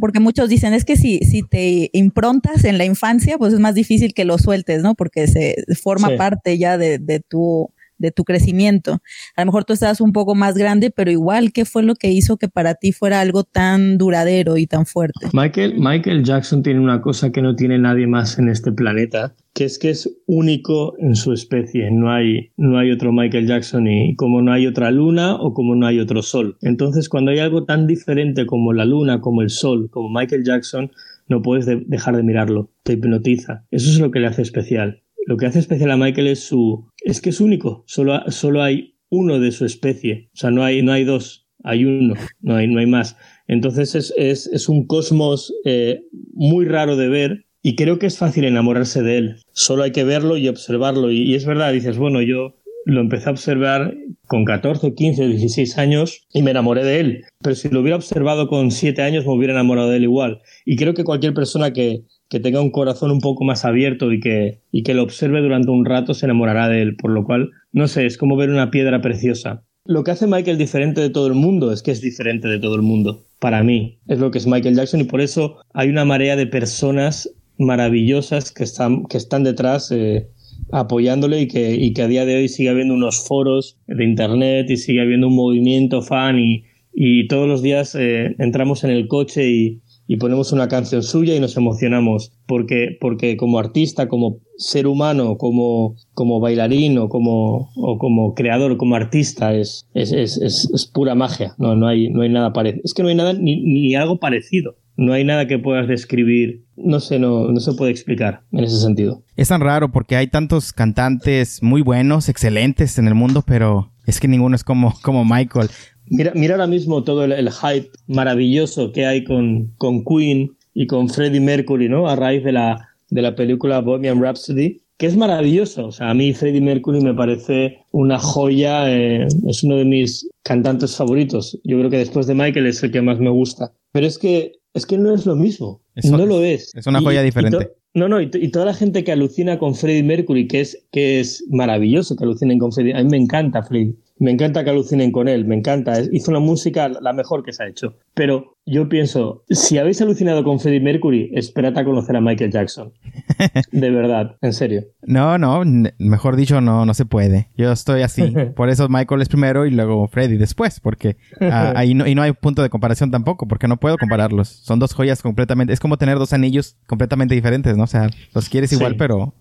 porque 0.00 0.20
muchos 0.20 0.48
dicen 0.48 0.74
es 0.74 0.84
que 0.84 0.96
si, 0.96 1.18
si 1.20 1.42
te 1.42 1.90
improntas 1.92 2.64
en 2.64 2.78
la 2.78 2.84
infancia, 2.84 3.38
pues 3.38 3.52
es 3.52 3.60
más 3.60 3.74
difícil 3.74 4.14
que 4.14 4.24
lo 4.24 4.38
sueltes, 4.38 4.82
¿no? 4.82 4.94
Porque 4.94 5.26
se 5.26 5.56
forma 5.82 6.10
parte 6.16 6.58
ya 6.58 6.76
de, 6.76 6.98
de 6.98 7.20
tu 7.20 7.70
de 7.98 8.10
tu 8.10 8.24
crecimiento. 8.24 8.98
A 9.36 9.42
lo 9.42 9.46
mejor 9.46 9.64
tú 9.64 9.72
estabas 9.72 10.00
un 10.00 10.12
poco 10.12 10.34
más 10.34 10.54
grande, 10.54 10.90
pero 10.90 11.10
igual, 11.10 11.52
¿qué 11.52 11.64
fue 11.64 11.82
lo 11.82 11.94
que 11.94 12.10
hizo 12.10 12.36
que 12.36 12.48
para 12.48 12.74
ti 12.74 12.92
fuera 12.92 13.20
algo 13.20 13.44
tan 13.44 13.98
duradero 13.98 14.56
y 14.56 14.66
tan 14.66 14.86
fuerte? 14.86 15.28
Michael, 15.32 15.74
Michael 15.78 16.24
Jackson 16.24 16.62
tiene 16.62 16.80
una 16.80 17.00
cosa 17.00 17.30
que 17.32 17.42
no 17.42 17.56
tiene 17.56 17.78
nadie 17.78 18.06
más 18.06 18.38
en 18.38 18.48
este 18.48 18.72
planeta, 18.72 19.34
que 19.52 19.64
es 19.64 19.78
que 19.78 19.90
es 19.90 20.10
único 20.26 20.94
en 20.98 21.14
su 21.14 21.32
especie. 21.32 21.90
No 21.90 22.12
hay, 22.12 22.50
no 22.56 22.78
hay 22.78 22.90
otro 22.90 23.12
Michael 23.12 23.46
Jackson 23.46 23.86
y 23.86 24.16
como 24.16 24.42
no 24.42 24.52
hay 24.52 24.66
otra 24.66 24.90
luna 24.90 25.36
o 25.36 25.54
como 25.54 25.74
no 25.74 25.86
hay 25.86 26.00
otro 26.00 26.22
sol. 26.22 26.56
Entonces, 26.62 27.08
cuando 27.08 27.30
hay 27.30 27.38
algo 27.38 27.64
tan 27.64 27.86
diferente 27.86 28.46
como 28.46 28.72
la 28.72 28.84
luna, 28.84 29.20
como 29.20 29.42
el 29.42 29.50
sol, 29.50 29.88
como 29.90 30.08
Michael 30.08 30.44
Jackson, 30.44 30.90
no 31.28 31.40
puedes 31.40 31.66
dejar 31.66 32.16
de 32.16 32.22
mirarlo, 32.22 32.70
te 32.82 32.94
hipnotiza. 32.94 33.64
Eso 33.70 33.90
es 33.90 33.98
lo 33.98 34.10
que 34.10 34.20
le 34.20 34.26
hace 34.26 34.42
especial 34.42 35.03
lo 35.26 35.36
que 35.36 35.46
hace 35.46 35.58
especial 35.58 35.90
a 35.90 35.96
Michael 35.96 36.28
es 36.28 36.40
su 36.40 36.86
es 37.04 37.20
que 37.20 37.30
es 37.30 37.40
único, 37.40 37.84
solo, 37.86 38.20
solo 38.30 38.62
hay 38.62 38.96
uno 39.08 39.38
de 39.38 39.52
su 39.52 39.64
especie, 39.64 40.30
o 40.34 40.36
sea, 40.36 40.50
no 40.50 40.64
hay, 40.64 40.82
no 40.82 40.92
hay 40.92 41.04
dos, 41.04 41.46
hay 41.62 41.84
uno, 41.84 42.14
no 42.40 42.56
hay, 42.56 42.68
no 42.68 42.80
hay 42.80 42.86
más. 42.86 43.16
Entonces 43.46 43.94
es, 43.94 44.14
es, 44.16 44.46
es 44.48 44.68
un 44.68 44.86
cosmos 44.86 45.52
eh, 45.64 46.02
muy 46.32 46.64
raro 46.64 46.96
de 46.96 47.08
ver 47.08 47.46
y 47.62 47.76
creo 47.76 47.98
que 47.98 48.06
es 48.06 48.18
fácil 48.18 48.44
enamorarse 48.44 49.02
de 49.02 49.18
él. 49.18 49.36
Solo 49.52 49.82
hay 49.84 49.92
que 49.92 50.04
verlo 50.04 50.36
y 50.36 50.48
observarlo. 50.48 51.10
Y, 51.10 51.22
y, 51.22 51.34
es 51.34 51.46
verdad, 51.46 51.72
dices, 51.72 51.96
bueno, 51.96 52.20
yo 52.20 52.56
lo 52.84 53.00
empecé 53.00 53.28
a 53.28 53.32
observar 53.32 53.96
con 54.26 54.44
14, 54.44 54.94
15, 54.94 55.28
16 55.28 55.78
años 55.78 56.26
y 56.32 56.42
me 56.42 56.50
enamoré 56.50 56.84
de 56.84 57.00
él. 57.00 57.24
Pero 57.42 57.54
si 57.54 57.68
lo 57.68 57.80
hubiera 57.80 57.96
observado 57.96 58.48
con 58.48 58.70
7 58.70 59.00
años 59.02 59.26
me 59.26 59.32
hubiera 59.32 59.54
enamorado 59.54 59.90
de 59.90 59.96
él 59.96 60.04
igual. 60.04 60.40
Y 60.64 60.76
creo 60.76 60.94
que 60.94 61.04
cualquier 61.04 61.34
persona 61.34 61.72
que, 61.72 62.04
que 62.28 62.40
tenga 62.40 62.60
un 62.60 62.70
corazón 62.70 63.10
un 63.10 63.20
poco 63.20 63.44
más 63.44 63.64
abierto 63.64 64.12
y 64.12 64.20
que, 64.20 64.60
y 64.72 64.82
que 64.82 64.94
lo 64.94 65.02
observe 65.02 65.40
durante 65.40 65.70
un 65.70 65.84
rato 65.84 66.14
se 66.14 66.26
enamorará 66.26 66.68
de 66.68 66.82
él, 66.82 66.96
por 66.96 67.10
lo 67.10 67.24
cual, 67.24 67.50
no 67.72 67.88
sé, 67.88 68.06
es 68.06 68.18
como 68.18 68.36
ver 68.36 68.50
una 68.50 68.70
piedra 68.70 69.00
preciosa. 69.00 69.62
Lo 69.86 70.02
que 70.02 70.12
hace 70.12 70.26
Michael 70.26 70.56
diferente 70.56 71.00
de 71.00 71.10
todo 71.10 71.26
el 71.26 71.34
mundo 71.34 71.70
es 71.70 71.82
que 71.82 71.90
es 71.90 72.00
diferente 72.00 72.48
de 72.48 72.58
todo 72.58 72.74
el 72.74 72.82
mundo. 72.82 73.22
Para 73.38 73.62
mí, 73.62 73.98
es 74.08 74.18
lo 74.18 74.30
que 74.30 74.38
es 74.38 74.46
Michael 74.46 74.76
Jackson 74.76 75.00
y 75.00 75.04
por 75.04 75.20
eso 75.20 75.58
hay 75.74 75.90
una 75.90 76.06
marea 76.06 76.36
de 76.36 76.46
personas 76.46 77.30
maravillosas 77.58 78.50
que 78.50 78.64
están, 78.64 79.04
que 79.04 79.18
están 79.18 79.44
detrás 79.44 79.92
eh, 79.92 80.28
apoyándole 80.72 81.42
y 81.42 81.48
que, 81.48 81.74
y 81.74 81.92
que 81.92 82.02
a 82.02 82.08
día 82.08 82.24
de 82.24 82.36
hoy 82.36 82.48
sigue 82.48 82.70
habiendo 82.70 82.94
unos 82.94 83.26
foros 83.28 83.76
de 83.86 84.04
internet 84.04 84.70
y 84.70 84.78
sigue 84.78 85.02
habiendo 85.02 85.28
un 85.28 85.36
movimiento 85.36 86.00
fan 86.00 86.38
y, 86.38 86.64
y 86.92 87.28
todos 87.28 87.46
los 87.46 87.60
días 87.60 87.94
eh, 87.94 88.34
entramos 88.38 88.84
en 88.84 88.90
el 88.90 89.06
coche 89.08 89.50
y, 89.50 89.82
y 90.06 90.16
ponemos 90.16 90.52
una 90.52 90.68
canción 90.68 91.02
suya 91.02 91.34
y 91.34 91.40
nos 91.40 91.56
emocionamos 91.56 92.32
porque, 92.46 92.96
porque 93.00 93.36
como 93.36 93.58
artista, 93.58 94.08
como 94.08 94.38
ser 94.56 94.86
humano, 94.86 95.36
como, 95.38 95.96
como 96.12 96.40
bailarín 96.40 96.98
o 96.98 97.08
como, 97.08 97.70
o 97.76 97.98
como 97.98 98.34
creador, 98.34 98.76
como 98.76 98.96
artista, 98.96 99.54
es, 99.54 99.88
es, 99.94 100.12
es, 100.12 100.38
es, 100.38 100.86
pura 100.92 101.14
magia. 101.14 101.54
No, 101.58 101.74
no, 101.74 101.88
hay, 101.88 102.10
no 102.10 102.22
hay 102.22 102.28
nada 102.28 102.52
parecido. 102.52 102.82
Es 102.84 102.94
que 102.94 103.02
no 103.02 103.08
hay 103.08 103.14
nada 103.14 103.32
ni, 103.32 103.62
ni 103.62 103.94
algo 103.94 104.18
parecido. 104.18 104.76
No 104.96 105.12
hay 105.12 105.24
nada 105.24 105.48
que 105.48 105.58
puedas 105.58 105.88
describir. 105.88 106.64
No 106.76 107.00
sé, 107.00 107.18
no, 107.18 107.50
no 107.50 107.60
se 107.60 107.72
puede 107.72 107.90
explicar 107.90 108.42
en 108.52 108.64
ese 108.64 108.78
sentido. 108.78 109.24
Es 109.36 109.48
tan 109.48 109.60
raro 109.60 109.90
porque 109.90 110.16
hay 110.16 110.28
tantos 110.28 110.72
cantantes 110.72 111.62
muy 111.62 111.82
buenos, 111.82 112.28
excelentes 112.28 112.98
en 112.98 113.08
el 113.08 113.14
mundo, 113.14 113.42
pero 113.44 113.90
es 114.06 114.20
que 114.20 114.28
ninguno 114.28 114.54
es 114.54 114.62
como, 114.62 114.94
como 115.02 115.24
Michael. 115.24 115.68
Mira, 116.06 116.32
mira 116.34 116.54
ahora 116.54 116.66
mismo 116.66 117.02
todo 117.02 117.24
el, 117.24 117.50
hype 117.50 117.90
maravilloso 118.06 118.92
que 118.92 119.06
hay 119.06 119.24
con, 119.24 119.72
con 119.78 120.04
Queen 120.04 120.56
y 120.74 120.86
con 120.86 121.08
Freddie 121.08 121.40
Mercury, 121.40 121.88
¿no? 121.88 122.08
A 122.08 122.16
raíz 122.16 122.44
de 122.44 122.52
la, 122.52 122.88
de 123.10 123.22
la 123.22 123.34
película 123.34 123.80
Bohemian 123.80 124.20
Rhapsody, 124.20 124.82
que 124.98 125.06
es 125.06 125.16
maravilloso. 125.16 125.86
O 125.86 125.92
sea, 125.92 126.10
a 126.10 126.14
mí 126.14 126.34
Freddie 126.34 126.60
Mercury 126.60 127.00
me 127.00 127.14
parece 127.14 127.78
una 127.92 128.18
joya, 128.18 128.90
eh, 128.90 129.26
es 129.46 129.62
uno 129.62 129.76
de 129.76 129.84
mis 129.84 130.28
cantantes 130.42 130.96
favoritos. 130.96 131.58
Yo 131.64 131.78
creo 131.78 131.90
que 131.90 131.98
después 131.98 132.26
de 132.26 132.34
Michael 132.34 132.66
es 132.66 132.82
el 132.82 132.90
que 132.90 133.02
más 133.02 133.18
me 133.18 133.30
gusta. 133.30 133.72
Pero 133.92 134.06
es 134.06 134.18
que, 134.18 134.52
es 134.74 134.86
que 134.86 134.98
no 134.98 135.14
es 135.14 135.24
lo 135.26 135.36
mismo. 135.36 135.80
no 136.04 136.26
lo 136.26 136.42
es. 136.42 136.72
Es 136.74 136.86
una 136.86 137.00
joya 137.00 137.22
diferente. 137.22 137.70
no, 137.94 138.08
no, 138.08 138.20
y, 138.20 138.30
y, 138.34 138.48
toda 138.48 138.66
la 138.66 138.74
gente 138.74 139.04
que 139.04 139.12
alucina 139.12 139.58
con 139.58 139.74
Freddie 139.74 140.02
Mercury, 140.02 140.48
que 140.48 140.60
es, 140.60 140.86
que 140.90 141.20
es 141.20 141.44
maravilloso 141.48 142.16
que 142.16 142.24
alucinen 142.24 142.58
con 142.58 142.72
Freddie. 142.72 142.94
A 142.94 143.02
mí 143.02 143.08
me 143.08 143.16
encanta 143.16 143.62
Freddie. 143.62 143.94
Me 144.18 144.30
encanta 144.30 144.62
que 144.62 144.70
alucinen 144.70 145.12
con 145.12 145.28
él, 145.28 145.44
me 145.44 145.56
encanta. 145.56 146.00
Hizo 146.12 146.30
una 146.30 146.40
música 146.40 146.88
la 146.88 147.12
mejor 147.12 147.44
que 147.44 147.52
se 147.52 147.64
ha 147.64 147.68
hecho. 147.68 147.96
Pero 148.14 148.53
yo 148.66 148.88
pienso, 148.88 149.44
si 149.50 149.76
habéis 149.76 150.00
alucinado 150.00 150.42
con 150.42 150.58
Freddie 150.58 150.80
Mercury, 150.80 151.30
esperad 151.34 151.76
a 151.76 151.84
conocer 151.84 152.16
a 152.16 152.22
Michael 152.22 152.50
Jackson. 152.50 152.94
De 153.72 153.90
verdad, 153.90 154.36
en 154.40 154.54
serio. 154.54 154.84
No, 155.02 155.36
no, 155.36 155.62
mejor 155.98 156.36
dicho, 156.36 156.62
no, 156.62 156.86
no 156.86 156.94
se 156.94 157.04
puede. 157.04 157.50
Yo 157.58 157.72
estoy 157.72 158.00
así. 158.00 158.32
Por 158.56 158.70
eso 158.70 158.88
Michael 158.88 159.20
es 159.20 159.28
primero 159.28 159.66
y 159.66 159.70
luego 159.70 160.08
Freddie 160.08 160.38
después, 160.38 160.80
porque 160.80 161.18
ah, 161.42 161.72
ahí 161.76 161.94
no, 161.94 162.06
y 162.06 162.14
no 162.14 162.22
hay 162.22 162.32
punto 162.32 162.62
de 162.62 162.70
comparación 162.70 163.10
tampoco, 163.10 163.46
porque 163.46 163.68
no 163.68 163.76
puedo 163.76 163.98
compararlos. 163.98 164.48
Son 164.48 164.78
dos 164.78 164.94
joyas 164.94 165.20
completamente, 165.20 165.74
es 165.74 165.80
como 165.80 165.98
tener 165.98 166.18
dos 166.18 166.32
anillos 166.32 166.76
completamente 166.86 167.34
diferentes, 167.34 167.76
¿no? 167.76 167.84
O 167.84 167.88
sea, 167.88 168.08
los 168.34 168.48
quieres 168.48 168.72
igual, 168.72 168.96
pero 168.96 169.34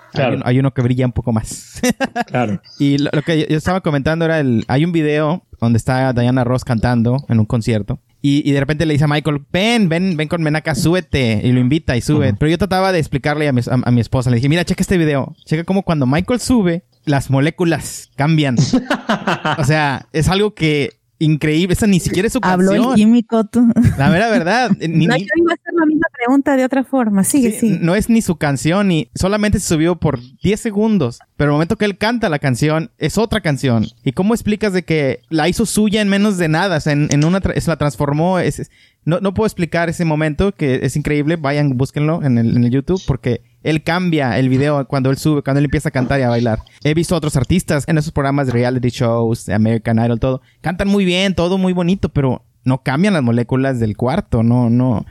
hay, 0.44 0.60
uno 0.60 0.74
que 0.74 0.82
brilla 0.82 1.06
un 1.06 1.14
poco 1.14 1.32
más. 1.32 1.82
claro. 2.28 2.62
Y 2.78 2.98
lo, 2.98 3.10
que 3.26 3.48
yo 3.50 3.58
estaba 3.58 3.80
comentando 3.82 4.26
era 4.26 4.42
el, 4.42 4.66
hay 4.68 4.84
un 4.84 4.92
video 4.92 5.44
donde 5.62 5.78
está 5.78 6.12
Diana 6.12 6.44
Ross 6.44 6.66
cantando 6.66 7.24
en 7.30 7.40
un 7.40 7.46
concierto. 7.46 8.00
Y, 8.26 8.50
de 8.54 8.60
repente 8.62 8.86
le 8.86 8.94
dice 8.94 9.04
a 9.04 9.10
Michael, 9.10 9.42
ven, 9.52 9.90
ven, 9.90 10.16
ven 10.16 10.30
con 10.30 10.56
acá, 10.56 10.76
súbete. 10.76 11.42
Y 11.44 11.52
lo 11.52 11.60
invita 11.60 11.98
y 11.98 12.02
sube. 12.02 12.34
Pero 12.34 12.50
yo 12.50 12.58
trataba 12.58 12.94
de 12.94 13.00
explicarle 13.00 13.50
a 13.50 13.52
mi, 13.52 13.60
a, 13.70 13.92
mi, 13.92 14.00
esposa. 14.00 14.30
Le 14.30 14.38
dije, 14.38 14.48
mira, 14.48 14.64
checa 14.64 14.82
este 14.82 14.98
video. 14.98 15.36
Checa 15.44 15.66
cómo 15.66 15.84
cuando 15.84 16.06
Michael 16.06 16.40
sube, 16.40 16.86
las 17.04 17.30
moléculas 17.30 18.12
cambian. 18.16 18.56
o 19.58 19.64
sea, 19.66 20.08
es 20.14 20.30
algo 20.30 20.54
que 20.54 21.02
increíble. 21.24 21.74
Esa 21.74 21.88
ni 21.88 22.00
siquiera 22.00 22.28
es 22.28 22.34
su 22.34 22.42
canción. 22.42 22.76
Habló 22.76 22.92
el 22.92 22.96
químico 22.96 23.44
tú. 23.46 23.72
La 23.98 24.10
verdad, 24.10 24.32
verdad. 24.32 24.72
Ni, 24.80 25.08
no, 25.08 25.16
yo 25.18 25.26
iba 25.36 25.52
a 25.52 25.56
hacer 25.56 25.74
la 25.74 25.86
misma 25.86 26.08
pregunta 26.14 26.56
de 26.56 26.66
otra 26.66 26.84
forma. 26.84 27.24
Sigue, 27.24 27.52
sí, 27.52 27.78
No 27.82 27.96
es 27.96 28.10
ni 28.10 28.22
su 28.22 28.36
canción, 28.36 28.88
ni 28.90 29.10
solamente 29.16 29.60
se 29.60 29.68
subió 29.68 29.96
por 29.96 30.20
10 30.42 30.60
segundos. 30.60 31.20
Pero 31.38 31.52
el 31.52 31.54
momento 31.54 31.78
que 31.78 31.86
él 31.86 31.98
canta 31.98 32.30
la 32.30 32.40
canción, 32.40 32.92
es 32.98 33.18
otra 33.18 33.42
canción. 33.42 33.86
¿Y 34.04 34.12
cómo 34.12 34.34
explicas 34.34 34.74
de 34.74 34.84
que 34.84 35.22
la 35.30 35.50
hizo 35.50 35.66
suya 35.66 36.02
en 36.02 36.10
menos 36.10 36.38
de 36.38 36.48
nada? 36.48 36.78
O 36.78 36.80
sea, 36.80 36.94
en, 36.94 37.08
en 37.12 37.24
una 37.26 37.42
se 37.42 37.70
la 37.70 37.78
transformó. 37.78 38.40
Es, 38.40 38.70
no, 39.06 39.20
no 39.20 39.34
puedo 39.34 39.48
explicar 39.48 39.90
ese 39.90 40.06
momento, 40.06 40.54
que 40.54 40.80
es 40.84 40.96
increíble. 40.96 41.36
Vayan, 41.36 41.78
búsquenlo 41.78 42.24
en 42.24 42.38
el, 42.38 42.56
en 42.56 42.64
el 42.64 42.72
YouTube, 42.72 43.02
porque 43.06 43.42
él 43.64 43.84
cambia 43.84 44.38
el 44.38 44.50
video 44.50 44.86
cuando 44.88 45.10
él 45.10 45.18
sube, 45.18 45.42
cuando 45.42 45.60
él 45.60 45.66
empieza 45.66 45.90
a 45.90 45.92
cantar 45.92 46.20
y 46.20 46.24
a 46.24 46.30
bailar. 46.30 46.60
He 46.84 46.94
visto 46.94 47.16
otros 47.16 47.36
artistas 47.36 47.86
en 47.88 47.98
esos 47.98 48.12
programas 48.12 48.48
de 48.48 48.54
reality 48.54 48.90
shows, 48.90 49.50
American 49.50 50.04
Idol, 50.04 50.20
todo. 50.20 50.42
Cantan 50.62 50.90
muy 50.90 51.06
bien, 51.06 51.34
todo 51.34 51.58
muy 51.58 51.74
bonito, 51.74 52.10
pero 52.10 52.44
no 52.66 52.82
cambian 52.84 53.14
las 53.14 53.24
moléculas 53.24 53.80
del 53.80 53.98
cuarto, 53.98 54.44
no, 54.44 54.70
no, 54.70 55.06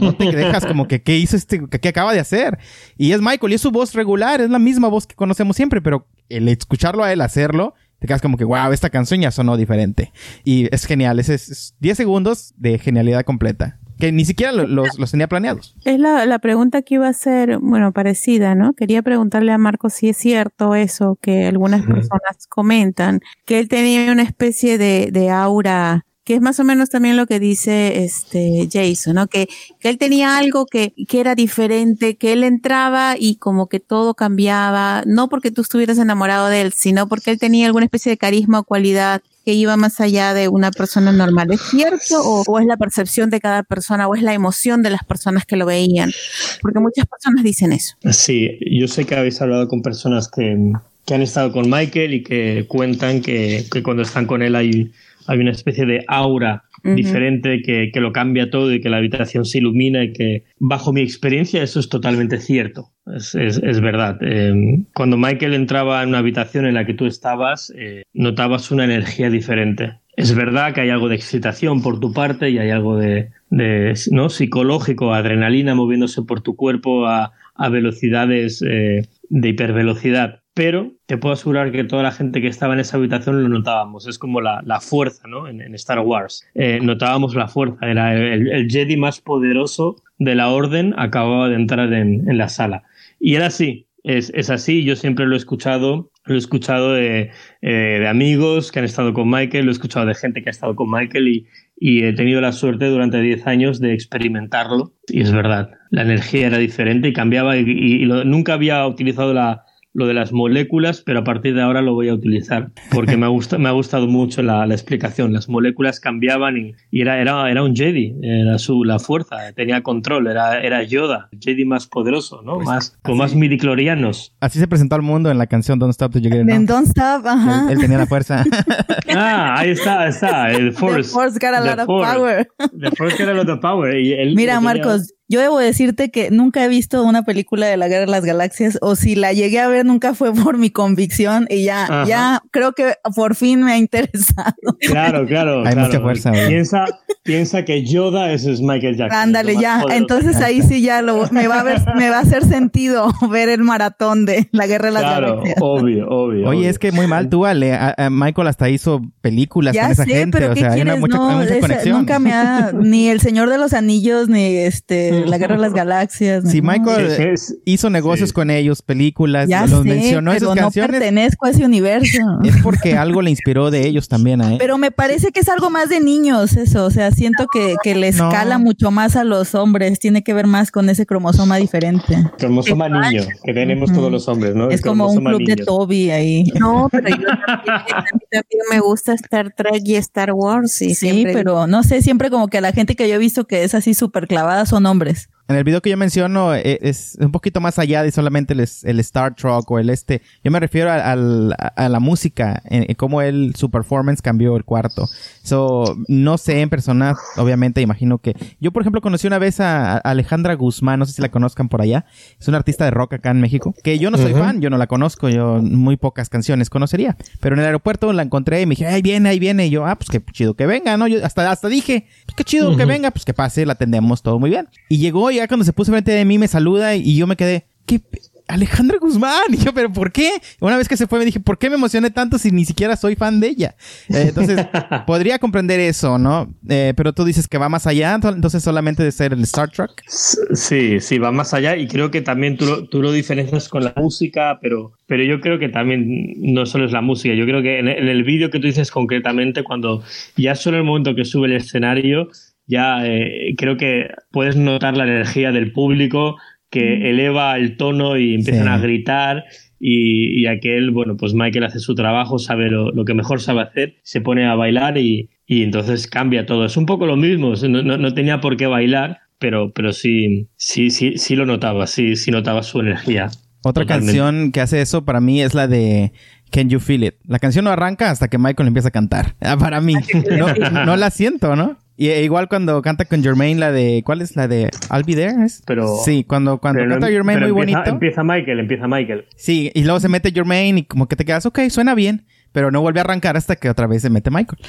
no 0.00 0.14
te 0.14 0.32
dejas 0.32 0.66
como 0.66 0.88
que 0.88 1.02
qué 1.02 1.16
hizo 1.16 1.36
este, 1.36 1.66
qué 1.68 1.88
acaba 1.88 2.12
de 2.12 2.20
hacer. 2.20 2.58
Y 2.96 3.12
es 3.12 3.20
Michael, 3.20 3.52
y 3.52 3.54
es 3.56 3.60
su 3.60 3.70
voz 3.70 3.94
regular, 3.94 4.40
es 4.40 4.50
la 4.50 4.58
misma 4.58 4.88
voz 4.88 5.06
que 5.06 5.14
conocemos 5.14 5.56
siempre, 5.56 5.80
pero 5.80 6.06
el 6.28 6.48
escucharlo 6.48 7.04
a 7.04 7.12
él 7.12 7.20
hacerlo, 7.20 7.74
te 7.98 8.06
quedas 8.06 8.22
como 8.22 8.36
que, 8.36 8.44
wow, 8.44 8.72
esta 8.72 8.90
canción 8.90 9.20
ya 9.20 9.30
sonó 9.30 9.56
diferente. 9.56 10.12
Y 10.44 10.72
es 10.72 10.84
genial, 10.84 11.18
es, 11.18 11.28
es 11.28 11.74
10 11.80 11.96
segundos 11.96 12.54
de 12.56 12.78
genialidad 12.78 13.24
completa 13.24 13.78
que 13.98 14.12
ni 14.12 14.24
siquiera 14.24 14.52
los, 14.52 15.10
tenía 15.10 15.28
planeados. 15.28 15.74
Es 15.84 15.98
la, 15.98 16.24
la, 16.26 16.38
pregunta 16.38 16.82
que 16.82 16.94
iba 16.94 17.08
a 17.08 17.12
ser, 17.12 17.58
bueno, 17.58 17.92
parecida, 17.92 18.54
¿no? 18.54 18.74
Quería 18.74 19.02
preguntarle 19.02 19.52
a 19.52 19.58
Marco 19.58 19.90
si 19.90 20.08
es 20.08 20.16
cierto 20.16 20.74
eso 20.74 21.18
que 21.20 21.46
algunas 21.46 21.84
personas 21.86 22.46
comentan, 22.48 23.20
que 23.44 23.58
él 23.58 23.68
tenía 23.68 24.10
una 24.12 24.22
especie 24.22 24.78
de, 24.78 25.10
de 25.12 25.30
aura 25.30 26.06
que 26.28 26.34
es 26.34 26.42
más 26.42 26.60
o 26.60 26.64
menos 26.64 26.90
también 26.90 27.16
lo 27.16 27.26
que 27.26 27.40
dice 27.40 28.04
este 28.04 28.68
Jason, 28.70 29.14
¿no? 29.14 29.28
Que, 29.28 29.48
que 29.80 29.88
él 29.88 29.96
tenía 29.96 30.36
algo 30.36 30.66
que, 30.66 30.92
que, 31.08 31.20
era 31.20 31.34
diferente, 31.34 32.16
que 32.16 32.34
él 32.34 32.44
entraba 32.44 33.14
y 33.18 33.36
como 33.36 33.70
que 33.70 33.80
todo 33.80 34.12
cambiaba, 34.12 35.04
no 35.06 35.30
porque 35.30 35.50
tú 35.50 35.62
estuvieras 35.62 35.96
enamorado 35.96 36.48
de 36.48 36.60
él, 36.60 36.74
sino 36.74 37.08
porque 37.08 37.30
él 37.30 37.38
tenía 37.38 37.64
alguna 37.64 37.86
especie 37.86 38.10
de 38.10 38.18
carisma 38.18 38.58
o 38.58 38.64
cualidad 38.64 39.22
que 39.46 39.54
iba 39.54 39.78
más 39.78 40.02
allá 40.02 40.34
de 40.34 40.48
una 40.48 40.70
persona 40.70 41.12
normal. 41.12 41.50
¿Es 41.50 41.62
cierto 41.62 42.20
o, 42.20 42.58
es 42.60 42.66
la 42.66 42.76
percepción 42.76 43.30
de 43.30 43.40
cada 43.40 43.62
persona 43.62 44.06
o 44.06 44.14
es 44.14 44.22
la 44.22 44.34
emoción 44.34 44.82
de 44.82 44.90
las 44.90 45.04
personas 45.04 45.46
que 45.46 45.56
lo 45.56 45.64
veían? 45.64 46.12
Porque 46.60 46.78
muchas 46.78 47.06
personas 47.06 47.42
dicen 47.42 47.72
eso. 47.72 47.94
Sí, 48.12 48.50
yo 48.70 48.86
sé 48.86 49.06
que 49.06 49.16
habéis 49.16 49.40
hablado 49.40 49.66
con 49.66 49.80
personas 49.80 50.28
que, 50.28 50.74
que 51.06 51.14
han 51.14 51.22
estado 51.22 51.52
con 51.52 51.70
Michael 51.70 52.12
y 52.12 52.22
que 52.22 52.66
cuentan 52.68 53.22
que, 53.22 53.64
que 53.72 53.82
cuando 53.82 54.02
están 54.02 54.26
con 54.26 54.42
él 54.42 54.56
hay 54.56 54.92
hay 55.28 55.38
una 55.38 55.50
especie 55.50 55.86
de 55.86 56.04
aura 56.08 56.64
diferente 56.82 57.60
que, 57.62 57.90
que, 57.92 58.00
lo 58.00 58.12
cambia 58.12 58.50
todo 58.50 58.72
y 58.72 58.80
que 58.80 58.88
la 58.88 58.98
habitación 58.98 59.44
se 59.44 59.58
ilumina 59.58 60.04
y 60.04 60.12
que 60.12 60.44
bajo 60.58 60.92
mi 60.92 61.02
experiencia 61.02 61.62
eso 61.62 61.80
es 61.80 61.88
totalmente 61.88 62.38
cierto, 62.38 62.92
es, 63.14 63.34
es, 63.34 63.60
es 63.62 63.80
verdad. 63.80 64.18
Eh, 64.22 64.84
cuando 64.94 65.16
Michael 65.16 65.54
entraba 65.54 66.02
en 66.02 66.10
una 66.10 66.18
habitación 66.18 66.66
en 66.66 66.74
la 66.74 66.86
que 66.86 66.94
tú 66.94 67.06
estabas, 67.06 67.72
eh, 67.76 68.04
notabas 68.14 68.70
una 68.70 68.84
energía 68.84 69.28
diferente. 69.28 69.98
Es 70.18 70.34
verdad 70.34 70.74
que 70.74 70.80
hay 70.80 70.90
algo 70.90 71.08
de 71.08 71.14
excitación 71.14 71.80
por 71.80 72.00
tu 72.00 72.12
parte 72.12 72.50
y 72.50 72.58
hay 72.58 72.70
algo 72.70 72.96
de, 72.96 73.30
¿no? 73.50 74.28
psicológico, 74.30 75.14
adrenalina 75.14 75.76
moviéndose 75.76 76.22
por 76.22 76.40
tu 76.40 76.56
cuerpo 76.56 77.06
a, 77.06 77.32
velocidades 77.70 78.60
eh, 78.62 79.02
de 79.28 79.48
hipervelocidad. 79.48 80.40
Pero 80.58 80.90
te 81.06 81.16
puedo 81.18 81.34
asegurar 81.34 81.70
que 81.70 81.84
toda 81.84 82.02
la 82.02 82.10
gente 82.10 82.40
que 82.40 82.48
estaba 82.48 82.74
en 82.74 82.80
esa 82.80 82.96
habitación 82.96 83.44
lo 83.44 83.48
notábamos. 83.48 84.08
Es 84.08 84.18
como 84.18 84.40
la, 84.40 84.80
fuerza 84.80 85.28
¿no? 85.28 85.46
en, 85.46 85.72
Star 85.76 86.00
Wars. 86.00 86.44
Eh, 86.56 86.80
notábamos 86.82 87.36
la 87.36 87.46
fuerza. 87.46 87.76
Era 87.88 88.12
el, 88.12 88.68
Jedi 88.68 88.96
más 88.96 89.20
poderoso 89.20 90.02
de 90.18 90.34
la 90.34 90.48
Orden 90.48 90.94
acababa 90.98 91.48
de 91.48 91.54
entrar 91.54 91.92
en, 91.92 92.36
la 92.36 92.48
sala. 92.48 92.82
Y 93.20 93.36
era 93.36 93.46
así. 93.46 93.86
Es, 94.02 94.32
es, 94.34 94.50
así, 94.50 94.82
yo 94.82 94.96
siempre 94.96 95.26
lo 95.26 95.34
he 95.34 95.38
escuchado 95.38 96.10
lo 96.24 96.34
he 96.34 96.38
escuchado 96.38 96.92
de, 96.92 97.30
eh, 97.62 97.98
de, 98.00 98.08
amigos 98.08 98.70
que 98.70 98.80
han 98.80 98.84
estado 98.84 99.14
con 99.14 99.30
Michael, 99.30 99.64
lo 99.64 99.70
he 99.70 99.72
escuchado 99.72 100.06
de 100.06 100.14
gente 100.14 100.42
que 100.42 100.50
ha 100.50 100.52
estado 100.52 100.74
con 100.76 100.90
Michael 100.90 101.28
y, 101.28 101.46
y 101.80 102.04
he 102.04 102.12
tenido 102.12 102.40
la 102.40 102.52
suerte 102.52 102.86
durante 102.86 103.20
10 103.20 103.46
años 103.46 103.80
de 103.80 103.94
experimentarlo. 103.94 104.92
Y 105.06 105.22
es 105.22 105.32
verdad, 105.32 105.70
la 105.90 106.02
energía 106.02 106.48
era 106.48 106.58
diferente 106.58 107.08
y 107.08 107.12
cambiaba 107.12 107.56
y, 107.56 108.06
nunca 108.24 108.54
había 108.54 108.86
utilizado 108.86 109.32
la, 109.32 109.64
lo 109.94 110.06
de 110.06 110.14
las 110.14 110.32
moléculas, 110.32 111.02
pero 111.04 111.20
a 111.20 111.24
partir 111.24 111.54
de 111.54 111.62
ahora 111.62 111.82
lo 111.82 111.94
voy 111.94 112.08
a 112.08 112.14
utilizar 112.14 112.70
porque 112.90 113.16
me 113.16 113.26
ha, 113.26 113.30
gustado, 113.30 113.60
me 113.60 113.68
ha 113.68 113.72
gustado 113.72 114.06
mucho 114.06 114.42
la, 114.42 114.64
explicación. 114.66 115.32
Las 115.32 115.48
moléculas 115.48 115.98
cambiaban 115.98 116.56
y, 116.56 117.00
era, 117.00 117.20
era, 117.20 117.50
era, 117.50 117.62
un 117.62 117.74
Jedi, 117.74 118.14
era 118.22 118.58
su, 118.58 118.84
la 118.84 118.98
fuerza, 118.98 119.36
tenía 119.54 119.82
control, 119.82 120.28
era, 120.28 120.60
era 120.60 120.82
Yoda, 120.82 121.28
Jedi 121.40 121.64
más 121.64 121.86
poderoso, 121.86 122.42
¿no? 122.42 122.56
Pues 122.56 122.66
más, 122.66 122.98
con 123.02 123.16
más 123.16 123.34
midiclorianos. 123.34 124.34
Así 124.40 124.58
se 124.58 124.68
presentó 124.68 124.94
al 124.94 125.02
mundo 125.02 125.30
en 125.30 125.38
la 125.38 125.46
canción 125.46 125.78
Don't 125.78 125.92
Stop 125.92 126.12
to 126.12 126.18
You 126.18 126.30
Get 126.30 126.44
Don't 126.44 126.86
Stop, 126.88 127.26
ajá. 127.26 127.72
Él, 127.72 127.78
tenía 127.78 127.98
la 127.98 128.06
fuerza. 128.06 128.44
ah, 129.14 129.54
ahí 129.58 129.70
está, 129.70 130.02
ahí 130.02 130.10
está, 130.10 130.50
el 130.52 130.72
Force. 130.72 131.08
The 131.08 131.14
Force 131.14 131.38
got 131.40 131.54
a 131.54 131.60
lot 131.60 131.78
of 131.80 131.86
power. 131.86 132.46
The 132.78 132.90
Force 132.96 133.16
got 133.18 133.28
a 133.28 133.34
lot 133.34 133.48
of 133.48 133.60
power. 133.60 133.92
Mira, 134.34 134.60
Marcos, 134.60 135.14
yo 135.30 135.40
debo 135.40 135.58
decirte 135.58 136.10
que 136.10 136.30
nunca 136.30 136.64
he 136.64 136.68
visto 136.68 137.04
una 137.04 137.22
película 137.22 137.66
de 137.66 137.76
la 137.76 137.86
Guerra 137.86 138.06
de 138.06 138.10
las 138.10 138.24
Galaxias 138.24 138.78
o 138.80 138.96
si 138.96 139.14
la 139.14 139.34
llegué 139.34 139.60
a 139.60 139.68
ver 139.68 139.84
nunca 139.84 140.14
fue 140.14 140.32
por 140.32 140.56
mi 140.56 140.70
convicción 140.70 141.46
y 141.50 141.64
ya, 141.64 142.04
ya 142.06 142.42
creo 142.50 142.72
que 142.72 142.94
por 143.14 143.34
fin 143.34 143.62
me 143.62 143.72
ha 143.72 143.78
interesado. 143.78 144.54
Claro, 144.88 145.26
claro. 145.26 145.66
Hay 145.66 145.76
mucha 145.76 146.00
fuerza. 146.00 146.32
Piensa, 146.32 146.84
piensa 147.22 147.64
que 147.64 147.84
Yoda 147.84 148.32
es 148.32 148.46
Michael 148.60 148.96
Jackson. 148.96 149.20
Ándale, 149.20 149.56
ya. 149.56 149.84
Entonces 149.90 150.36
ahí 150.36 150.62
sí 150.62 150.80
ya 150.80 151.02
lo, 151.02 151.28
me 151.30 151.46
va 151.46 151.60
a 151.60 151.62
ver, 151.62 151.80
me 151.94 152.08
va 152.08 152.18
a 152.18 152.20
hacer 152.20 152.44
sentido 152.44 153.12
ver 153.30 153.48
el 153.48 153.62
maratón 153.62 154.24
de 154.24 154.48
la 154.52 154.66
Guerra 154.66 154.86
de 154.86 154.92
las 154.92 155.02
Galaxias. 155.02 155.56
Obvio, 155.60 156.08
obvio. 156.08 156.48
Oye, 156.48 156.68
es 156.68 156.78
que 156.78 156.90
muy 156.92 157.06
mal 157.06 157.28
tú, 157.28 157.44
Ale. 157.44 157.78
Michael 158.10 158.48
hasta 158.48 158.70
hizo 158.70 159.02
películas 159.20 159.76
con 159.76 159.90
esa 159.90 160.06
gente. 160.06 160.48
o 160.48 160.56
sea, 160.56 160.72
hay 160.72 160.80
una 160.80 160.96
mucha, 160.96 161.18
conexión. 161.18 161.98
Nunca 161.98 162.18
me 162.18 162.32
ha, 162.32 162.72
ni 162.72 163.08
El 163.08 163.20
Señor 163.20 163.50
de 163.50 163.58
los 163.58 163.74
Anillos, 163.74 164.28
ni 164.28 164.56
este 164.56 165.17
la 165.26 165.38
Guerra 165.38 165.56
de 165.56 165.60
las 165.60 165.72
Galaxias. 165.72 166.50
Si 166.50 166.62
Michael 166.62 167.34
hizo 167.64 167.90
negocios 167.90 168.32
con 168.32 168.50
ellos, 168.50 168.82
películas, 168.82 169.48
los 169.68 169.84
mencionó 169.84 170.32
esas 170.32 170.56
no 170.56 170.70
pertenezco 170.70 171.46
a 171.46 171.50
ese 171.50 171.64
universo. 171.64 172.18
Es 172.48 172.62
porque 172.62 172.96
algo 172.96 173.20
le 173.20 173.30
inspiró 173.30 173.70
de 173.70 173.86
ellos 173.86 174.08
también 174.08 174.40
a 174.40 174.52
él. 174.52 174.56
Pero 174.58 174.78
me 174.78 174.90
parece 174.90 175.32
que 175.32 175.40
es 175.40 175.48
algo 175.48 175.70
más 175.70 175.88
de 175.88 176.00
niños 176.00 176.56
eso, 176.56 176.86
o 176.86 176.90
sea, 176.90 177.10
siento 177.10 177.46
que, 177.52 177.76
que 177.82 177.94
le 177.94 178.08
escala 178.08 178.58
mucho 178.58 178.90
más 178.90 179.16
a 179.16 179.24
los 179.24 179.54
hombres, 179.54 179.98
tiene 179.98 180.22
que 180.22 180.32
ver 180.34 180.46
más 180.46 180.70
con 180.70 180.88
ese 180.88 181.06
cromosoma 181.06 181.56
diferente. 181.56 182.16
Cromosoma 182.38 182.88
niño, 182.88 183.24
que 183.44 183.52
tenemos 183.52 183.92
todos 183.92 184.10
los 184.10 184.28
hombres, 184.28 184.54
¿no? 184.54 184.70
Es 184.70 184.80
como 184.80 185.08
un 185.08 185.24
club 185.24 185.42
de 185.44 185.56
Toby 185.56 186.10
ahí. 186.10 186.44
No, 186.58 186.88
pero 186.90 187.08
yo 187.08 187.16
también, 188.30 188.62
me 188.70 188.80
gusta 188.80 189.14
Star 189.14 189.52
Trek 189.54 189.82
y 189.84 189.96
Star 189.96 190.32
Wars. 190.32 190.80
Y 190.82 190.94
sí, 190.94 191.24
pero 191.32 191.66
no 191.66 191.82
sé, 191.82 192.02
siempre 192.02 192.30
como 192.30 192.48
que 192.48 192.60
la 192.60 192.72
gente 192.72 192.96
que 192.96 193.08
yo 193.08 193.14
he 193.14 193.18
visto 193.18 193.46
que 193.46 193.64
es 193.64 193.74
así 193.74 193.94
súper 193.94 194.26
clavada 194.26 194.66
son 194.66 194.86
hombres. 194.86 195.07
valores. 195.08 195.28
En 195.50 195.56
el 195.56 195.64
video 195.64 195.80
que 195.80 195.88
yo 195.88 195.96
menciono 195.96 196.54
eh, 196.54 196.78
es 196.82 197.16
un 197.18 197.32
poquito 197.32 197.58
más 197.62 197.78
allá 197.78 198.02
de 198.02 198.12
solamente 198.12 198.52
el, 198.52 199.00
Star 199.00 199.34
Trek 199.34 199.70
o 199.70 199.78
el 199.78 199.88
este. 199.88 200.20
Yo 200.44 200.50
me 200.50 200.60
refiero 200.60 200.90
a, 200.92 201.16
la 201.16 202.00
música, 202.00 202.62
en, 202.66 202.94
cómo 202.96 203.22
él, 203.22 203.54
su 203.56 203.70
performance 203.70 204.20
cambió 204.20 204.56
el 204.58 204.66
cuarto. 204.66 205.08
So, 205.42 205.96
no 206.06 206.36
sé 206.36 206.60
en 206.60 206.68
persona, 206.68 207.16
obviamente, 207.38 207.80
imagino 207.80 208.18
que. 208.18 208.36
Yo, 208.60 208.72
por 208.72 208.82
ejemplo, 208.82 209.00
conocí 209.00 209.26
una 209.26 209.38
vez 209.38 209.58
a, 209.60 209.96
Alejandra 209.96 210.52
Guzmán, 210.52 210.98
no 210.98 211.06
sé 211.06 211.14
si 211.14 211.22
la 211.22 211.30
conozcan 211.30 211.70
por 211.70 211.80
allá. 211.80 212.04
Es 212.38 212.46
una 212.48 212.58
artista 212.58 212.84
de 212.84 212.90
rock 212.90 213.14
acá 213.14 213.30
en 213.30 213.40
México. 213.40 213.74
Que 213.82 213.98
yo 213.98 214.10
no 214.10 214.18
soy 214.18 214.34
fan, 214.34 214.60
yo 214.60 214.68
no 214.68 214.76
la 214.76 214.86
conozco, 214.86 215.30
yo 215.30 215.62
muy 215.62 215.96
pocas 215.96 216.28
canciones 216.28 216.68
conocería. 216.68 217.16
Pero 217.40 217.54
en 217.54 217.60
el 217.60 217.64
aeropuerto 217.64 218.12
la 218.12 218.22
encontré 218.22 218.60
y 218.60 218.66
me 218.66 218.72
dije, 218.72 218.86
ahí 218.86 219.00
viene, 219.00 219.30
ahí 219.30 219.38
viene. 219.38 219.68
Y 219.68 219.70
yo, 219.70 219.86
ah, 219.86 219.96
pues 219.96 220.10
qué 220.10 220.22
chido 220.30 220.52
que 220.52 220.66
venga, 220.66 220.98
¿no? 220.98 221.08
Yo 221.08 221.24
hasta, 221.24 221.50
hasta 221.50 221.68
dije, 221.68 222.06
pues 222.26 222.36
qué 222.36 222.44
chido 222.44 222.76
que 222.76 222.84
venga, 222.84 223.10
pues 223.12 223.24
que 223.24 223.32
pase, 223.32 223.64
la 223.64 223.72
atendemos 223.72 224.20
todo 224.20 224.38
muy 224.38 224.50
bien. 224.50 224.68
Y 224.90 224.98
llegó 224.98 225.30
y 225.30 225.37
ya 225.38 225.48
cuando 225.48 225.64
se 225.64 225.72
puso 225.72 225.92
frente 225.92 226.12
de 226.12 226.24
mí 226.24 226.38
me 226.38 226.48
saluda 226.48 226.94
y 226.94 227.16
yo 227.16 227.26
me 227.26 227.36
quedé, 227.36 227.66
¿qué? 227.86 228.00
Alejandra 228.48 228.98
Guzmán. 228.98 229.38
Y 229.50 229.56
yo, 229.58 229.72
¿pero 229.72 229.92
por 229.92 230.12
qué? 230.12 230.30
Una 230.60 230.76
vez 230.76 230.88
que 230.88 230.96
se 230.96 231.06
fue 231.06 231.18
me 231.18 231.24
dije, 231.24 231.40
¿por 231.40 231.58
qué 231.58 231.68
me 231.68 231.76
emocioné 231.76 232.10
tanto 232.10 232.38
si 232.38 232.50
ni 232.50 232.64
siquiera 232.64 232.96
soy 232.96 233.14
fan 233.14 233.40
de 233.40 233.48
ella? 233.48 233.76
Eh, 234.08 234.26
entonces, 234.28 234.66
podría 235.06 235.38
comprender 235.38 235.80
eso, 235.80 236.18
¿no? 236.18 236.52
Eh, 236.68 236.92
pero 236.96 237.12
tú 237.12 237.24
dices 237.24 237.48
que 237.48 237.58
va 237.58 237.68
más 237.68 237.86
allá, 237.86 238.14
entonces 238.14 238.62
solamente 238.62 239.02
de 239.02 239.12
ser 239.12 239.32
el 239.32 239.42
Star 239.42 239.70
Trek. 239.70 240.02
Sí, 240.08 241.00
sí, 241.00 241.18
va 241.18 241.32
más 241.32 241.54
allá 241.54 241.76
y 241.76 241.86
creo 241.88 242.10
que 242.10 242.20
también 242.20 242.56
tú 242.56 242.66
lo, 242.66 242.84
tú 242.88 243.02
lo 243.02 243.12
diferencias 243.12 243.68
con 243.68 243.84
la 243.84 243.92
música, 243.96 244.58
pero, 244.60 244.92
pero 245.06 245.24
yo 245.24 245.40
creo 245.40 245.58
que 245.58 245.68
también 245.68 246.34
no 246.38 246.66
solo 246.66 246.86
es 246.86 246.92
la 246.92 247.00
música, 247.00 247.34
yo 247.34 247.44
creo 247.44 247.62
que 247.62 247.78
en, 247.78 247.88
el 247.88 248.24
vídeo 248.24 248.50
que 248.50 248.60
tú 248.60 248.66
dices 248.66 248.90
concretamente, 248.90 249.62
cuando 249.62 250.02
ya 250.36 250.54
solo 250.54 250.78
el 250.78 250.84
momento 250.84 251.14
que 251.14 251.24
sube 251.24 251.46
el 251.46 251.56
escenario, 251.56 252.28
ya 252.68 253.04
eh, 253.04 253.54
creo 253.56 253.76
que 253.76 254.08
puedes 254.30 254.56
notar 254.56 254.96
la 254.96 255.04
energía 255.04 255.50
del 255.50 255.72
público 255.72 256.36
que 256.70 256.98
mm. 256.98 257.06
eleva 257.06 257.56
el 257.56 257.76
tono 257.76 258.16
y 258.16 258.34
empiezan 258.34 258.68
a 258.68 258.78
gritar 258.78 259.44
y, 259.80 260.40
y, 260.40 260.46
aquel, 260.46 260.90
bueno, 260.90 261.16
pues 261.16 261.34
Michael 261.34 261.64
hace 261.64 261.78
su 261.78 261.94
trabajo, 261.94 262.38
sabe 262.38 262.68
lo, 262.68 263.04
que 263.04 263.14
mejor 263.14 263.40
sabe 263.40 263.62
hacer, 263.62 263.96
se 264.02 264.20
pone 264.20 264.46
a 264.46 264.54
bailar 264.54 264.98
y, 264.98 265.30
y, 265.46 265.62
entonces 265.62 266.06
cambia 266.08 266.46
todo. 266.46 266.64
Es 266.64 266.76
un 266.76 266.84
poco 266.84 267.06
lo 267.06 267.16
mismo, 267.16 267.54
no, 267.68 267.82
no, 267.82 268.14
tenía 268.14 268.40
por 268.40 268.56
qué 268.56 268.66
bailar, 268.66 269.20
pero, 269.38 269.72
pero 269.72 269.92
sí, 269.92 270.48
sí, 270.56 270.90
sí, 270.90 271.16
sí 271.16 271.36
lo 271.36 271.46
notaba, 271.46 271.86
sí, 271.86 272.16
sí 272.16 272.30
notaba 272.30 272.62
su 272.62 272.80
energía. 272.80 273.30
Otra 273.64 273.86
canción 273.86 274.52
que 274.52 274.60
hace 274.60 274.80
eso 274.80 275.04
para 275.04 275.20
mí 275.20 275.42
es 275.42 275.54
la 275.54 275.68
de 275.68 276.12
Can 276.50 276.68
You 276.68 276.80
Feel 276.80 277.04
It. 277.04 277.14
La 277.26 277.38
canción 277.38 277.64
no 277.64 277.70
arranca 277.70 278.10
hasta 278.10 278.28
que 278.28 278.38
Michael 278.38 278.68
empieza 278.68 278.88
a 278.88 278.92
cantar. 278.92 279.36
Ah, 279.40 279.56
para 279.56 279.80
mí. 279.80 279.94
No, 280.36 280.84
no 280.84 280.96
la 280.96 281.10
siento, 281.10 281.56
¿no? 281.56 281.78
Y 282.00 282.10
e 282.10 282.22
igual 282.22 282.48
cuando 282.48 282.80
canta 282.80 283.06
con 283.06 283.24
Jermaine 283.24 283.58
la 283.58 283.72
de 283.72 284.02
¿cuál 284.06 284.22
es 284.22 284.36
la 284.36 284.46
de 284.46 284.70
I'll 284.92 285.02
Be 285.02 285.16
There? 285.16 285.34
Pero 285.66 285.96
sí, 286.04 286.22
cuando 286.22 286.58
cuando 286.58 286.80
canta 286.88 287.08
Jermaine 287.08 287.40
muy 287.40 287.50
bonito. 287.50 287.82
Empieza 287.86 288.22
Michael, 288.22 288.60
empieza 288.60 288.86
Michael. 288.86 289.26
Sí, 289.34 289.72
y 289.74 289.82
luego 289.82 289.98
se 289.98 290.08
mete 290.08 290.30
Jermaine 290.30 290.78
y 290.78 290.84
como 290.84 291.08
que 291.08 291.16
te 291.16 291.24
quedas, 291.24 291.44
ok, 291.44 291.58
suena 291.70 291.96
bien, 291.96 292.24
pero 292.52 292.70
no 292.70 292.80
vuelve 292.82 293.00
a 293.00 293.02
arrancar 293.02 293.36
hasta 293.36 293.56
que 293.56 293.68
otra 293.68 293.88
vez 293.88 294.02
se 294.02 294.10
mete 294.10 294.30
Michael. 294.30 294.62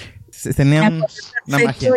Tenía 0.56 0.88
ah, 0.88 0.92
pues, 1.02 1.34
una 1.46 1.60
magia. 1.66 1.92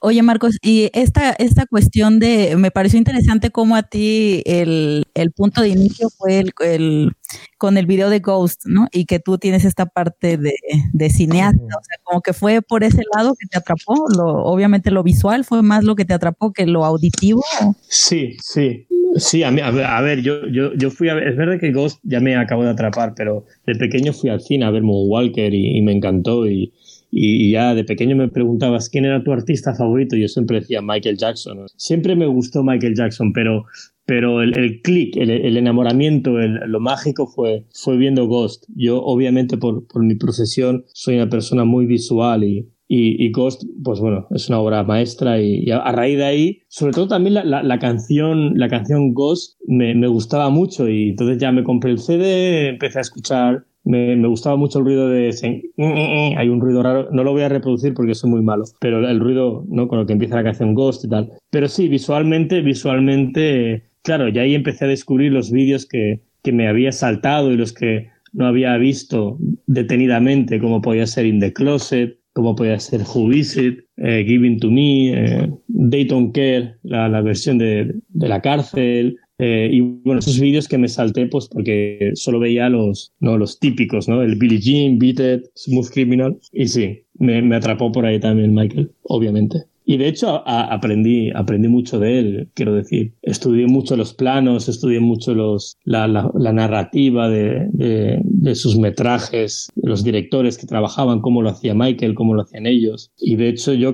Oye, 0.00 0.22
Marcos, 0.22 0.58
y 0.62 0.90
esta, 0.92 1.32
esta 1.32 1.66
cuestión 1.66 2.18
de, 2.18 2.56
me 2.56 2.70
pareció 2.70 2.98
interesante 2.98 3.50
cómo 3.50 3.76
a 3.76 3.82
ti 3.82 4.42
el, 4.46 5.04
punto 5.36 5.62
de 5.62 5.68
inicio 5.68 6.08
fue 6.10 6.44
el, 6.60 7.14
con 7.58 7.78
el 7.78 7.86
video 7.86 8.10
de 8.10 8.20
Ghost, 8.20 8.62
¿no? 8.66 8.88
Y 8.92 9.06
que 9.06 9.18
tú 9.18 9.38
tienes 9.38 9.64
esta 9.64 9.86
parte 9.86 10.36
de, 10.36 10.54
de 10.92 11.10
cineasta, 11.10 11.62
o 11.62 11.84
sea, 11.84 11.98
como 12.02 12.20
que 12.20 12.32
fue 12.32 12.62
por 12.62 12.84
ese 12.84 13.02
lado 13.14 13.34
que 13.38 13.46
te 13.46 13.58
atrapó, 13.58 13.94
lo, 14.16 14.44
obviamente 14.44 14.90
lo 14.90 15.02
visual 15.02 15.44
fue 15.44 15.62
más 15.62 15.84
lo 15.84 15.94
que 15.96 16.04
te 16.04 16.14
atrapó 16.14 16.52
que 16.52 16.66
lo 16.66 16.84
auditivo. 16.84 17.42
Sí, 17.88 18.36
sí. 18.42 18.86
Sí, 19.16 19.42
a, 19.42 19.48
a, 19.48 20.00
ver, 20.00 20.22
yo, 20.22 20.46
yo, 20.48 20.72
yo 20.72 20.90
fui 20.90 21.10
a 21.10 21.14
ver, 21.14 21.28
es 21.28 21.36
verdad 21.36 21.60
que 21.60 21.70
Ghost 21.70 22.00
ya 22.02 22.20
me 22.20 22.34
acabó 22.34 22.64
de 22.64 22.70
atrapar, 22.70 23.12
pero 23.14 23.44
de 23.66 23.74
pequeño 23.74 24.14
fui 24.14 24.30
al 24.30 24.40
cine 24.40 24.64
a 24.64 24.70
ver 24.70 24.82
Moonwalker 24.82 25.52
y, 25.52 25.76
y 25.76 25.82
me 25.82 25.92
encantó 25.92 26.46
y, 26.48 26.72
y, 27.14 27.52
ya 27.52 27.74
de 27.74 27.84
pequeño 27.84 28.16
me 28.16 28.28
preguntabas 28.28 28.88
quién 28.88 29.04
era 29.04 29.22
tu 29.22 29.32
artista 29.32 29.74
favorito, 29.74 30.16
yo 30.16 30.28
siempre 30.28 30.60
decía 30.60 30.80
Michael 30.80 31.18
Jackson. 31.18 31.66
Siempre 31.76 32.16
me 32.16 32.26
gustó 32.26 32.64
Michael 32.64 32.94
Jackson, 32.96 33.34
pero, 33.34 33.66
pero 34.06 34.40
el, 34.40 34.56
el 34.56 34.80
click, 34.80 35.18
el, 35.18 35.28
el, 35.30 35.58
enamoramiento, 35.58 36.40
el, 36.40 36.54
lo 36.66 36.80
mágico 36.80 37.26
fue, 37.26 37.66
fue 37.74 37.98
viendo 37.98 38.26
Ghost. 38.26 38.64
Yo, 38.74 39.02
obviamente, 39.02 39.58
por, 39.58 39.86
por 39.86 40.02
mi 40.02 40.14
profesión, 40.14 40.86
soy 40.94 41.16
una 41.16 41.28
persona 41.28 41.66
muy 41.66 41.84
visual 41.84 42.44
y, 42.44 42.70
y, 42.88 43.22
y, 43.22 43.30
Ghost, 43.30 43.64
pues 43.84 44.00
bueno, 44.00 44.26
es 44.30 44.48
una 44.48 44.60
obra 44.60 44.82
maestra 44.82 45.38
y, 45.38 45.70
a, 45.70 45.92
raíz 45.92 46.16
de 46.16 46.24
ahí, 46.24 46.62
sobre 46.68 46.92
todo 46.92 47.08
también 47.08 47.34
la, 47.34 47.44
la, 47.44 47.62
la 47.62 47.78
canción, 47.78 48.54
la 48.56 48.68
canción 48.68 49.12
Ghost 49.12 49.60
me, 49.66 49.94
me, 49.94 50.06
gustaba 50.06 50.48
mucho 50.48 50.88
y 50.88 51.10
entonces 51.10 51.36
ya 51.36 51.52
me 51.52 51.62
compré 51.62 51.90
el 51.90 51.98
CD, 51.98 52.68
empecé 52.68 52.98
a 52.98 53.02
escuchar 53.02 53.66
me, 53.84 54.16
me, 54.16 54.28
gustaba 54.28 54.56
mucho 54.56 54.78
el 54.78 54.84
ruido 54.84 55.08
de... 55.08 55.30
Mm, 55.76 55.82
mm, 55.82 56.34
mm, 56.34 56.38
hay 56.38 56.48
un 56.48 56.60
ruido 56.60 56.82
raro, 56.82 57.08
no 57.10 57.24
lo 57.24 57.32
voy 57.32 57.42
a 57.42 57.48
reproducir 57.48 57.94
porque 57.94 58.14
soy 58.14 58.30
muy 58.30 58.42
malo, 58.42 58.64
pero 58.80 59.06
el 59.06 59.20
ruido, 59.20 59.64
¿no? 59.68 59.88
Con 59.88 59.98
lo 59.98 60.06
que 60.06 60.12
empieza 60.12 60.36
la 60.36 60.44
canción 60.44 60.74
Ghost 60.74 61.04
y 61.04 61.08
tal. 61.08 61.30
Pero 61.50 61.68
sí, 61.68 61.88
visualmente, 61.88 62.60
visualmente, 62.60 63.84
claro, 64.02 64.28
ya 64.28 64.42
ahí 64.42 64.54
empecé 64.54 64.84
a 64.84 64.88
descubrir 64.88 65.32
los 65.32 65.50
vídeos 65.50 65.86
que, 65.86 66.20
que 66.42 66.52
me 66.52 66.68
había 66.68 66.92
saltado 66.92 67.52
y 67.52 67.56
los 67.56 67.72
que 67.72 68.10
no 68.32 68.46
había 68.46 68.76
visto 68.76 69.38
detenidamente, 69.66 70.60
como 70.60 70.80
podía 70.80 71.06
ser 71.06 71.26
In 71.26 71.40
the 71.40 71.52
Closet, 71.52 72.18
como 72.32 72.56
podía 72.56 72.78
ser 72.80 73.02
Who 73.02 73.32
Is 73.32 73.56
It, 73.56 73.80
eh, 73.98 74.24
Giving 74.26 74.58
to 74.60 74.70
Me, 74.70 75.12
eh, 75.12 75.50
Dayton 75.68 76.32
Care, 76.32 76.76
la, 76.82 77.08
la 77.08 77.20
versión 77.20 77.58
de, 77.58 77.94
de, 78.08 78.28
la 78.28 78.40
cárcel. 78.40 79.18
Eh, 79.44 79.70
y 79.72 79.80
bueno, 79.80 80.20
esos 80.20 80.38
vídeos 80.38 80.68
que 80.68 80.78
me 80.78 80.86
salté 80.86 81.26
pues 81.26 81.48
porque 81.48 82.12
solo 82.14 82.38
veía 82.38 82.68
los, 82.68 83.12
¿no? 83.18 83.36
los 83.36 83.58
típicos, 83.58 84.08
¿no? 84.08 84.22
El 84.22 84.36
Billie 84.36 84.60
Jean, 84.60 85.00
Beat 85.00 85.18
It, 85.18 85.46
Smooth 85.56 85.90
Criminal. 85.90 86.38
Y 86.52 86.68
sí, 86.68 87.00
me, 87.14 87.42
me 87.42 87.56
atrapó 87.56 87.90
por 87.90 88.06
ahí 88.06 88.20
también 88.20 88.54
Michael, 88.54 88.92
obviamente. 89.02 89.64
Y 89.84 89.96
de 89.96 90.06
hecho 90.06 90.46
aprendí, 90.46 91.32
aprendí 91.34 91.66
mucho 91.66 91.98
de 91.98 92.20
él, 92.20 92.48
quiero 92.54 92.72
decir. 92.72 93.14
Estudié 93.22 93.66
mucho 93.66 93.96
los 93.96 94.14
planos, 94.14 94.68
estudié 94.68 95.00
mucho 95.00 95.34
los, 95.34 95.76
la, 95.82 96.06
la, 96.06 96.30
la 96.34 96.52
narrativa 96.52 97.28
de, 97.28 97.66
de, 97.72 98.20
de, 98.22 98.54
sus 98.54 98.78
metrajes, 98.78 99.70
los 99.74 100.04
directores 100.04 100.56
que 100.56 100.68
trabajaban, 100.68 101.20
cómo 101.20 101.42
lo 101.42 101.50
hacía 101.50 101.74
Michael, 101.74 102.14
cómo 102.14 102.34
lo 102.34 102.42
hacían 102.42 102.66
ellos. 102.66 103.10
Y 103.18 103.34
de 103.34 103.48
hecho 103.48 103.74
yo 103.74 103.92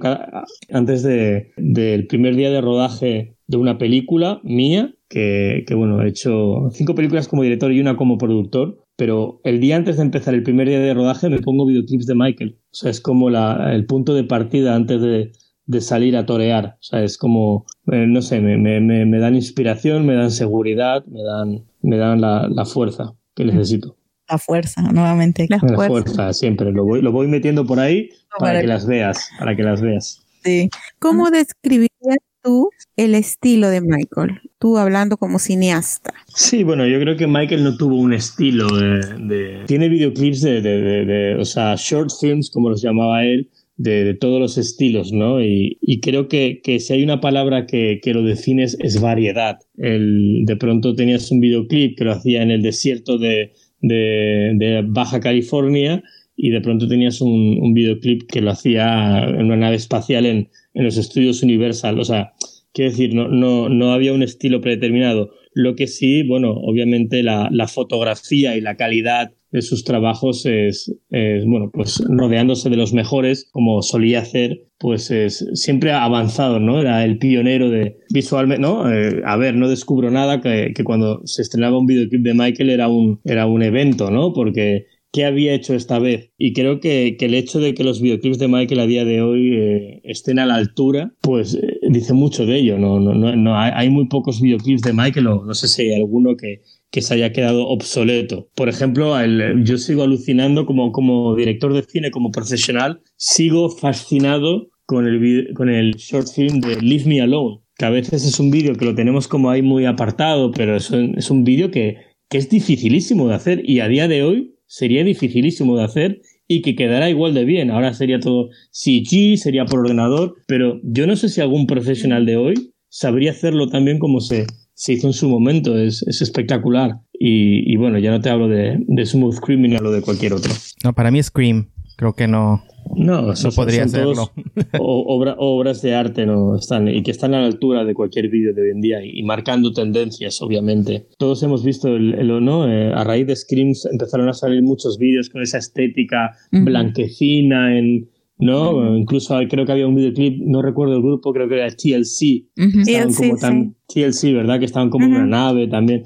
antes 0.70 1.02
del 1.02 1.52
de, 1.56 2.06
primer 2.06 2.36
día 2.36 2.50
de 2.50 2.60
rodaje 2.60 3.34
de 3.46 3.56
una 3.56 3.78
película 3.78 4.40
mía, 4.44 4.94
que, 5.08 5.64
que 5.66 5.74
bueno, 5.74 6.02
he 6.02 6.08
hecho 6.08 6.68
cinco 6.70 6.94
películas 6.94 7.28
como 7.28 7.42
director 7.42 7.72
y 7.72 7.80
una 7.80 7.96
como 7.96 8.18
productor, 8.18 8.84
pero 8.96 9.40
el 9.44 9.60
día 9.60 9.76
antes 9.76 9.96
de 9.96 10.02
empezar 10.02 10.34
el 10.34 10.42
primer 10.42 10.68
día 10.68 10.80
de 10.80 10.94
rodaje 10.94 11.28
me 11.30 11.40
pongo 11.40 11.66
videoclips 11.66 12.06
de 12.06 12.14
Michael. 12.14 12.58
O 12.64 12.74
sea, 12.74 12.90
es 12.90 13.00
como 13.00 13.30
la, 13.30 13.72
el 13.72 13.86
punto 13.86 14.14
de 14.14 14.24
partida 14.24 14.74
antes 14.74 15.00
de, 15.00 15.32
de 15.66 15.80
salir 15.80 16.16
a 16.16 16.26
torear. 16.26 16.76
O 16.80 16.82
sea, 16.82 17.02
es 17.02 17.16
como, 17.16 17.64
eh, 17.92 18.06
no 18.06 18.22
sé, 18.22 18.40
me, 18.40 18.56
me, 18.56 18.80
me, 18.80 19.18
dan 19.18 19.34
inspiración, 19.34 20.04
me 20.04 20.14
dan 20.14 20.30
seguridad, 20.30 21.04
me 21.06 21.22
dan, 21.22 21.64
me 21.82 21.96
dan 21.96 22.20
la, 22.20 22.48
la 22.48 22.64
fuerza 22.64 23.14
que 23.34 23.44
necesito. 23.44 23.96
La 24.28 24.38
fuerza, 24.38 24.82
nuevamente. 24.92 25.46
La, 25.48 25.58
la 25.62 25.86
fuerza. 25.86 26.32
siempre. 26.32 26.72
Lo 26.72 26.84
voy, 26.84 27.00
lo 27.00 27.12
voy 27.12 27.28
metiendo 27.28 27.64
por 27.64 27.80
ahí 27.80 28.10
para, 28.38 28.60
que 28.60 28.66
las 28.66 28.86
veas, 28.86 29.30
para 29.38 29.56
que 29.56 29.62
las 29.62 29.80
veas. 29.80 30.26
Sí. 30.42 30.68
¿Cómo 30.98 31.30
describirías 31.30 32.18
tú 32.42 32.70
el 32.96 33.14
estilo 33.14 33.68
de 33.68 33.80
Michael? 33.80 34.40
Tú 34.58 34.76
hablando 34.76 35.16
como 35.16 35.38
cineasta. 35.38 36.12
Sí, 36.34 36.64
bueno, 36.64 36.86
yo 36.86 36.98
creo 36.98 37.16
que 37.16 37.26
Michael 37.26 37.62
no 37.62 37.76
tuvo 37.76 37.96
un 37.96 38.12
estilo 38.12 38.66
de... 38.68 39.62
Tiene 39.66 39.88
videoclips 39.88 40.40
de, 40.40 40.60
de, 40.60 41.04
de, 41.04 41.34
o 41.36 41.44
sea, 41.44 41.76
short 41.76 42.10
films, 42.20 42.50
como 42.50 42.70
los 42.70 42.82
llamaba 42.82 43.24
él, 43.24 43.50
de, 43.78 44.14
todos 44.14 44.40
los 44.40 44.58
estilos, 44.58 45.12
¿no? 45.12 45.40
Y, 45.42 45.78
y 45.80 46.00
creo 46.00 46.28
que, 46.28 46.60
que, 46.62 46.80
si 46.80 46.92
hay 46.92 47.04
una 47.04 47.20
palabra 47.20 47.66
que, 47.66 48.00
que 48.02 48.12
lo 48.12 48.22
define 48.22 48.64
es, 48.64 48.76
es 48.80 49.00
variedad. 49.00 49.58
El, 49.76 50.44
de 50.44 50.56
pronto 50.56 50.94
tenías 50.94 51.30
un 51.30 51.40
videoclip 51.40 51.96
que 51.96 52.04
lo 52.04 52.12
hacía 52.12 52.42
en 52.42 52.50
el 52.50 52.62
desierto 52.62 53.18
de, 53.18 53.52
de 53.80 54.84
Baja 54.86 55.20
California 55.20 56.02
y 56.36 56.50
de 56.50 56.60
pronto 56.60 56.88
tenías 56.88 57.20
un, 57.20 57.58
un, 57.60 57.74
videoclip 57.74 58.28
que 58.28 58.40
lo 58.40 58.50
hacía 58.50 59.24
en 59.24 59.46
una 59.46 59.56
nave 59.56 59.76
espacial 59.76 60.26
en, 60.26 60.48
en 60.74 60.84
los 60.84 60.96
estudios 60.96 61.42
Universal. 61.42 61.98
O 61.98 62.04
sea, 62.04 62.32
quiero 62.78 62.92
decir, 62.92 63.12
no, 63.12 63.26
no, 63.26 63.68
no 63.68 63.92
había 63.92 64.12
un 64.12 64.22
estilo 64.22 64.60
predeterminado. 64.60 65.32
Lo 65.52 65.74
que 65.74 65.88
sí, 65.88 66.22
bueno, 66.22 66.52
obviamente 66.52 67.24
la, 67.24 67.48
la 67.50 67.66
fotografía 67.66 68.56
y 68.56 68.60
la 68.60 68.76
calidad 68.76 69.32
de 69.50 69.62
sus 69.62 69.82
trabajos 69.82 70.46
es, 70.46 70.94
bueno, 71.10 71.70
pues 71.72 72.00
rodeándose 72.08 72.70
de 72.70 72.76
los 72.76 72.92
mejores, 72.92 73.48
como 73.50 73.82
solía 73.82 74.20
hacer, 74.20 74.68
pues 74.78 75.10
es 75.10 75.44
siempre 75.54 75.90
avanzado, 75.90 76.60
¿no? 76.60 76.80
Era 76.80 77.04
el 77.04 77.18
pionero 77.18 77.68
de 77.68 77.96
visualmente, 78.10 78.62
¿no? 78.62 78.88
Eh, 78.92 79.22
a 79.24 79.36
ver, 79.36 79.56
no 79.56 79.68
descubro 79.68 80.12
nada 80.12 80.40
que, 80.40 80.72
que, 80.72 80.84
cuando 80.84 81.22
se 81.24 81.42
estrenaba 81.42 81.78
un 81.78 81.86
videoclip 81.86 82.22
de 82.22 82.34
Michael 82.34 82.70
era 82.70 82.86
un, 82.86 83.20
era 83.24 83.46
un 83.46 83.62
evento, 83.62 84.12
¿no? 84.12 84.32
Porque 84.32 84.86
qué 85.12 85.24
había 85.24 85.54
hecho 85.54 85.74
esta 85.74 85.98
vez. 85.98 86.30
Y 86.36 86.52
creo 86.52 86.80
que, 86.80 87.16
que, 87.18 87.26
el 87.26 87.34
hecho 87.34 87.60
de 87.60 87.74
que 87.74 87.84
los 87.84 88.00
videoclips 88.00 88.38
de 88.38 88.48
Michael 88.48 88.80
a 88.80 88.86
día 88.86 89.04
de 89.04 89.22
hoy 89.22 89.56
eh, 89.56 90.00
estén 90.04 90.38
a 90.38 90.46
la 90.46 90.56
altura, 90.56 91.14
pues 91.22 91.54
eh, 91.54 91.77
dice 91.90 92.12
mucho 92.12 92.46
de 92.46 92.58
ello. 92.58 92.78
No, 92.78 93.00
no, 93.00 93.14
no, 93.14 93.34
no 93.34 93.58
hay, 93.58 93.88
muy 93.90 94.08
pocos 94.08 94.40
videoclips 94.40 94.82
de 94.82 94.92
Michael, 94.92 95.26
o 95.26 95.44
no 95.44 95.54
sé 95.54 95.68
si 95.68 95.82
hay 95.82 95.94
alguno 95.94 96.36
que, 96.36 96.62
que 96.90 97.02
se 97.02 97.14
haya 97.14 97.32
quedado 97.32 97.66
obsoleto. 97.66 98.48
Por 98.54 98.68
ejemplo, 98.68 99.18
el, 99.18 99.64
yo 99.64 99.78
sigo 99.78 100.02
alucinando 100.02 100.66
como, 100.66 100.92
como 100.92 101.34
director 101.34 101.72
de 101.72 101.82
cine, 101.82 102.10
como 102.10 102.30
profesional, 102.30 103.00
sigo 103.16 103.70
fascinado 103.70 104.68
con 104.86 105.06
el, 105.06 105.52
con 105.54 105.68
el 105.68 105.96
short 105.96 106.28
film 106.28 106.60
de 106.60 106.80
Leave 106.80 107.04
Me 107.06 107.20
Alone, 107.20 107.60
que 107.76 107.84
a 107.84 107.90
veces 107.90 108.24
es 108.24 108.40
un 108.40 108.50
vídeo 108.50 108.74
que 108.74 108.84
lo 108.84 108.94
tenemos 108.94 109.28
como 109.28 109.50
ahí 109.50 109.62
muy 109.62 109.84
apartado, 109.84 110.50
pero 110.50 110.76
es 110.76 110.90
un, 110.90 111.16
es 111.18 111.30
un 111.30 111.44
vídeo 111.44 111.70
que, 111.70 111.96
que 112.28 112.38
es 112.38 112.48
dificilísimo 112.48 113.28
de 113.28 113.34
hacer 113.34 113.68
y 113.68 113.80
a 113.80 113.88
día 113.88 114.08
de 114.08 114.22
hoy 114.22 114.54
sería 114.66 115.04
dificilísimo 115.04 115.76
de 115.76 115.84
hacer 115.84 116.22
y 116.48 116.62
que 116.62 116.74
quedará 116.74 117.10
igual 117.10 117.34
de 117.34 117.44
bien. 117.44 117.70
Ahora 117.70 117.92
sería 117.92 118.18
todo 118.18 118.48
CG, 118.72 119.36
sería 119.36 119.66
por 119.66 119.80
ordenador, 119.80 120.34
pero 120.48 120.80
yo 120.82 121.06
no 121.06 121.14
sé 121.14 121.28
si 121.28 121.40
algún 121.40 121.66
profesional 121.66 122.26
de 122.26 122.36
hoy 122.36 122.72
sabría 122.88 123.32
hacerlo 123.32 123.68
tan 123.68 123.84
bien 123.84 123.98
como 123.98 124.20
se, 124.20 124.46
se 124.72 124.94
hizo 124.94 125.08
en 125.08 125.12
su 125.12 125.28
momento, 125.28 125.78
es, 125.78 126.02
es 126.08 126.22
espectacular. 126.22 127.00
Y, 127.20 127.76
bueno, 127.76 127.98
ya 127.98 128.12
no 128.12 128.20
te 128.20 128.30
hablo 128.30 128.48
de, 128.48 128.78
de, 128.78 129.06
Smooth 129.06 129.40
Criminal 129.40 129.84
o 129.84 129.90
de 129.90 130.02
cualquier 130.02 130.34
otro. 130.34 130.52
No, 130.84 130.94
para 130.94 131.10
mí 131.10 131.20
Scream, 131.20 131.68
creo 131.98 132.14
que 132.14 132.28
no. 132.28 132.62
No, 132.96 133.20
no 133.22 133.50
podría 133.54 133.84
hacerlo. 133.84 134.30
Obra, 134.78 135.34
obras 135.38 135.82
de 135.82 135.94
arte 135.94 136.24
no 136.24 136.56
están 136.56 136.88
y 136.88 137.02
que 137.02 137.10
están 137.10 137.34
a 137.34 137.40
la 137.40 137.46
altura 137.46 137.84
de 137.84 137.92
cualquier 137.92 138.30
vídeo 138.30 138.54
de 138.54 138.62
hoy 138.62 138.70
en 138.70 138.80
día 138.80 139.04
y, 139.04 139.18
y 139.18 139.22
marcando 139.24 139.72
tendencias, 139.72 140.40
obviamente. 140.40 141.06
Todos 141.18 141.42
hemos 141.42 141.64
visto 141.64 141.88
el, 141.88 142.14
el 142.14 142.42
no, 142.42 142.66
eh, 142.66 142.92
a 142.94 143.04
raíz 143.04 143.26
de 143.26 143.36
Scream 143.36 143.72
empezaron 143.90 144.28
a 144.28 144.32
salir 144.32 144.62
muchos 144.62 144.96
vídeos 144.96 145.28
con 145.28 145.42
esa 145.42 145.58
estética 145.58 146.30
uh 146.52 146.56
-huh. 146.56 146.64
blanquecina 146.64 147.76
en 147.76 148.08
¿no? 148.38 148.96
Incluso 148.96 149.36
creo 149.50 149.66
que 149.66 149.72
había 149.72 149.86
un 149.86 149.96
videoclip, 149.96 150.40
no 150.44 150.62
recuerdo 150.62 150.94
el 150.94 151.02
grupo, 151.02 151.32
creo 151.32 151.48
que 151.48 151.56
era 151.56 151.68
TLC. 151.68 152.46
Uh 152.56 152.62
-huh. 152.62 152.80
Estaban 152.86 153.08
TLC, 153.08 153.16
como 153.16 153.36
tan, 153.36 153.76
sí. 153.88 154.00
TLC, 154.00 154.32
¿verdad? 154.34 154.58
Que 154.60 154.64
estaban 154.64 154.90
como 154.90 155.06
uh 155.06 155.08
en 155.08 155.14
una 155.14 155.26
nave 155.26 155.66
también. 155.66 156.02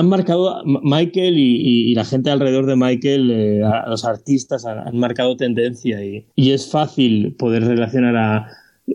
Han 0.00 0.08
marcado, 0.08 0.62
Michael 0.64 1.36
y, 1.36 1.90
y, 1.90 1.94
la 1.94 2.06
gente 2.06 2.30
alrededor 2.30 2.64
de 2.64 2.74
Michael, 2.74 3.30
eh, 3.30 3.62
a, 3.62 3.86
los 3.86 4.06
artistas, 4.06 4.64
han, 4.64 4.78
han 4.78 4.96
marcado 4.96 5.36
tendencia 5.36 6.02
y, 6.02 6.24
y, 6.34 6.52
es 6.52 6.70
fácil 6.70 7.34
poder 7.38 7.64
relacionar 7.64 8.16
a, 8.16 8.46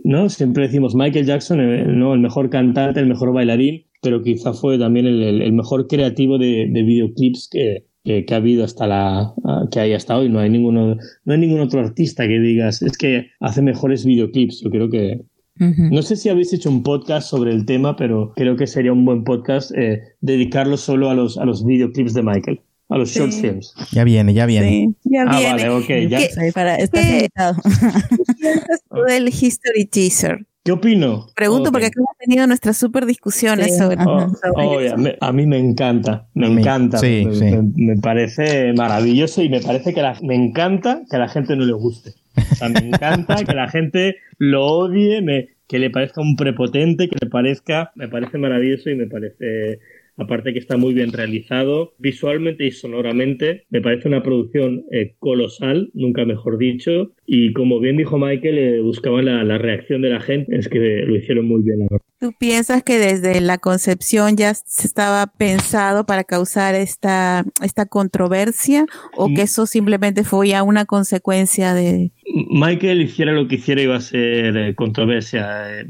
¿no? 0.03 0.29
Siempre 0.29 0.63
decimos 0.63 0.95
Michael 0.95 1.27
Jackson, 1.27 1.59
eh, 1.61 1.85
¿no? 1.85 2.15
El 2.15 2.21
mejor 2.21 2.49
cantante, 2.49 3.01
el 3.01 3.05
mejor 3.05 3.33
bailarín, 3.33 3.85
pero 4.01 4.23
quizá 4.23 4.53
fue 4.53 4.79
también 4.79 5.05
el, 5.05 5.21
el, 5.21 5.41
el 5.43 5.53
mejor 5.53 5.87
creativo 5.87 6.39
de, 6.39 6.67
de 6.71 6.81
videoclips 6.81 7.49
que, 7.51 7.85
que, 8.03 8.25
que, 8.25 8.33
ha 8.33 8.37
habido 8.37 8.63
hasta 8.63 8.87
la 8.87 9.33
que 9.71 9.79
hay 9.79 9.93
hasta 9.93 10.17
hoy 10.17 10.29
no 10.29 10.39
hay 10.39 10.49
ninguno 10.49 10.97
no 11.25 11.33
hay 11.33 11.39
ningún 11.39 11.59
otro 11.59 11.79
artista 11.79 12.27
que 12.27 12.39
digas 12.39 12.81
es 12.81 12.97
que 12.97 13.27
hace 13.39 13.61
mejores 13.61 14.05
videoclips 14.05 14.61
yo 14.61 14.69
creo 14.69 14.89
que 14.89 15.21
uh 15.59 15.63
-huh. 15.63 15.91
no 15.91 16.01
sé 16.01 16.15
si 16.15 16.29
habéis 16.29 16.53
hecho 16.53 16.69
un 16.69 16.83
podcast 16.83 17.29
sobre 17.29 17.51
el 17.51 17.65
tema 17.65 17.95
pero 17.95 18.33
creo 18.35 18.55
que 18.55 18.67
sería 18.67 18.93
un 18.93 19.05
buen 19.05 19.23
podcast 19.23 19.71
eh, 19.75 20.01
dedicarlo 20.21 20.77
solo 20.77 21.09
a 21.09 21.13
los 21.13 21.37
a 21.37 21.45
los 21.45 21.65
videoclips 21.65 22.13
de 22.13 22.23
Michael 22.23 22.61
a 22.89 22.97
los 22.97 23.09
sí. 23.09 23.19
short 23.19 23.33
films. 23.33 23.73
Ya 23.91 24.03
viene, 24.03 24.33
ya 24.33 24.45
viene. 24.45 24.93
Sí, 25.01 25.09
ya 25.11 25.25
ah, 25.27 25.39
viene. 25.39 25.63
Vale, 25.63 25.69
okay, 25.69 26.07
ya. 26.07 26.19
¿Qué, 26.19 26.51
para, 26.53 26.75
está 26.75 27.01
¿Qué, 27.01 27.29
¿Qué 27.33 29.11
del 29.13 29.27
History 29.29 29.85
Teaser? 29.85 30.45
¿Qué 30.63 30.71
opino? 30.71 31.27
Pregunto 31.35 31.69
okay. 31.69 31.71
porque 31.71 31.85
aquí 31.87 31.99
hemos 31.99 32.17
tenido 32.17 32.47
nuestras 32.47 32.75
super 32.75 33.05
discusiones 33.05 33.67
sí. 33.67 33.77
sobre, 33.77 33.97
oh, 34.03 34.29
sobre 34.29 34.65
oh, 34.65 34.81
yeah. 34.81 34.97
me, 34.97 35.15
a 35.21 35.31
mí 35.31 35.45
me 35.45 35.59
encanta, 35.59 36.27
me 36.33 36.47
encanta, 36.47 36.97
sí, 36.97 37.23
me, 37.23 37.35
sí. 37.35 37.43
Me, 37.43 37.93
me, 37.93 38.01
parece 38.01 38.73
maravilloso 38.73 39.43
y 39.43 39.49
me 39.49 39.61
parece 39.61 39.93
que 39.93 40.01
la, 40.01 40.17
me 40.23 40.33
encanta 40.33 41.03
que 41.07 41.17
a 41.17 41.19
la 41.19 41.27
gente 41.27 41.55
no 41.55 41.65
le 41.65 41.73
guste. 41.73 42.13
O 42.37 42.55
sea, 42.55 42.69
me 42.69 42.79
encanta 42.79 43.43
que 43.43 43.53
la 43.53 43.67
gente 43.67 44.17
lo 44.37 44.65
odie, 44.65 45.49
que 45.67 45.79
le 45.79 45.89
parezca 45.89 46.21
un 46.21 46.35
prepotente, 46.35 47.09
que 47.09 47.17
le 47.21 47.29
parezca, 47.29 47.91
me 47.95 48.07
parece 48.07 48.37
maravilloso 48.37 48.89
y 48.89 48.95
me 48.95 49.07
parece 49.07 49.79
aparte 50.17 50.53
que 50.53 50.59
está 50.59 50.77
muy 50.77 50.93
bien 50.93 51.11
realizado 51.11 51.93
visualmente 51.97 52.65
y 52.65 52.71
sonoramente. 52.71 53.65
Me 53.69 53.81
parece 53.81 54.07
una 54.07 54.23
producción 54.23 54.85
eh, 54.91 55.15
colosal, 55.19 55.89
nunca 55.93 56.25
mejor 56.25 56.57
dicho. 56.57 57.13
Y 57.25 57.53
como 57.53 57.79
bien 57.79 57.97
dijo 57.97 58.17
Michael, 58.17 58.57
eh, 58.57 58.81
buscaban 58.81 59.25
la, 59.25 59.57
reacción 59.57 60.01
de 60.01 60.09
la 60.09 60.19
gente. 60.19 60.55
Es 60.55 60.69
que 60.69 60.79
lo 60.79 61.15
hicieron 61.15 61.47
muy 61.47 61.61
bien, 61.63 61.81
la. 61.81 62.04
¿Tú 62.25 62.33
piensas 62.33 62.81
que 62.81 62.97
desde 62.97 63.39
la 63.39 63.59
concepción 63.59 64.35
ya 64.35 64.51
se 64.55 64.87
estaba 64.87 65.27
pensado 65.27 66.07
para 66.07 66.23
causar 66.23 66.73
esta, 66.73 67.45
esta 67.61 67.85
controversia 67.85 68.87
o 69.15 69.27
que 69.27 69.43
eso 69.43 69.67
simplemente 69.67 70.23
fue 70.23 70.47
ya 70.47 70.63
una 70.63 70.85
consecuencia 70.85 71.75
de... 71.75 72.11
Michael 72.49 73.03
hiciera 73.03 73.31
lo 73.31 73.47
que 73.47 73.57
hiciera 73.57 73.83
iba 73.83 73.95
a 73.95 74.01
ser 74.01 74.57
eh, 74.57 74.73
controversia. 74.73 75.81
Eh, 75.81 75.85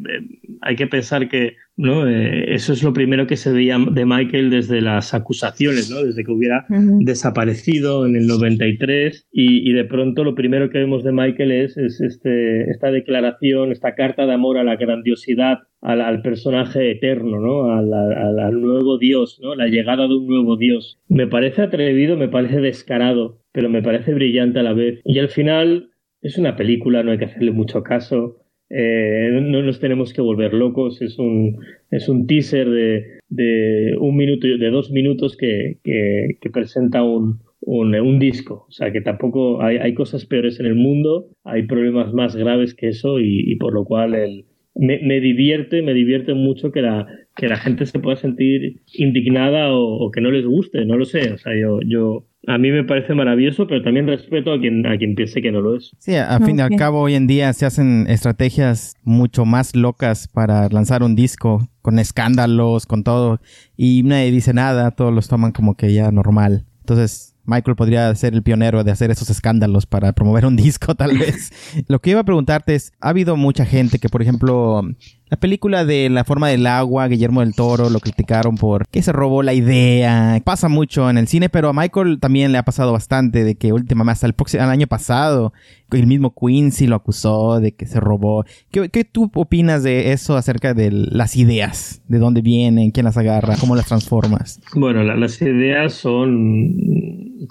hay 0.62 0.76
que 0.76 0.88
pensar 0.88 1.30
que 1.30 1.56
¿no? 1.78 2.08
Eh, 2.08 2.54
eso 2.54 2.74
es 2.74 2.84
lo 2.84 2.94
primero 2.94 3.28
que 3.28 3.36
se 3.36 3.52
veía 3.52 3.78
de 3.78 4.06
Michael 4.06 4.50
desde 4.50 4.82
las 4.82 5.14
acusaciones, 5.14 5.90
¿no? 5.90 6.04
desde 6.04 6.24
que 6.24 6.32
hubiera 6.32 6.66
uh 6.70 6.74
-huh. 6.74 7.06
desaparecido 7.06 8.06
en 8.06 8.16
el 8.16 8.28
93 8.28 9.28
y, 9.32 9.70
y, 9.70 9.74
de 9.74 9.84
pronto 9.84 10.24
lo 10.24 10.36
primero 10.36 10.70
que 10.70 10.80
vemos 10.80 11.04
de 11.04 11.12
Michael 11.12 11.52
es, 11.52 11.78
es 11.78 12.00
este, 12.00 12.70
esta 12.72 12.92
declaración, 12.92 13.72
esta 13.72 13.94
carta 13.96 14.26
de 14.26 14.34
amor 14.34 14.58
a 14.58 14.64
la 14.64 14.78
grandiosidad, 14.78 15.60
al, 15.86 16.22
personaje 16.22 16.92
eterno, 16.92 17.40
¿no? 17.40 17.72
Al, 17.72 18.62
nuevo 18.62 18.98
Dios, 18.98 19.40
¿no? 19.42 19.56
la 19.56 19.68
llegada 19.68 20.08
de 20.08 20.16
un 20.16 20.28
nuevo 20.28 20.58
Dios. 20.58 21.00
Me 21.08 21.28
parece 21.28 21.62
atrevido, 21.62 22.18
me 22.18 22.28
parece 22.28 22.60
descarado, 22.60 23.40
pero 23.52 23.70
me 23.70 23.84
parece 23.84 24.14
brillante 24.14 24.60
a 24.60 24.64
la 24.64 24.74
vez. 24.74 25.00
Y 25.06 25.20
al 25.20 25.30
final 25.30 25.90
es 26.22 26.38
una 26.38 26.56
película, 26.56 27.04
no 27.04 27.12
hay 27.12 27.20
que 27.20 27.26
hacerle 27.26 27.52
mucho 27.52 27.84
caso. 27.84 28.42
Eh, 28.70 29.30
no 29.32 29.62
nos 29.62 29.80
tenemos 29.80 30.12
que 30.12 30.22
volver 30.22 30.54
locos, 30.54 31.02
es 31.02 31.20
un, 31.20 31.58
es 31.92 32.10
un 32.10 32.26
teaser 32.26 32.68
de, 32.68 33.06
de 33.30 33.96
un 34.00 34.18
minuto, 34.18 34.48
de 34.48 34.70
dos 34.72 34.90
minutos 34.90 35.38
que, 35.38 35.78
que, 35.84 36.50
presenta 36.50 37.04
un, 37.04 37.42
un, 37.62 38.18
disco. 38.18 38.66
O 38.68 38.72
sea 38.72 38.92
que 38.92 39.02
tampoco 39.02 39.62
hay, 39.62 39.78
hay, 39.78 39.94
cosas 39.94 40.26
peores 40.26 40.60
en 40.60 40.66
el 40.66 40.76
mundo, 40.76 41.30
hay 41.44 41.68
problemas 41.68 42.12
más 42.12 42.36
graves 42.36 42.74
que 42.74 42.88
eso 42.88 43.20
y, 43.20 43.56
por 43.58 43.74
lo 43.74 43.86
cual 43.86 44.16
el, 44.16 44.46
me, 44.76 45.00
me, 45.00 45.20
divierte, 45.20 45.82
me 45.82 45.94
divierte 45.94 46.34
mucho 46.34 46.72
que 46.72 46.82
la, 46.82 47.08
que 47.36 47.48
la 47.48 47.58
gente 47.58 47.86
se 47.86 48.00
pueda 48.00 48.18
sentir 48.18 48.82
indignada 48.94 49.70
o, 49.72 50.12
que 50.12 50.22
no 50.22 50.32
les 50.32 50.46
guste, 50.46 50.86
no 50.86 50.98
lo 50.98 51.06
sé. 51.06 51.32
O 51.32 51.38
sea, 51.38 51.54
yo, 51.60 51.80
yo 51.86 52.28
a 52.48 52.58
mí 52.58 52.72
me 52.72 52.84
parece 52.84 53.14
maravilloso, 53.14 53.68
pero 53.68 53.82
también 53.82 54.08
respeto 54.08 54.52
a 54.52 54.60
quien, 54.60 54.86
a 54.86 54.98
quien 54.98 55.16
piense 55.16 55.42
que 55.42 55.52
no 55.52 55.62
lo 55.62 55.78
es. 55.78 55.92
Sí, 55.98 56.16
a 56.16 56.40
fin 56.40 56.60
y 56.60 56.62
al 56.62 56.76
cabo 56.76 57.02
hoy 57.02 57.16
en 57.16 57.28
día 57.28 57.52
se 57.54 57.66
hacen 57.66 58.06
estrategias 58.08 58.96
mucho 59.04 59.46
más 59.46 59.76
locas 59.76 60.28
para 60.28 60.68
lanzar 60.70 61.04
un 61.04 61.16
disco 61.16 61.70
con 61.82 62.00
escándalos, 62.00 62.86
con 62.86 63.04
todo, 63.04 63.40
y 63.78 64.04
nadie 64.04 64.32
dice 64.32 64.54
nada, 64.54 64.92
todos 64.92 65.14
los 65.14 65.28
toman 65.28 65.52
como 65.52 65.76
que 65.76 65.94
ya 65.94 66.12
normal. 66.12 66.66
Entonces, 66.80 67.35
Michael 67.46 67.76
podría 67.76 68.14
ser 68.16 68.34
el 68.34 68.44
pionero 68.44 68.84
de 68.84 68.92
hacer 68.92 69.12
esos 69.12 69.30
escándalos 69.30 69.86
para 69.86 70.14
promover 70.14 70.46
un 70.46 70.56
disco, 70.56 70.96
tal 70.96 71.18
vez. 71.18 71.52
Lo 71.88 72.00
que 72.00 72.12
iba 72.12 72.22
a 72.22 72.26
preguntarte 72.26 72.76
es, 72.76 72.94
ha 73.00 73.10
habido 73.10 73.36
mucha 73.36 73.66
gente 73.66 74.00
que, 74.00 74.10
por 74.10 74.22
ejemplo, 74.22 74.82
la 75.30 75.38
película 75.38 75.86
de 75.86 76.10
La 76.10 76.24
forma 76.24 76.50
del 76.50 76.68
agua, 76.68 77.08
Guillermo 77.08 77.42
del 77.42 77.56
Toro, 77.56 77.90
lo 77.90 78.00
criticaron 78.00 78.56
por 78.56 78.88
que 78.88 79.02
se 79.02 79.12
robó 79.12 79.42
la 79.42 79.54
idea. 79.54 80.40
Pasa 80.44 80.70
mucho 80.70 81.10
en 81.10 81.18
el 81.18 81.28
cine, 81.28 81.50
pero 81.50 81.70
a 81.70 81.74
Michael 81.74 82.20
también 82.20 82.52
le 82.52 82.58
ha 82.58 82.64
pasado 82.64 82.92
bastante 82.92 83.44
de 83.44 83.56
que 83.56 83.74
últimamente, 83.74 84.14
hasta 84.14 84.28
el, 84.28 84.34
próximo, 84.34 84.64
año 84.64 84.88
pasado, 84.88 85.52
el 85.92 86.06
mismo 86.06 86.34
Quincy 86.36 86.88
lo 86.88 86.96
acusó 86.96 87.60
de 87.60 87.74
que 87.74 87.88
se 87.88 88.00
robó. 88.00 88.46
¿Qué, 88.72 88.90
¿Qué, 88.90 89.04
tú 89.04 89.32
opinas 89.34 89.82
de 89.84 90.12
eso 90.12 90.38
acerca 90.38 90.74
de 90.74 90.92
las 90.92 91.36
ideas? 91.36 92.04
¿De 92.08 92.20
dónde 92.20 92.42
vienen? 92.42 92.92
¿Quién 92.92 93.06
las 93.06 93.18
agarra? 93.18 93.56
¿Cómo 93.60 93.76
las 93.76 93.88
transformas? 93.88 94.62
Bueno, 94.76 95.04
las 95.04 95.42
ideas 95.42 95.94
son... 95.94 96.76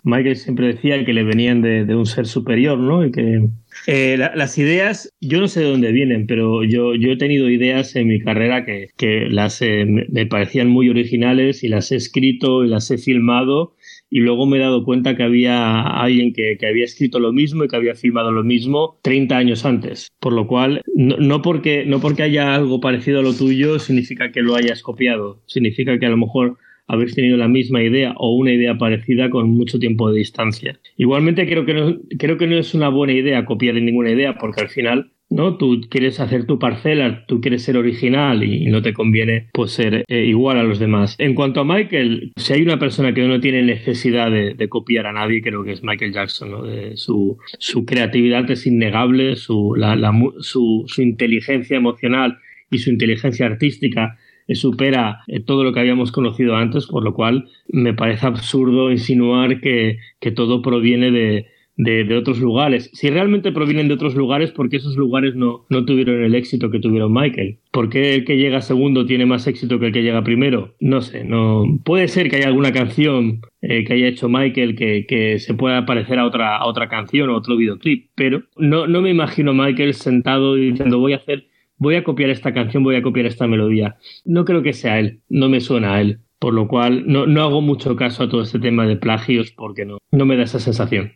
Michael 0.03 0.37
siempre 0.37 0.69
decía 0.69 1.05
que 1.05 1.13
le 1.13 1.25
venían 1.25 1.63
de, 1.63 1.85
de 1.85 1.95
un 1.95 2.07
ser 2.07 2.27
superior, 2.27 2.79
¿no? 2.79 3.05
Y 3.05 3.13
que 3.13 3.49
eh, 3.87 4.17
las 4.19 4.59
ideas, 4.59 5.13
yo 5.21 5.41
no 5.41 5.49
sé 5.49 5.61
de 5.61 5.71
dónde 5.71 5.93
vienen, 5.93 6.27
pero 6.27 6.65
yo, 6.65 6.95
yo 6.95 7.13
he 7.13 7.17
tenido 7.17 7.51
ideas 7.51 7.95
en 7.97 8.09
mi 8.09 8.21
carrera 8.21 8.65
que, 8.65 8.89
que 8.97 9.27
las 9.29 9.61
eh, 9.63 9.85
me 9.87 10.27
parecían 10.27 10.69
muy 10.69 10.89
originales 10.89 11.65
y 11.65 11.69
las 11.69 11.93
he 11.93 11.97
escrito 11.97 12.65
y 12.65 12.69
las 12.69 12.91
he 12.91 12.99
filmado 12.99 13.75
y 14.11 14.21
luego 14.21 14.47
me 14.47 14.59
he 14.59 14.61
dado 14.61 14.85
cuenta 14.85 15.17
que 15.17 15.25
había 15.25 15.81
alguien 15.81 16.33
que, 16.33 16.57
que, 16.57 16.69
había 16.69 16.85
escrito 16.85 17.19
lo 17.19 17.33
mismo 17.33 17.65
y 17.65 17.69
que 17.69 17.75
había 17.75 17.97
filmado 17.97 18.31
lo 18.31 18.45
mismo 18.45 19.01
30 19.03 19.37
años 19.37 19.65
antes. 19.65 20.13
Por 20.21 20.33
lo 20.33 20.47
cual, 20.47 20.83
no, 20.95 21.17
no, 21.17 21.43
porque, 21.43 21.85
no 21.85 22.01
porque 22.01 22.23
haya 22.23 22.55
algo 22.55 22.81
parecido 22.81 23.19
a 23.19 23.23
lo 23.23 23.35
tuyo 23.35 23.81
significa 23.81 24.31
que 24.31 24.43
lo 24.43 24.55
hayas 24.55 24.83
copiado. 24.83 25.43
Significa 25.47 25.99
que 25.99 26.07
a 26.07 26.11
lo 26.11 26.17
mejor 26.17 26.59
habéis 26.87 27.15
tenido 27.15 27.37
la 27.37 27.49
misma 27.49 27.83
idea 27.83 28.15
o 28.17 28.35
una 28.35 28.53
idea 28.53 28.77
parecida 28.77 29.31
con 29.31 29.51
mucho 29.51 29.79
tiempo 29.79 30.11
de 30.11 30.19
distancia. 30.19 30.79
Igualmente 30.97 31.47
creo 31.47 31.65
que 31.65 31.75
no, 31.75 31.97
creo 32.19 32.37
que 32.37 32.47
no 32.47 32.57
es 32.57 32.75
una 32.75 32.89
buena 32.89 33.15
idea 33.15 33.45
copiar 33.45 33.75
ninguna 33.77 34.11
idea 34.11 34.37
porque 34.39 34.61
al 34.61 34.69
final 34.69 35.11
¿no? 35.31 35.57
Tú 35.57 35.81
quieres 35.91 36.21
hacer 36.21 36.47
tu 36.47 36.59
parcela, 36.59 37.25
tú 37.27 37.41
quieres 37.41 37.63
ser 37.63 37.77
original 37.77 38.45
y 38.45 38.67
no 38.67 38.83
te 38.83 38.93
conviene 38.93 39.49
pues, 39.53 39.73
ser 39.73 40.05
eh, 40.07 40.25
igual 40.25 40.59
a 40.59 40.63
los 40.63 40.79
demás. 40.79 41.17
En 41.19 41.35
cuanto 41.35 41.61
a 41.61 41.65
Michael, 41.65 42.33
si 42.37 42.53
hay 42.53 42.63
una 42.63 42.79
persona 42.79 43.13
que 43.13 43.27
no 43.27 43.41
tiene 43.41 43.63
necesidad 43.63 44.31
de, 44.31 44.69
copiar 44.69 45.07
a 45.07 45.13
nadie, 45.13 45.43
creo 45.43 45.65
que 45.65 45.73
es 45.73 45.83
Michael 45.83 46.13
Jackson. 46.13 46.51
¿no? 46.51 46.97
su, 46.97 47.39
su, 47.59 47.85
creatividad 47.85 48.49
es 48.51 48.67
innegable, 48.67 49.37
su, 49.37 49.75
la, 49.77 49.97
su, 50.41 50.85
su 50.87 51.03
inteligencia 51.03 51.77
emocional 51.77 52.39
y 52.71 52.79
su 52.79 52.91
inteligencia 52.91 53.47
artística 53.47 54.19
supera 54.53 55.21
eh, 55.27 55.41
todo 55.41 55.65
lo 55.65 55.73
que 55.73 55.81
habíamos 55.81 56.13
conocido 56.13 56.57
antes, 56.57 56.87
por 56.87 57.03
lo 57.03 57.15
cual 57.15 57.49
me 57.69 57.95
parece 57.95 58.27
absurdo 58.27 58.91
insinuar 58.91 59.61
que, 59.61 59.99
que 60.21 60.31
todo 60.31 60.61
proviene 60.61 61.11
de, 61.11 61.47
de, 61.77 62.17
otros 62.17 62.39
lugares. 62.39 62.91
Si 62.93 63.11
realmente 63.11 63.53
provienen 63.53 63.89
de 63.89 63.95
otros 63.95 64.15
lugares, 64.15 64.53
¿por 64.53 64.69
qué 64.69 64.77
esos 64.77 64.97
lugares 64.97 65.35
no, 65.35 65.67
no 65.69 65.85
tuvieron 65.85 66.23
el 66.23 66.35
éxito 66.35 66.71
que 66.71 66.79
tuvieron 66.79 67.13
Michael? 67.13 67.59
¿Por 67.73 67.89
qué 67.89 68.15
el 68.15 68.25
que 68.25 68.37
llega 68.37 68.61
segundo 68.61 69.07
tiene 69.07 69.27
más 69.27 69.47
éxito 69.47 69.79
que 69.79 69.87
el 69.87 69.93
que 69.93 70.03
llega 70.03 70.23
primero? 70.23 70.75
No 70.81 71.01
sé, 71.01 71.25
no 71.25 71.65
puede 71.85 72.09
ser 72.09 72.31
que 72.31 72.37
haya 72.37 72.49
alguna 72.49 72.73
canción 72.73 73.41
eh, 73.61 73.85
que 73.85 73.95
haya 73.95 74.09
hecho 74.09 74.29
Michael 74.29 74.77
que, 74.77 75.07
que, 75.07 75.39
se 75.39 75.55
pueda 75.55 75.87
parecer 75.87 76.19
a 76.19 76.27
otra, 76.27 76.57
a 76.57 76.67
otra 76.67 76.89
canción 76.89 77.31
o 77.31 77.37
otro 77.37 77.57
videoclip, 77.57 78.11
pero 78.15 78.43
no, 78.57 78.87
no 78.87 79.01
me 79.01 79.11
imagino 79.11 79.53
Michael 79.53 79.95
sentado 79.95 80.55
diciendo 80.55 80.99
voy 80.99 81.15
a 81.15 81.17
hacer 81.17 81.49
voy 81.77 81.97
a 81.97 82.05
copiar 82.05 82.31
esta 82.31 82.53
canción, 82.53 82.83
voy 82.85 82.97
a 82.97 83.03
copiar 83.03 83.27
esta 83.27 83.47
melodía. 83.47 83.97
No 84.25 84.45
creo 84.45 84.63
que 84.63 84.73
sea 84.73 84.99
él, 84.99 85.21
no 85.29 85.49
me 85.49 85.61
suena 85.61 85.95
a 85.95 86.01
él. 86.01 86.21
Por 86.41 86.53
lo 86.53 86.69
cual 86.69 87.05
no, 87.07 87.27
no 87.27 87.43
hago 87.43 87.63
mucho 87.63 87.97
caso 87.97 88.25
a 88.25 88.29
todo 88.29 88.43
este 88.43 88.59
tema 88.59 88.87
de 88.87 88.97
plagios 88.97 89.51
porque 89.57 89.87
no, 89.87 89.97
no 90.13 90.27
me 90.27 90.37
da 90.37 90.43
esa 90.43 90.61
sensación. 90.61 91.13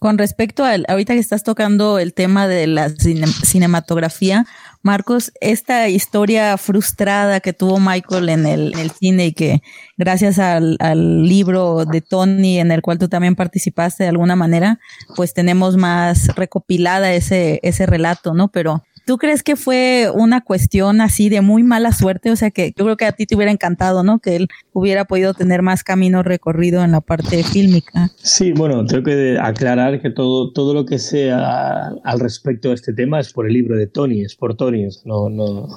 Con 0.00 0.18
respecto 0.18 0.64
a 0.64 0.74
ahorita 0.88 1.14
que 1.14 1.20
estás 1.20 1.44
tocando 1.44 2.00
el 2.00 2.12
tema 2.12 2.48
de 2.48 2.66
la 2.66 2.88
cinematografía, 2.88 4.46
Marcos, 4.82 5.32
esta 5.40 5.88
historia 5.88 6.56
frustrada 6.56 7.38
que 7.38 7.52
tuvo 7.52 7.78
Michael 7.78 8.30
en 8.30 8.46
el, 8.46 8.72
en 8.72 8.80
el 8.80 8.90
cine 8.90 9.26
y 9.26 9.32
que 9.32 9.62
gracias 9.96 10.40
al, 10.40 10.76
al, 10.80 11.22
libro 11.28 11.84
de 11.84 12.00
Tony 12.00 12.58
en 12.58 12.72
el 12.72 12.82
cual 12.82 12.98
tú 12.98 13.08
también 13.08 13.36
participaste 13.36 14.02
de 14.04 14.10
alguna 14.10 14.34
manera, 14.34 14.80
pues 15.14 15.34
tenemos 15.34 15.76
más 15.76 16.34
recopilada 16.34 17.12
ese, 17.12 17.60
ese 17.62 17.86
relato, 17.86 18.34
¿no? 18.34 18.48
Pero 18.48 18.82
¿Tú 19.08 19.16
crees 19.16 19.42
que 19.42 19.56
fue 19.56 20.10
una 20.12 20.42
cuestión 20.42 21.00
así 21.00 21.30
de 21.30 21.40
muy 21.40 21.62
mala 21.62 21.92
suerte? 21.92 22.30
O 22.30 22.36
sea, 22.36 22.50
que 22.50 22.74
yo 22.76 22.84
creo 22.84 22.98
que 22.98 23.06
a 23.06 23.12
ti 23.12 23.24
te 23.24 23.36
hubiera 23.36 23.50
encantado, 23.50 24.02
¿no? 24.02 24.18
Que 24.18 24.36
él 24.36 24.48
hubiera 24.74 25.06
podido 25.06 25.32
tener 25.32 25.62
más 25.62 25.82
camino 25.82 26.22
recorrido 26.22 26.84
en 26.84 26.92
la 26.92 27.00
parte 27.00 27.42
fílmica. 27.42 28.10
Sí, 28.16 28.52
bueno, 28.52 28.84
tengo 28.84 29.04
que 29.04 29.38
aclarar 29.40 30.02
que 30.02 30.10
todo, 30.10 30.52
todo 30.52 30.74
lo 30.74 30.84
que 30.84 30.98
sea 30.98 31.88
al 32.04 32.20
respecto 32.20 32.68
de 32.68 32.74
este 32.74 32.92
tema 32.92 33.18
es 33.18 33.32
por 33.32 33.46
el 33.46 33.54
libro 33.54 33.78
de 33.78 33.86
Tony, 33.86 34.20
es 34.20 34.36
por 34.36 34.56
Tony, 34.56 34.86
no, 35.06 35.30
no. 35.30 35.68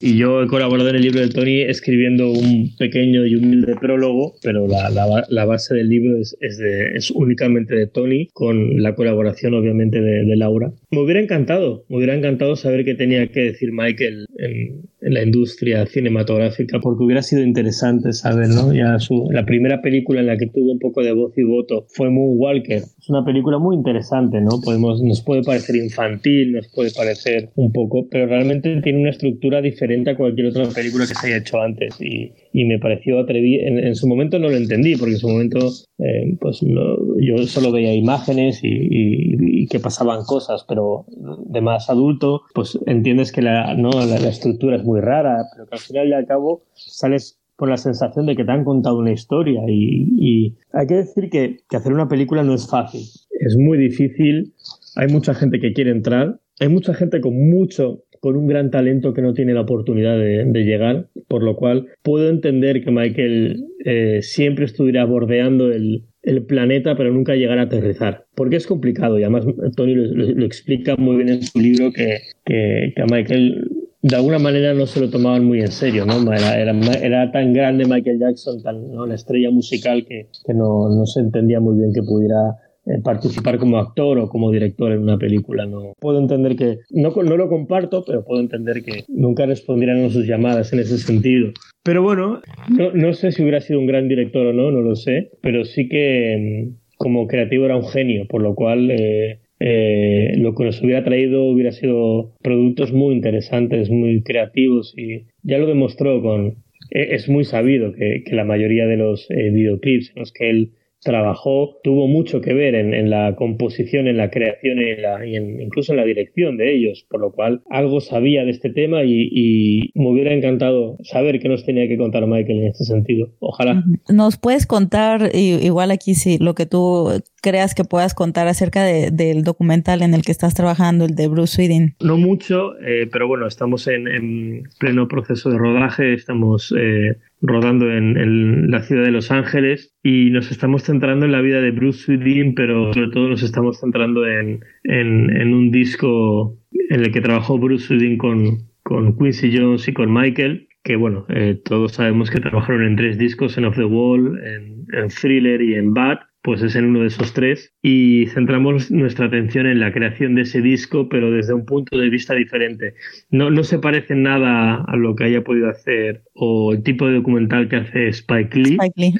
Y 0.00 0.16
yo 0.16 0.42
he 0.42 0.48
colaborado 0.48 0.88
en 0.88 0.96
el 0.96 1.02
libro 1.02 1.20
de 1.20 1.28
Tony 1.28 1.60
escribiendo 1.60 2.32
un 2.32 2.74
pequeño 2.80 3.24
y 3.26 3.36
humilde 3.36 3.76
prólogo, 3.76 4.34
pero 4.42 4.66
la, 4.66 4.90
la, 4.90 5.24
la 5.28 5.44
base 5.44 5.76
del 5.76 5.88
libro 5.88 6.18
es, 6.18 6.36
es, 6.40 6.58
de, 6.58 6.96
es, 6.96 7.12
únicamente 7.12 7.76
de 7.76 7.86
Tony, 7.86 8.28
con 8.32 8.82
la 8.82 8.96
colaboración 8.96 9.54
obviamente 9.54 10.00
de, 10.00 10.24
de 10.24 10.36
Laura. 10.36 10.72
Me 10.90 10.98
hubiera 10.98 11.20
encantado, 11.20 11.84
me 11.88 11.98
hubiera 11.98 12.16
encantado 12.16 12.56
saber 12.56 12.71
ver 12.72 12.84
qué 12.84 12.94
tenía 12.94 13.26
que 13.28 13.40
decir 13.40 13.70
Michael 13.72 14.26
en, 14.38 14.82
la 15.02 15.22
industria 15.22 15.84
cinematográfica, 15.86 16.78
porque 16.80 17.04
hubiera 17.04 17.22
sido 17.22 17.42
interesante 17.42 18.12
saber, 18.12 18.48
¿no? 18.48 18.72
Ya 18.72 18.98
su, 18.98 19.28
la 19.30 19.44
primera 19.44 19.82
película 19.82 20.20
en 20.20 20.26
la 20.26 20.36
que 20.36 20.46
tuvo 20.46 20.72
un 20.72 20.78
poco 20.78 21.02
de 21.02 21.12
voz 21.12 21.36
y 21.36 21.42
voto 21.42 21.86
fue 21.88 22.10
Moonwalker. 22.10 22.78
Es 22.78 23.08
una 23.08 23.24
película 23.24 23.58
muy 23.58 23.76
interesante, 23.76 24.40
¿no? 24.40 24.60
Podemos, 24.64 25.02
nos 25.02 25.22
puede 25.22 25.42
parecer 25.42 25.76
infantil, 25.76 26.52
nos 26.52 26.68
puede 26.72 26.90
parecer 26.92 27.50
un 27.56 27.72
poco, 27.72 28.06
pero 28.10 28.26
realmente 28.26 28.80
tiene 28.82 29.00
una 29.00 29.10
estructura 29.10 29.60
diferente 29.60 30.10
a 30.10 30.16
cualquier 30.16 30.48
otra 30.48 30.68
película 30.68 31.04
que 31.06 31.14
se 31.14 31.26
haya 31.26 31.38
hecho 31.38 31.60
antes 31.60 32.00
y, 32.00 32.32
y 32.52 32.64
me 32.64 32.78
pareció 32.78 33.18
atrevido. 33.18 33.66
En, 33.66 33.78
en, 33.78 33.94
su 33.94 34.06
momento 34.06 34.38
no 34.38 34.48
lo 34.48 34.56
entendí, 34.56 34.96
porque 34.96 35.14
en 35.14 35.18
su 35.18 35.28
momento 35.28 35.58
eh, 35.98 36.36
pues 36.40 36.62
no, 36.62 36.96
yo 37.20 37.38
solo 37.46 37.72
veía 37.72 37.94
imágenes 37.94 38.62
y, 38.62 38.68
y, 38.68 39.62
y, 39.62 39.66
que 39.66 39.80
pasaban 39.80 40.24
cosas, 40.24 40.64
pero 40.68 41.06
de 41.46 41.60
más 41.60 41.90
adulto, 41.90 42.42
pues 42.54 42.78
entiendes 42.86 43.32
que 43.32 43.42
la, 43.42 43.74
¿no? 43.74 43.90
la, 43.90 44.06
la 44.06 44.28
estructura 44.28 44.76
es 44.76 44.84
muy 44.84 44.91
rara, 45.00 45.44
pero 45.52 45.66
que 45.66 45.74
al 45.74 45.80
final 45.80 46.08
y 46.08 46.12
al 46.12 46.26
cabo 46.26 46.62
sales 46.74 47.38
con 47.56 47.70
la 47.70 47.76
sensación 47.76 48.26
de 48.26 48.34
que 48.34 48.44
te 48.44 48.52
han 48.52 48.64
contado 48.64 48.98
una 48.98 49.12
historia 49.12 49.60
y, 49.68 50.08
y 50.18 50.56
hay 50.72 50.86
que 50.86 50.94
decir 50.94 51.30
que, 51.30 51.58
que, 51.68 51.76
hacer 51.76 51.92
una 51.92 52.08
película 52.08 52.42
no 52.42 52.54
es 52.54 52.68
fácil, 52.68 53.02
es 53.30 53.56
muy 53.56 53.78
difícil, 53.78 54.52
hay 54.96 55.08
mucha 55.08 55.34
gente 55.34 55.60
que 55.60 55.72
quiere 55.72 55.90
entrar, 55.90 56.40
hay 56.60 56.68
mucha 56.68 56.94
gente 56.94 57.20
con 57.20 57.50
mucho, 57.50 58.04
con 58.20 58.36
un 58.36 58.46
gran 58.46 58.70
talento 58.70 59.12
que 59.14 59.22
no 59.22 59.34
tiene 59.34 59.54
la 59.54 59.62
oportunidad 59.62 60.16
de, 60.16 60.44
de 60.44 60.64
llegar, 60.64 61.08
por 61.28 61.42
lo 61.42 61.56
cual 61.56 61.88
puedo 62.02 62.30
entender 62.30 62.82
que 62.82 62.90
Michael 62.90 63.64
eh, 63.84 64.22
siempre 64.22 64.64
estuviera 64.64 65.04
bordeando 65.04 65.70
el, 65.70 66.04
el 66.22 66.44
planeta 66.44 66.96
pero 66.96 67.12
nunca 67.12 67.34
llegar 67.34 67.58
a 67.58 67.62
aterrizar. 67.62 68.26
Porque 68.34 68.56
es 68.56 68.66
complicado 68.66 69.18
y 69.18 69.22
además 69.22 69.44
Tony 69.76 69.94
lo, 69.94 70.04
lo, 70.14 70.32
lo 70.32 70.46
explica 70.46 70.96
muy 70.96 71.16
bien 71.16 71.28
en 71.28 71.42
su 71.42 71.60
libro 71.60 71.92
que, 71.92 72.18
que, 72.44 72.92
que, 72.94 73.02
a 73.02 73.06
Michael 73.06 73.68
de 74.02 74.16
alguna 74.16 74.40
manera 74.40 74.74
no 74.74 74.86
se 74.86 75.00
lo 75.00 75.08
tomaban 75.08 75.44
muy 75.44 75.60
en 75.60 75.70
serio, 75.70 76.04
¿no? 76.04 76.32
Era, 76.32 76.60
era, 76.60 76.72
era 77.00 77.30
tan 77.30 77.52
grande 77.52 77.84
Michael 77.84 78.18
Jackson, 78.18 78.60
tan, 78.60 78.92
¿no? 78.92 79.06
la 79.06 79.14
estrella 79.14 79.50
musical 79.50 80.04
que, 80.04 80.26
que 80.44 80.54
no, 80.54 80.88
no, 80.88 81.06
se 81.06 81.20
entendía 81.20 81.60
muy 81.60 81.76
bien 81.78 81.92
que 81.94 82.02
pudiera 82.02 82.56
eh, 82.84 83.00
participar 83.00 83.58
como 83.58 83.78
actor 83.78 84.18
o 84.18 84.28
como 84.28 84.50
director 84.50 84.90
en 84.90 85.02
una 85.02 85.18
película. 85.18 85.66
No 85.66 85.92
puedo 86.00 86.18
entender 86.18 86.56
que, 86.56 86.78
no, 86.90 87.10
no 87.10 87.36
lo 87.36 87.48
comparto, 87.48 88.02
pero 88.04 88.24
puedo 88.24 88.40
entender 88.40 88.82
que 88.82 89.04
nunca 89.06 89.46
respondieran 89.46 90.04
a 90.04 90.10
sus 90.10 90.26
llamadas 90.26 90.72
en 90.72 90.80
ese 90.80 90.98
sentido. 90.98 91.52
Pero 91.84 92.02
bueno, 92.02 92.40
no, 92.70 92.92
no 92.92 93.14
sé 93.14 93.30
si 93.30 93.42
hubiera 93.42 93.60
sido 93.60 93.78
un 93.78 93.86
gran 93.86 94.08
director 94.08 94.46
o 94.46 94.52
no, 94.52 94.72
no 94.72 94.80
lo 94.80 94.96
sé, 94.96 95.30
pero 95.42 95.64
sí 95.64 95.88
que 95.88 96.72
mm, 96.72 96.96
como 96.96 97.28
creativo 97.28 97.66
era 97.66 97.76
un 97.76 97.86
genio, 97.86 98.26
por 98.28 98.42
lo 98.42 98.56
cual... 98.56 98.90
Eh, 98.90 99.41
eh, 99.64 100.34
lo 100.38 100.56
que 100.56 100.64
nos 100.64 100.82
hubiera 100.82 101.04
traído 101.04 101.44
hubiera 101.44 101.70
sido 101.70 102.32
productos 102.42 102.92
muy 102.92 103.14
interesantes, 103.14 103.90
muy 103.90 104.22
creativos 104.22 104.92
y 104.96 105.26
ya 105.44 105.58
lo 105.58 105.66
demostró 105.66 106.20
con... 106.20 106.56
E, 106.90 107.14
es 107.14 107.28
muy 107.28 107.44
sabido 107.44 107.92
que, 107.92 108.24
la 108.32 108.44
mayoría 108.44 108.86
de 108.88 108.96
los 108.96 109.30
eh, 109.30 109.50
videoclips 109.50 110.10
en 110.10 110.20
los 110.20 110.32
que 110.32 110.50
él 110.50 110.70
trabajó 111.02 111.78
tuvo 111.82 112.06
mucho 112.06 112.40
que 112.40 112.54
ver 112.54 112.74
en, 112.74 113.10
la 113.10 113.34
composición, 113.34 114.06
en 114.06 114.16
la 114.16 114.30
creación 114.30 114.78
y, 114.80 115.62
incluso 115.62 115.92
en 115.92 115.98
la 115.98 116.04
dirección 116.04 116.56
de 116.56 116.74
ellos, 116.74 117.06
por 117.08 117.20
lo 117.20 117.32
cual 117.32 117.62
algo 117.70 118.00
sabía 118.00 118.44
de 118.44 118.50
este 118.50 118.70
tema 118.70 119.02
y, 119.04 119.90
me 119.94 120.08
hubiera 120.08 120.32
encantado 120.32 120.96
saber 121.02 121.40
qué 121.40 121.48
nos 121.48 121.64
tenía 121.64 121.88
que 121.88 121.96
contar 121.96 122.26
Michael 122.26 122.60
en 122.60 122.66
este 122.68 122.84
sentido. 122.84 123.30
Ojalá. 123.40 123.84
¿Nos 124.08 124.36
puedes 124.36 124.66
contar, 124.66 125.30
igual 125.34 125.90
aquí 125.90 126.14
sí, 126.14 126.38
lo 126.38 126.54
que 126.54 126.66
tú 126.66 127.10
creas 127.42 127.74
que 127.74 127.84
puedas 127.84 128.14
contar 128.14 128.48
acerca 128.48 128.84
del 128.84 129.42
documental 129.42 130.02
en 130.02 130.14
el 130.14 130.22
que 130.22 130.32
estás 130.32 130.54
trabajando, 130.54 131.04
el 131.04 131.14
de 131.14 131.28
Bruce 131.28 131.56
Sweden? 131.56 131.96
No 132.00 132.16
mucho, 132.16 132.78
eh, 132.80 133.08
pero 133.10 133.28
bueno, 133.28 133.46
estamos 133.46 133.86
en, 133.88 134.62
pleno 134.78 135.08
proceso 135.08 135.50
de 135.50 135.58
rodaje, 135.58 136.14
estamos 136.14 136.72
eh, 136.78 137.16
rodando 137.42 137.90
en, 137.90 138.70
la 138.70 138.82
ciudad 138.82 139.04
de 139.04 139.10
Los 139.10 139.30
Ángeles 139.30 139.94
y 140.02 140.30
nos 140.30 140.50
estamos 140.50 140.84
centrando 140.84 141.26
en 141.26 141.32
la 141.32 141.40
vida 141.40 141.60
de 141.60 141.72
Bruce 141.72 142.04
Sweden, 142.04 142.54
pero 142.54 142.92
sobre 142.94 143.10
todo 143.10 143.28
nos 143.28 143.42
estamos 143.42 143.80
centrando 143.80 144.26
en, 144.26 144.62
un 144.84 145.70
disco 145.70 146.56
en 146.88 147.00
el 147.00 147.12
que 147.12 147.20
trabajó 147.20 147.58
Bruce 147.58 147.86
Sweden 147.86 148.16
con, 148.16 148.58
con 148.82 149.18
Quincy 149.18 149.56
Jones 149.56 149.86
y 149.88 149.92
con 149.92 150.12
Michael 150.12 150.68
que 150.84 150.96
bueno, 150.96 151.26
eh, 151.28 151.60
todos 151.64 151.92
sabemos 151.92 152.28
que 152.28 152.40
trabajaron 152.40 152.84
en 152.84 152.96
tres 152.96 153.16
discos, 153.16 153.56
en 153.56 153.66
Off 153.66 153.76
the 153.76 153.84
Wall, 153.84 154.40
en, 154.44 154.84
en 154.92 155.08
Thriller 155.08 155.62
y 155.62 155.74
en 155.74 155.94
Bad, 155.94 156.18
pues 156.42 156.60
es 156.62 156.74
en 156.74 156.86
uno 156.86 157.00
de 157.00 157.06
esos 157.06 157.32
tres 157.32 157.72
y 157.82 158.26
centramos 158.26 158.90
nuestra 158.90 159.26
atención 159.26 159.66
en 159.66 159.80
la 159.80 159.92
creación 159.92 160.34
de 160.34 160.42
ese 160.42 160.60
disco, 160.60 161.08
pero 161.08 161.30
desde 161.30 161.54
un 161.54 161.64
punto 161.64 161.96
de 161.96 162.10
vista 162.10 162.34
diferente. 162.34 162.94
No, 163.30 163.50
no 163.50 163.62
se 163.62 163.78
parece 163.78 164.16
nada 164.16 164.82
a 164.86 164.96
lo 164.96 165.14
que 165.14 165.24
haya 165.24 165.44
podido 165.44 165.70
hacer 165.70 166.22
o 166.34 166.72
el 166.72 166.82
tipo 166.82 167.06
de 167.06 167.14
documental 167.14 167.68
que 167.68 167.76
hace 167.76 168.08
Spike 168.08 168.58
Lee. 168.58 168.72
Spike 168.74 168.94
Lee. 168.96 169.14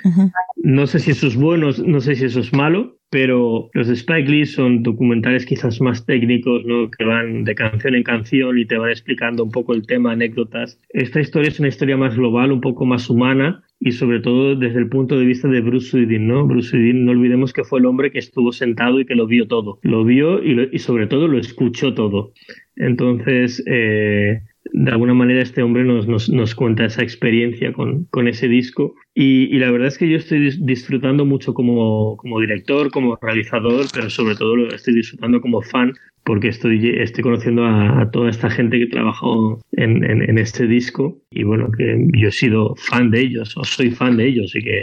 No 0.56 0.86
sé 0.86 0.98
si 0.98 1.12
eso 1.12 1.26
es 1.26 1.36
bueno, 1.36 1.70
no 1.84 2.00
sé 2.00 2.16
si 2.16 2.24
eso 2.24 2.40
es 2.40 2.52
malo, 2.52 2.98
pero 3.10 3.68
los 3.72 3.88
de 3.88 3.94
Spike 3.94 4.30
Lee 4.30 4.46
son 4.46 4.82
documentales 4.82 5.44
quizás 5.44 5.80
más 5.80 6.06
técnicos, 6.06 6.64
¿no? 6.64 6.90
que 6.90 7.04
van 7.04 7.44
de 7.44 7.54
canción 7.54 7.94
en 7.94 8.02
canción 8.02 8.58
y 8.58 8.64
te 8.64 8.78
van 8.78 8.90
explicando 8.90 9.44
un 9.44 9.50
poco 9.50 9.74
el 9.74 9.86
tema, 9.86 10.12
anécdotas. 10.12 10.80
Esta 10.90 11.20
historia 11.20 11.48
es 11.48 11.58
una 11.58 11.68
historia 11.68 11.96
más 11.96 12.16
global, 12.16 12.52
un 12.52 12.60
poco 12.60 12.86
más 12.86 13.10
humana 13.10 13.62
y 13.84 13.92
sobre 13.92 14.20
todo 14.20 14.54
desde 14.54 14.78
el 14.78 14.88
punto 14.88 15.18
de 15.18 15.26
vista 15.26 15.48
de 15.48 15.60
Bruce 15.60 15.90
Sweden, 15.90 16.28
¿no? 16.28 16.46
Bruce 16.46 16.70
Sweden, 16.70 17.04
no 17.04 17.10
olvidemos 17.10 17.52
que 17.52 17.64
fue 17.64 17.80
el 17.80 17.86
hombre 17.86 18.12
que 18.12 18.20
estuvo 18.20 18.52
sentado 18.52 19.00
y 19.00 19.04
que 19.04 19.16
lo 19.16 19.26
vio 19.26 19.48
todo. 19.48 19.80
Lo 19.82 20.04
vio 20.04 20.42
y, 20.42 20.68
y 20.70 20.78
sobre 20.78 21.08
todo 21.08 21.26
lo 21.26 21.36
escuchó 21.36 21.92
todo. 21.92 22.32
Entonces, 22.76 23.60
eh, 23.66 24.40
de 24.72 24.90
alguna 24.90 25.14
manera 25.14 25.42
este 25.42 25.64
hombre 25.64 25.82
nos, 25.82 26.06
nos, 26.06 26.30
nos 26.30 26.54
cuenta 26.54 26.84
esa 26.84 27.02
experiencia 27.02 27.72
con, 27.72 28.04
con 28.04 28.28
ese 28.28 28.46
disco 28.46 28.94
y, 29.14 29.54
y, 29.54 29.58
la 29.58 29.72
verdad 29.72 29.88
es 29.88 29.98
que 29.98 30.08
yo 30.08 30.16
estoy 30.16 30.50
disfrutando 30.60 31.26
mucho 31.26 31.52
como, 31.52 32.16
como 32.16 32.40
director, 32.40 32.90
como 32.92 33.18
realizador, 33.20 33.86
pero 33.92 34.08
sobre 34.10 34.36
todo 34.36 34.54
lo 34.54 34.72
estoy 34.72 34.94
disfrutando 34.94 35.40
como 35.40 35.60
fan 35.60 35.92
porque 36.24 36.48
estoy, 36.48 36.88
estoy 37.00 37.22
conociendo 37.22 37.64
a, 37.64 38.10
toda 38.12 38.30
esta 38.30 38.50
gente 38.50 38.78
que 38.78 38.86
trabajó 38.86 39.60
en, 39.72 40.04
en, 40.04 40.22
en, 40.22 40.38
este 40.38 40.66
disco 40.66 41.18
y 41.30 41.42
bueno, 41.42 41.70
que 41.76 42.06
yo 42.14 42.28
he 42.28 42.32
sido 42.32 42.74
fan 42.76 43.10
de 43.10 43.20
ellos 43.20 43.56
o 43.56 43.64
soy 43.64 43.90
fan 43.90 44.16
de 44.16 44.28
ellos 44.28 44.54
y 44.54 44.62
que 44.62 44.82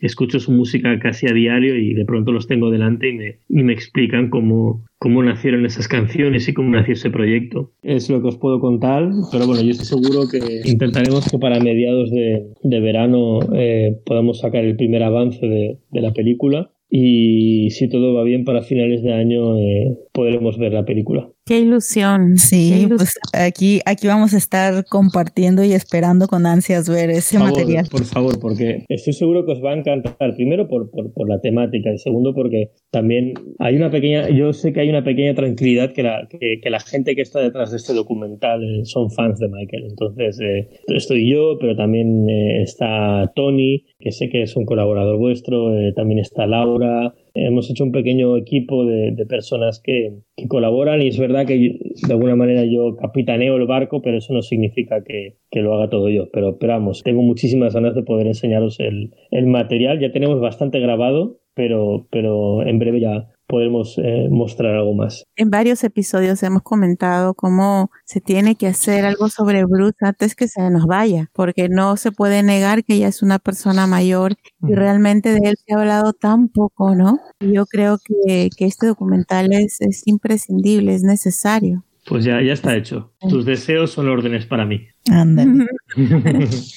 escucho 0.00 0.38
su 0.40 0.52
música 0.52 0.98
casi 0.98 1.26
a 1.26 1.32
diario 1.32 1.76
y 1.76 1.94
de 1.94 2.04
pronto 2.04 2.32
los 2.32 2.46
tengo 2.46 2.70
delante 2.70 3.08
y 3.08 3.14
me, 3.14 3.38
y 3.48 3.62
me 3.62 3.72
explican 3.72 4.30
cómo, 4.30 4.84
cómo 4.98 5.22
nacieron 5.22 5.66
esas 5.66 5.88
canciones 5.88 6.48
y 6.48 6.54
cómo 6.54 6.70
nació 6.70 6.94
ese 6.94 7.10
proyecto. 7.10 7.72
Es 7.82 8.08
lo 8.08 8.22
que 8.22 8.28
os 8.28 8.36
puedo 8.36 8.60
contar, 8.60 9.10
pero 9.32 9.46
bueno, 9.46 9.62
yo 9.62 9.70
estoy 9.70 9.86
seguro 9.86 10.28
que 10.30 10.68
intentaremos 10.68 11.28
que 11.30 11.38
para 11.38 11.60
mediados 11.60 12.10
de, 12.10 12.46
de 12.62 12.80
verano 12.80 13.40
eh, 13.54 13.96
podamos 14.06 14.40
sacar 14.40 14.64
el 14.64 14.76
primer 14.76 15.02
avance 15.02 15.44
de, 15.46 15.78
de 15.90 16.00
la 16.00 16.12
película 16.12 16.70
y 16.90 17.70
si 17.70 17.88
todo 17.88 18.14
va 18.14 18.22
bien 18.24 18.44
para 18.44 18.62
finales 18.62 19.02
de 19.02 19.12
año 19.12 19.58
eh, 19.58 19.96
podremos 20.12 20.58
ver 20.58 20.72
la 20.72 20.84
película. 20.84 21.30
Qué 21.48 21.60
ilusión. 21.60 22.36
Sí, 22.36 22.86
pues 22.88 23.18
aquí, 23.32 23.80
aquí 23.86 24.06
vamos 24.06 24.34
a 24.34 24.36
estar 24.36 24.84
compartiendo 24.84 25.64
y 25.64 25.72
esperando 25.72 26.26
con 26.28 26.44
ansias 26.44 26.90
ver 26.90 27.08
ese 27.08 27.38
material. 27.38 27.86
Por 27.90 28.04
favor, 28.04 28.38
porque 28.38 28.84
estoy 28.88 29.14
seguro 29.14 29.46
que 29.46 29.52
os 29.52 29.64
va 29.64 29.72
a 29.72 29.78
encantar. 29.78 30.34
Primero 30.36 30.68
por, 30.68 30.90
por, 30.90 31.26
la 31.26 31.40
temática 31.40 31.90
y 31.90 31.98
segundo 31.98 32.34
porque 32.34 32.72
también 32.90 33.32
hay 33.60 33.76
una 33.76 33.90
pequeña, 33.90 34.28
yo 34.28 34.52
sé 34.52 34.74
que 34.74 34.80
hay 34.80 34.90
una 34.90 35.02
pequeña 35.02 35.34
tranquilidad 35.34 35.92
que 35.92 36.02
la, 36.02 36.28
que, 36.28 36.60
la 36.68 36.80
gente 36.80 37.14
que 37.14 37.22
está 37.22 37.40
detrás 37.40 37.70
de 37.70 37.78
este 37.78 37.94
documental 37.94 38.62
eh, 38.62 38.84
son 38.84 39.10
fans 39.10 39.38
de 39.38 39.48
Michael. 39.48 39.86
Entonces 39.88 40.38
eh, 40.40 40.68
estoy 40.88 41.30
yo, 41.32 41.56
pero 41.58 41.74
también 41.76 42.28
eh, 42.28 42.62
está 42.62 43.32
Tony, 43.34 43.86
que 43.98 44.12
sé 44.12 44.28
que 44.28 44.42
es 44.42 44.56
un 44.56 44.64
colaborador 44.64 45.18
vuestro, 45.18 45.72
también 45.94 46.20
está 46.20 46.46
Laura 46.46 47.14
hemos 47.46 47.70
hecho 47.70 47.84
un 47.84 47.92
pequeño 47.92 48.36
equipo 48.36 48.84
de, 48.84 49.26
personas 49.28 49.80
que, 49.82 50.18
colaboran 50.48 51.02
y 51.02 51.08
es 51.08 51.18
verdad 51.18 51.46
que 51.46 51.78
de 52.06 52.12
alguna 52.12 52.36
manera 52.36 52.64
yo 52.64 52.96
capitaneo 52.96 53.56
el 53.56 53.66
barco, 53.66 54.00
pero 54.02 54.18
eso 54.18 54.32
no 54.32 54.42
significa 54.42 55.02
que, 55.04 55.36
lo 55.52 55.74
haga 55.74 55.90
todo 55.90 56.08
yo. 56.08 56.30
Pero, 56.32 56.50
esperamos 56.50 57.02
tengo 57.02 57.22
muchísimas 57.22 57.74
ganas 57.74 57.94
de 57.94 58.02
poder 58.02 58.26
enseñaros 58.26 58.78
el, 58.80 59.14
el 59.30 59.46
material. 59.46 59.98
Ya 60.00 60.12
tenemos 60.12 60.40
bastante 60.40 60.80
grabado, 60.80 61.38
pero, 61.54 62.06
pero 62.10 62.62
en 62.66 62.78
breve 62.78 63.00
ya 63.00 63.28
podemos 63.48 63.98
eh, 63.98 64.28
mostrar 64.30 64.74
algo 64.74 64.94
más. 64.94 65.24
En 65.36 65.50
varios 65.50 65.82
episodios 65.82 66.42
hemos 66.42 66.62
comentado 66.62 67.34
cómo 67.34 67.90
se 68.04 68.20
tiene 68.20 68.54
que 68.54 68.68
hacer 68.68 69.04
algo 69.04 69.28
sobre 69.28 69.64
Bruce 69.64 69.96
antes 70.00 70.36
que 70.36 70.46
se 70.46 70.70
nos 70.70 70.86
vaya, 70.86 71.30
porque 71.32 71.68
no 71.68 71.96
se 71.96 72.12
puede 72.12 72.42
negar 72.42 72.84
que 72.84 72.94
ella 72.94 73.08
es 73.08 73.22
una 73.22 73.38
persona 73.38 73.86
mayor 73.86 74.36
y 74.62 74.74
realmente 74.74 75.32
de 75.32 75.48
él 75.48 75.56
se 75.56 75.74
ha 75.74 75.78
hablado 75.78 76.12
tan 76.12 76.48
poco, 76.48 76.94
¿no? 76.94 77.18
Yo 77.40 77.66
creo 77.66 77.98
que, 78.04 78.50
que 78.56 78.66
este 78.66 78.86
documental 78.86 79.52
es, 79.52 79.80
es 79.80 80.06
imprescindible, 80.06 80.94
es 80.94 81.02
necesario. 81.02 81.84
Pues 82.08 82.24
ya, 82.24 82.40
ya 82.40 82.54
está 82.54 82.74
hecho. 82.74 83.12
Tus 83.20 83.44
deseos 83.44 83.90
son 83.90 84.08
órdenes 84.08 84.46
para 84.46 84.64
mí. 84.64 84.86
Ándale. 85.10 85.66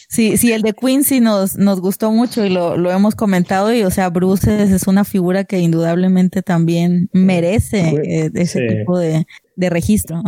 sí, 0.10 0.36
sí, 0.36 0.52
el 0.52 0.62
de 0.62 0.74
Quincy 0.74 1.22
nos, 1.22 1.58
nos 1.58 1.80
gustó 1.80 2.12
mucho 2.12 2.46
y 2.46 2.50
lo, 2.50 2.76
lo 2.76 2.92
hemos 2.92 3.16
comentado. 3.16 3.74
Y, 3.74 3.84
o 3.84 3.92
sea, 3.92 4.10
Bruce 4.10 4.64
es, 4.64 4.88
una 4.88 5.06
figura 5.06 5.46
que 5.46 5.60
indudablemente 5.60 6.42
también 6.42 7.10
merece 7.14 7.96
eh, 8.04 8.32
ese 8.34 8.68
tipo 8.68 9.00
de, 9.00 9.26
de 9.62 9.70
registro. 9.70 10.22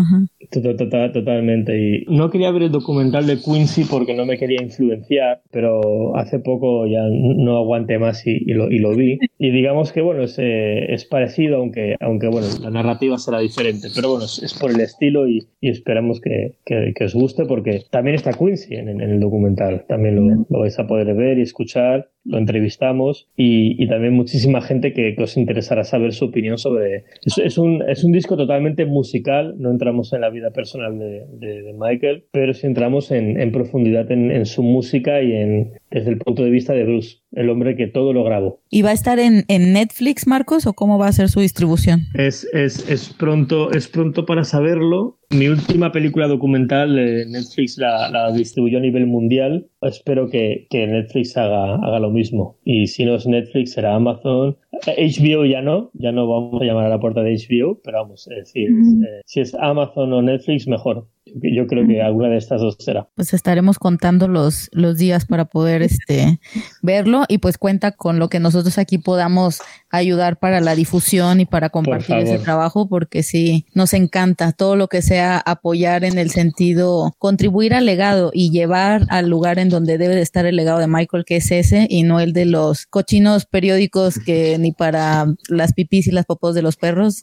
totalmente. 0.52 1.74
Y 1.76 2.06
no 2.08 2.30
quería 2.30 2.52
ver 2.52 2.64
el 2.64 2.72
documental 2.72 3.26
de 3.26 3.38
Quincy 3.38 3.86
porque 3.86 4.14
no 4.14 4.26
me 4.26 4.38
quería 4.38 4.62
influenciar, 4.62 5.42
pero 5.52 6.16
hace 6.16 6.38
poco 6.38 6.86
ya 6.86 7.02
no 7.10 7.58
aguanté 7.58 7.98
más 7.98 8.26
y, 8.28 8.40
lo, 8.54 8.72
y 8.72 8.78
lo, 8.78 8.96
vi. 8.96 9.18
Y 9.40 9.50
digamos 9.50 9.92
que, 9.92 10.02
bueno, 10.02 10.24
es, 10.24 10.38
eh, 10.38 10.94
es, 10.94 11.06
parecido, 11.06 11.58
aunque, 11.58 11.96
aunque, 12.00 12.28
bueno, 12.28 12.48
la 12.62 12.70
narrativa 12.70 13.18
será 13.18 13.40
diferente. 13.40 13.88
Pero 13.94 14.12
bueno, 14.12 14.26
es, 14.26 14.56
por 14.60 14.70
el 14.70 14.80
estilo 14.80 15.28
y, 15.28 15.48
y 15.60 15.70
esperamos 15.70 16.22
que, 16.22 16.54
que, 16.64 17.04
os 17.04 17.16
guste 17.16 17.46
porque 17.46 17.82
también 17.90 18.16
está 18.16 18.34
Quincy 18.34 18.76
en, 18.76 18.88
en 18.88 19.02
el 19.02 19.20
documental. 19.20 19.86
También 19.90 20.16
lo, 20.16 20.46
lo 20.48 20.60
vais 20.60 20.78
a 20.78 20.86
poder 20.86 21.14
ver 21.16 21.40
y 21.40 21.42
escuchar 21.42 22.13
lo 22.26 22.38
entrevistamos 22.38 23.28
y, 23.36 23.82
y, 23.82 23.88
también 23.88 24.14
muchísima 24.14 24.62
gente 24.62 24.94
que, 24.94 25.16
que, 25.16 25.24
os 25.24 25.36
interesará 25.38 25.84
saber 25.84 26.14
su 26.14 26.26
opinión 26.26 26.58
sobre... 26.58 27.04
Es, 27.26 27.58
un, 27.58 27.84
es 27.88 28.04
un 28.04 28.12
disco 28.12 28.38
totalmente 28.38 28.86
musical, 28.86 29.56
no 29.58 29.72
entramos 29.72 30.14
en 30.14 30.22
la 30.22 30.30
vida 30.30 30.52
personal 30.52 30.98
de, 30.98 31.26
de, 31.28 31.74
Michael, 31.78 32.24
pero 32.32 32.54
sí 32.54 32.68
entramos 32.68 33.12
en, 33.12 33.40
en 33.40 33.52
profundidad 33.52 34.10
en, 34.12 34.32
en, 34.32 34.46
su 34.46 34.64
música 34.64 35.22
y 35.22 35.34
en, 35.34 35.74
desde 35.94 36.10
el 36.10 36.18
punto 36.18 36.44
de 36.44 36.50
vista 36.50 36.74
de 36.74 36.84
Bruce, 36.86 37.20
el 37.34 37.52
hombre 37.52 37.76
que 37.76 37.86
todo 37.86 38.14
lo 38.14 38.24
grabó. 38.24 38.60
¿Y 38.72 38.82
va 38.82 38.90
a 38.90 38.94
estar 38.94 39.20
en, 39.20 39.46
en 39.48 39.74
Netflix, 39.74 40.26
Marcos, 40.26 40.66
o 40.66 40.74
cómo 40.74 40.98
va 40.98 41.08
a 41.08 41.14
ser 41.14 41.30
su 41.30 41.40
distribución? 41.40 42.08
Es, 42.16 42.50
es, 42.52 42.90
es, 42.90 43.14
pronto, 43.14 43.72
es 43.72 43.88
pronto 43.88 44.26
para 44.26 44.44
saberlo. 44.44 45.20
Mi 45.30 45.48
última 45.48 45.92
película 45.92 46.28
documental, 46.28 46.98
eh, 46.98 47.26
Netflix 47.28 47.78
la, 47.78 48.10
la, 48.10 48.32
distribuyó 48.32 48.80
a 48.80 48.82
nivel 48.82 49.06
mundial. 49.06 49.68
Espero 49.84 50.30
que, 50.30 50.66
que, 50.72 50.88
Netflix 50.88 51.38
haga, 51.38 51.76
haga 51.76 52.00
lo 52.00 52.10
mismo. 52.10 52.58
Y 52.64 52.88
si 52.88 53.06
no 53.06 53.14
es 53.14 53.28
Netflix, 53.28 53.74
será 53.74 53.94
Amazon. 53.94 54.58
HBO 54.88 55.46
ya 55.46 55.62
no, 55.62 55.92
ya 55.94 56.12
no 56.12 56.28
vamos 56.28 56.60
a 56.60 56.66
llamar 56.66 56.88
a 56.88 56.90
la 56.90 57.00
puerta 57.00 57.22
de 57.22 57.36
HBO, 57.36 57.80
pero 57.84 58.00
vamos, 58.02 58.28
a 58.32 58.34
decir, 58.34 58.70
eh, 58.70 59.22
si 59.26 59.42
es 59.42 59.54
Amazon 59.54 60.12
o 60.12 60.24
Netflix, 60.24 60.68
mejor 60.68 61.08
yo 61.26 61.68
creo 61.68 61.88
que 61.88 62.02
alguna 62.02 62.30
de 62.30 62.38
estas 62.38 62.62
dos 62.62 62.76
será. 62.80 63.08
Pues 63.16 63.34
estaremos 63.34 63.80
contando 63.80 64.28
los, 64.28 64.70
los 64.74 64.98
días 64.98 65.26
para 65.26 65.46
poder 65.46 65.82
este 65.82 66.40
verlo 66.82 67.24
y 67.28 67.38
pues 67.38 67.58
cuenta 67.58 67.92
con 67.92 68.20
lo 68.20 68.30
que 68.30 68.40
nosotros 68.40 68.78
aquí 68.78 68.98
podamos 68.98 69.62
ayudar 69.94 70.38
para 70.38 70.60
la 70.60 70.76
difusión 70.76 71.40
y 71.40 71.46
para 71.46 71.70
compartir 71.70 72.18
ese 72.18 72.40
trabajo 72.40 72.90
porque 72.90 73.22
sí, 73.22 73.68
nos 73.76 73.94
encanta 73.94 74.52
todo 74.52 74.76
lo 74.76 74.88
que 74.88 75.04
sea 75.04 75.38
apoyar 75.38 76.04
en 76.04 76.18
el 76.18 76.32
sentido, 76.32 77.14
contribuir 77.20 77.76
al 77.76 77.86
legado 77.86 78.32
y 78.34 78.50
llevar 78.50 79.06
al 79.10 79.30
lugar 79.30 79.60
en 79.60 79.70
donde 79.70 80.00
debe 80.00 80.16
de 80.16 80.24
estar 80.24 80.48
el 80.48 80.56
legado 80.56 80.80
de 80.80 80.88
Michael, 80.88 81.26
que 81.26 81.36
es 81.36 81.52
ese 81.52 81.86
y 81.92 82.02
no 82.02 82.20
el 82.20 82.34
de 82.34 82.46
los 82.46 82.88
cochinos 82.88 83.46
periódicos 83.46 84.18
que 84.18 84.58
ni 84.60 84.72
para 84.72 85.28
las 85.48 85.74
pipís 85.74 86.08
y 86.08 86.12
las 86.12 86.26
popos 86.26 86.56
de 86.56 86.64
los 86.64 86.76
perros 86.76 87.22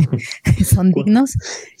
son 0.66 0.92
dignos. 0.92 1.32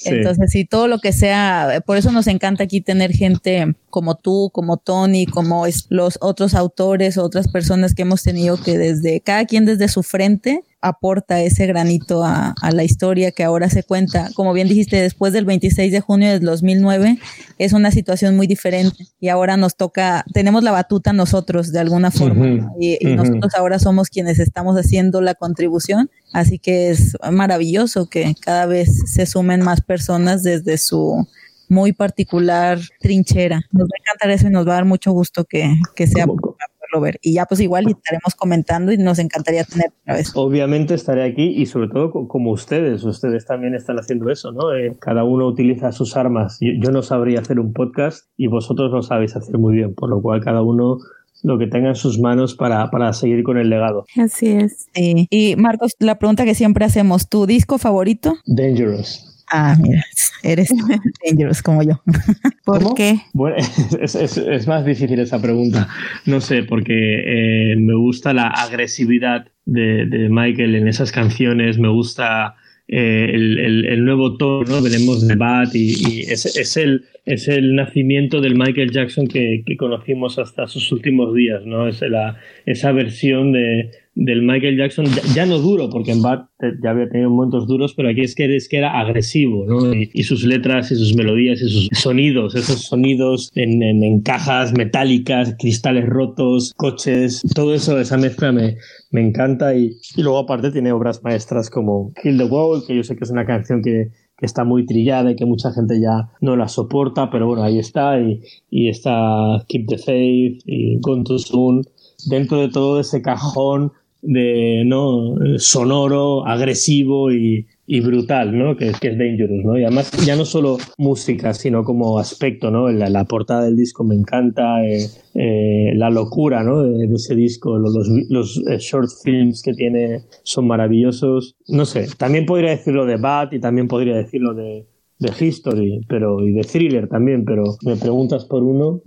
Entonces, 0.02 0.50
sí, 0.50 0.64
todo 0.64 0.88
lo 0.88 0.98
que 0.98 1.12
sea, 1.12 1.82
por 1.84 1.98
eso 1.98 2.10
nos 2.10 2.26
encanta 2.26 2.64
aquí 2.64 2.80
tener 2.80 3.12
gente 3.12 3.74
como 3.92 4.16
tú, 4.16 4.50
como 4.52 4.78
Tony, 4.78 5.26
como 5.26 5.66
los 5.90 6.18
otros 6.20 6.54
autores, 6.54 7.18
otras 7.18 7.46
personas 7.46 7.94
que 7.94 8.02
hemos 8.02 8.24
tenido 8.24 8.56
que 8.56 8.78
desde, 8.78 9.20
cada 9.20 9.44
quien 9.44 9.66
desde 9.66 9.86
su 9.86 10.02
frente, 10.02 10.64
aporta 10.80 11.40
ese 11.40 11.66
granito 11.66 12.24
a, 12.24 12.54
la 12.72 12.82
historia 12.82 13.30
que 13.30 13.44
ahora 13.44 13.70
se 13.70 13.84
cuenta. 13.84 14.30
Como 14.34 14.52
bien 14.52 14.66
dijiste, 14.66 15.00
después 15.00 15.32
del 15.32 15.44
26 15.44 15.92
de 15.92 16.00
junio 16.00 16.30
del 16.30 16.40
2009 16.40 17.18
es 17.58 17.72
una 17.72 17.92
situación 17.92 18.36
muy 18.36 18.48
diferente 18.48 19.06
y 19.20 19.28
ahora 19.28 19.56
nos 19.56 19.76
toca, 19.76 20.24
tenemos 20.34 20.64
la 20.64 20.72
batuta 20.72 21.12
nosotros 21.12 21.70
de 21.70 21.78
alguna 21.78 22.10
forma 22.10 22.72
y, 22.80 22.98
nosotros 23.12 23.54
ahora 23.54 23.78
somos 23.78 24.08
quienes 24.08 24.38
estamos 24.40 24.76
haciendo 24.76 25.20
la 25.20 25.34
contribución. 25.34 26.10
Así 26.32 26.58
que 26.58 26.90
es 26.90 27.16
maravilloso 27.30 28.08
que 28.08 28.34
cada 28.40 28.66
vez 28.66 28.88
se 29.06 29.26
sumen 29.26 29.60
más 29.60 29.82
personas 29.82 30.42
desde 30.42 30.78
su 30.78 31.28
muy 31.68 31.92
particular 31.92 32.78
trinchera. 33.00 33.62
Nos 33.72 33.84
va 33.84 33.94
a 33.96 34.02
encantar 34.02 34.30
eso 34.30 34.48
y 34.48 34.50
nos 34.50 34.66
va 34.66 34.72
a 34.72 34.74
dar 34.76 34.84
mucho 34.84 35.12
gusto 35.12 35.44
que, 35.44 35.74
que 35.94 36.06
sea 36.06 36.26
poderlo 36.26 37.00
ver. 37.00 37.18
Y 37.22 37.34
ya 37.34 37.46
pues 37.46 37.60
igual 37.60 37.86
estaremos 37.88 38.34
comentando 38.36 38.92
y 38.92 38.98
nos 38.98 39.18
encantaría 39.18 39.64
tener 39.64 39.92
otra 40.02 40.16
vez. 40.16 40.32
Obviamente 40.34 40.94
estaré 40.94 41.24
aquí 41.24 41.48
y 41.48 41.66
sobre 41.66 41.88
todo 41.88 42.10
como 42.28 42.50
ustedes, 42.52 43.04
ustedes 43.04 43.46
también 43.46 43.74
están 43.74 43.98
haciendo 43.98 44.30
eso, 44.30 44.52
¿no? 44.52 44.74
Eh, 44.74 44.96
cada 45.00 45.24
uno 45.24 45.46
utiliza 45.46 45.92
sus 45.92 46.16
armas. 46.16 46.58
Yo, 46.60 46.90
no 46.90 47.02
sabría 47.02 47.40
hacer 47.40 47.58
un 47.58 47.72
podcast 47.72 48.26
y 48.36 48.48
vosotros 48.48 48.90
lo 48.92 49.02
sabéis 49.02 49.34
hacer 49.36 49.56
muy 49.58 49.74
bien, 49.74 49.94
por 49.94 50.10
lo 50.10 50.20
cual 50.20 50.42
cada 50.42 50.62
uno 50.62 50.98
lo 51.42 51.58
que 51.58 51.66
tenga 51.66 51.88
en 51.88 51.96
sus 51.96 52.20
manos 52.20 52.54
para, 52.54 52.88
para, 52.90 53.12
seguir 53.12 53.42
con 53.42 53.58
el 53.58 53.68
legado. 53.68 54.04
Así 54.16 54.48
es. 54.48 54.86
Y 54.94 55.56
Marcos, 55.56 55.92
la 55.98 56.18
pregunta 56.18 56.44
que 56.44 56.54
siempre 56.54 56.84
hacemos, 56.84 57.28
¿tu 57.28 57.46
disco 57.46 57.78
favorito? 57.78 58.34
Dangerous. 58.46 59.31
Ah, 59.54 59.76
mira, 59.78 60.02
eres 60.42 60.70
dangerous 61.24 61.62
como 61.62 61.82
yo. 61.82 62.00
¿Por 62.64 62.94
qué? 62.94 63.18
Bueno, 63.34 63.56
es, 64.00 64.66
más 64.66 64.84
difícil 64.86 65.20
esa 65.20 65.40
pregunta. 65.42 65.88
No 66.24 66.40
sé, 66.40 66.62
porque 66.62 67.72
eh, 67.72 67.76
me 67.76 67.94
gusta 67.94 68.32
la 68.32 68.46
agresividad 68.46 69.48
de, 69.66 70.28
Michael 70.30 70.74
en 70.74 70.88
esas 70.88 71.12
canciones, 71.12 71.78
me 71.78 71.88
gusta 71.88 72.54
eh, 72.88 73.30
el, 73.34 74.04
nuevo 74.04 74.38
tono, 74.38 74.64
¿no? 74.68 74.82
Veremos 74.82 75.28
de 75.28 75.36
Bat 75.36 75.74
y, 75.74 76.22
es, 76.22 76.76
el, 76.78 77.04
es 77.26 77.48
el 77.48 77.74
nacimiento 77.74 78.40
del 78.40 78.56
Michael 78.56 78.90
Jackson 78.90 79.26
que, 79.26 79.62
que 79.66 79.76
conocimos 79.76 80.38
hasta 80.38 80.66
sus 80.66 80.90
últimos 80.92 81.34
días, 81.34 81.66
¿no? 81.66 81.88
Es 81.88 82.00
la, 82.00 82.38
esa 82.64 82.90
versión 82.92 83.52
de, 83.52 83.90
del 84.14 84.42
Michael 84.42 84.76
Jackson, 84.76 85.06
ya, 85.34 85.46
no 85.46 85.58
duro, 85.58 85.88
porque 85.88 86.12
en 86.12 86.20
Bad 86.20 86.46
ya 86.82 86.90
había 86.90 87.08
tenido 87.08 87.30
momentos 87.30 87.66
duros, 87.66 87.94
pero 87.94 88.10
aquí 88.10 88.20
es 88.20 88.34
que, 88.34 88.54
es 88.54 88.68
que 88.68 88.76
era 88.76 89.00
agresivo, 89.00 89.64
¿no? 89.66 89.92
Y, 89.94 90.22
sus 90.22 90.44
letras 90.44 90.90
y 90.90 90.96
sus 90.96 91.14
melodías 91.16 91.60
y 91.62 91.68
sus 91.68 91.88
sonidos, 91.92 92.54
esos 92.54 92.82
sonidos 92.82 93.50
en, 93.54 93.82
en, 93.82 94.20
cajas 94.20 94.72
metálicas, 94.72 95.56
cristales 95.58 96.06
rotos, 96.06 96.74
coches, 96.76 97.42
todo 97.54 97.74
eso, 97.74 97.98
esa 97.98 98.18
mezcla 98.18 98.52
me, 98.52 98.76
me 99.10 99.26
encanta 99.26 99.74
y, 99.74 99.96
y, 100.16 100.22
luego 100.22 100.38
aparte 100.38 100.70
tiene 100.70 100.92
obras 100.92 101.22
maestras 101.22 101.70
como 101.70 102.12
Kill 102.22 102.36
the 102.36 102.44
World, 102.44 102.86
que 102.86 102.94
yo 102.94 103.02
sé 103.02 103.16
que 103.16 103.24
es 103.24 103.30
una 103.30 103.46
canción 103.46 103.82
que, 103.82 104.10
que 104.36 104.46
está 104.46 104.64
muy 104.64 104.84
trillada 104.84 105.30
y 105.30 105.36
que 105.36 105.46
mucha 105.46 105.72
gente 105.72 106.00
ya 106.00 106.30
no 106.40 106.56
la 106.56 106.68
soporta, 106.68 107.30
pero 107.30 107.46
bueno, 107.46 107.62
ahí 107.62 107.78
está 107.78 108.20
y, 108.20 108.42
y 108.70 108.88
está 108.88 109.64
Keep 109.68 109.86
the 109.88 109.98
Faith 109.98 110.62
y 110.66 110.98
Gone 111.00 111.24
Too 111.24 111.38
Soon 111.38 111.82
dentro 112.26 112.60
de 112.60 112.68
todo 112.68 113.00
ese 113.00 113.22
cajón 113.22 113.92
de 114.22 114.84
no 114.86 115.34
sonoro, 115.58 116.46
agresivo 116.46 117.32
y, 117.32 117.66
y 117.86 118.00
brutal, 118.00 118.56
¿no? 118.56 118.76
Que, 118.76 118.92
que, 119.00 119.08
es 119.08 119.18
Dangerous, 119.18 119.64
¿no? 119.64 119.76
Y 119.76 119.84
además 119.84 120.10
ya 120.24 120.36
no 120.36 120.44
solo 120.44 120.78
música, 120.96 121.52
sino 121.52 121.84
como 121.84 122.18
aspecto, 122.18 122.70
¿no? 122.70 122.88
La, 122.88 123.10
la 123.10 123.24
portada 123.24 123.64
del 123.64 123.76
disco 123.76 124.04
me 124.04 124.14
encanta, 124.14 124.82
eh, 124.84 125.08
eh, 125.34 125.92
la 125.96 126.08
locura, 126.08 126.62
¿no? 126.62 126.82
De, 126.84 127.04
ese 127.12 127.34
disco, 127.34 127.76
los, 127.78 127.94
los 128.30 128.62
eh, 128.68 128.78
short 128.78 129.10
films 129.22 129.62
que 129.62 129.74
tiene 129.74 130.22
son 130.44 130.68
maravillosos. 130.68 131.56
No 131.68 131.84
sé, 131.84 132.06
también 132.16 132.46
podría 132.46 132.70
decirlo 132.70 133.04
de 133.04 133.16
Bat 133.16 133.52
y 133.54 133.60
también 133.60 133.88
podría 133.88 134.16
decirlo 134.16 134.54
de, 134.54 134.86
de 135.18 135.32
History, 135.38 136.00
pero 136.08 136.46
y 136.46 136.52
de 136.52 136.62
Thriller 136.62 137.08
también, 137.08 137.44
pero 137.44 137.64
me 137.84 137.96
preguntas 137.96 138.44
por 138.44 138.62
uno, 138.62 139.02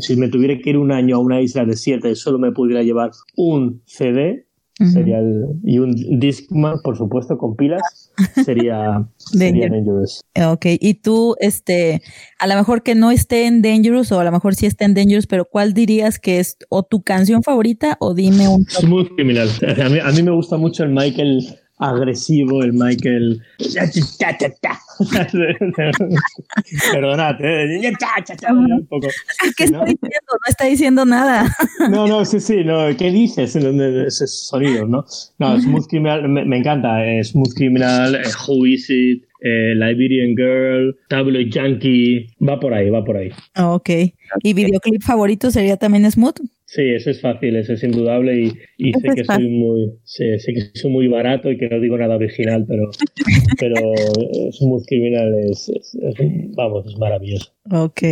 si 0.00 0.16
me 0.16 0.28
tuviera 0.28 0.58
que 0.58 0.70
ir 0.70 0.78
un 0.78 0.92
año 0.92 1.16
a 1.16 1.20
una 1.20 1.40
isla 1.40 1.64
desierta 1.64 2.08
y 2.08 2.16
solo 2.16 2.38
me 2.38 2.52
pudiera 2.52 2.82
llevar 2.82 3.12
un 3.36 3.82
CD, 3.86 4.45
Sería 4.78 5.20
el, 5.20 5.46
y 5.64 5.78
un 5.78 5.94
Discman, 6.20 6.82
por 6.82 6.98
supuesto, 6.98 7.38
con 7.38 7.56
pilas, 7.56 8.12
sería, 8.44 9.08
Dangerous. 9.32 10.22
Ok, 10.34 10.66
y 10.78 10.94
tú, 10.94 11.34
este, 11.40 12.02
a 12.38 12.46
lo 12.46 12.56
mejor 12.56 12.82
que 12.82 12.94
no 12.94 13.10
esté 13.10 13.46
en 13.46 13.62
Dangerous 13.62 14.12
o 14.12 14.20
a 14.20 14.24
lo 14.24 14.32
mejor 14.32 14.54
sí 14.54 14.66
esté 14.66 14.84
en 14.84 14.92
Dangerous, 14.92 15.26
pero 15.26 15.46
¿cuál 15.46 15.72
dirías 15.72 16.18
que 16.18 16.40
es 16.40 16.58
o 16.68 16.82
tu 16.82 17.02
canción 17.02 17.42
favorita 17.42 17.96
o 18.00 18.12
dime 18.12 18.48
un... 18.48 18.66
Smooth 18.66 19.14
Criminal. 19.16 19.48
A 19.82 19.88
mí, 19.88 19.98
a 19.98 20.10
mí 20.10 20.22
me 20.22 20.30
gusta 20.30 20.56
mucho 20.56 20.84
el 20.84 20.90
Michael 20.90 21.58
agresivo, 21.78 22.62
el 22.62 22.72
Michael. 22.72 23.42
Perdonad, 26.92 27.36
¿eh? 27.40 27.92
¿Qué 29.56 29.64
está 29.64 29.84
diciendo? 29.84 29.84
No 29.84 30.48
está 30.48 30.64
diciendo 30.64 31.04
nada. 31.04 31.54
no, 31.90 32.06
no, 32.06 32.24
sí, 32.24 32.40
sí, 32.40 32.64
no. 32.64 32.96
¿Qué 32.96 33.10
dices 33.10 33.56
en 33.56 33.80
esos 34.06 34.46
sonidos, 34.46 34.88
no? 34.88 35.04
No, 35.38 35.60
Smooth 35.60 35.86
Criminal, 35.88 36.26
me, 36.28 36.56
encanta. 36.56 37.04
Eh, 37.04 37.22
Smooth 37.22 37.54
Criminal, 37.54 38.14
eh, 38.14 38.22
Who 38.46 38.66
Is 38.66 38.88
It, 38.88 39.25
eh, 39.40 39.74
Liberian 39.74 40.34
Girl, 40.36 40.96
Tabloid 41.08 41.52
Junkie. 41.52 42.28
Va 42.46 42.58
por 42.58 42.74
ahí, 42.74 42.90
va 42.90 43.04
por 43.04 43.16
ahí. 43.16 43.30
Ok. 43.58 43.90
¿Y 44.42 44.54
videoclip 44.54 45.02
favorito 45.02 45.50
sería 45.50 45.76
también 45.76 46.10
Smooth? 46.10 46.40
Sí, 46.66 46.82
eso 46.82 47.10
es 47.10 47.20
fácil, 47.20 47.54
eso 47.54 47.74
es 47.74 47.84
indudable 47.84 48.52
y, 48.76 48.92
sé 48.92 49.08
que 49.14 49.24
soy 49.24 49.48
muy 49.48 49.92
sé, 50.02 50.36
que 50.46 50.78
soy 50.78 50.90
muy 50.90 51.06
barato 51.06 51.50
y 51.50 51.58
que 51.58 51.68
no 51.68 51.78
digo 51.78 51.96
nada 51.96 52.16
original, 52.16 52.64
pero 52.66 52.90
pero 53.60 53.76
Smooth 54.50 54.84
Criminal 54.86 55.32
es, 55.48 55.70
vamos, 56.56 56.86
es 56.86 56.98
maravilloso. 56.98 57.52
Ok. 57.70 58.02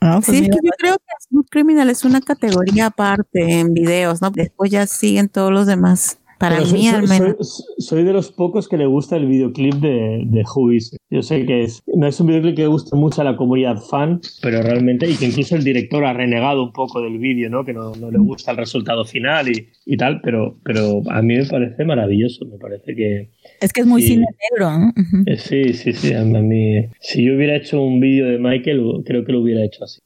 Ah, 0.00 0.20
pues 0.24 0.38
sí, 0.38 0.44
es 0.44 0.48
que 0.48 0.56
yo 0.62 0.70
creo 0.78 0.94
que 0.96 1.24
Smooth 1.28 1.48
Criminal 1.50 1.90
es 1.90 2.04
una 2.04 2.20
categoría 2.20 2.86
aparte 2.86 3.60
en 3.60 3.74
videos, 3.74 4.20
¿no? 4.20 4.30
Después 4.30 4.70
ya 4.70 4.86
siguen 4.86 5.28
todos 5.28 5.52
los 5.52 5.66
demás. 5.66 6.19
Para 6.40 6.58
mí, 6.60 6.66
soy, 6.66 6.86
al 6.86 7.06
menos. 7.06 7.66
Soy, 7.76 8.02
de 8.02 8.14
los 8.14 8.32
pocos 8.32 8.66
que 8.66 8.78
le 8.78 8.86
gusta 8.86 9.18
el 9.18 9.26
videoclip 9.26 9.74
de, 9.74 10.22
de 10.24 10.42
Who 10.42 10.70
Yo 11.10 11.22
sé 11.22 11.44
que 11.44 11.64
es, 11.64 11.82
no 11.86 12.06
es 12.06 12.18
un 12.18 12.28
videoclip 12.28 12.56
que 12.56 12.66
gusta 12.66 12.96
mucho 12.96 13.20
a 13.20 13.24
la 13.24 13.36
comunidad 13.36 13.76
fan, 13.76 14.22
pero 14.40 14.62
realmente, 14.62 15.06
y 15.06 15.16
que 15.16 15.26
incluso 15.26 15.54
el 15.54 15.64
director 15.64 16.02
ha 16.02 16.14
renegado 16.14 16.62
un 16.62 16.72
poco 16.72 17.02
del 17.02 17.18
vídeo, 17.18 17.50
¿no? 17.50 17.66
Que 17.66 17.74
no, 17.74 17.94
no, 17.94 18.10
le 18.10 18.18
gusta 18.18 18.52
el 18.52 18.56
resultado 18.56 19.04
final 19.04 19.50
y, 19.50 19.68
y, 19.84 19.98
tal, 19.98 20.22
pero, 20.22 20.58
pero 20.64 21.02
a 21.10 21.20
mí 21.20 21.36
me 21.36 21.44
parece 21.44 21.84
maravilloso. 21.84 22.46
Me 22.46 22.56
parece 22.56 22.94
que, 22.94 23.28
es 23.60 23.72
que 23.74 23.82
es 23.82 23.86
muy 23.86 24.00
cine 24.00 24.24
negro, 24.50 24.78
¿no? 24.78 24.92
Eh, 25.26 25.36
sí, 25.36 25.74
sí, 25.74 25.92
sí. 25.92 26.14
A 26.14 26.24
mí, 26.24 26.86
si 27.00 27.22
yo 27.22 27.34
hubiera 27.34 27.56
hecho 27.56 27.82
un 27.82 28.00
vídeo 28.00 28.26
de 28.26 28.38
Michael, 28.38 29.02
creo 29.04 29.26
que 29.26 29.32
lo 29.32 29.42
hubiera 29.42 29.62
hecho 29.62 29.84
así. 29.84 30.00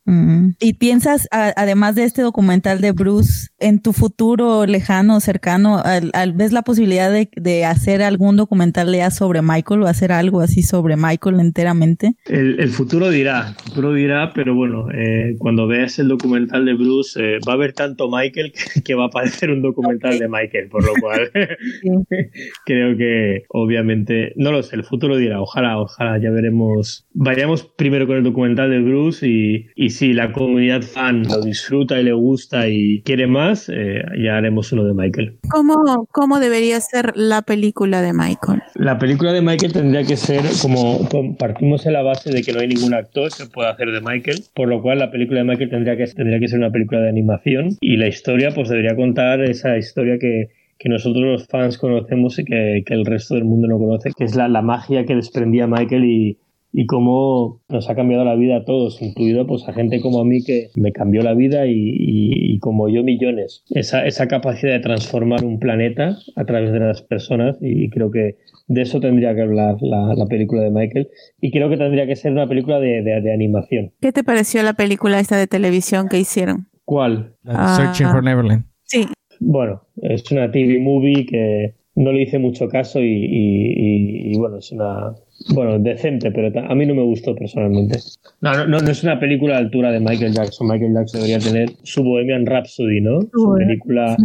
¿Y 0.59 0.75
piensas, 0.75 1.29
además 1.31 1.95
de 1.95 2.05
este 2.05 2.23
documental 2.23 2.81
de 2.81 2.91
Bruce, 2.91 3.49
en 3.61 3.81
tu 3.81 3.93
futuro 3.93 4.67
lejano, 4.67 5.21
cercano, 5.21 5.79
al, 5.79 6.24
ves 6.33 6.53
la 6.53 6.63
posibilidad 6.63 7.11
de, 7.11 7.65
hacer 7.65 8.03
algún 8.03 8.37
documental 8.37 8.95
ya 8.95 9.11
sobre 9.11 9.43
Michael 9.43 9.83
o 9.83 9.87
hacer 9.87 10.13
algo 10.13 10.41
así 10.41 10.63
sobre 10.63 10.97
Michael 10.97 11.41
enteramente? 11.41 12.15
El, 12.27 12.69
futuro 12.71 13.11
dirá, 13.11 13.49
el 13.49 13.55
futuro 13.55 13.93
dirá, 13.93 14.33
pero 14.35 14.55
bueno, 14.55 14.89
eh, 14.93 15.37
cuando 15.39 15.67
veas 15.67 15.99
el 15.99 16.09
documental 16.09 16.65
de 16.65 16.75
Bruce, 16.75 17.21
eh, 17.21 17.39
va 17.47 17.53
a 17.53 17.57
haber 17.57 17.73
tanto 17.73 18.09
Michael 18.11 18.53
que, 18.85 18.95
va 18.95 19.07
a 19.07 19.11
parecer 19.11 19.51
un 19.51 19.63
documental 19.63 20.19
de 20.19 20.29
Michael, 20.29 20.69
por 20.69 20.85
lo 20.85 20.93
cual 21.01 21.31
creo 22.67 22.97
que 22.97 23.45
obviamente, 23.49 24.33
no 24.37 24.53
lo 24.53 24.63
sé, 24.63 24.77
el 24.77 24.85
futuro 24.85 25.17
dirá, 25.17 25.41
ojalá, 25.41 25.79
ojalá, 25.79 26.19
ya 26.19 26.31
veremos. 26.31 27.07
Vayamos 27.13 27.65
primero 27.65 28.07
con 28.07 28.17
el 28.17 28.25
documental 28.25 28.71
de 28.71 28.81
Bruce 28.81 29.27
y, 29.27 29.67
y 29.75 29.91
si 29.91 30.13
la 30.13 30.33
comunidad 30.33 30.83
fan 30.83 31.23
lo 31.23 31.41
disfruta 31.43 32.01
y 32.01 32.05
le 32.05 32.13
gusta 32.13 32.69
y 32.69 33.03
quiere 33.03 33.27
más, 33.27 33.69
eh, 33.69 34.03
ya 34.23 34.37
haremos 34.37 34.73
uno 34.73 34.85
de 34.85 34.95
Michael. 34.95 35.39
¿Cómo, 35.51 36.09
cómo 36.15 36.39
debería 36.39 36.81
ser 36.81 37.11
la 37.17 37.43
película 37.43 38.01
de 38.01 38.13
Michael? 38.13 38.63
La 38.77 39.01
película 39.01 39.33
de 39.33 39.43
Michael 39.43 39.73
tendría 39.73 40.05
que 40.05 40.17
ser 40.17 40.43
como 40.63 41.09
partimos 41.37 41.87
en 41.87 41.93
la 41.93 42.03
base 42.03 42.31
de 42.31 42.43
que 42.43 42.53
no 42.53 42.61
hay 42.61 42.69
ningún 42.69 42.95
actor 42.95 43.31
que 43.37 43.47
pueda 43.47 43.71
hacer 43.71 43.91
de 43.91 44.01
Michael, 44.01 44.45
por 44.55 44.69
lo 44.69 44.81
cual 44.81 45.01
la 45.01 45.11
película 45.11 45.41
de 45.41 45.45
Michael 45.45 45.71
tendría 45.71 45.97
que, 45.97 46.07
tendría 46.07 46.39
que 46.39 46.47
ser 46.47 46.61
una 46.61 46.71
película 46.71 47.01
de 47.01 47.09
animación 47.09 47.77
y 47.81 47.97
la 47.97 48.07
historia 48.07 48.53
pues 48.55 48.69
debería 48.69 48.95
contar 48.95 49.43
esa 49.43 49.77
historia 49.77 50.17
que, 50.21 50.51
que 50.79 50.89
nosotros 50.89 51.25
los 51.25 51.49
fans 51.49 51.79
conocemos 51.79 52.39
y 52.39 52.45
que, 52.45 52.85
que, 52.87 52.95
el 52.95 53.05
resto 53.05 53.35
del 53.35 53.45
mundo 53.45 53.67
no 53.67 53.79
conoce, 53.79 54.13
que 54.17 54.23
es 54.23 54.37
la, 54.37 54.47
la 54.47 54.63
magia 54.63 55.05
que 55.05 55.17
desprendía 55.17 55.67
Michael 55.67 56.05
y, 56.05 56.39
y 56.77 56.87
cómo 56.87 57.61
nos 57.69 57.89
ha 57.89 57.95
cambiado 57.95 58.25
la 58.25 58.35
vida 58.35 58.57
a 58.57 58.65
todos, 58.65 59.01
incluido 59.01 59.47
pues 59.47 59.67
a 59.69 59.73
gente 59.73 60.01
como 60.01 60.21
a 60.21 60.25
mí 60.25 60.43
que 60.43 60.71
me 60.75 60.91
cambió 60.91 61.23
la 61.23 61.33
vida 61.33 61.69
y, 61.69 61.73
y, 61.77 62.59
como 62.59 62.89
yo 62.89 63.05
millones. 63.05 63.63
Esa, 63.71 64.05
esa, 64.05 64.27
capacidad 64.27 64.73
de 64.73 64.81
transformar 64.81 65.45
un 65.45 65.61
planeta 65.61 66.19
a 66.35 66.45
través 66.45 66.73
de 66.73 66.81
las 66.81 67.01
personas 67.03 67.57
y 67.61 67.89
creo 67.91 68.11
que 68.11 68.39
de 68.67 68.83
eso 68.83 68.99
tendría 68.99 69.37
que 69.37 69.43
hablar 69.43 69.77
la, 69.83 70.15
la 70.17 70.27
película 70.27 70.63
de 70.63 70.73
Michael 70.73 71.09
y 71.41 71.53
creo 71.53 71.71
que 71.71 71.77
tendría 71.77 72.09
que 72.09 72.17
ser 72.17 72.33
una 72.33 72.49
película 72.49 72.81
de, 72.81 73.03
de, 73.03 73.33
animación. 73.33 73.93
¿Qué 74.01 74.11
te 74.11 74.25
pareció 74.25 74.61
la 74.65 74.73
película 74.73 75.21
esta 75.21 75.37
de 75.37 75.47
televisión 75.47 76.09
que 76.09 76.19
hicieron? 76.19 76.67
¿Cuál? 76.85 77.37
Searching 77.45 78.09
for 78.09 78.25
Neverland. 78.25 78.65
Sí. 78.83 79.07
Bueno, 79.39 79.83
es 80.03 80.29
una 80.33 80.51
TV 80.51 80.81
movie 80.81 81.25
que 81.25 81.75
no 81.95 82.11
le 82.11 82.23
hice 82.23 82.41
mucho 82.41 82.69
caso 82.69 83.01
y, 83.01 83.13
y, 83.13 84.33
y 84.33 84.39
bueno, 84.39 84.59
es 84.59 84.73
una, 84.73 85.15
bueno, 85.49 85.79
decente, 85.79 86.31
pero 86.31 86.53
a 86.59 86.75
mí 86.75 86.87
no 86.87 86.95
me 86.95 87.03
gustó 87.03 87.35
personalmente. 87.35 87.99
No, 88.41 88.67
no, 88.67 88.79
no, 88.79 88.91
es 88.91 89.03
una 89.03 89.19
película 89.19 89.57
a 89.57 89.61
la 89.61 89.67
altura 89.67 89.91
de 89.91 90.01
Michael 90.01 90.33
Jackson. 90.33 90.69
Michael 90.69 90.95
Jackson 90.95 91.21
debería 91.21 91.39
tener 91.39 91.71
su 91.83 92.03
Bohemian 92.03 92.47
Rhapsody, 92.47 93.01
¿no? 93.01 93.21
Su 93.33 93.55
película, 93.59 94.17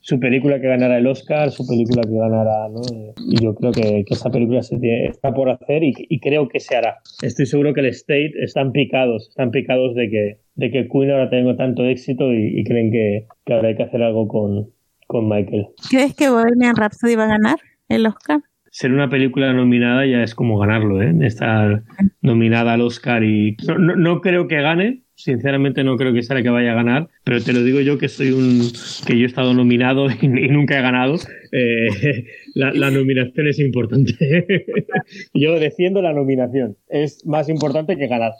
su 0.00 0.20
película 0.20 0.60
que 0.60 0.68
ganara 0.68 0.98
el 0.98 1.06
Oscar, 1.06 1.50
su 1.50 1.66
película 1.66 2.02
que 2.02 2.16
ganara, 2.16 2.68
¿no? 2.68 2.80
Y 3.18 3.42
yo 3.42 3.54
creo 3.54 3.72
que, 3.72 4.04
que 4.06 4.14
esa 4.14 4.30
película 4.30 4.62
se 4.62 4.76
está 5.06 5.32
por 5.32 5.50
hacer 5.50 5.82
y, 5.82 5.94
y, 5.96 6.20
creo 6.20 6.48
que 6.48 6.60
se 6.60 6.76
hará. 6.76 6.98
Estoy 7.22 7.46
seguro 7.46 7.74
que 7.74 7.80
el 7.80 7.86
State 7.86 8.32
están 8.42 8.72
picados, 8.72 9.28
están 9.30 9.50
picados 9.50 9.94
de 9.94 10.10
que, 10.10 10.38
de 10.54 10.70
que 10.70 10.88
Queen 10.88 11.10
ahora 11.10 11.30
tenga 11.30 11.56
tanto 11.56 11.84
éxito 11.84 12.32
y, 12.32 12.60
y 12.60 12.64
creen 12.64 12.90
que, 12.92 13.26
que 13.44 13.54
ahora 13.54 13.68
hay 13.68 13.76
que 13.76 13.84
hacer 13.84 14.02
algo 14.02 14.28
con, 14.28 14.70
con 15.06 15.28
Michael. 15.28 15.68
¿Crees 15.90 16.14
que 16.14 16.28
Bohemian 16.28 16.76
Rhapsody 16.76 17.16
va 17.16 17.24
a 17.24 17.28
ganar 17.28 17.58
el 17.88 18.06
Oscar? 18.06 18.40
Ser 18.70 18.92
una 18.92 19.08
película 19.08 19.52
nominada 19.52 20.06
ya 20.06 20.22
es 20.22 20.34
como 20.34 20.58
ganarlo, 20.58 21.02
¿eh? 21.02 21.14
Estar 21.22 21.82
nominada 22.20 22.74
al 22.74 22.82
Oscar 22.82 23.24
y 23.24 23.56
no, 23.66 23.78
no, 23.78 24.20
creo 24.20 24.48
que 24.48 24.60
gane, 24.60 25.02
sinceramente 25.14 25.84
no 25.84 25.96
creo 25.96 26.12
que 26.12 26.22
sea 26.22 26.36
la 26.36 26.42
que 26.42 26.50
vaya 26.50 26.72
a 26.72 26.76
ganar, 26.76 27.08
pero 27.24 27.42
te 27.42 27.52
lo 27.52 27.62
digo 27.62 27.80
yo 27.80 27.98
que 27.98 28.08
soy 28.08 28.30
un 28.30 28.70
que 29.06 29.18
yo 29.18 29.24
he 29.24 29.26
estado 29.26 29.54
nominado 29.54 30.08
y, 30.22 30.28
nunca 30.28 30.78
he 30.78 30.82
ganado. 30.82 31.16
Eh, 31.52 31.88
la, 32.54 32.72
la, 32.72 32.90
nominación 32.90 33.46
es 33.46 33.58
importante. 33.58 34.14
yo 35.34 35.58
defiendo 35.58 36.02
la 36.02 36.12
nominación, 36.12 36.76
es 36.88 37.24
más 37.26 37.48
importante 37.48 37.96
que 37.96 38.06
ganar. 38.06 38.32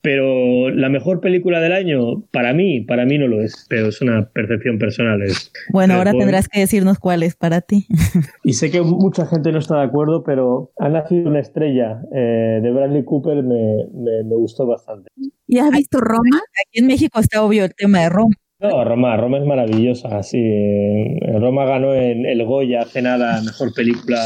Pero 0.00 0.70
la 0.70 0.88
mejor 0.88 1.20
película 1.20 1.60
del 1.60 1.72
año, 1.72 2.22
para 2.30 2.52
mí, 2.52 2.82
para 2.82 3.04
mí 3.04 3.18
no 3.18 3.26
lo 3.26 3.42
es, 3.42 3.66
pero 3.68 3.88
es 3.88 4.00
una 4.00 4.28
percepción 4.30 4.78
personal. 4.78 5.22
Es, 5.22 5.52
bueno, 5.72 5.94
ahora 5.94 6.12
tendrás 6.12 6.48
que 6.48 6.60
decirnos 6.60 6.98
cuál 6.98 7.22
es 7.22 7.34
para 7.36 7.60
ti. 7.60 7.86
y 8.44 8.52
sé 8.52 8.70
que 8.70 8.80
mucha 8.80 9.26
gente 9.26 9.52
no 9.52 9.58
está 9.58 9.78
de 9.78 9.84
acuerdo, 9.84 10.22
pero 10.24 10.70
Ha 10.78 10.88
nacido 10.88 11.28
una 11.28 11.40
estrella 11.40 12.00
eh, 12.14 12.60
de 12.62 12.70
Bradley 12.70 13.04
Cooper 13.04 13.42
me, 13.42 13.86
me, 13.92 14.24
me, 14.24 14.36
gustó 14.36 14.66
bastante. 14.66 15.10
¿Y 15.46 15.58
has 15.58 15.70
visto 15.70 16.00
Roma? 16.00 16.38
Aquí 16.38 16.80
en 16.80 16.86
México 16.86 17.18
está 17.20 17.42
obvio 17.42 17.64
el 17.64 17.74
tema 17.74 18.00
de 18.00 18.08
Roma. 18.08 18.34
No, 18.60 18.84
Roma, 18.84 19.16
Roma 19.16 19.38
es 19.38 19.44
maravillosa, 19.44 20.20
sí. 20.24 20.42
Roma 21.38 21.64
ganó 21.64 21.94
en 21.94 22.26
el 22.26 22.44
Goya 22.44 22.80
hace 22.80 23.02
nada 23.02 23.40
mejor 23.40 23.72
película 23.72 24.18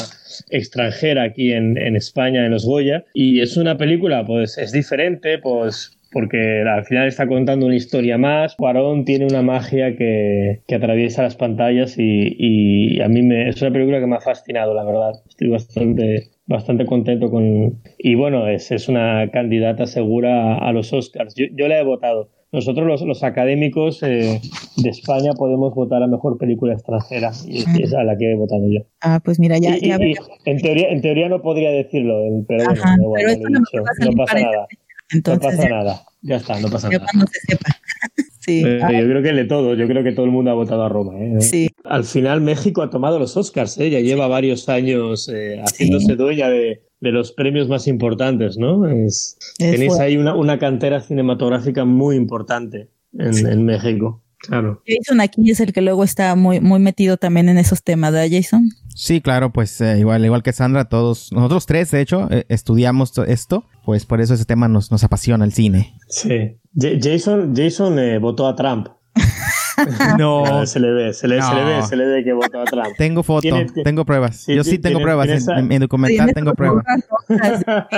extranjera 0.49 1.25
aquí 1.25 1.53
en, 1.53 1.77
en 1.77 1.97
España, 1.97 2.47
en 2.47 2.53
los 2.53 2.65
Goya. 2.65 3.05
Y 3.13 3.41
es 3.41 3.59
una 3.59 3.77
película, 3.77 4.25
pues 4.25 4.57
es 4.57 4.73
diferente, 4.73 5.39
pues 5.39 5.99
porque 6.13 6.63
al 6.63 6.85
final 6.85 7.09
está 7.09 7.27
contando 7.27 7.67
una 7.67 7.77
historia 7.77 8.17
más. 8.17 8.55
Cuarón 8.57 9.05
tiene 9.05 9.27
una 9.27 9.43
magia 9.43 9.97
que, 9.97 10.63
que 10.67 10.75
atraviesa 10.75 11.23
las 11.23 11.37
pantallas 11.37 11.99
y, 11.99 12.35
y, 12.39 13.01
a 13.01 13.09
mí 13.09 13.23
me, 13.23 13.49
es 13.49 13.61
una 13.61 13.73
película 13.73 14.01
que 14.01 14.07
me 14.07 14.17
ha 14.17 14.21
fascinado, 14.21 14.75
la 14.75 14.85
verdad. 14.85 15.13
Estoy 15.29 15.49
bastante, 15.49 16.31
bastante 16.47 16.87
contento 16.87 17.31
con... 17.31 17.83
Y 17.99 18.15
bueno, 18.15 18.49
es, 18.49 18.71
es 18.71 18.89
una 18.89 19.31
candidata 19.31 19.87
segura 19.87 20.57
a, 20.57 20.73
los 20.73 20.93
Oscars. 20.93 21.35
Yo, 21.35 21.47
yo 21.53 21.69
la 21.69 21.79
he 21.79 21.85
votado. 21.85 22.31
Nosotros 22.53 22.87
los, 22.87 23.01
los 23.01 23.23
académicos 23.23 24.03
eh, 24.03 24.39
de 24.77 24.89
España 24.91 25.33
podemos 25.33 25.75
votar 25.75 26.03
a 26.03 26.07
mejor 26.07 26.37
película 26.37 26.75
extranjera 26.75 27.33
y 27.47 27.63
es 27.83 27.95
a 27.95 28.05
la 28.05 28.17
que 28.19 28.31
he 28.31 28.37
votado 28.37 28.69
yo. 28.69 28.81
Ah, 29.01 29.21
pues 29.25 29.41
mira, 29.41 29.57
ya... 29.57 29.75
Y, 29.79 29.89
ya 29.89 29.97
y, 29.99 30.15
en, 30.45 30.59
teoría, 30.61 30.89
en 30.91 31.01
teoría 31.01 31.29
no 31.31 31.41
podría 31.41 31.71
decirlo, 31.71 32.15
pero 32.47 32.71
Ajá, 32.71 32.97
bueno, 33.01 33.13
pero 33.15 33.41
bueno, 33.41 33.49
no, 33.49 33.59
dicho. 33.61 34.11
no 34.11 34.17
pasa 34.25 34.41
nada. 34.41 34.67
Entonces, 35.13 35.51
no 35.51 35.57
pasa 35.57 35.69
nada. 35.69 36.03
Ya 36.21 36.37
está, 36.37 36.61
no 36.61 36.69
pasa 36.69 36.91
ya 36.91 36.99
nada. 36.99 37.09
cuando 37.11 37.27
se 37.33 37.41
sepa. 37.41 37.71
sí. 38.41 38.63
Eh, 38.67 38.79
yo 38.81 39.09
creo 39.09 39.23
que 39.23 39.33
de 39.33 39.45
todo, 39.47 39.75
yo 39.75 39.87
creo 39.89 40.05
que 40.05 40.13
todo 40.13 40.27
el 40.27 40.33
mundo 40.33 40.51
ha 40.51 40.55
votado 40.55 40.85
a 40.85 40.91
Roma. 40.91 41.19
¿eh? 41.19 41.41
Sí. 41.41 41.71
Al 41.85 42.05
final 42.05 42.43
México 42.43 42.83
ha 42.83 42.91
tomado 42.91 43.19
los 43.19 43.35
Oscars, 43.35 43.79
¿eh? 43.79 43.89
ya 43.89 44.01
lleva 44.01 44.27
varios 44.29 44.69
años 44.69 45.27
eh, 45.33 45.59
haciéndose 45.65 46.07
Sí. 46.07 46.15
dueña 46.17 46.51
de, 46.51 46.83
de 47.03 47.13
los 47.13 47.33
premios 47.33 47.69
más 47.69 47.87
importantes, 47.87 48.57
¿no? 48.57 48.87
Es, 48.89 49.37
Es 49.59 49.73
tenéis 49.73 49.89
fuerte. 49.89 50.05
ahí 50.05 50.17
una, 50.17 50.35
una 50.35 50.59
cantera 50.59 51.01
cinematográfica 51.03 51.85
muy 51.85 52.17
importante 52.17 52.89
en, 53.19 53.47
en 53.47 53.65
México, 53.67 54.23
claro. 54.39 54.83
Jason 54.87 55.21
aquí 55.21 55.51
es 55.51 55.61
el 55.61 55.73
que 55.73 55.83
luego 55.83 56.03
está 56.05 56.35
muy, 56.37 56.61
muy 56.61 56.79
metido 56.81 57.17
también 57.19 57.49
en 57.51 57.59
esos 57.59 57.83
temas, 57.83 58.13
¿verdad, 58.13 58.29
Jason? 58.31 58.71
Sí, 58.95 59.21
claro, 59.21 59.53
pues 59.53 59.81
eh, 59.81 59.99
igual, 59.99 60.25
igual 60.25 60.43
que 60.43 60.53
Sandra, 60.53 60.85
todos, 60.89 61.33
nosotros 61.33 61.67
tres, 61.67 61.91
de 61.91 62.01
hecho, 62.03 62.29
eh, 62.31 62.45
estudiamos 62.49 63.13
to- 63.13 63.25
esto, 63.25 63.65
pues 63.85 64.07
por 64.07 64.21
eso 64.21 64.35
ese 64.35 64.45
tema 64.45 64.69
nos, 64.69 64.91
nos 64.91 65.03
apasiona 65.05 65.45
el 65.45 65.53
cine. 65.53 65.95
Sí. 66.09 66.57
Ja- 66.81 66.99
Jason, 67.03 67.53
Jason 67.57 67.99
eh, 67.99 68.19
votó 68.19 68.47
a 68.47 68.55
Trump. 68.57 68.89
No, 70.19 70.67
se 70.67 70.81
le 70.81 70.91
ve, 70.93 71.13
se 71.13 71.29
le, 71.29 71.41
se 71.43 71.55
le 71.55 71.65
ve, 71.65 71.83
se 71.83 71.97
le 71.97 72.07
ve 72.07 72.25
que 72.25 72.33
votó 72.33 72.61
a 72.61 72.65
Trump. 72.65 72.87
tengo 72.99 73.23
foto, 73.23 73.41
Tiene- 73.41 73.67
tengo 73.85 74.05
pruebas. 74.05 74.37
Sí, 74.37 74.55
Yo 74.55 74.65
sí 74.65 74.79
tengo 74.79 74.99
tiene- 74.99 75.03
pruebas, 75.05 75.27
tiene 75.27 75.61
en, 75.61 75.69
mi 75.69 75.79
documental 75.79 76.29
Sí, 76.29 76.35
tengo 76.35 76.51
en 76.51 76.57
pruebas. 76.57 76.85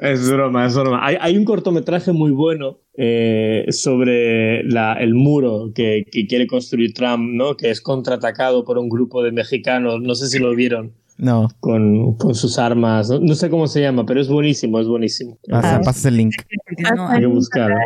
Es 0.00 0.30
broma, 0.30 0.66
es 0.66 0.74
broma. 0.74 1.00
Hay, 1.06 1.16
hay 1.20 1.36
un 1.36 1.44
cortometraje 1.44 2.12
muy 2.12 2.30
bueno 2.30 2.78
eh, 2.94 3.66
sobre 3.70 4.64
la- 4.64 4.94
el 4.94 5.14
muro 5.14 5.70
que, 5.74 6.04
que 6.10 6.26
quiere 6.26 6.46
construir 6.46 6.92
Trump, 6.94 7.30
¿no? 7.32 7.56
Que 7.56 7.70
es 7.70 7.80
contraatacado 7.80 8.64
por 8.64 8.78
un 8.78 8.88
grupo 8.88 9.22
de 9.22 9.32
mexicanos. 9.32 10.00
No 10.00 10.14
sé 10.14 10.28
si 10.28 10.38
lo 10.38 10.54
vieron 10.54 10.92
No, 11.18 11.48
con, 11.60 12.16
con 12.16 12.34
sus 12.34 12.58
armas. 12.58 13.08
No, 13.10 13.20
no 13.20 13.34
sé 13.34 13.48
cómo 13.50 13.66
se 13.68 13.80
llama, 13.80 14.04
pero 14.04 14.20
es 14.20 14.28
buenísimo, 14.28 14.80
es 14.80 14.88
buenísimo. 14.88 15.38
pasa, 15.48 15.76
Ah. 15.76 15.80
pasas 15.84 16.06
el 16.06 16.16
link. 16.16 16.34
No, 16.96 17.08
Hay 17.08 17.20
que 17.20 17.26
buscarlo. 17.26 17.76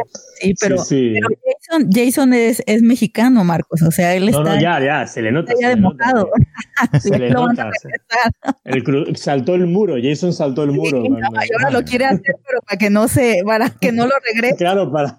sí, 0.41 0.55
pero, 0.61 0.79
sí, 0.79 1.15
sí. 1.15 1.21
pero 1.21 1.29
Jason, 1.45 1.91
Jason 1.93 2.33
es, 2.35 2.63
es 2.67 2.83
mexicano, 2.83 3.45
Marcos. 3.45 3.83
O 3.83 3.91
sea, 3.91 4.15
él 4.15 4.31
No, 4.31 4.39
está 4.41 4.55
no, 4.55 4.61
ya, 4.61 4.81
ya, 4.83 5.07
se 5.07 5.21
le 5.21 5.33
nota. 5.33 5.53
se 5.55 5.67
de 5.67 5.75
le 5.75 5.81
nota. 5.81 6.15
Se 7.01 7.19
le 7.19 7.31
nota. 7.31 7.71
se-. 7.83 7.89
El 8.65 8.85
cru- 8.85 9.15
saltó 9.17 9.55
el 9.55 9.67
muro, 9.67 9.97
Jason 10.03 10.33
saltó 10.33 10.63
el 10.63 10.73
muro. 10.73 11.03
Sí, 11.03 11.09
no, 11.09 11.19
y 11.19 11.53
ahora 11.53 11.71
lo 11.71 11.83
quiere 11.85 12.07
hacer, 12.07 12.37
pero 12.47 12.61
para 12.67 12.79
que 12.79 12.91
no 12.91 13.09
se, 13.09 13.43
para 13.45 13.69
que 13.71 13.93
no 13.93 14.07
lo 14.07 14.15
regrese. 14.33 14.57
Claro, 14.57 14.91
para. 14.91 15.19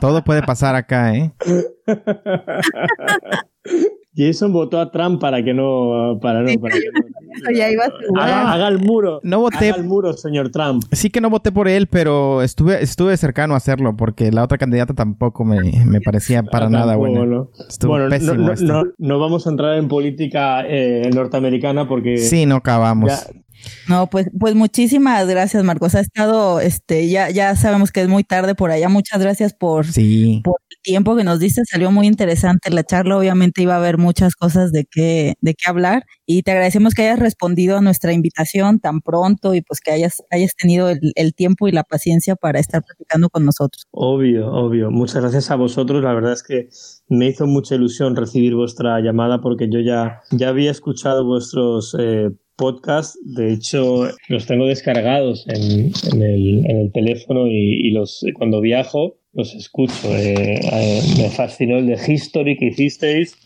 Todo 0.00 0.22
puede 0.22 0.42
pasar 0.42 0.76
acá, 0.76 1.14
¿eh? 1.16 1.32
Jason 4.14 4.52
votó 4.52 4.78
a 4.80 4.90
Trump 4.90 5.20
para 5.20 5.42
que 5.42 5.54
no. 5.54 6.18
Para 6.20 6.42
no, 6.42 6.58
para 6.60 6.74
que 6.74 6.80
no- 6.92 7.06
Eso 7.34 7.50
ya 7.58 7.70
iba 7.70 7.84
a 7.84 7.86
asegurar. 7.86 8.28
haga, 8.28 8.52
haga 8.52 8.68
el 8.68 8.78
muro. 8.78 9.20
No 9.22 9.40
voté, 9.40 9.70
Haga 9.70 9.80
el 9.80 9.84
muro, 9.84 10.12
señor 10.12 10.50
Trump. 10.50 10.82
sí 10.92 11.08
que 11.08 11.20
no 11.22 11.30
voté 11.30 11.50
por 11.50 11.66
él, 11.66 11.86
pero 11.86 12.42
estuve, 12.42 12.82
estuve 12.82 13.16
cercano 13.16 13.54
a 13.54 13.56
hacerlo 13.56 13.96
porque 13.96 14.30
la 14.30 14.42
otra 14.44 14.58
candidata 14.58 14.92
tampoco 14.92 15.44
me, 15.46 15.58
me 15.86 16.00
parecía 16.02 16.42
para 16.42 16.66
Ah, 16.66 16.70
nada 16.70 16.92
tampoco, 16.92 17.10
buena. 17.10 17.24
¿no? 17.24 17.48
Estuvo 17.68 17.92
Bueno, 17.92 18.04
no, 18.04 18.10
pésimo 18.10 18.34
no, 18.34 18.52
esto. 18.52 18.66
no- 18.66 18.84
no 18.98 19.18
vamos 19.18 19.46
a 19.46 19.50
entrar 19.50 19.78
en 19.78 19.88
política 19.88 20.62
eh, 20.66 21.08
norteamericana 21.14 21.88
porque. 21.88 22.18
Sí, 22.18 22.44
no 22.44 22.56
acabamos. 22.56 23.10
ya- 23.10 23.41
No, 23.88 24.08
pues, 24.08 24.26
pues 24.38 24.54
muchísimas 24.54 25.26
gracias, 25.28 25.62
Marcos. 25.64 25.94
Ha 25.94 26.00
estado, 26.00 26.60
este, 26.60 27.08
ya, 27.08 27.30
ya 27.30 27.54
sabemos 27.56 27.90
que 27.92 28.02
es 28.02 28.08
muy 28.08 28.24
tarde 28.24 28.54
por 28.54 28.70
allá. 28.70 28.88
Muchas 28.88 29.20
gracias 29.20 29.54
por, 29.54 29.86
Sí. 29.86 30.40
por 30.44 30.56
el 30.70 30.76
tiempo 30.82 31.16
que 31.16 31.24
nos 31.24 31.38
diste. 31.40 31.62
Salió 31.64 31.90
muy 31.90 32.06
interesante 32.06 32.70
la 32.70 32.84
charla. 32.84 33.16
Obviamente 33.16 33.62
iba 33.62 33.74
a 33.74 33.78
haber 33.78 33.98
muchas 33.98 34.34
cosas 34.34 34.72
de 34.72 34.86
qué, 34.90 35.34
de 35.40 35.54
qué 35.54 35.68
hablar. 35.70 36.04
Y 36.26 36.42
te 36.42 36.52
agradecemos 36.52 36.94
que 36.94 37.02
hayas 37.02 37.18
respondido 37.18 37.76
a 37.76 37.80
nuestra 37.80 38.12
invitación 38.12 38.78
tan 38.80 39.00
pronto 39.00 39.54
y 39.54 39.62
pues 39.62 39.80
que 39.80 39.90
hayas, 39.90 40.22
hayas 40.30 40.54
tenido 40.56 40.88
el, 40.88 41.12
el 41.14 41.34
tiempo 41.34 41.68
y 41.68 41.72
la 41.72 41.82
paciencia 41.84 42.36
para 42.36 42.60
estar 42.60 42.82
platicando 42.82 43.28
con 43.30 43.44
nosotros. 43.44 43.84
Obvio, 43.90 44.50
obvio. 44.52 44.90
Muchas 44.90 45.22
gracias 45.22 45.50
a 45.50 45.56
vosotros. 45.56 46.02
La 46.02 46.14
verdad 46.14 46.32
es 46.32 46.42
que 46.42 46.68
me 47.08 47.26
hizo 47.28 47.46
mucha 47.46 47.74
ilusión 47.74 48.16
recibir 48.16 48.54
vuestra 48.54 49.00
llamada 49.00 49.40
porque 49.40 49.68
yo 49.70 49.80
ya, 49.80 50.22
ya 50.30 50.48
había 50.48 50.70
escuchado 50.70 51.24
vuestros 51.26 51.94
eh, 51.98 52.30
podcasts. 52.62 53.18
De 53.24 53.52
hecho, 53.52 54.08
los 54.28 54.46
tengo 54.46 54.66
descargados 54.66 55.44
en, 55.48 55.90
en 56.12 56.22
el, 56.22 56.64
en 56.70 56.76
el 56.78 56.92
teléfono 56.92 57.48
y, 57.48 57.88
y 57.88 57.90
los 57.90 58.24
cuando 58.38 58.60
viajo 58.60 59.16
los 59.32 59.52
escucho. 59.54 60.08
Eh, 60.16 60.60
eh, 60.62 61.00
me 61.18 61.28
fascinó 61.30 61.78
el 61.78 61.86
de 61.86 61.98
History 62.06 62.56
que 62.56 62.66
hicisteis, 62.66 63.36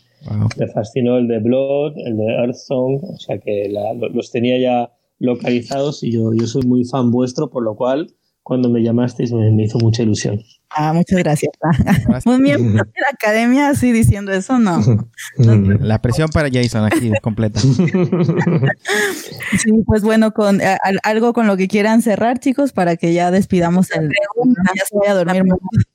me 0.59 0.67
fascinó 0.67 1.17
el 1.17 1.27
de 1.27 1.39
Blood, 1.39 1.93
el 2.05 2.17
de 2.17 2.25
Earth 2.25 2.55
Song, 2.55 3.03
o 3.03 3.17
sea 3.17 3.39
que 3.39 3.73
los 4.13 4.31
tenía 4.31 4.59
ya 4.59 4.91
localizados 5.19 6.03
y 6.03 6.11
yo, 6.11 6.31
yo 6.33 6.45
soy 6.45 6.61
muy 6.67 6.85
fan 6.85 7.09
vuestro, 7.09 7.49
por 7.49 7.63
lo 7.63 7.75
cual 7.75 8.13
cuando 8.47 8.69
me 8.69 8.81
llamasteis 8.81 9.33
me, 9.33 9.61
hizo 9.61 9.77
mucha 9.77 10.03
ilusión. 10.03 10.41
Ah, 10.69 10.93
muchas 10.93 11.19
gracias. 11.19 11.51
Muy 12.25 12.41
bien, 12.41 12.75
la 12.77 12.83
academia 13.11 13.67
así 13.67 13.91
diciendo 13.91 14.31
eso, 14.31 14.57
no. 14.57 14.81
La 15.81 16.01
presión 16.01 16.29
para 16.29 16.47
Jason 16.49 16.85
aquí 16.85 17.11
completa. 17.21 17.59
sí, 17.59 17.69
pues 19.85 20.01
bueno, 20.01 20.31
con 20.31 20.61
algo 21.03 21.33
con 21.33 21.45
lo 21.45 21.57
que 21.57 21.67
quieran 21.67 22.01
cerrar, 22.01 22.39
chicos, 22.39 22.71
para 22.71 22.95
que 22.95 23.13
ya 23.13 23.31
despidamos 23.31 23.91
el. 23.91 24.07
Ya 24.07 24.85
se 24.85 24.97
vaya 24.97 25.11
a 25.11 25.15
dormir. 25.15 25.43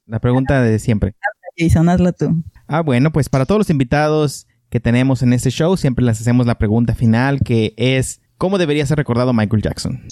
La 0.04 0.20
pregunta 0.20 0.60
de 0.60 0.78
siempre. 0.78 1.14
Jason, 1.56 1.88
hazla 1.88 2.12
tú. 2.12 2.42
Ah, 2.66 2.82
bueno, 2.82 3.12
pues 3.12 3.30
para 3.30 3.46
todos 3.46 3.60
los 3.60 3.70
invitados 3.70 4.46
que 4.68 4.78
tenemos 4.78 5.22
en 5.22 5.32
este 5.32 5.48
show, 5.48 5.78
siempre 5.78 6.04
les 6.04 6.20
hacemos 6.20 6.46
la 6.46 6.58
pregunta 6.58 6.94
final, 6.94 7.40
que 7.40 7.72
es 7.78 8.20
¿cómo 8.36 8.58
debería 8.58 8.84
ser 8.84 8.98
recordado 8.98 9.32
Michael 9.32 9.62
Jackson? 9.62 10.02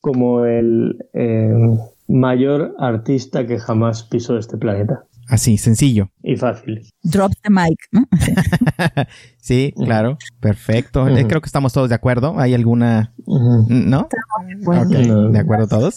Como 0.00 0.44
el 0.44 0.98
eh, 1.12 1.52
mayor 2.08 2.74
artista 2.78 3.46
que 3.46 3.58
jamás 3.58 4.02
pisó 4.02 4.38
este 4.38 4.56
planeta. 4.56 5.04
Así, 5.28 5.56
sencillo. 5.56 6.10
Y 6.22 6.36
fácil. 6.36 6.82
Drop 7.02 7.32
the 7.42 7.50
mic, 7.50 7.78
sí, 9.38 9.72
claro. 9.76 10.18
Perfecto. 10.40 11.08
Eh, 11.08 11.26
creo 11.26 11.40
que 11.40 11.46
estamos 11.46 11.72
todos 11.72 11.88
de 11.88 11.94
acuerdo. 11.94 12.38
¿Hay 12.38 12.52
alguna... 12.52 13.14
¿No? 13.26 14.08
¿De 15.32 15.38
acuerdo 15.38 15.66
todos? 15.66 15.94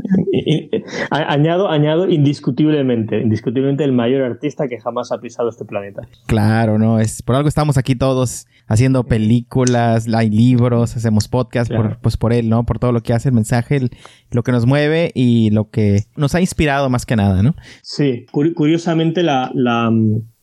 añado, 1.10 1.68
añado 1.68 2.08
indiscutiblemente, 2.08 3.20
indiscutiblemente 3.20 3.84
el 3.84 3.92
mayor 3.92 4.22
artista 4.22 4.68
que 4.68 4.78
jamás 4.78 5.12
ha 5.12 5.18
pisado 5.20 5.48
este 5.48 5.64
planeta. 5.64 6.02
Claro, 6.26 6.78
no, 6.78 7.00
es 7.00 7.22
por 7.22 7.36
algo 7.36 7.48
estamos 7.48 7.76
aquí 7.78 7.94
todos 7.94 8.46
haciendo 8.66 9.04
películas, 9.04 10.06
hay 10.14 10.30
libros, 10.30 10.96
hacemos 10.96 11.28
podcast 11.28 11.72
por, 11.72 11.98
pues 11.98 12.16
por 12.16 12.32
él, 12.32 12.48
¿no? 12.48 12.64
Por 12.64 12.78
todo 12.78 12.92
lo 12.92 13.02
que 13.02 13.12
hace 13.12 13.28
el 13.28 13.34
mensaje, 13.34 13.80
lo 14.30 14.42
que 14.42 14.52
nos 14.52 14.66
mueve 14.66 15.10
y 15.14 15.50
lo 15.50 15.70
que 15.70 16.04
nos 16.16 16.34
ha 16.34 16.40
inspirado 16.40 16.88
más 16.88 17.04
que 17.04 17.16
nada, 17.16 17.42
¿no? 17.42 17.54
Sí, 17.82 18.26
curiosamente 18.30 19.22
la, 19.22 19.50
la 19.54 19.90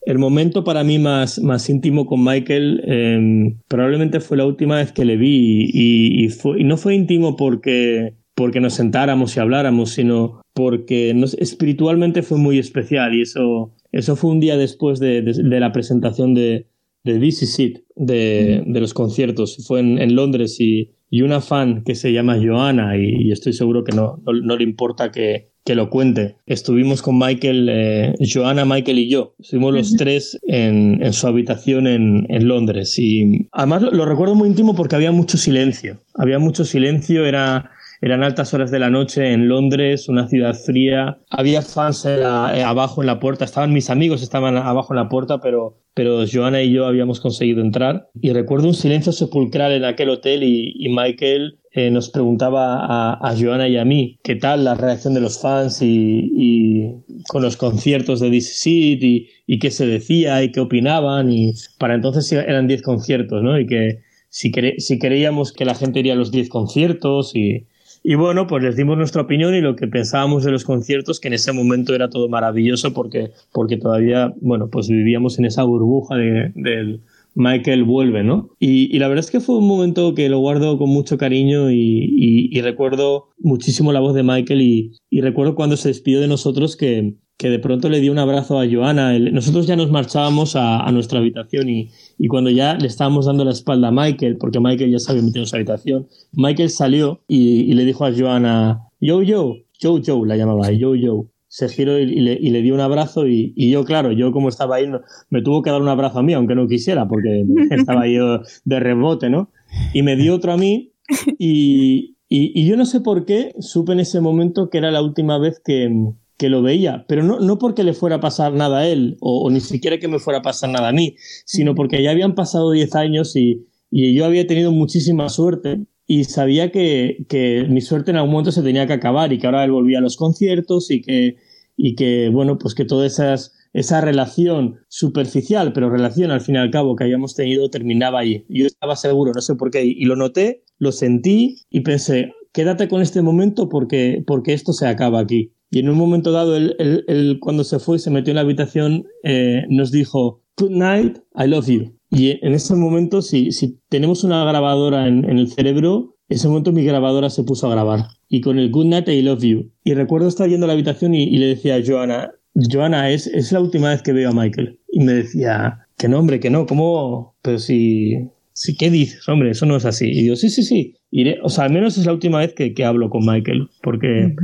el 0.08 0.20
momento 0.20 0.64
para 0.64 0.86
mí 0.86 1.00
más, 1.00 1.38
más 1.40 1.70
íntimo 1.70 2.06
con 2.06 2.24
Michael 2.24 2.82
em, 2.86 3.58
probablemente 3.68 4.22
fue 4.22 4.38
la 4.38 4.46
última 4.46 4.78
vez 4.78 4.94
que 4.94 5.04
le 5.04 5.18
vi 5.18 5.70
y, 5.74 6.30
fue, 6.30 6.62
y 6.62 6.64
no 6.64 6.78
fue 6.78 6.96
íntimo 6.96 7.36
porque 7.36 8.16
porque 8.38 8.60
nos 8.60 8.76
sentáramos 8.76 9.36
y 9.36 9.40
habláramos, 9.40 9.90
sino 9.90 10.42
porque 10.54 11.12
nos, 11.16 11.34
espiritualmente 11.34 12.22
fue 12.22 12.38
muy 12.38 12.60
especial 12.60 13.16
y 13.16 13.22
eso, 13.24 13.74
eso 13.92 14.16
fue 14.16 14.30
un 14.30 14.40
día 14.40 14.58
después 14.58 15.00
de, 15.00 15.24
la 15.44 15.72
presentación 15.72 16.36
de, 16.36 16.68
de 17.04 17.20
This 17.20 17.42
Is 17.42 17.60
It, 17.60 17.80
de, 17.96 18.64
los 18.68 18.94
conciertos. 18.94 19.66
Fue 19.66 19.80
en, 19.80 20.16
Londres 20.16 20.58
y, 20.60 20.92
y, 21.10 21.24
una 21.24 21.42
fan 21.42 21.82
que 21.84 21.96
se 21.96 22.14
llama 22.14 22.38
Joana 22.40 22.96
y, 22.96 23.32
estoy 23.32 23.54
seguro 23.54 23.84
que 23.84 23.96
no, 23.96 24.22
no, 24.24 24.56
le 24.56 24.64
importa 24.64 25.12
que, 25.12 25.50
que, 25.66 25.74
lo 25.74 25.90
cuente. 25.90 26.36
Estuvimos 26.46 27.02
con 27.02 27.18
Michael, 27.18 27.70
eh, 27.72 28.14
Joana, 28.32 28.66
Michael 28.66 29.00
y 29.00 29.10
yo. 29.10 29.34
Estuvimos 29.40 29.74
los 29.74 29.96
tres 29.96 30.40
en, 30.44 31.04
en, 31.04 31.14
su 31.14 31.26
habitación 31.26 31.88
en, 31.88 32.28
en, 32.30 32.48
Londres 32.48 33.00
y 33.00 33.48
además 33.52 33.82
lo 33.82 34.06
recuerdo 34.06 34.36
muy 34.36 34.48
íntimo 34.48 34.76
porque 34.76 34.96
había 34.96 35.12
mucho 35.12 35.40
silencio. 35.40 35.98
Había 36.14 36.38
mucho 36.38 36.66
silencio, 36.66 37.26
era 37.26 37.72
eran 38.02 38.24
altas 38.24 38.54
horas 38.54 38.70
de 38.70 38.80
la 38.80 38.90
noche 38.90 39.34
en 39.34 39.48
Londres, 39.48 40.08
una 40.08 40.28
ciudad 40.28 40.54
fría. 40.54 41.20
Había 41.30 41.62
fans 41.62 42.06
eh, 42.06 42.24
abajo 42.24 43.02
en 43.02 43.08
la 43.08 43.20
puerta. 43.20 43.46
Estaban 43.46 43.74
mis 43.74 43.90
amigos, 43.90 44.22
estaban 44.22 44.56
abajo 44.56 44.94
en 44.94 44.98
la 44.98 45.10
puerta, 45.10 45.40
pero, 45.42 45.80
pero 45.96 46.24
Joana 46.32 46.62
y 46.62 46.72
yo 46.74 46.86
habíamos 46.86 47.20
conseguido 47.20 47.62
entrar. 47.62 48.10
Y 48.22 48.34
recuerdo 48.34 48.68
un 48.68 48.76
silencio 48.76 49.12
sepulcral 49.12 49.72
en 49.72 49.84
aquel 49.84 50.10
hotel 50.10 50.44
y, 50.44 50.88
Michael 50.90 51.60
eh, 51.72 51.90
nos 51.92 52.10
preguntaba 52.10 52.86
a, 52.86 53.14
a, 53.22 53.36
Joana 53.38 53.68
y 53.68 53.78
a 53.78 53.86
mí 53.86 54.20
qué 54.24 54.36
tal 54.36 54.64
la 54.64 54.76
reacción 54.76 55.14
de 55.14 55.22
los 55.22 55.42
fans 55.42 55.80
y, 55.82 56.94
con 57.28 57.42
los 57.42 57.58
conciertos 57.58 58.20
de 58.20 58.30
This 58.30 58.60
Seat 58.60 59.04
y, 59.04 59.28
y, 59.48 59.60
qué 59.60 59.72
se 59.72 59.88
decía 59.88 60.44
y 60.44 60.52
qué 60.52 60.60
opinaban. 60.60 61.32
Y 61.32 61.54
para 61.80 61.96
entonces 61.96 62.32
eran 62.32 62.68
10 62.68 62.84
conciertos, 62.84 63.42
¿no? 63.42 63.60
Y 63.60 63.66
que 63.66 64.02
si, 64.30 64.52
si 64.78 65.00
creíamos 65.00 65.52
que 65.52 65.66
la 65.66 65.74
gente 65.74 66.00
iría 66.00 66.14
a 66.14 66.18
los 66.18 66.32
10 66.32 66.50
conciertos 66.50 67.36
y, 67.36 67.66
y 68.10 68.16
bueno, 68.16 68.48
pues 68.48 68.64
les 68.64 68.78
dimos 68.78 68.98
nuestra 68.98 69.24
opinión 69.24 69.54
y 69.54 69.60
lo 69.60 69.76
que 69.76 69.86
pensábamos 69.86 70.46
de 70.46 70.52
los 70.52 70.64
conciertos, 70.64 71.20
que 71.20 71.28
en 71.28 71.34
ese 71.34 71.52
momento 71.52 71.94
era 71.94 72.10
todo 72.10 72.30
maravilloso 72.30 72.94
porque, 72.94 73.32
porque 73.52 73.76
todavía, 73.76 74.34
bueno, 74.40 74.70
pues 74.70 74.88
vivíamos 74.88 75.38
en 75.40 75.44
esa 75.44 75.64
burbuja 75.64 76.16
de, 76.16 76.54
del 76.56 77.02
Michael 77.36 77.84
vuelve, 77.84 78.24
¿no? 78.24 78.56
Y, 78.60 78.98
la 78.98 79.10
verdad 79.10 79.26
es 79.26 79.30
que 79.30 79.42
fue 79.42 79.58
un 79.58 79.68
momento 79.68 80.16
que 80.16 80.30
lo 80.30 80.40
guardo 80.40 80.78
con 80.78 80.88
mucho 80.88 81.18
cariño 81.18 81.70
y, 81.70 82.48
y 82.50 82.62
recuerdo 82.62 83.28
muchísimo 83.40 83.92
la 83.92 84.00
voz 84.00 84.16
de 84.16 84.24
Michael 84.24 84.62
y, 84.62 85.20
recuerdo 85.20 85.56
cuando 85.56 85.76
se 85.76 85.90
despidió 85.90 86.22
de 86.22 86.30
nosotros 86.30 86.78
que, 86.78 87.16
que 87.38 87.50
de 87.50 87.60
pronto 87.60 87.88
le 87.90 88.00
dio 88.00 88.12
un 88.12 88.20
abrazo 88.20 88.60
a 88.60 88.68
Joana. 88.70 89.18
Nosotros 89.20 89.68
ya 89.68 89.76
nos 89.76 89.92
marchábamos 89.92 90.56
a, 90.56 90.90
nuestra 90.92 91.20
habitación 91.20 91.70
y, 91.70 91.90
y, 92.18 92.28
cuando 92.28 92.50
ya 92.50 92.76
le 92.76 92.88
estábamos 92.88 93.26
dando 93.26 93.46
la 93.46 93.52
espalda 93.52 93.90
a 93.90 93.92
Michael, 93.92 94.38
porque 94.38 94.60
Michael 94.60 94.92
ya 94.92 95.00
se 95.00 95.12
había 95.12 95.24
metido 95.24 95.44
en 95.44 95.48
su 95.48 95.56
habitación, 95.56 96.08
Michael 96.34 96.70
salió 96.70 97.22
y, 97.28 97.74
le 97.74 97.86
dijo 97.86 98.06
a 98.06 98.14
Joana, 98.14 98.82
yo, 99.00 99.22
yo, 99.22 99.56
yo, 99.80 100.00
yo, 100.00 100.26
la 100.26 100.38
llamaba, 100.38 100.72
yo, 100.72 100.96
yo. 100.96 101.28
Se 101.50 101.70
giró 101.70 101.98
y, 101.98 102.06
le, 102.06 102.34
y 102.34 102.50
le, 102.50 102.62
dio 102.62 102.74
un 102.74 102.82
abrazo 102.82 103.26
y, 103.26 103.54
yo, 103.72 103.86
claro, 103.86 104.12
yo 104.12 104.32
como 104.32 104.50
estaba 104.50 104.76
ahí, 104.76 104.86
me 105.30 105.42
tuvo 105.42 105.62
que 105.62 105.70
dar 105.70 105.82
un 105.82 105.88
abrazo 105.88 106.20
a 106.20 106.24
mí, 106.24 106.34
aunque 106.34 106.56
no 106.56 106.68
quisiera, 106.68 107.08
porque 107.08 107.46
estaba 107.72 108.08
yo 108.08 108.42
de 108.66 108.80
rebote, 108.80 109.30
¿no? 109.30 109.50
Y 109.94 110.04
me 110.04 110.16
dio 110.16 110.36
otro 110.36 110.52
a 110.52 110.58
mí 110.58 110.92
y, 111.40 112.18
y, 112.30 112.68
yo 112.68 112.76
no 112.76 112.86
sé 112.86 113.00
por 113.00 113.26
qué 113.26 113.54
supe 113.60 113.94
en 113.94 114.02
ese 114.02 114.20
momento 114.20 114.70
que 114.70 114.78
era 114.78 114.92
la 114.92 115.02
última 115.02 115.40
vez 115.40 115.62
que, 115.64 115.90
que 116.38 116.50
lo 116.50 116.62
veía, 116.62 117.06
pero 117.08 117.24
no, 117.24 117.40
no 117.40 117.58
porque 117.58 117.84
le 117.84 117.94
fuera 117.94 118.18
a 118.18 118.20
pasar 118.20 118.54
nada 118.54 118.80
a 118.80 118.88
él, 118.88 119.18
o, 119.22 119.50
ni 119.50 119.60
siquiera 119.60 119.98
que 120.00 120.08
me 120.08 120.20
fuera 120.20 120.40
a 120.40 120.44
pasar 120.44 120.70
nada 120.70 120.90
a 120.90 120.94
mí, 120.94 121.16
sino 121.46 121.74
porque 121.76 122.02
ya 122.04 122.12
habían 122.12 122.36
pasado 122.36 122.72
10 122.72 122.96
años 122.96 123.36
y, 123.36 123.66
y, 123.90 124.14
yo 124.14 124.26
había 124.26 124.46
tenido 124.46 124.72
muchísima 124.72 125.30
suerte 125.30 125.86
y 126.06 126.26
sabía 126.26 126.72
que, 126.72 127.26
que, 127.28 127.66
mi 127.70 127.82
suerte 127.82 128.12
en 128.12 128.18
algún 128.18 128.32
momento 128.32 128.52
se 128.52 128.62
tenía 128.62 128.86
que 128.86 128.94
acabar 128.94 129.34
y 129.34 129.40
que 129.40 129.48
ahora 129.48 129.64
él 129.64 129.72
volvía 129.72 129.98
a 129.98 130.02
los 130.02 130.16
conciertos 130.16 130.92
y 130.92 131.02
que, 131.02 131.38
y 131.76 131.96
que 131.96 132.30
bueno, 132.30 132.60
pues 132.60 132.76
que 132.76 132.86
toda 132.86 133.08
esas, 133.08 133.54
esa 133.74 134.02
relación 134.02 134.80
superficial, 134.88 135.74
pero 135.74 135.90
relación 135.90 136.32
al 136.32 136.42
fin 136.42 136.56
y 136.56 136.60
al 136.60 136.72
cabo 136.72 136.96
que 136.96 137.04
habíamos 137.04 137.36
tenido 137.36 137.70
terminaba 137.70 138.20
ahí. 138.20 138.46
Yo 138.48 138.68
estaba 138.68 138.96
seguro, 138.96 139.32
no 139.34 139.42
sé 139.42 139.56
por 139.56 139.72
qué, 139.72 139.84
y 139.86 140.06
lo 140.06 140.16
noté, 140.16 140.64
lo 140.78 140.92
sentí 140.92 141.64
y 141.70 141.82
pensé, 141.82 142.32
quédate 142.54 142.88
con 142.88 143.02
este 143.02 143.22
momento 143.22 143.70
porque, 143.70 144.24
porque 144.26 144.54
esto 144.54 144.74
se 144.74 144.88
acaba 144.88 145.20
aquí. 145.20 145.54
Y 145.70 145.80
en 145.80 145.90
un 145.90 145.98
momento 145.98 146.32
dado, 146.32 146.56
él, 146.56 146.76
él, 146.80 147.38
cuando 147.40 147.64
se 147.64 147.80
fue, 147.80 148.00
se 148.00 148.10
metió 148.10 148.32
en 148.32 148.36
la 148.36 148.42
habitación, 148.42 149.06
eh, 149.24 149.66
nos 149.70 149.92
dijo, 149.92 150.42
Good 150.58 150.72
night, 150.72 151.18
I 151.36 151.48
love 151.48 151.68
you. 151.68 151.94
Y 152.10 152.44
en 152.46 152.54
ese 152.54 152.74
momento, 152.76 153.22
si, 153.22 153.52
si 153.52 153.80
tenemos 153.90 154.24
una 154.24 154.44
grabadora 154.46 155.08
en, 155.08 155.30
en 155.30 155.38
el 155.38 155.52
cerebro, 155.52 156.16
ese 156.30 156.48
momento 156.48 156.72
mi 156.72 156.84
grabadora 156.84 157.30
se 157.30 157.44
puso 157.44 157.68
a 157.68 157.72
grabar. 157.72 158.06
Y 158.30 158.42
con 158.42 158.60
el 158.60 158.72
Good 158.72 158.86
night, 158.86 159.10
I 159.10 159.22
love 159.22 159.44
you. 159.44 159.72
Y 159.84 159.94
recuerdo 159.94 160.28
estar 160.28 160.50
yendo 160.50 160.66
a 160.66 160.68
la 160.68 160.74
habitación 160.74 161.14
y, 161.14 161.24
y 161.24 161.38
le 161.38 161.48
decía 161.48 161.76
a 161.76 161.84
Joana, 161.86 162.32
Joana, 162.72 163.12
es, 163.12 163.28
es 163.28 163.52
la 163.52 163.60
última 163.60 163.90
vez 163.90 164.02
que 164.02 164.14
veo 164.14 164.30
a 164.30 164.34
Michael. 164.34 164.80
Y 164.90 165.04
me 165.04 165.14
decía, 165.14 165.88
que 165.98 166.08
no, 166.08 166.20
hombre, 166.20 166.40
que 166.40 166.50
no, 166.50 166.66
¿cómo? 166.66 167.36
Pero 167.42 167.60
si, 167.60 168.30
si 168.54 168.76
¿qué 168.78 168.90
dices? 168.90 169.28
Hombre, 169.28 169.52
eso 169.52 169.66
no 169.66 169.76
es 169.76 169.86
así. 169.86 170.10
Y 170.10 170.28
yo, 170.28 170.36
sí, 170.36 170.50
sí, 170.50 170.64
sí, 170.64 170.96
iré, 171.12 171.40
o 171.44 171.50
sea, 171.50 171.66
al 171.66 171.74
menos 171.74 171.98
es 171.98 172.06
la 172.06 172.14
última 172.14 172.40
vez 172.40 172.54
que, 172.54 172.74
que 172.74 172.86
hablo 172.86 173.10
con 173.10 173.26
Michael, 173.26 173.70
porque 173.82 174.36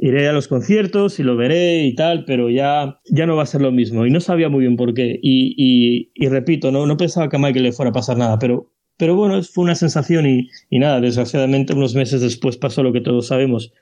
iré 0.00 0.28
a 0.28 0.32
los 0.32 0.48
conciertos 0.48 1.18
y 1.18 1.22
lo 1.22 1.36
veré 1.36 1.84
y 1.84 1.94
tal, 1.94 2.24
pero 2.24 2.50
ya, 2.50 3.00
ya 3.10 3.26
no 3.26 3.36
va 3.36 3.42
a 3.42 3.46
ser 3.46 3.60
lo 3.60 3.72
mismo. 3.72 4.06
Y 4.06 4.10
no 4.10 4.20
sabía 4.20 4.48
muy 4.48 4.60
bien 4.60 4.76
por 4.76 4.94
qué. 4.94 5.18
Y, 5.20 5.54
y, 5.56 6.10
y 6.14 6.28
repito, 6.28 6.70
no, 6.70 6.86
no 6.86 6.96
pensaba 6.96 7.28
que 7.28 7.36
a 7.36 7.40
Michael 7.40 7.64
le 7.64 7.72
fuera 7.72 7.90
a 7.90 7.92
pasar 7.92 8.16
nada, 8.16 8.38
pero, 8.38 8.72
pero 8.96 9.16
bueno, 9.16 9.42
fue 9.42 9.64
una 9.64 9.74
sensación 9.74 10.26
y, 10.26 10.48
y 10.70 10.78
nada, 10.78 11.00
desgraciadamente 11.00 11.74
unos 11.74 11.94
meses 11.94 12.20
después 12.20 12.56
pasó 12.56 12.82
lo 12.82 12.92
que 12.92 13.00
todos 13.00 13.26
sabemos. 13.26 13.72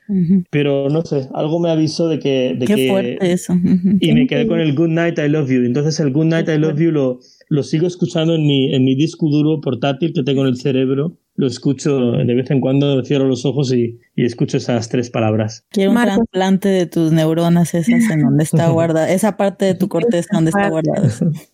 Pero 0.50 0.88
no 0.88 1.02
sé, 1.02 1.28
algo 1.34 1.60
me 1.60 1.70
avisó 1.70 2.08
de 2.08 2.18
que... 2.18 2.56
De 2.58 2.66
Qué 2.66 2.88
fuerte 2.88 3.32
eso. 3.32 3.54
Y 4.00 4.12
me 4.12 4.26
quedé 4.26 4.46
con 4.46 4.60
el 4.60 4.74
Good 4.74 4.88
Night, 4.88 5.18
I 5.18 5.28
Love 5.28 5.50
You. 5.50 5.64
Entonces 5.64 6.00
el 6.00 6.12
Good 6.12 6.26
Night, 6.26 6.48
I 6.48 6.58
Love 6.58 6.80
You 6.80 6.92
lo, 6.92 7.18
lo 7.48 7.62
sigo 7.62 7.86
escuchando 7.86 8.34
en 8.34 8.46
mi, 8.46 8.74
en 8.74 8.84
mi 8.84 8.94
disco 8.94 9.28
duro 9.28 9.60
portátil 9.60 10.12
que 10.14 10.22
tengo 10.22 10.42
en 10.42 10.48
el 10.48 10.56
cerebro 10.56 11.18
lo 11.36 11.46
escucho 11.46 12.12
de 12.12 12.34
vez 12.34 12.50
en 12.50 12.60
cuando, 12.60 13.04
cierro 13.04 13.26
los 13.26 13.44
ojos 13.44 13.72
y, 13.72 14.00
escucho 14.16 14.56
esas 14.56 14.88
tres 14.88 15.10
palabras. 15.10 15.66
Quiero 15.70 15.90
un 15.90 16.02
trasplante 16.02 16.68
de 16.70 16.86
tus 16.86 17.12
neuronas 17.12 17.74
esas 17.74 18.10
en 18.10 18.22
donde 18.22 18.44
está 18.44 18.68
guardada, 18.70 19.10
esa 19.10 19.36
parte 19.36 19.66
de 19.66 19.74
tu 19.74 19.88
corteza 19.88 20.28
donde 20.32 20.50
está 20.50 20.68
guardada. 20.70 21.08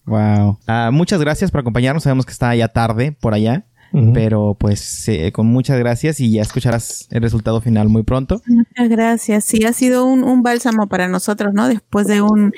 Wow. 0.07 0.59
Ah, 0.67 0.91
muchas 0.93 1.21
gracias 1.21 1.51
por 1.51 1.61
acompañarnos. 1.61 2.05
Sabemos 2.05 2.25
que 2.25 2.33
está 2.33 2.55
ya 2.55 2.69
tarde 2.69 3.13
por 3.13 3.35
allá. 3.35 3.67
Pero 4.15 4.57
pues 4.59 5.07
con 5.33 5.47
muchas 5.47 5.79
gracias 5.79 6.21
y 6.21 6.31
ya 6.31 6.43
escucharás 6.43 7.09
el 7.11 7.23
resultado 7.23 7.61
final 7.61 7.89
muy 7.89 8.03
pronto. 8.03 8.41
Muchas 8.47 8.89
gracias. 8.89 9.45
Sí, 9.45 9.65
ha 9.65 9.73
sido 9.73 10.05
un, 10.05 10.43
bálsamo 10.43 10.89
para 10.89 11.09
nosotros, 11.09 11.53
¿no? 11.53 11.69
Después 11.69 12.07
de 12.07 12.23
un, 12.23 12.53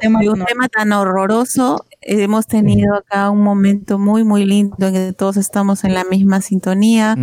tema, 0.00 0.20
un 0.20 0.44
tema 0.44 0.68
tan 0.68 0.92
horroroso, 0.92 1.84
hemos 2.00 2.46
tenido 2.46 2.96
acá 2.96 3.30
un 3.30 3.42
momento 3.42 3.98
muy, 3.98 4.24
muy 4.24 4.44
lindo 4.44 4.88
en 4.88 4.94
que 4.94 5.12
todos 5.12 5.36
estamos 5.36 5.84
en 5.84 5.94
la 5.94 6.04
misma 6.04 6.40
sintonía 6.40 7.16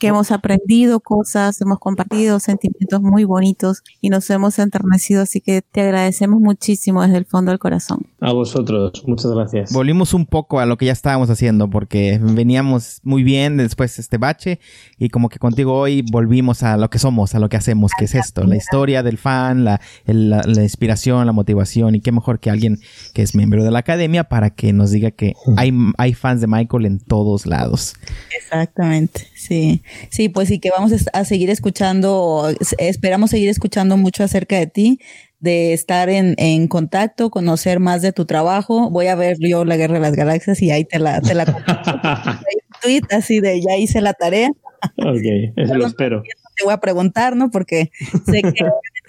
que 0.00 0.08
hemos 0.08 0.32
aprendido 0.32 0.98
cosas, 0.98 1.60
hemos 1.60 1.78
compartido 1.78 2.40
sentimientos 2.40 3.02
muy 3.02 3.24
bonitos 3.24 3.82
y 4.00 4.08
nos 4.08 4.28
hemos 4.30 4.58
enternecido, 4.58 5.22
así 5.22 5.42
que 5.42 5.60
te 5.60 5.82
agradecemos 5.82 6.40
muchísimo 6.40 7.02
desde 7.02 7.18
el 7.18 7.26
fondo 7.26 7.50
del 7.50 7.58
corazón. 7.58 8.06
A 8.20 8.32
vosotros, 8.32 9.04
muchas 9.06 9.30
gracias. 9.30 9.72
Volvimos 9.72 10.14
un 10.14 10.24
poco 10.24 10.58
a 10.58 10.66
lo 10.66 10.78
que 10.78 10.86
ya 10.86 10.92
estábamos 10.92 11.28
haciendo 11.28 11.68
porque 11.68 12.18
veníamos 12.20 13.00
muy 13.04 13.22
bien 13.22 13.58
después 13.58 13.94
de 13.96 14.00
este 14.00 14.16
bache 14.16 14.58
y 14.98 15.10
como 15.10 15.28
que 15.28 15.38
contigo 15.38 15.74
hoy 15.74 16.02
volvimos 16.10 16.62
a 16.62 16.78
lo 16.78 16.88
que 16.88 16.98
somos, 16.98 17.34
a 17.34 17.38
lo 17.38 17.50
que 17.50 17.58
hacemos, 17.58 17.92
que 17.96 18.06
es 18.06 18.14
esto, 18.14 18.44
la 18.44 18.56
historia 18.56 19.02
del 19.02 19.18
fan, 19.18 19.64
la, 19.64 19.80
la 20.06 20.62
inspiración, 20.62 21.26
la 21.26 21.32
motivación 21.32 21.94
y 21.94 22.00
qué 22.00 22.10
mejor 22.10 22.40
que 22.40 22.48
alguien 22.48 22.78
que 23.12 23.20
es 23.20 23.34
miembro 23.34 23.62
de 23.64 23.70
la 23.70 23.80
academia 23.80 24.24
para 24.24 24.48
que 24.48 24.72
nos 24.72 24.92
diga 24.92 25.10
que 25.10 25.34
hay, 25.58 25.74
hay 25.98 26.14
fans 26.14 26.40
de 26.40 26.46
Michael 26.46 26.86
en 26.86 27.00
todos 27.00 27.44
lados. 27.44 27.96
Exactamente, 28.34 29.26
sí. 29.34 29.82
Sí, 30.08 30.28
pues 30.28 30.48
sí 30.48 30.58
que 30.58 30.70
vamos 30.70 30.92
a 31.12 31.24
seguir 31.24 31.50
escuchando, 31.50 32.48
esperamos 32.78 33.30
seguir 33.30 33.48
escuchando 33.48 33.96
mucho 33.96 34.24
acerca 34.24 34.58
de 34.58 34.66
ti, 34.66 35.00
de 35.38 35.72
estar 35.72 36.08
en, 36.08 36.34
en 36.38 36.68
contacto, 36.68 37.30
conocer 37.30 37.80
más 37.80 38.02
de 38.02 38.12
tu 38.12 38.26
trabajo. 38.26 38.90
Voy 38.90 39.06
a 39.06 39.14
ver 39.14 39.36
yo 39.40 39.64
la 39.64 39.76
Guerra 39.76 39.94
de 39.94 40.00
las 40.00 40.14
Galaxias 40.14 40.60
y 40.62 40.70
ahí 40.70 40.84
te 40.84 40.98
la, 40.98 41.20
te 41.20 41.34
la 41.34 41.44
tweet 42.82 43.02
así 43.10 43.40
de 43.40 43.60
ya 43.60 43.76
hice 43.76 44.00
la 44.00 44.12
tarea. 44.12 44.50
Ok, 44.96 45.54
eso 45.56 45.74
lo 45.74 45.86
espero. 45.86 46.22
Te 46.60 46.66
voy 46.66 46.74
a 46.74 46.78
preguntar, 46.78 47.36
¿no? 47.36 47.50
Porque 47.50 47.90
sé 48.26 48.42
que 48.42 48.52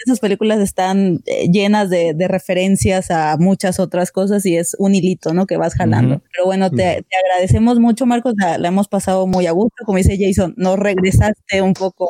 esas 0.06 0.20
películas 0.20 0.60
están 0.60 1.22
eh, 1.26 1.50
llenas 1.52 1.90
de, 1.90 2.16
referencias 2.28 3.12
a 3.12 3.36
muchas 3.38 3.80
otras 3.80 4.12
cosas 4.12 4.46
y 4.46 4.56
es 4.56 4.76
un 4.80 4.96
hilito, 4.96 5.34
¿no? 5.34 5.46
Que 5.46 5.58
vas 5.58 5.76
jalando. 5.76 6.22
Pero 6.32 6.46
bueno, 6.46 6.70
te, 6.70 7.06
agradecemos 7.26 7.80
mucho, 7.80 8.06
Marcos. 8.06 8.36
La, 8.38 8.56
hemos 8.66 8.88
pasado 8.88 9.28
muy 9.28 9.48
a 9.48 9.52
gusto. 9.52 9.84
Como 9.86 9.98
dice 9.98 10.18
Jason, 10.18 10.54
nos 10.56 10.80
regresaste 10.80 11.62
un 11.62 11.74
poco 11.74 12.10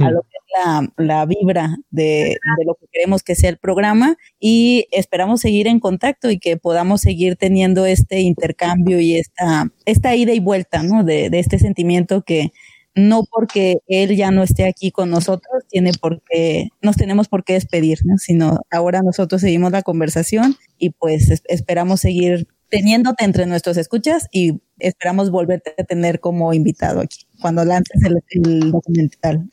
a, 0.00 0.10
lo 0.10 0.20
que 0.20 0.28
es 0.28 0.96
la, 0.98 1.24
vibra 1.24 1.78
de, 1.90 2.36
lo 2.66 2.74
que 2.74 2.86
queremos 2.92 3.22
que 3.22 3.34
sea 3.34 3.48
el 3.48 3.58
programa 3.58 4.16
y 4.38 4.86
esperamos 4.90 5.40
seguir 5.40 5.68
en 5.68 5.80
contacto 5.80 6.30
y 6.30 6.38
que 6.38 6.58
podamos 6.58 7.00
seguir 7.00 7.36
teniendo 7.36 7.86
este 7.86 8.20
intercambio 8.20 9.00
y 9.00 9.16
esta, 9.16 9.72
esta 9.86 10.14
ida 10.14 10.34
y 10.34 10.40
vuelta, 10.40 10.82
¿no? 10.82 11.02
De, 11.02 11.30
de 11.30 11.38
este 11.38 11.58
sentimiento 11.58 12.22
que 12.22 12.52
no 12.96 13.24
porque 13.30 13.78
él 13.86 14.16
ya 14.16 14.30
no 14.30 14.42
esté 14.42 14.66
aquí 14.66 14.90
con 14.90 15.10
nosotros, 15.10 15.64
tiene 15.68 15.92
por 15.92 16.22
qué, 16.22 16.70
nos 16.82 16.96
tenemos 16.96 17.28
por 17.28 17.44
qué 17.44 17.52
despedir, 17.52 17.98
sino 18.16 18.60
ahora 18.70 19.02
nosotros 19.02 19.42
seguimos 19.42 19.70
la 19.70 19.82
conversación 19.82 20.56
y 20.78 20.90
pues 20.90 21.42
esperamos 21.44 22.00
seguir 22.00 22.48
teniéndote 22.68 23.24
entre 23.24 23.46
nuestros 23.46 23.76
escuchas 23.76 24.26
y 24.32 24.60
esperamos 24.78 25.30
volverte 25.30 25.74
a 25.78 25.84
tener 25.84 26.20
como 26.20 26.52
invitado 26.52 27.00
aquí 27.00 27.25
cuando 27.40 27.64
lances 27.64 28.02
el, 28.04 28.70
documental. 28.70 29.48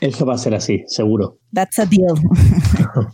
Eso 0.00 0.26
va 0.26 0.34
a 0.34 0.38
ser 0.38 0.54
así, 0.54 0.84
seguro. 0.86 1.38
That's 1.52 1.78
a 1.78 1.86
deal. 1.86 2.14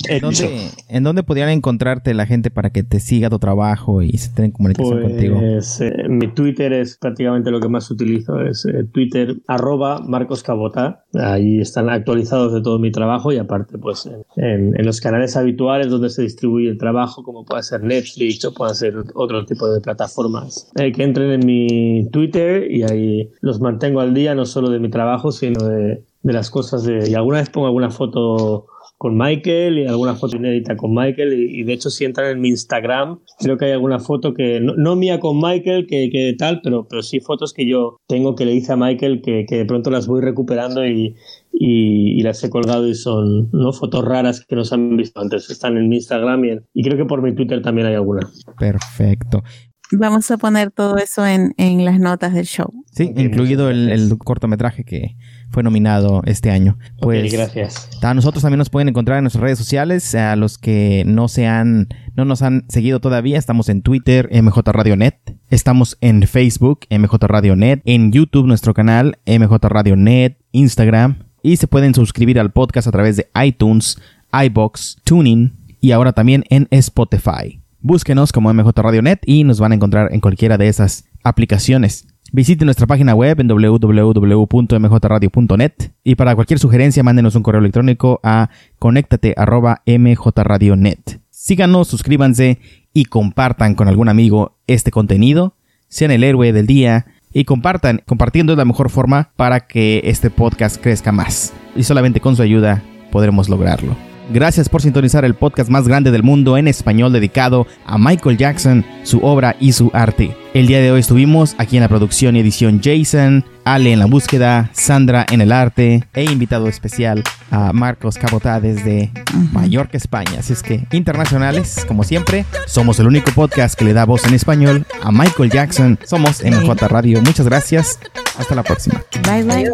¿En 0.88 1.04
dónde, 1.04 1.22
podrían 1.22 1.50
encontrarte 1.50 2.14
la 2.14 2.24
gente 2.24 2.50
para 2.50 2.70
que 2.70 2.82
te 2.82 2.98
siga 2.98 3.28
tu 3.28 3.38
trabajo 3.38 4.00
y 4.00 4.12
se 4.12 4.28
estén 4.28 4.46
en 4.46 4.50
comunicación 4.52 4.98
pues, 5.02 5.12
contigo? 5.12 5.40
Eh, 5.40 6.08
mi 6.08 6.28
Twitter 6.28 6.72
es 6.72 6.96
prácticamente 6.96 7.50
lo 7.50 7.60
que 7.60 7.68
más 7.68 7.90
utilizo, 7.90 8.40
es 8.40 8.64
eh, 8.64 8.84
Twitter 8.90 9.36
arroba 9.46 10.00
Marcos 10.00 10.42
Cabota. 10.42 11.04
Ahí 11.14 11.60
están 11.60 11.90
actualizados 11.90 12.54
de 12.54 12.62
todo 12.62 12.78
mi 12.78 12.90
trabajo 12.90 13.30
y 13.30 13.36
aparte 13.36 13.76
pues 13.76 14.08
en, 14.36 14.72
los 14.86 15.00
canales 15.02 15.36
habituales 15.36 15.88
donde 15.88 16.08
se 16.08 16.22
distribuye 16.22 16.70
el 16.70 16.78
trabajo, 16.78 17.22
como 17.22 17.44
puede 17.44 17.62
ser 17.62 17.82
Netflix 17.82 18.42
o 18.46 18.54
puede 18.54 18.74
ser 18.74 18.94
otro 19.14 19.44
tipo 19.44 19.68
de 19.68 19.82
plataformas, 19.82 20.70
eh, 20.76 20.92
que 20.92 21.02
entren 21.02 21.30
en 21.30 21.46
mi 21.46 22.08
Twitter 22.10 22.70
y 22.70 22.84
ahí 22.84 23.30
los 23.42 23.60
mantengo 23.60 23.79
tengo 23.80 24.00
al 24.00 24.14
día 24.14 24.36
no 24.36 24.46
solo 24.46 24.70
de 24.70 24.78
mi 24.78 24.88
trabajo, 24.88 25.32
sino 25.32 25.66
de, 25.66 26.04
las 26.22 26.50
cosas 26.50 26.84
de... 26.84 27.10
Y 27.10 27.14
alguna 27.14 27.38
vez 27.38 27.50
pongo 27.50 27.66
alguna 27.66 27.90
foto 27.90 28.66
con 28.96 29.16
Michael 29.16 29.78
y 29.78 29.86
alguna 29.86 30.14
foto 30.14 30.36
inédita 30.36 30.76
con 30.76 30.94
Michael 30.94 31.32
y, 31.32 31.62
de 31.62 31.72
hecho 31.72 31.88
si 31.88 32.04
entran 32.04 32.32
en 32.32 32.40
mi 32.42 32.50
Instagram 32.50 33.20
creo 33.38 33.56
que 33.56 33.64
hay 33.64 33.72
alguna 33.72 33.98
foto 33.98 34.34
que 34.34 34.60
no, 34.60 34.94
mía 34.94 35.18
con 35.18 35.40
Michael 35.40 35.86
que, 35.86 36.10
que, 36.12 36.34
tal 36.38 36.60
pero, 36.62 36.86
pero 36.86 37.00
sí 37.00 37.18
fotos 37.20 37.54
que 37.54 37.66
yo 37.66 37.96
tengo 38.06 38.34
que 38.34 38.44
le 38.44 38.52
hice 38.52 38.74
a 38.74 38.76
Michael 38.76 39.22
que, 39.22 39.46
que 39.48 39.56
de 39.56 39.64
pronto 39.64 39.88
las 39.88 40.06
voy 40.06 40.20
recuperando 40.20 40.86
y, 40.86 41.16
y, 41.50 42.22
las 42.22 42.44
he 42.44 42.50
colgado 42.50 42.86
y 42.86 42.94
son 42.94 43.48
no 43.52 43.72
fotos 43.72 44.04
raras 44.04 44.44
que 44.44 44.54
no 44.54 44.64
se 44.64 44.74
han 44.74 44.96
visto 44.96 45.20
antes. 45.20 45.50
Están 45.50 45.76
en 45.76 45.88
mi 45.88 45.96
Instagram 45.96 46.44
y, 46.44 46.58
y 46.74 46.82
creo 46.82 46.96
que 46.96 47.04
por 47.04 47.22
mi 47.22 47.34
Twitter 47.34 47.62
también 47.62 47.86
hay 47.86 47.94
alguna. 47.94 48.30
Perfecto 48.58 49.42
Vamos 49.92 50.30
a 50.30 50.38
poner 50.38 50.70
todo 50.70 50.98
eso 50.98 51.26
en, 51.26 51.54
en 51.56 51.84
las 51.84 51.98
notas 51.98 52.32
del 52.32 52.46
show. 52.46 52.72
Sí, 52.92 53.12
incluido 53.16 53.70
el, 53.70 54.16
cortometraje 54.18 54.84
que 54.84 55.16
fue 55.50 55.62
nominado 55.62 56.22
este 56.26 56.50
año. 56.50 56.78
Pues 57.00 57.32
gracias. 57.32 57.88
A 58.02 58.14
nosotros 58.14 58.42
también 58.42 58.58
nos 58.58 58.70
pueden 58.70 58.88
encontrar 58.88 59.18
en 59.18 59.24
nuestras 59.24 59.42
redes 59.42 59.58
sociales. 59.58 60.14
A 60.14 60.36
los 60.36 60.58
que 60.58 61.04
no 61.06 61.28
se 61.28 61.46
han, 61.46 61.88
no 62.14 62.24
nos 62.24 62.42
han 62.42 62.64
seguido 62.68 63.00
todavía, 63.00 63.38
estamos 63.38 63.68
en 63.68 63.82
Twitter, 63.82 64.28
MJ 64.32 64.60
Radio 64.72 64.96
Net. 64.96 65.16
Estamos 65.50 65.98
en 66.00 66.22
Facebook, 66.22 66.80
MJ 66.90 67.26
Radio 67.26 67.56
Net. 67.56 67.80
En 67.84 68.12
YouTube, 68.12 68.46
nuestro 68.46 68.74
canal, 68.74 69.18
MJ 69.26 69.58
Radio 69.68 69.96
Net. 69.96 70.36
Instagram. 70.52 71.24
Y 71.42 71.56
se 71.56 71.66
pueden 71.66 71.94
suscribir 71.94 72.38
al 72.38 72.52
podcast 72.52 72.86
a 72.86 72.92
través 72.92 73.16
de 73.16 73.28
iTunes, 73.42 73.98
iBox, 74.32 74.98
Tuning 75.04 75.56
y 75.80 75.92
ahora 75.92 76.12
también 76.12 76.44
en 76.50 76.68
Spotify. 76.70 77.60
Búsquenos 77.82 78.32
como 78.32 78.52
MJ 78.52 78.70
Radio 78.82 79.00
Net 79.00 79.20
y 79.24 79.44
nos 79.44 79.58
van 79.58 79.72
a 79.72 79.74
encontrar 79.74 80.12
en 80.12 80.20
cualquiera 80.20 80.58
de 80.58 80.68
esas 80.68 81.06
aplicaciones. 81.24 82.06
Visite 82.32 82.64
nuestra 82.64 82.86
página 82.86 83.12
web 83.14 83.40
en 83.40 83.48
www.mjradio.net 83.48 85.72
y 86.04 86.14
para 86.14 86.34
cualquier 86.34 86.60
sugerencia 86.60 87.02
mándenos 87.02 87.34
un 87.34 87.42
correo 87.42 87.60
electrónico 87.60 88.20
a 88.22 88.50
conéctate@mjradionet. 88.78 91.20
Síganos, 91.30 91.88
suscríbanse 91.88 92.58
y 92.92 93.06
compartan 93.06 93.74
con 93.74 93.88
algún 93.88 94.08
amigo 94.08 94.58
este 94.66 94.90
contenido. 94.90 95.54
Sean 95.88 96.10
el 96.10 96.22
héroe 96.22 96.52
del 96.52 96.66
día 96.66 97.06
y 97.32 97.44
compartan. 97.44 98.02
Compartiendo 98.06 98.52
es 98.52 98.58
la 98.58 98.64
mejor 98.64 98.90
forma 98.90 99.30
para 99.36 99.66
que 99.66 100.02
este 100.04 100.30
podcast 100.30 100.80
crezca 100.80 101.12
más. 101.12 101.52
Y 101.74 101.82
solamente 101.82 102.20
con 102.20 102.36
su 102.36 102.42
ayuda 102.42 102.82
podremos 103.10 103.48
lograrlo. 103.48 104.09
Gracias 104.32 104.68
por 104.68 104.80
sintonizar 104.80 105.24
el 105.24 105.34
podcast 105.34 105.68
más 105.70 105.88
grande 105.88 106.12
del 106.12 106.22
mundo 106.22 106.56
en 106.56 106.68
español 106.68 107.12
dedicado 107.12 107.66
a 107.84 107.98
Michael 107.98 108.38
Jackson, 108.38 108.84
su 109.02 109.18
obra 109.18 109.56
y 109.58 109.72
su 109.72 109.90
arte. 109.92 110.36
El 110.54 110.68
día 110.68 110.80
de 110.80 110.92
hoy 110.92 111.00
estuvimos 111.00 111.56
aquí 111.58 111.76
en 111.76 111.82
la 111.82 111.88
producción 111.88 112.36
y 112.36 112.40
edición 112.40 112.80
Jason, 112.82 113.44
Ale 113.64 113.92
en 113.92 113.98
la 113.98 114.06
búsqueda, 114.06 114.70
Sandra 114.72 115.26
en 115.32 115.40
el 115.40 115.50
arte 115.50 116.04
e 116.14 116.24
invitado 116.24 116.68
especial 116.68 117.24
a 117.50 117.72
Marcos 117.72 118.18
Cabotá 118.18 118.60
desde 118.60 119.10
Mallorca, 119.52 119.96
España. 119.96 120.38
Así 120.38 120.52
es 120.52 120.62
que 120.62 120.86
internacionales, 120.92 121.84
como 121.88 122.04
siempre, 122.04 122.44
somos 122.68 123.00
el 123.00 123.08
único 123.08 123.32
podcast 123.32 123.76
que 123.76 123.84
le 123.84 123.94
da 123.94 124.04
voz 124.04 124.24
en 124.26 124.34
español 124.34 124.86
a 125.02 125.10
Michael 125.10 125.50
Jackson. 125.50 125.98
Somos 126.04 126.40
MJ 126.44 126.86
Radio. 126.86 127.20
Muchas 127.22 127.46
gracias. 127.46 127.98
Hasta 128.38 128.54
la 128.54 128.62
próxima. 128.62 129.02
Bye 129.24 129.42
bye. 129.42 129.72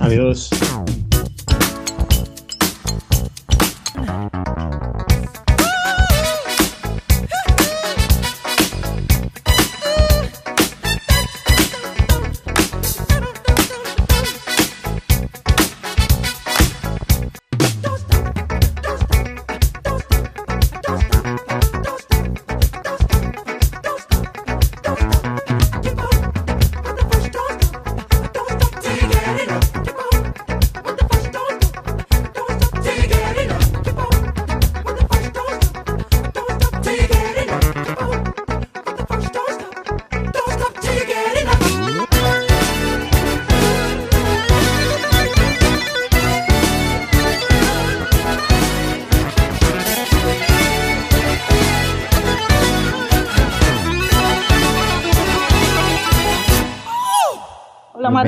Adiós. 0.00 0.50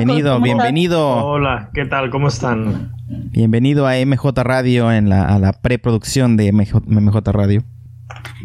Bienvenido, 0.09 0.41
bienvenido. 0.41 1.07
Hola, 1.23 1.69
¿qué 1.71 1.85
tal? 1.85 2.09
¿Cómo 2.09 2.29
están? 2.29 2.93
Bienvenido 3.07 3.85
a 3.85 3.93
MJ 4.03 4.43
Radio 4.43 4.91
en 4.91 5.07
la, 5.07 5.23
a 5.35 5.37
la 5.37 5.53
preproducción 5.53 6.35
de 6.35 6.51
MJ, 6.51 7.31
Radio. 7.31 7.61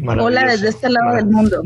Hola 0.07 0.45
desde 0.45 0.69
este 0.69 0.91
lado 0.91 1.15
del 1.15 1.25
mundo. 1.25 1.63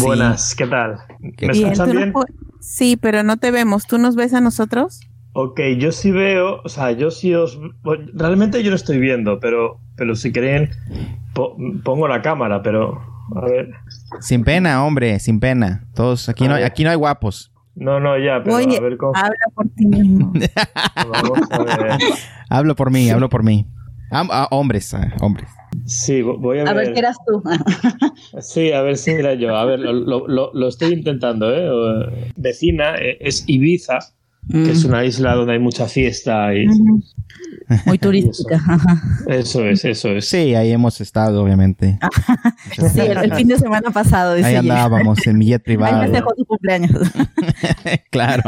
Buenas, 0.00 0.54
¿qué 0.54 0.66
tal? 0.66 0.96
¿Me 1.20 1.52
escuchan 1.52 1.90
bien? 1.90 2.14
Sí, 2.60 2.96
pero 2.96 3.22
no 3.22 3.36
te 3.36 3.50
vemos. 3.50 3.86
¿Tú 3.86 3.98
nos 3.98 4.16
ves 4.16 4.32
a 4.32 4.40
nosotros? 4.40 5.00
Ok, 5.34 5.60
yo 5.78 5.92
sí 5.92 6.10
veo, 6.10 6.62
o 6.64 6.68
sea, 6.70 6.92
yo 6.92 7.10
sí 7.10 7.34
os... 7.34 7.60
Realmente 8.14 8.62
yo 8.62 8.70
lo 8.70 8.76
estoy 8.76 8.98
viendo, 8.98 9.38
pero, 9.38 9.80
pero 9.96 10.16
si 10.16 10.32
creen, 10.32 10.70
pongo 11.84 12.08
la 12.08 12.22
cámara, 12.22 12.62
pero... 12.62 13.02
A 13.36 13.44
ver. 13.44 13.70
Sin 14.20 14.44
pena, 14.44 14.84
hombre, 14.84 15.18
sin 15.18 15.40
pena. 15.40 15.86
Todos, 15.94 16.28
aquí, 16.30 16.48
no, 16.48 16.54
hay, 16.54 16.64
aquí 16.64 16.84
no 16.84 16.90
hay 16.90 16.96
guapos. 16.96 17.51
No, 17.74 18.00
no, 18.00 18.18
ya, 18.18 18.42
pero 18.44 18.56
a 18.56 18.80
ver 18.80 18.96
cómo... 18.96 19.12
Habla 19.16 19.46
por 19.54 19.68
ti 19.70 19.86
mismo. 19.86 20.32
hablo 22.50 22.76
por 22.76 22.90
mí, 22.90 23.10
hablo 23.10 23.28
por 23.28 23.42
mí. 23.42 23.66
Ah, 24.10 24.46
hombres, 24.50 24.92
ah, 24.92 25.10
hombres. 25.22 25.48
Sí, 25.86 26.20
voy 26.20 26.58
a 26.58 26.64
ver. 26.64 26.68
A 26.68 26.74
ver 26.74 26.92
qué 26.92 26.98
eras 26.98 27.16
tú. 27.26 27.42
sí, 28.40 28.72
a 28.72 28.82
ver 28.82 28.98
si 28.98 29.12
era 29.12 29.32
yo. 29.34 29.56
A 29.56 29.64
ver, 29.64 29.80
lo, 29.80 30.28
lo, 30.28 30.52
lo 30.52 30.68
estoy 30.68 30.92
intentando, 30.92 31.50
¿eh? 31.50 32.32
Vecina 32.36 32.96
eh, 32.96 33.16
es 33.20 33.44
Ibiza 33.48 34.00
que 34.50 34.70
es 34.70 34.84
mm. 34.84 34.88
una 34.88 35.04
isla 35.04 35.34
donde 35.34 35.52
hay 35.54 35.58
mucha 35.58 35.86
fiesta 35.86 36.54
y... 36.54 36.66
Muy 37.86 37.98
turística. 37.98 38.60
Eso 39.26 39.64
es, 39.64 39.84
eso 39.84 40.10
es. 40.10 40.28
Sí, 40.28 40.54
ahí 40.54 40.72
hemos 40.72 41.00
estado, 41.00 41.42
obviamente. 41.42 41.98
sí, 42.92 43.00
el, 43.00 43.32
fin 43.34 43.48
de 43.48 43.58
semana 43.58 43.90
pasado. 43.90 44.34
Ahí 44.34 44.56
andábamos 44.56 45.26
en 45.26 45.38
mi 45.38 45.46
jet 45.46 45.62
privado. 45.64 46.02
Ahí 46.02 46.10
cumpleaños. 46.46 47.10
claro. 48.10 48.42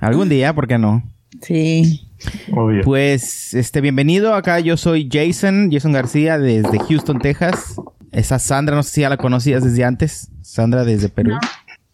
Algún 0.00 0.28
día, 0.28 0.54
¿por 0.54 0.66
qué 0.66 0.78
no? 0.78 1.02
Sí. 1.42 2.08
Obvio. 2.52 2.82
Pues, 2.82 3.54
este, 3.54 3.80
bienvenido. 3.80 4.34
Acá 4.34 4.60
yo 4.60 4.76
soy 4.76 5.08
Jason, 5.10 5.70
Jason 5.70 5.92
García 5.92 6.38
desde 6.38 6.78
Houston, 6.78 7.18
Texas. 7.18 7.76
Esa 8.10 8.38
Sandra, 8.38 8.74
no 8.74 8.82
sé 8.82 8.90
si 8.90 9.00
ya 9.02 9.10
la 9.10 9.18
conocías 9.18 9.62
desde 9.62 9.84
antes. 9.84 10.30
Sandra 10.42 10.84
desde 10.84 11.08
Perú. 11.08 11.36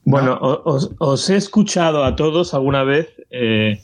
Bueno, 0.05 0.39
os, 0.40 1.31
he 1.31 1.36
escuchado 1.36 2.05
a 2.05 2.14
todos 2.16 2.55
alguna 2.55 2.85
vez, 2.85 3.09
eh, 3.31 3.81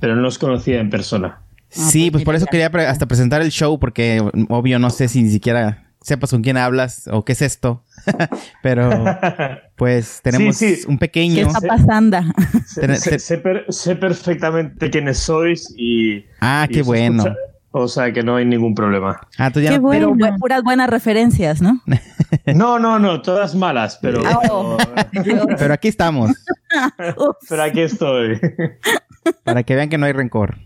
pero 0.00 0.16
no 0.16 0.28
os 0.28 0.38
conocía 0.38 0.80
en 0.80 0.90
persona. 0.90 1.40
Sí, 1.68 2.10
pues, 2.10 2.22
pues 2.22 2.24
por 2.24 2.34
eso 2.34 2.46
quería 2.46 2.66
hasta 2.88 3.06
presentar 3.06 3.42
el 3.42 3.50
show, 3.50 3.78
porque 3.78 4.22
obvio 4.48 4.78
no 4.78 4.90
sé 4.90 5.08
si 5.08 5.22
ni 5.22 5.30
siquiera 5.30 5.90
sepas 6.02 6.30
con 6.30 6.42
quién 6.42 6.56
hablas 6.56 7.08
o 7.12 7.24
qué 7.24 7.32
es 7.32 7.42
esto. 7.42 7.84
pero 8.62 8.90
pues 9.76 10.20
tenemos 10.22 10.60
un 10.86 10.98
pequeño... 10.98 11.34
¿Qué 11.34 11.42
está 11.42 11.60
pasando? 11.60 12.18
Sé, 13.68 13.96
perfectamente 13.96 14.90
quiénes 14.90 15.18
sois 15.18 15.72
y... 15.76 16.24
Ah, 16.40 16.66
qué 16.70 16.82
bueno. 16.82 17.24
O 17.72 17.86
sea 17.86 18.12
que 18.12 18.22
no 18.22 18.36
hay 18.36 18.44
ningún 18.44 18.74
problema. 18.74 19.20
Ah, 19.38 19.50
tú 19.50 19.60
ya 19.60 19.70
Qué 19.70 19.78
bueno. 19.78 20.14
Pero 20.18 20.36
puras 20.36 20.62
buenas 20.62 20.90
referencias, 20.90 21.62
¿no? 21.62 21.80
no, 22.54 22.78
no, 22.78 22.98
no, 22.98 23.22
todas 23.22 23.54
malas, 23.54 23.98
pero. 24.02 24.22
Oh. 24.50 24.76
pero 25.58 25.74
aquí 25.74 25.88
estamos. 25.88 26.30
pero 27.48 27.62
aquí 27.62 27.80
estoy. 27.80 28.40
Para 29.44 29.62
que 29.62 29.76
vean 29.76 29.88
que 29.88 29.98
no 29.98 30.06
hay 30.06 30.12
rencor. 30.12 30.58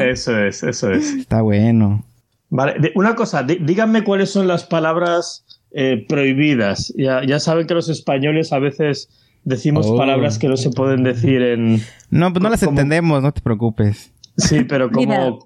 Eso 0.00 0.38
es, 0.38 0.62
eso 0.62 0.90
es. 0.90 1.14
Está 1.14 1.42
bueno. 1.42 2.04
Vale, 2.50 2.92
una 2.94 3.14
cosa, 3.14 3.42
díganme 3.42 4.02
cuáles 4.02 4.30
son 4.30 4.48
las 4.48 4.64
palabras 4.64 5.44
eh, 5.72 6.04
prohibidas. 6.08 6.92
Ya, 6.96 7.24
ya 7.24 7.40
saben 7.40 7.66
que 7.66 7.74
los 7.74 7.88
españoles 7.88 8.52
a 8.52 8.58
veces 8.58 9.08
decimos 9.44 9.86
oh. 9.88 9.96
palabras 9.96 10.38
que 10.38 10.48
no 10.48 10.56
se 10.56 10.70
pueden 10.70 11.02
decir 11.02 11.42
en. 11.42 11.80
No, 12.10 12.32
pues 12.32 12.42
no 12.42 12.50
las 12.50 12.62
entendemos, 12.62 13.22
no 13.22 13.32
te 13.32 13.40
preocupes. 13.40 14.12
Sí, 14.36 14.64
pero 14.64 14.90
como, 14.90 15.40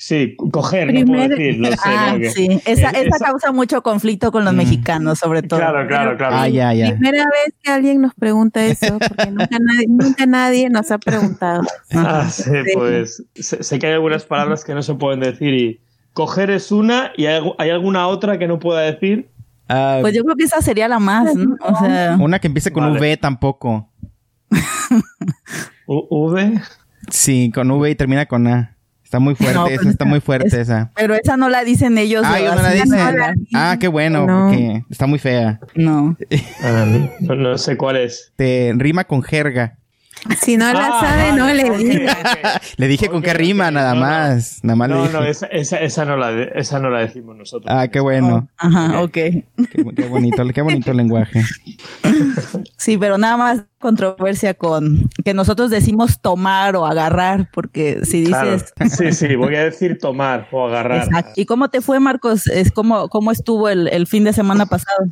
Sí, 0.00 0.34
coger, 0.34 0.94
no 0.94 1.04
puedo 1.04 1.28
decir, 1.28 1.58
no 1.58 1.68
sé. 1.68 1.76
Ah, 1.84 2.16
sí. 2.34 2.48
Esa, 2.64 2.88
esa, 2.88 3.18
causa 3.18 3.52
mucho 3.52 3.82
conflicto 3.82 4.32
con 4.32 4.46
los 4.46 4.54
mm. 4.54 4.56
mexicanos, 4.56 5.18
sobre 5.18 5.42
todo. 5.42 5.60
Claro, 5.60 5.86
claro, 5.86 6.16
claro. 6.16 6.36
Ah, 6.38 6.48
ya, 6.48 6.72
ya. 6.72 6.92
Primera 6.92 7.24
vez 7.24 7.54
que 7.62 7.70
alguien 7.70 8.00
nos 8.00 8.14
pregunta 8.14 8.64
eso, 8.64 8.98
porque 8.98 9.30
nunca 9.30 9.58
nadie, 9.60 9.86
nunca 9.88 10.24
nadie 10.24 10.70
nos 10.70 10.90
ha 10.90 10.96
preguntado. 10.96 11.60
Ah, 11.92 12.26
sí, 12.30 12.50
pues 12.72 13.22
sé, 13.34 13.78
que 13.78 13.88
hay 13.88 13.92
algunas 13.92 14.24
palabras 14.24 14.64
que 14.64 14.72
no 14.74 14.82
se 14.82 14.94
pueden 14.94 15.20
decir 15.20 15.52
y 15.52 15.80
coger 16.14 16.50
es 16.50 16.72
una 16.72 17.12
y 17.18 17.26
hay, 17.26 17.70
alguna 17.70 18.06
otra 18.08 18.38
que 18.38 18.48
no 18.48 18.58
pueda 18.58 18.80
decir. 18.80 19.28
Ah, 19.68 19.98
pues 20.00 20.14
yo 20.14 20.24
creo 20.24 20.36
que 20.36 20.44
esa 20.44 20.62
sería 20.62 20.88
la 20.88 20.98
más, 20.98 21.34
¿no? 21.34 21.56
O 21.60 21.78
sea... 21.78 22.16
Una 22.18 22.38
que 22.38 22.46
empiece 22.46 22.72
con 22.72 22.90
V 22.92 23.18
tampoco. 23.18 23.90
¿V? 25.86 26.60
Sí, 27.10 27.52
con 27.54 27.70
V 27.70 27.90
y 27.90 27.94
termina 27.94 28.24
con 28.24 28.46
A. 28.46 28.79
Está 29.10 29.18
muy 29.18 29.34
fuerte, 29.34 29.74
esa, 29.74 29.90
está 29.90 30.04
muy 30.04 30.20
fuerte 30.20 30.60
esa. 30.60 30.92
Pero 30.94 31.16
esa 31.16 31.36
no 31.36 31.48
la 31.48 31.64
dicen 31.64 31.98
ellos. 31.98 32.22
Ah, 32.24 32.38
ellos 32.38 32.54
no 32.54 32.62
la 32.62 32.70
dicen. 32.70 32.96
ah, 33.54 33.76
qué 33.80 33.88
bueno, 33.88 34.24
porque 34.24 34.84
está 34.88 35.08
muy 35.08 35.18
fea. 35.18 35.58
No. 35.74 36.16
Ah, 36.62 36.86
no. 37.18 37.58
sé 37.58 37.76
cuál 37.76 37.96
es. 37.96 38.32
Te 38.36 38.72
rima 38.76 39.02
con 39.02 39.24
jerga. 39.24 39.78
Si 40.42 40.56
no 40.56 40.72
la 40.72 40.86
ah, 40.86 41.00
sabe, 41.00 41.32
no 41.32 41.48
le 41.52 41.70
dije. 41.78 42.06
le 42.76 42.88
dije 42.88 43.08
con 43.08 43.22
qué 43.22 43.32
rima, 43.32 43.70
nada 43.70 43.94
más. 43.94 44.60
Nada 44.62 44.76
más 44.76 44.88
no, 44.88 45.08
no, 45.08 45.24
esa, 45.24 45.46
esa, 45.46 45.78
esa, 45.78 46.04
no 46.04 46.16
la 46.16 46.42
esa 46.42 46.78
no 46.78 46.90
la 46.90 47.00
decimos 47.00 47.36
nosotros. 47.36 47.72
Ah, 47.74 47.88
qué 47.88 48.00
bueno. 48.00 48.48
Oh, 48.50 48.66
ajá, 48.66 49.02
ok. 49.02 49.12
Qué, 49.12 49.44
qué, 49.96 50.08
bonito, 50.08 50.44
qué 50.52 50.62
bonito 50.62 50.92
lenguaje. 50.92 51.42
Sí, 52.76 52.96
pero 52.96 53.18
nada 53.18 53.36
más 53.36 53.64
controversia 53.78 54.54
con 54.54 55.10
que 55.24 55.34
nosotros 55.34 55.70
decimos 55.70 56.20
tomar 56.20 56.76
o 56.76 56.86
agarrar, 56.86 57.48
porque 57.52 58.04
si 58.04 58.22
dices... 58.22 58.72
Sí, 58.90 59.12
sí, 59.12 59.36
voy 59.36 59.54
a 59.54 59.64
decir 59.64 59.98
tomar 59.98 60.48
o 60.50 60.66
agarrar. 60.66 61.04
Exacto. 61.04 61.32
¿Y 61.36 61.44
cómo 61.44 61.68
te 61.68 61.80
fue, 61.82 62.00
Marcos? 62.00 62.46
Es 62.46 62.72
cómo, 62.72 63.08
cómo 63.08 63.30
estuvo 63.32 63.68
el, 63.68 63.88
el 63.88 64.06
fin 64.06 64.24
de 64.24 64.32
semana 64.32 64.66
pasado? 64.66 65.08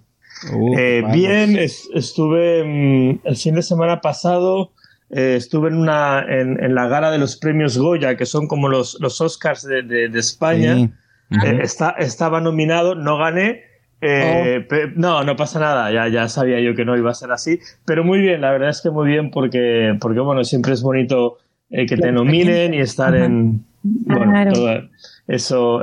Eh, 0.77 1.03
bien, 1.13 1.59
estuve 1.59 3.21
el 3.25 3.37
fin 3.37 3.55
de 3.55 3.63
semana 3.63 4.01
pasado 4.01 4.73
eh, 5.11 5.37
estuve 5.37 5.69
en, 5.69 5.77
una, 5.77 6.25
en, 6.29 6.75
la 6.75 6.87
gala 6.89 7.11
de 7.11 7.19
los 7.19 7.37
premios 7.37 7.79
Goya, 7.79 8.17
que 8.17 8.27
son 8.27 8.47
como 8.47 8.69
los, 8.69 8.99
los 9.01 9.21
Oscars 9.21 9.63
de, 9.63 9.83
de, 9.83 10.19
España. 10.19 10.91
Eh, 11.31 11.59
está, 11.63 11.91
estaba 11.99 12.41
nominado, 12.41 12.95
no 12.95 13.17
gané. 13.17 13.63
Eh, 14.01 14.67
oh. 14.71 14.75
No, 14.97 15.25
no 15.25 15.37
pasa 15.37 15.59
nada, 15.59 15.91
ya, 15.91 16.09
ya 16.09 16.29
sabía 16.29 16.61
yo 16.61 16.75
que 16.75 16.85
no 16.85 16.97
iba 16.97 17.11
a 17.11 17.15
ser 17.15 17.33
así, 17.33 17.59
pero 17.85 18.05
muy 18.05 18.21
bien, 18.21 18.41
la 18.41 18.53
verdad 18.53 18.69
es 18.69 18.81
que 18.81 18.91
muy 18.91 19.09
bien 19.09 19.31
porque, 19.33 19.97
porque 20.01 20.21
bueno, 20.21 20.45
siempre 20.45 20.73
es 20.73 20.83
bonito 20.83 21.39
que 21.69 21.97
te 21.97 22.13
nominen 22.13 22.75
y 22.75 22.81
estar 22.81 23.15
en... 23.17 23.65
Bueno, 23.83 24.53
todo 24.53 24.89
eso, 25.27 25.83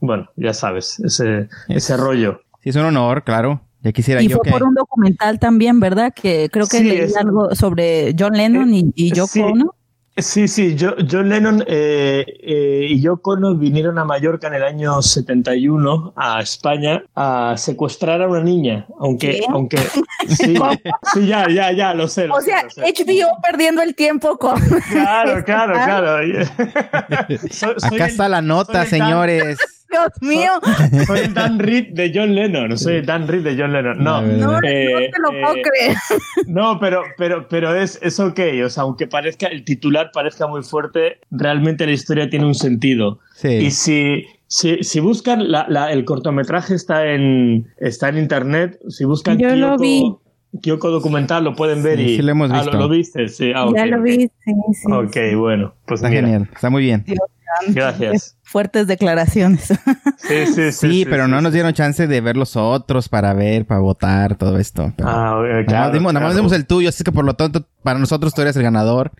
bueno, 0.00 0.28
ya 0.34 0.52
sabes, 0.52 0.98
ese, 1.00 1.48
ese 1.68 1.96
rollo. 1.96 2.40
Sí, 2.62 2.70
es 2.70 2.76
un 2.76 2.86
honor, 2.86 3.22
claro 3.22 3.65
y 3.94 4.28
fue 4.28 4.50
por 4.50 4.62
un 4.62 4.74
documental 4.74 5.38
también, 5.38 5.80
¿verdad? 5.80 6.12
Que 6.14 6.48
creo 6.50 6.66
que 6.66 6.80
leí 6.80 7.12
algo 7.18 7.54
sobre 7.54 8.14
John 8.18 8.32
Lennon 8.32 8.72
y, 8.74 8.92
y 8.94 9.12
Yoko, 9.12 9.28
sí. 9.28 9.42
Sí, 10.18 10.48
sí, 10.48 10.74
John 10.78 11.28
Lennon 11.28 11.62
eh, 11.66 12.24
eh, 12.26 12.86
y 12.88 13.02
Yoko 13.02 13.36
no 13.36 13.54
vinieron 13.54 13.98
a 13.98 14.04
Mallorca 14.06 14.46
en 14.46 14.54
el 14.54 14.64
año 14.64 15.02
71 15.02 16.14
a 16.16 16.40
España 16.40 17.04
a 17.14 17.54
secuestrar 17.58 18.22
a 18.22 18.28
una 18.28 18.42
niña, 18.42 18.86
aunque, 18.98 19.42
aunque 19.50 19.76
sí, 20.28 20.56
sí, 21.12 21.26
ya, 21.26 21.46
ya, 21.50 21.70
ya, 21.72 21.92
lo 21.92 22.08
sé. 22.08 22.30
o 22.30 22.40
sea, 22.40 22.66
HBO 22.76 23.42
perdiendo 23.42 23.82
el 23.82 23.94
tiempo 23.94 24.38
con. 24.38 24.58
Claro, 24.90 25.44
claro, 25.44 25.74
claro. 25.74 26.16
Acá 27.82 28.06
está 28.06 28.26
la 28.30 28.40
nota, 28.40 28.86
señores. 28.86 29.58
Dios 29.96 30.12
mío. 30.20 30.50
Soy, 31.06 31.28
Dan 31.28 31.58
Reed 31.58 31.92
de 31.92 32.12
John 32.14 32.34
Lennon. 32.34 32.76
Soy 32.76 33.02
Dan 33.02 33.26
Reed 33.26 33.42
de 33.42 33.56
John 33.56 33.72
Lennon. 33.72 34.02
No, 34.02 34.20
no, 34.22 34.58
eh, 34.58 35.10
te 35.12 35.20
lo 35.20 35.30
puedo 35.30 35.56
eh, 35.56 35.62
creer. 35.62 35.96
No, 36.46 36.78
pero, 36.78 37.02
pero, 37.16 37.48
pero 37.48 37.74
es, 37.74 37.98
es 38.02 38.20
ok. 38.20 38.40
O 38.64 38.68
sea, 38.68 38.84
aunque 38.84 39.06
parezca, 39.06 39.46
el 39.46 39.64
titular 39.64 40.10
parezca 40.12 40.46
muy 40.46 40.62
fuerte, 40.62 41.18
realmente 41.30 41.86
la 41.86 41.92
historia 41.92 42.28
tiene 42.28 42.46
un 42.46 42.54
sentido. 42.54 43.18
Y 43.42 43.70
si, 43.70 44.26
si, 44.46 44.82
si 44.82 45.00
buscan, 45.00 45.50
la, 45.50 45.66
la, 45.68 45.92
el 45.92 46.04
cortometraje 46.04 46.74
está 46.74 47.06
en, 47.06 47.66
está 47.78 48.08
en 48.08 48.18
internet. 48.18 48.78
Si 48.88 49.04
buscan 49.04 49.38
Yo 49.38 49.54
lo 49.56 49.76
vi. 49.76 50.16
Kyoko 50.62 50.90
documental 50.90 51.44
lo 51.44 51.54
pueden 51.54 51.82
ver 51.82 52.00
y 52.00 52.16
sí 52.16 52.22
lo 52.22 52.30
hemos 52.30 52.50
visto. 52.50 52.70
Ah, 52.72 52.76
¿lo, 52.76 52.88
viste, 52.88 53.28
sí. 53.28 53.52
Ah, 53.54 53.68
ya 53.74 53.84
lo 53.84 54.00
vi, 54.00 54.30
sí, 54.44 54.52
Ok, 54.90 55.16
bueno, 55.36 55.74
pues 55.84 56.00
está 56.00 56.10
genial, 56.10 56.48
está 56.54 56.70
muy 56.70 56.82
bien. 56.82 57.04
Gracias. 57.68 58.36
Fuertes 58.46 58.86
declaraciones. 58.86 59.74
Sí, 60.18 60.46
sí, 60.46 60.72
sí. 60.72 60.72
sí, 60.72 61.06
pero 61.08 61.28
no 61.28 61.40
nos 61.40 61.52
dieron 61.52 61.72
chance 61.72 62.08
de 62.08 62.20
ver 62.20 62.36
los 62.36 62.56
otros 62.56 63.08
para 63.08 63.32
ver, 63.32 63.64
para 63.64 63.80
votar, 63.80 64.34
todo 64.34 64.58
esto. 64.58 64.92
ah, 65.04 65.40
claro, 65.68 66.00
nada 66.00 66.20
más, 66.26 66.34
dimos, 66.34 66.52
el 66.52 66.66
tuyo, 66.66 66.88
así 66.88 67.04
que 67.04 67.12
por 67.12 67.24
lo 67.24 67.34
tanto, 67.34 67.64
para 67.84 68.00
nosotros 68.00 68.34
tú 68.34 68.42
eres 68.42 68.56
el 68.56 68.64
ganador. 68.64 69.12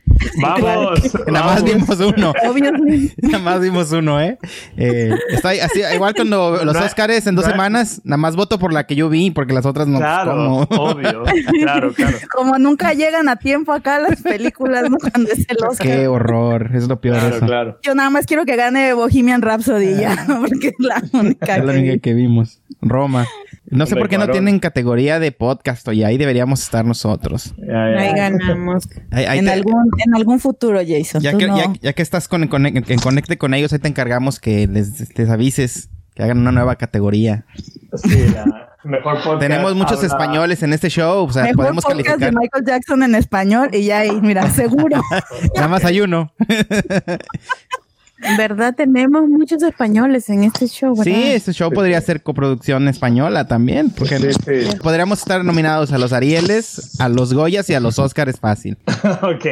¡Vamos! 0.43 1.01
nada 1.29 1.47
más 1.47 1.63
vimos 1.63 2.01
uno. 2.01 2.33
nada 3.23 3.39
más 3.39 3.61
vimos 3.61 3.93
uno, 3.93 4.21
¿eh? 4.21 4.39
eh 4.77 5.15
está 5.29 5.51
así, 5.51 5.83
igual 5.95 6.15
cuando 6.15 6.65
los 6.65 6.77
Oscars 6.77 7.27
en 7.29 7.37
dos 7.37 7.45
semanas, 7.45 8.01
nada 8.03 8.17
más 8.17 8.35
voto 8.35 8.59
por 8.59 8.73
la 8.73 8.87
que 8.87 8.97
yo 8.97 9.09
vi, 9.09 9.31
porque 9.31 9.53
las 9.53 9.67
otras 9.67 9.87
no. 9.87 9.99
Claro, 9.99 10.67
obvio. 10.71 11.25
Claro, 11.63 11.93
claro. 11.93 12.19
Como 12.35 12.59
nunca 12.59 12.95
llegan 12.95 13.29
a 13.29 13.37
tiempo 13.37 13.73
acá 13.73 14.01
las 14.01 14.23
películas, 14.23 14.91
¿no? 14.91 14.97
Cuando 14.97 15.31
es 15.31 15.47
el 15.49 15.59
Oscar. 15.65 15.87
Qué 15.87 16.09
horror, 16.09 16.71
es 16.75 16.89
lo 16.89 17.01
peor. 17.01 17.19
Claro, 17.19 17.47
claro. 17.47 17.79
Yo 17.83 17.95
nada 17.95 18.11
más 18.11 18.27
quiero 18.27 18.45
que 18.45 18.57
gane 18.57 18.93
Bohemian 18.93 19.16
Rhapsody 19.23 19.97
ya, 20.01 20.25
porque 20.41 20.69
es 20.69 20.75
la 20.79 21.03
única, 21.13 21.99
que, 21.99 22.15
vimos. 22.15 22.61
Roma. 22.81 23.27
No 23.69 23.87
sé 23.87 23.97
por 23.97 24.09
qué 24.09 24.19
no 24.19 24.29
tienen 24.29 24.59
categoría 24.59 25.19
de 25.19 25.33
podcast 25.33 25.89
y 25.93 26.05
ahí 26.05 26.19
deberíamos 26.19 26.63
estar 26.63 26.85
nosotros. 26.85 27.55
ahí 27.59 28.15
ganamos. 28.15 28.89
en, 29.11 29.49
algún, 29.49 29.91
en 30.05 30.15
algún 30.15 30.39
futuro, 30.39 30.81
Jason. 30.87 31.21
Ya, 31.21 31.37
que, 31.37 31.49
ya, 31.81 31.93
que, 31.93 32.03
estás 32.03 32.29
con, 32.29 32.43
en 32.43 32.99
conecte 32.99 33.39
con 33.39 33.55
ellos, 33.55 33.73
ahí 33.73 33.79
te 33.79 33.89
encargamos 33.89 34.39
que 34.39 34.67
les, 34.67 35.17
les 35.17 35.29
avises 35.29 35.91
que 36.17 36.23
hagan 36.23 36.39
una 36.39 36.51
nueva 36.51 36.77
categoría. 36.77 37.45
Sí, 37.95 38.27
la 38.33 38.77
mejor 38.85 39.17
podcast. 39.17 39.41
Tenemos 39.41 39.75
muchos 39.75 40.03
españoles 40.03 40.63
en 40.63 40.73
este 40.73 40.89
show, 40.89 41.25
o 41.25 41.33
sea, 41.33 41.43
mejor 41.43 41.57
podemos 41.57 41.85
podcast 41.85 42.07
calificar. 42.07 42.33
de 42.33 42.39
Michael 42.39 42.65
Jackson 42.65 43.03
en 43.03 43.15
español 43.15 43.69
y 43.73 43.85
ya 43.85 43.99
ahí, 43.99 44.19
mira, 44.23 44.49
seguro. 44.51 45.03
Nada 45.55 45.69
más 45.69 45.85
hay 45.85 46.01
uno. 46.01 46.33
En 48.23 48.37
verdad 48.37 48.75
tenemos 48.75 49.29
muchos 49.29 49.63
españoles 49.63 50.29
en 50.31 50.45
este 50.45 50.67
show, 50.69 50.97
¿verdad? 50.97 51.05
Sí, 51.05 51.33
este 51.33 51.53
show 51.53 51.71
podría 51.71 52.01
ser 52.01 52.23
coproducción 52.23 52.89
española 52.89 53.47
también, 53.47 53.91
porque 53.91 54.19
podríamos 54.83 55.19
estar 55.19 55.45
nominados 55.45 55.93
a 55.93 55.99
los 55.99 56.13
Arieles, 56.13 56.99
a 57.01 57.09
los 57.09 57.35
Goyas 57.35 57.69
y 57.69 57.75
a 57.75 57.81
los 57.81 57.99
Oscars 57.99 58.41
fácil. 58.41 58.79
ok. 59.23 59.45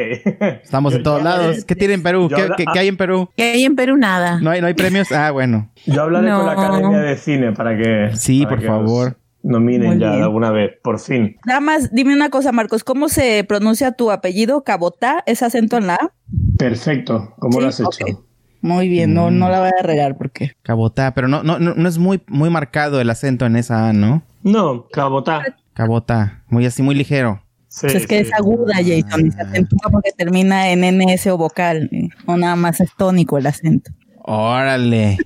Estamos 0.63 0.93
en 0.95 1.03
todos 1.03 1.23
lados. 1.23 1.63
¿Qué 1.65 1.75
tiene 1.75 1.93
en 1.95 2.03
Perú? 2.03 2.29
¿Qué, 2.29 2.65
hay 2.79 2.87
en 2.87 2.97
Perú? 2.97 3.29
¿Qué 3.35 3.43
hay 3.53 3.63
en 3.65 3.75
Perú? 3.75 3.97
Nada. 3.97 4.39
¿No 4.41 4.49
hay, 4.49 4.61
no 4.61 4.67
hay 4.67 4.73
premios? 4.73 5.11
Ah, 5.11 5.31
bueno. 5.31 5.69
Yo 5.85 6.01
hablaré 6.01 6.29
con 6.31 6.45
la 6.45 6.51
Academia 6.53 6.99
de 6.99 7.17
Cine 7.17 7.51
para 7.51 7.77
que... 7.77 8.15
Sí, 8.15 8.45
por 8.45 8.61
favor. 8.61 9.17
Nominen 9.43 9.99
ya 9.99 10.09
de 10.15 10.23
alguna 10.23 10.49
vez, 10.49 10.71
por 10.81 10.99
fin. 10.99 11.37
Nada 11.45 11.59
más, 11.59 11.93
dime 11.93 12.15
una 12.15 12.31
cosa, 12.31 12.51
Marcos, 12.51 12.83
¿cómo 12.83 13.09
se 13.09 13.43
pronuncia 13.43 13.91
tu 13.91 14.09
apellido? 14.09 14.63
¿Cabotá? 14.63 15.21
¿Es 15.27 15.43
acento 15.43 15.77
en 15.77 15.85
la 15.85 15.95
A? 15.95 16.11
Perfecto, 16.57 17.35
¿cómo 17.37 17.61
lo 17.61 17.67
has 17.67 17.79
hecho? 17.79 18.25
Muy 18.65 18.89
bien, 18.89 19.13
no, 19.13 19.29
no 19.29 19.47
la 19.47 19.59
voy 19.59 19.69
a 19.79 19.83
regar 19.83 20.17
porque. 20.17 20.53
Cabotá, 20.63 21.13
pero 21.13 21.27
no, 21.27 21.43
no, 21.43 21.59
no, 21.59 21.87
es 21.87 21.99
muy, 21.99 22.23
muy 22.25 22.49
marcado 22.49 22.99
el 22.99 23.11
acento 23.11 23.45
en 23.45 23.57
esa 23.57 23.89
A, 23.89 23.93
¿no? 23.93 24.23
No, 24.41 24.87
cabotá. 24.87 25.55
Cabotá, 25.75 26.43
muy 26.47 26.65
así, 26.65 26.81
muy 26.81 26.95
ligero. 26.95 27.43
Sí, 27.67 27.85
es 27.85 28.07
que 28.07 28.21
es 28.21 28.33
aguda, 28.33 28.73
Jason, 28.77 29.27
y 29.27 29.31
se 29.31 29.39
acentúa 29.39 29.91
porque 29.91 30.09
termina 30.17 30.71
en 30.71 30.81
NS 30.81 31.27
o 31.27 31.37
vocal, 31.37 31.91
o 32.25 32.37
nada 32.37 32.55
más 32.55 32.81
es 32.81 32.89
tónico 32.97 33.37
el 33.37 33.45
acento. 33.45 33.91
Órale. 34.23 35.19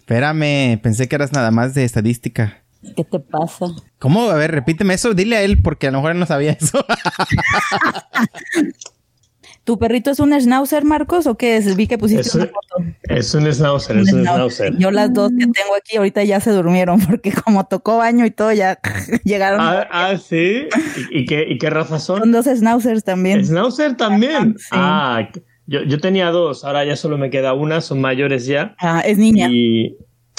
Espérame, 0.00 0.76
pensé 0.82 1.06
que 1.06 1.14
eras 1.14 1.32
nada 1.32 1.52
más 1.52 1.74
de 1.74 1.84
estadística. 1.84 2.64
¿Qué 2.96 3.04
te 3.04 3.20
pasa? 3.20 3.66
¿Cómo? 4.00 4.28
A 4.28 4.34
ver, 4.34 4.50
repíteme 4.50 4.94
eso, 4.94 5.14
dile 5.14 5.36
a 5.36 5.42
él, 5.42 5.62
porque 5.62 5.86
a 5.86 5.92
lo 5.92 5.98
mejor 5.98 6.12
él 6.12 6.18
no 6.18 6.26
sabía 6.26 6.50
eso. 6.50 6.84
¿Tu 9.70 9.78
perrito 9.78 10.10
es 10.10 10.18
un 10.18 10.32
schnauzer, 10.32 10.84
Marcos, 10.84 11.28
o 11.28 11.36
qué 11.36 11.56
es? 11.56 11.76
Vi 11.76 11.86
que 11.86 11.96
pusiste 11.96 12.22
es, 12.22 12.34
una 12.34 12.46
foto. 12.46 12.84
Es 13.04 13.32
un 13.36 13.46
schnauzer, 13.52 13.98
es 13.98 14.12
un 14.12 14.22
schnauzer. 14.22 14.76
Yo 14.78 14.90
las 14.90 15.14
dos 15.14 15.30
que 15.30 15.46
tengo 15.46 15.76
aquí 15.78 15.96
ahorita 15.96 16.24
ya 16.24 16.40
se 16.40 16.50
durmieron 16.50 16.98
porque 17.08 17.30
como 17.30 17.66
tocó 17.66 17.98
baño 17.98 18.26
y 18.26 18.32
todo 18.32 18.50
ya 18.52 18.80
llegaron. 19.24 19.60
Ah, 19.60 19.86
ah 19.92 20.16
sí. 20.16 20.66
¿Y, 21.12 21.24
qué, 21.24 21.46
¿Y 21.48 21.58
qué 21.58 21.70
raza 21.70 22.00
son? 22.00 22.18
Son 22.18 22.32
dos 22.32 22.46
schnauzers 22.46 23.04
también. 23.04 23.46
¿Schnauzer 23.46 23.96
también? 23.96 24.56
Ah, 24.72 25.28
yo, 25.68 25.84
yo 25.84 26.00
tenía 26.00 26.32
dos, 26.32 26.64
ahora 26.64 26.84
ya 26.84 26.96
solo 26.96 27.16
me 27.16 27.30
queda 27.30 27.52
una, 27.52 27.80
son 27.80 28.00
mayores 28.00 28.46
ya. 28.46 28.74
Ah, 28.80 29.02
es 29.06 29.18
niña. 29.18 29.46
Y 29.52 29.96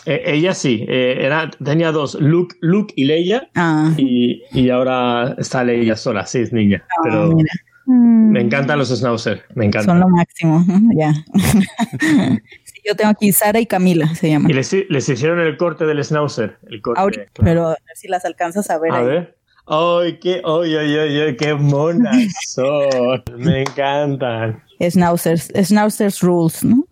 eh, 0.08 0.24
ella 0.26 0.54
sí, 0.54 0.86
eh, 0.90 1.20
era, 1.22 1.50
tenía 1.64 1.94
dos, 1.94 2.16
Luke, 2.20 2.58
Luke 2.60 2.94
y 2.98 3.06
Leia. 3.06 3.50
Ah. 3.56 3.94
Y, 3.96 4.42
y 4.52 4.70
ahora 4.70 5.38
está 5.38 5.64
Leia 5.64 5.96
sola, 5.96 6.26
sí, 6.26 6.40
es 6.40 6.52
niña. 6.52 6.84
Ah, 6.90 7.02
pero 7.02 7.38
me 7.38 7.44
mm. 7.86 8.36
encantan 8.38 8.78
los 8.78 8.90
schnauzer, 8.90 9.44
me 9.56 9.66
encantan. 9.66 9.98
Son 9.98 10.00
lo 10.00 10.10
máximo, 10.10 10.66
ya. 10.96 11.14
yo 12.86 12.96
tengo 12.96 13.12
aquí 13.12 13.32
Sara 13.32 13.60
y 13.60 13.66
Camila, 13.66 14.14
se 14.16 14.30
llaman. 14.30 14.50
Y 14.50 14.54
les, 14.54 14.74
les 14.90 15.10
hicieron 15.10 15.40
el 15.40 15.58
corte 15.58 15.86
del 15.86 16.04
schnauzer. 16.04 16.58
El 16.70 16.82
corte, 16.82 17.28
Pero 17.34 17.68
a 17.68 17.70
ver 17.70 17.96
si 17.96 18.08
las 18.08 18.26
alcanzas 18.26 18.70
a 18.70 18.80
ver. 18.80 18.92
A 18.92 19.02
ver. 19.02 19.38
¡Ay, 19.68 20.20
qué, 20.20 20.42
ay, 20.44 20.76
ay, 20.76 21.20
ay, 21.20 21.36
qué 21.38 21.54
monas 21.54 22.18
son! 22.48 23.24
Me 23.38 23.62
encantan. 23.62 24.64
Schnauzers, 24.82 25.52
Schnauzers 25.56 26.22
Rules, 26.22 26.64
¿no? 26.64 26.88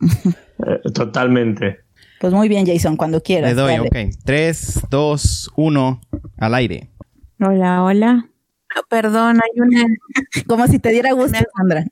Eh, 0.65 0.91
totalmente. 0.93 1.79
Pues 2.19 2.33
muy 2.33 2.47
bien, 2.47 2.65
Jason, 2.65 2.95
cuando 2.95 3.21
quieras. 3.21 3.49
Le 3.49 3.55
doy, 3.55 3.79
ok. 3.79 4.13
3, 4.23 4.81
2, 4.89 5.51
1, 5.55 6.01
al 6.37 6.53
aire. 6.53 6.89
Hola, 7.39 7.83
hola. 7.83 8.29
Perdón, 8.89 9.39
hay 9.43 9.61
una. 9.61 9.83
Como 10.47 10.67
si 10.67 10.79
te 10.79 10.89
diera 10.89 11.13
gusto, 11.13 11.37
Sandra. 11.57 11.85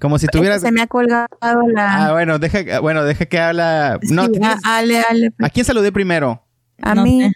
Como 0.00 0.18
si 0.18 0.26
tuvieras. 0.26 0.60
Se 0.60 0.72
me 0.72 0.82
ha 0.82 0.86
colgado 0.86 1.28
la. 1.40 2.06
Ah, 2.06 2.12
bueno, 2.12 2.38
deja, 2.38 2.80
bueno, 2.80 3.04
deja 3.04 3.26
que 3.26 3.38
habla. 3.38 3.98
No, 4.10 4.22
a, 4.42 4.58
ale, 4.64 5.00
ale. 5.00 5.32
¿A 5.40 5.50
quién 5.50 5.64
saludé 5.64 5.92
primero? 5.92 6.42
A 6.82 6.94
mí. 6.94 7.32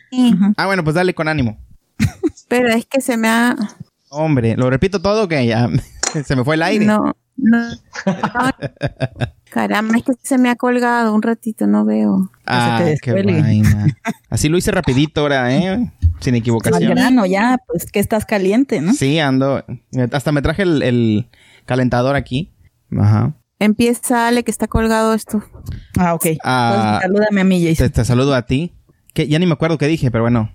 Ah, 0.56 0.66
bueno, 0.66 0.84
pues 0.84 0.94
dale 0.94 1.14
con 1.14 1.28
ánimo. 1.28 1.58
Pero 2.48 2.68
es 2.68 2.86
que 2.86 3.00
se 3.00 3.16
me 3.16 3.28
ha. 3.28 3.56
Hombre, 4.10 4.56
¿lo 4.56 4.68
repito 4.70 5.00
todo 5.00 5.28
que 5.28 5.46
ya 5.46 5.68
se 6.24 6.36
me 6.36 6.44
fue 6.44 6.56
el 6.56 6.62
aire? 6.62 6.84
No, 6.84 7.16
no. 7.40 7.70
Caramba, 9.50 9.96
es 9.96 10.04
que 10.04 10.12
se 10.22 10.38
me 10.38 10.48
ha 10.48 10.56
colgado 10.56 11.12
un 11.12 11.22
ratito, 11.22 11.66
no 11.66 11.84
veo. 11.84 12.30
Ah, 12.46 12.84
qué 13.02 13.12
vaina. 13.12 13.86
Así 14.30 14.48
lo 14.48 14.56
hice 14.56 14.70
rapidito 14.70 15.22
ahora, 15.22 15.54
¿eh? 15.54 15.92
Sin 16.20 16.36
equivocación. 16.36 16.90
grano 16.94 17.26
ya, 17.26 17.58
pues 17.66 17.90
que 17.90 17.98
estás 17.98 18.26
caliente, 18.26 18.80
¿no? 18.80 18.92
Sí, 18.92 19.18
ando. 19.18 19.64
Hasta 20.12 20.30
me 20.32 20.42
traje 20.42 20.62
el, 20.62 21.28
calentador 21.66 22.14
aquí. 22.14 22.52
Ajá. 22.96 23.34
Empieza, 23.58 24.28
Ale, 24.28 24.44
que 24.44 24.50
está 24.50 24.68
colgado 24.68 25.14
esto. 25.14 25.42
Ah, 25.98 26.14
ok. 26.14 26.26
Ah, 26.44 26.98
pues, 27.00 27.12
salúdame 27.12 27.40
a 27.40 27.44
mí, 27.44 27.66
Jason. 27.66 27.90
Te, 27.90 28.04
saludo 28.04 28.34
a 28.34 28.46
ti. 28.46 28.72
Que 29.12 29.26
ya 29.28 29.38
ni 29.38 29.46
me 29.46 29.52
acuerdo 29.52 29.78
qué 29.78 29.86
dije, 29.86 30.10
pero 30.10 30.24
bueno. 30.24 30.50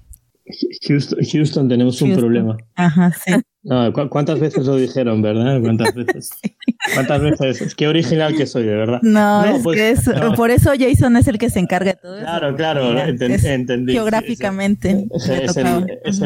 Houston, 1.32 1.68
tenemos 1.68 2.02
un 2.02 2.16
problema. 2.16 2.58
Ajá, 2.76 3.12
sí. 3.12 3.34
No, 3.64 3.92
¿Cuántas 4.10 4.40
veces 4.40 4.66
lo 4.68 4.76
dijeron, 4.76 5.22
verdad? 5.22 5.60
¿Cuántas 5.60 5.94
veces? 5.96 6.30
¿Cuántas 6.94 7.22
veces? 7.22 7.76
Qué 7.76 7.88
original 7.88 8.36
que 8.36 8.46
soy, 8.46 8.64
de 8.64 8.76
verdad. 8.76 9.00
No, 9.02 9.44
es 9.44 9.64
pues, 9.64 9.78
que 9.78 9.90
es, 9.92 10.10
por 10.36 10.52
eso 10.52 10.72
Jason 10.78 11.18
es 11.18 11.28
el 11.28 11.38
que 11.38 11.50
se 11.50 11.60
encarga 11.60 11.94
de 11.94 12.00
todo 12.02 12.16
eso. 12.16 12.26
Claro, 12.26 12.56
claro, 12.56 13.00
entendí. 13.00 13.94
Geográficamente. 13.94 15.08
es, 15.14 15.58
el, 15.58 15.68
hombre, 15.68 16.00
es 16.04 16.20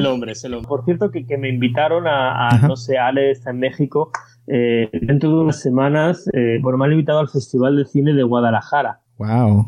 el 0.43 0.53
hombre. 0.53 0.67
Por 0.67 0.85
cierto, 0.85 1.11
que, 1.11 1.25
que 1.25 1.37
me 1.37 1.49
invitaron 1.49 2.05
a, 2.07 2.59
no 2.67 2.75
sé, 2.75 2.97
Ale 2.97 3.31
está 3.31 3.51
en 3.51 3.59
México. 3.59 4.11
Eh, 4.47 4.89
dentro 4.91 5.29
de 5.29 5.35
unas 5.41 5.61
semanas, 5.61 6.27
eh, 6.33 6.57
bueno, 6.61 6.77
me 6.79 6.85
han 6.85 6.91
invitado 6.93 7.19
al 7.19 7.29
Festival 7.29 7.75
de 7.77 7.85
Cine 7.85 8.13
de 8.13 8.23
Guadalajara. 8.23 8.99
Wow. 9.17 9.67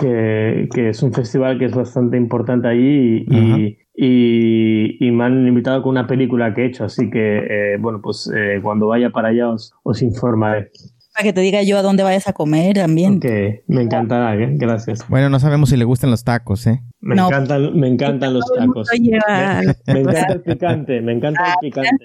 Que, 0.00 0.68
que, 0.74 0.88
es 0.88 1.02
un 1.02 1.12
festival 1.12 1.58
que 1.58 1.66
es 1.66 1.74
bastante 1.74 2.16
importante 2.16 2.66
allí 2.66 3.24
y, 3.28 3.36
y, 3.36 3.78
me 3.98 5.24
han 5.24 5.46
invitado 5.46 5.82
con 5.82 5.90
una 5.90 6.06
película 6.06 6.54
que 6.54 6.62
he 6.62 6.66
hecho, 6.66 6.84
así 6.84 7.10
que, 7.10 7.38
eh, 7.38 7.76
bueno, 7.78 8.00
pues 8.02 8.30
eh, 8.34 8.60
cuando 8.62 8.88
vaya 8.88 9.10
para 9.10 9.28
allá 9.28 9.50
os, 9.50 9.72
os, 9.82 10.02
informaré. 10.02 10.70
Para 11.14 11.24
que 11.24 11.32
te 11.32 11.40
diga 11.40 11.62
yo 11.62 11.78
a 11.78 11.82
dónde 11.82 12.02
vayas 12.02 12.28
a 12.28 12.34
comer 12.34 12.76
también. 12.76 13.16
Ok, 13.16 13.24
me 13.68 13.82
encantará, 13.82 14.36
¿eh? 14.36 14.50
gracias. 14.52 15.08
Bueno, 15.08 15.30
no 15.30 15.40
sabemos 15.40 15.70
si 15.70 15.76
le 15.78 15.84
gustan 15.84 16.10
los 16.10 16.24
tacos, 16.24 16.66
¿eh? 16.66 16.82
Me 17.00 17.14
encantan, 17.14 17.78
me 17.78 17.88
encantan 17.88 18.34
los 18.34 18.44
tacos. 18.54 18.88
Me, 18.92 19.94
me, 19.94 20.00
encanta 20.00 20.32
el 20.32 20.40
picante, 20.42 21.00
me 21.00 21.12
encanta 21.12 21.42
el 21.42 21.50
ah, 21.50 21.56
picante. 21.60 22.04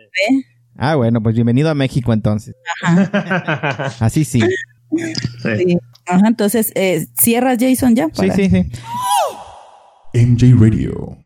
Ah, 0.78 0.96
bueno, 0.96 1.22
pues 1.22 1.36
bienvenido 1.36 1.70
a 1.70 1.76
México 1.76 2.14
entonces. 2.14 2.56
Así 4.00 4.24
sí. 4.24 4.42
sí. 5.44 5.78
Ajá, 6.08 6.28
entonces, 6.28 6.72
eh, 6.76 7.06
¿cierras 7.20 7.58
Jason 7.60 7.96
ya? 7.96 8.08
Sí, 8.14 8.30
sí, 8.32 8.50
sí. 8.50 8.66
MJ 10.14 10.56
Radio. 10.60 11.18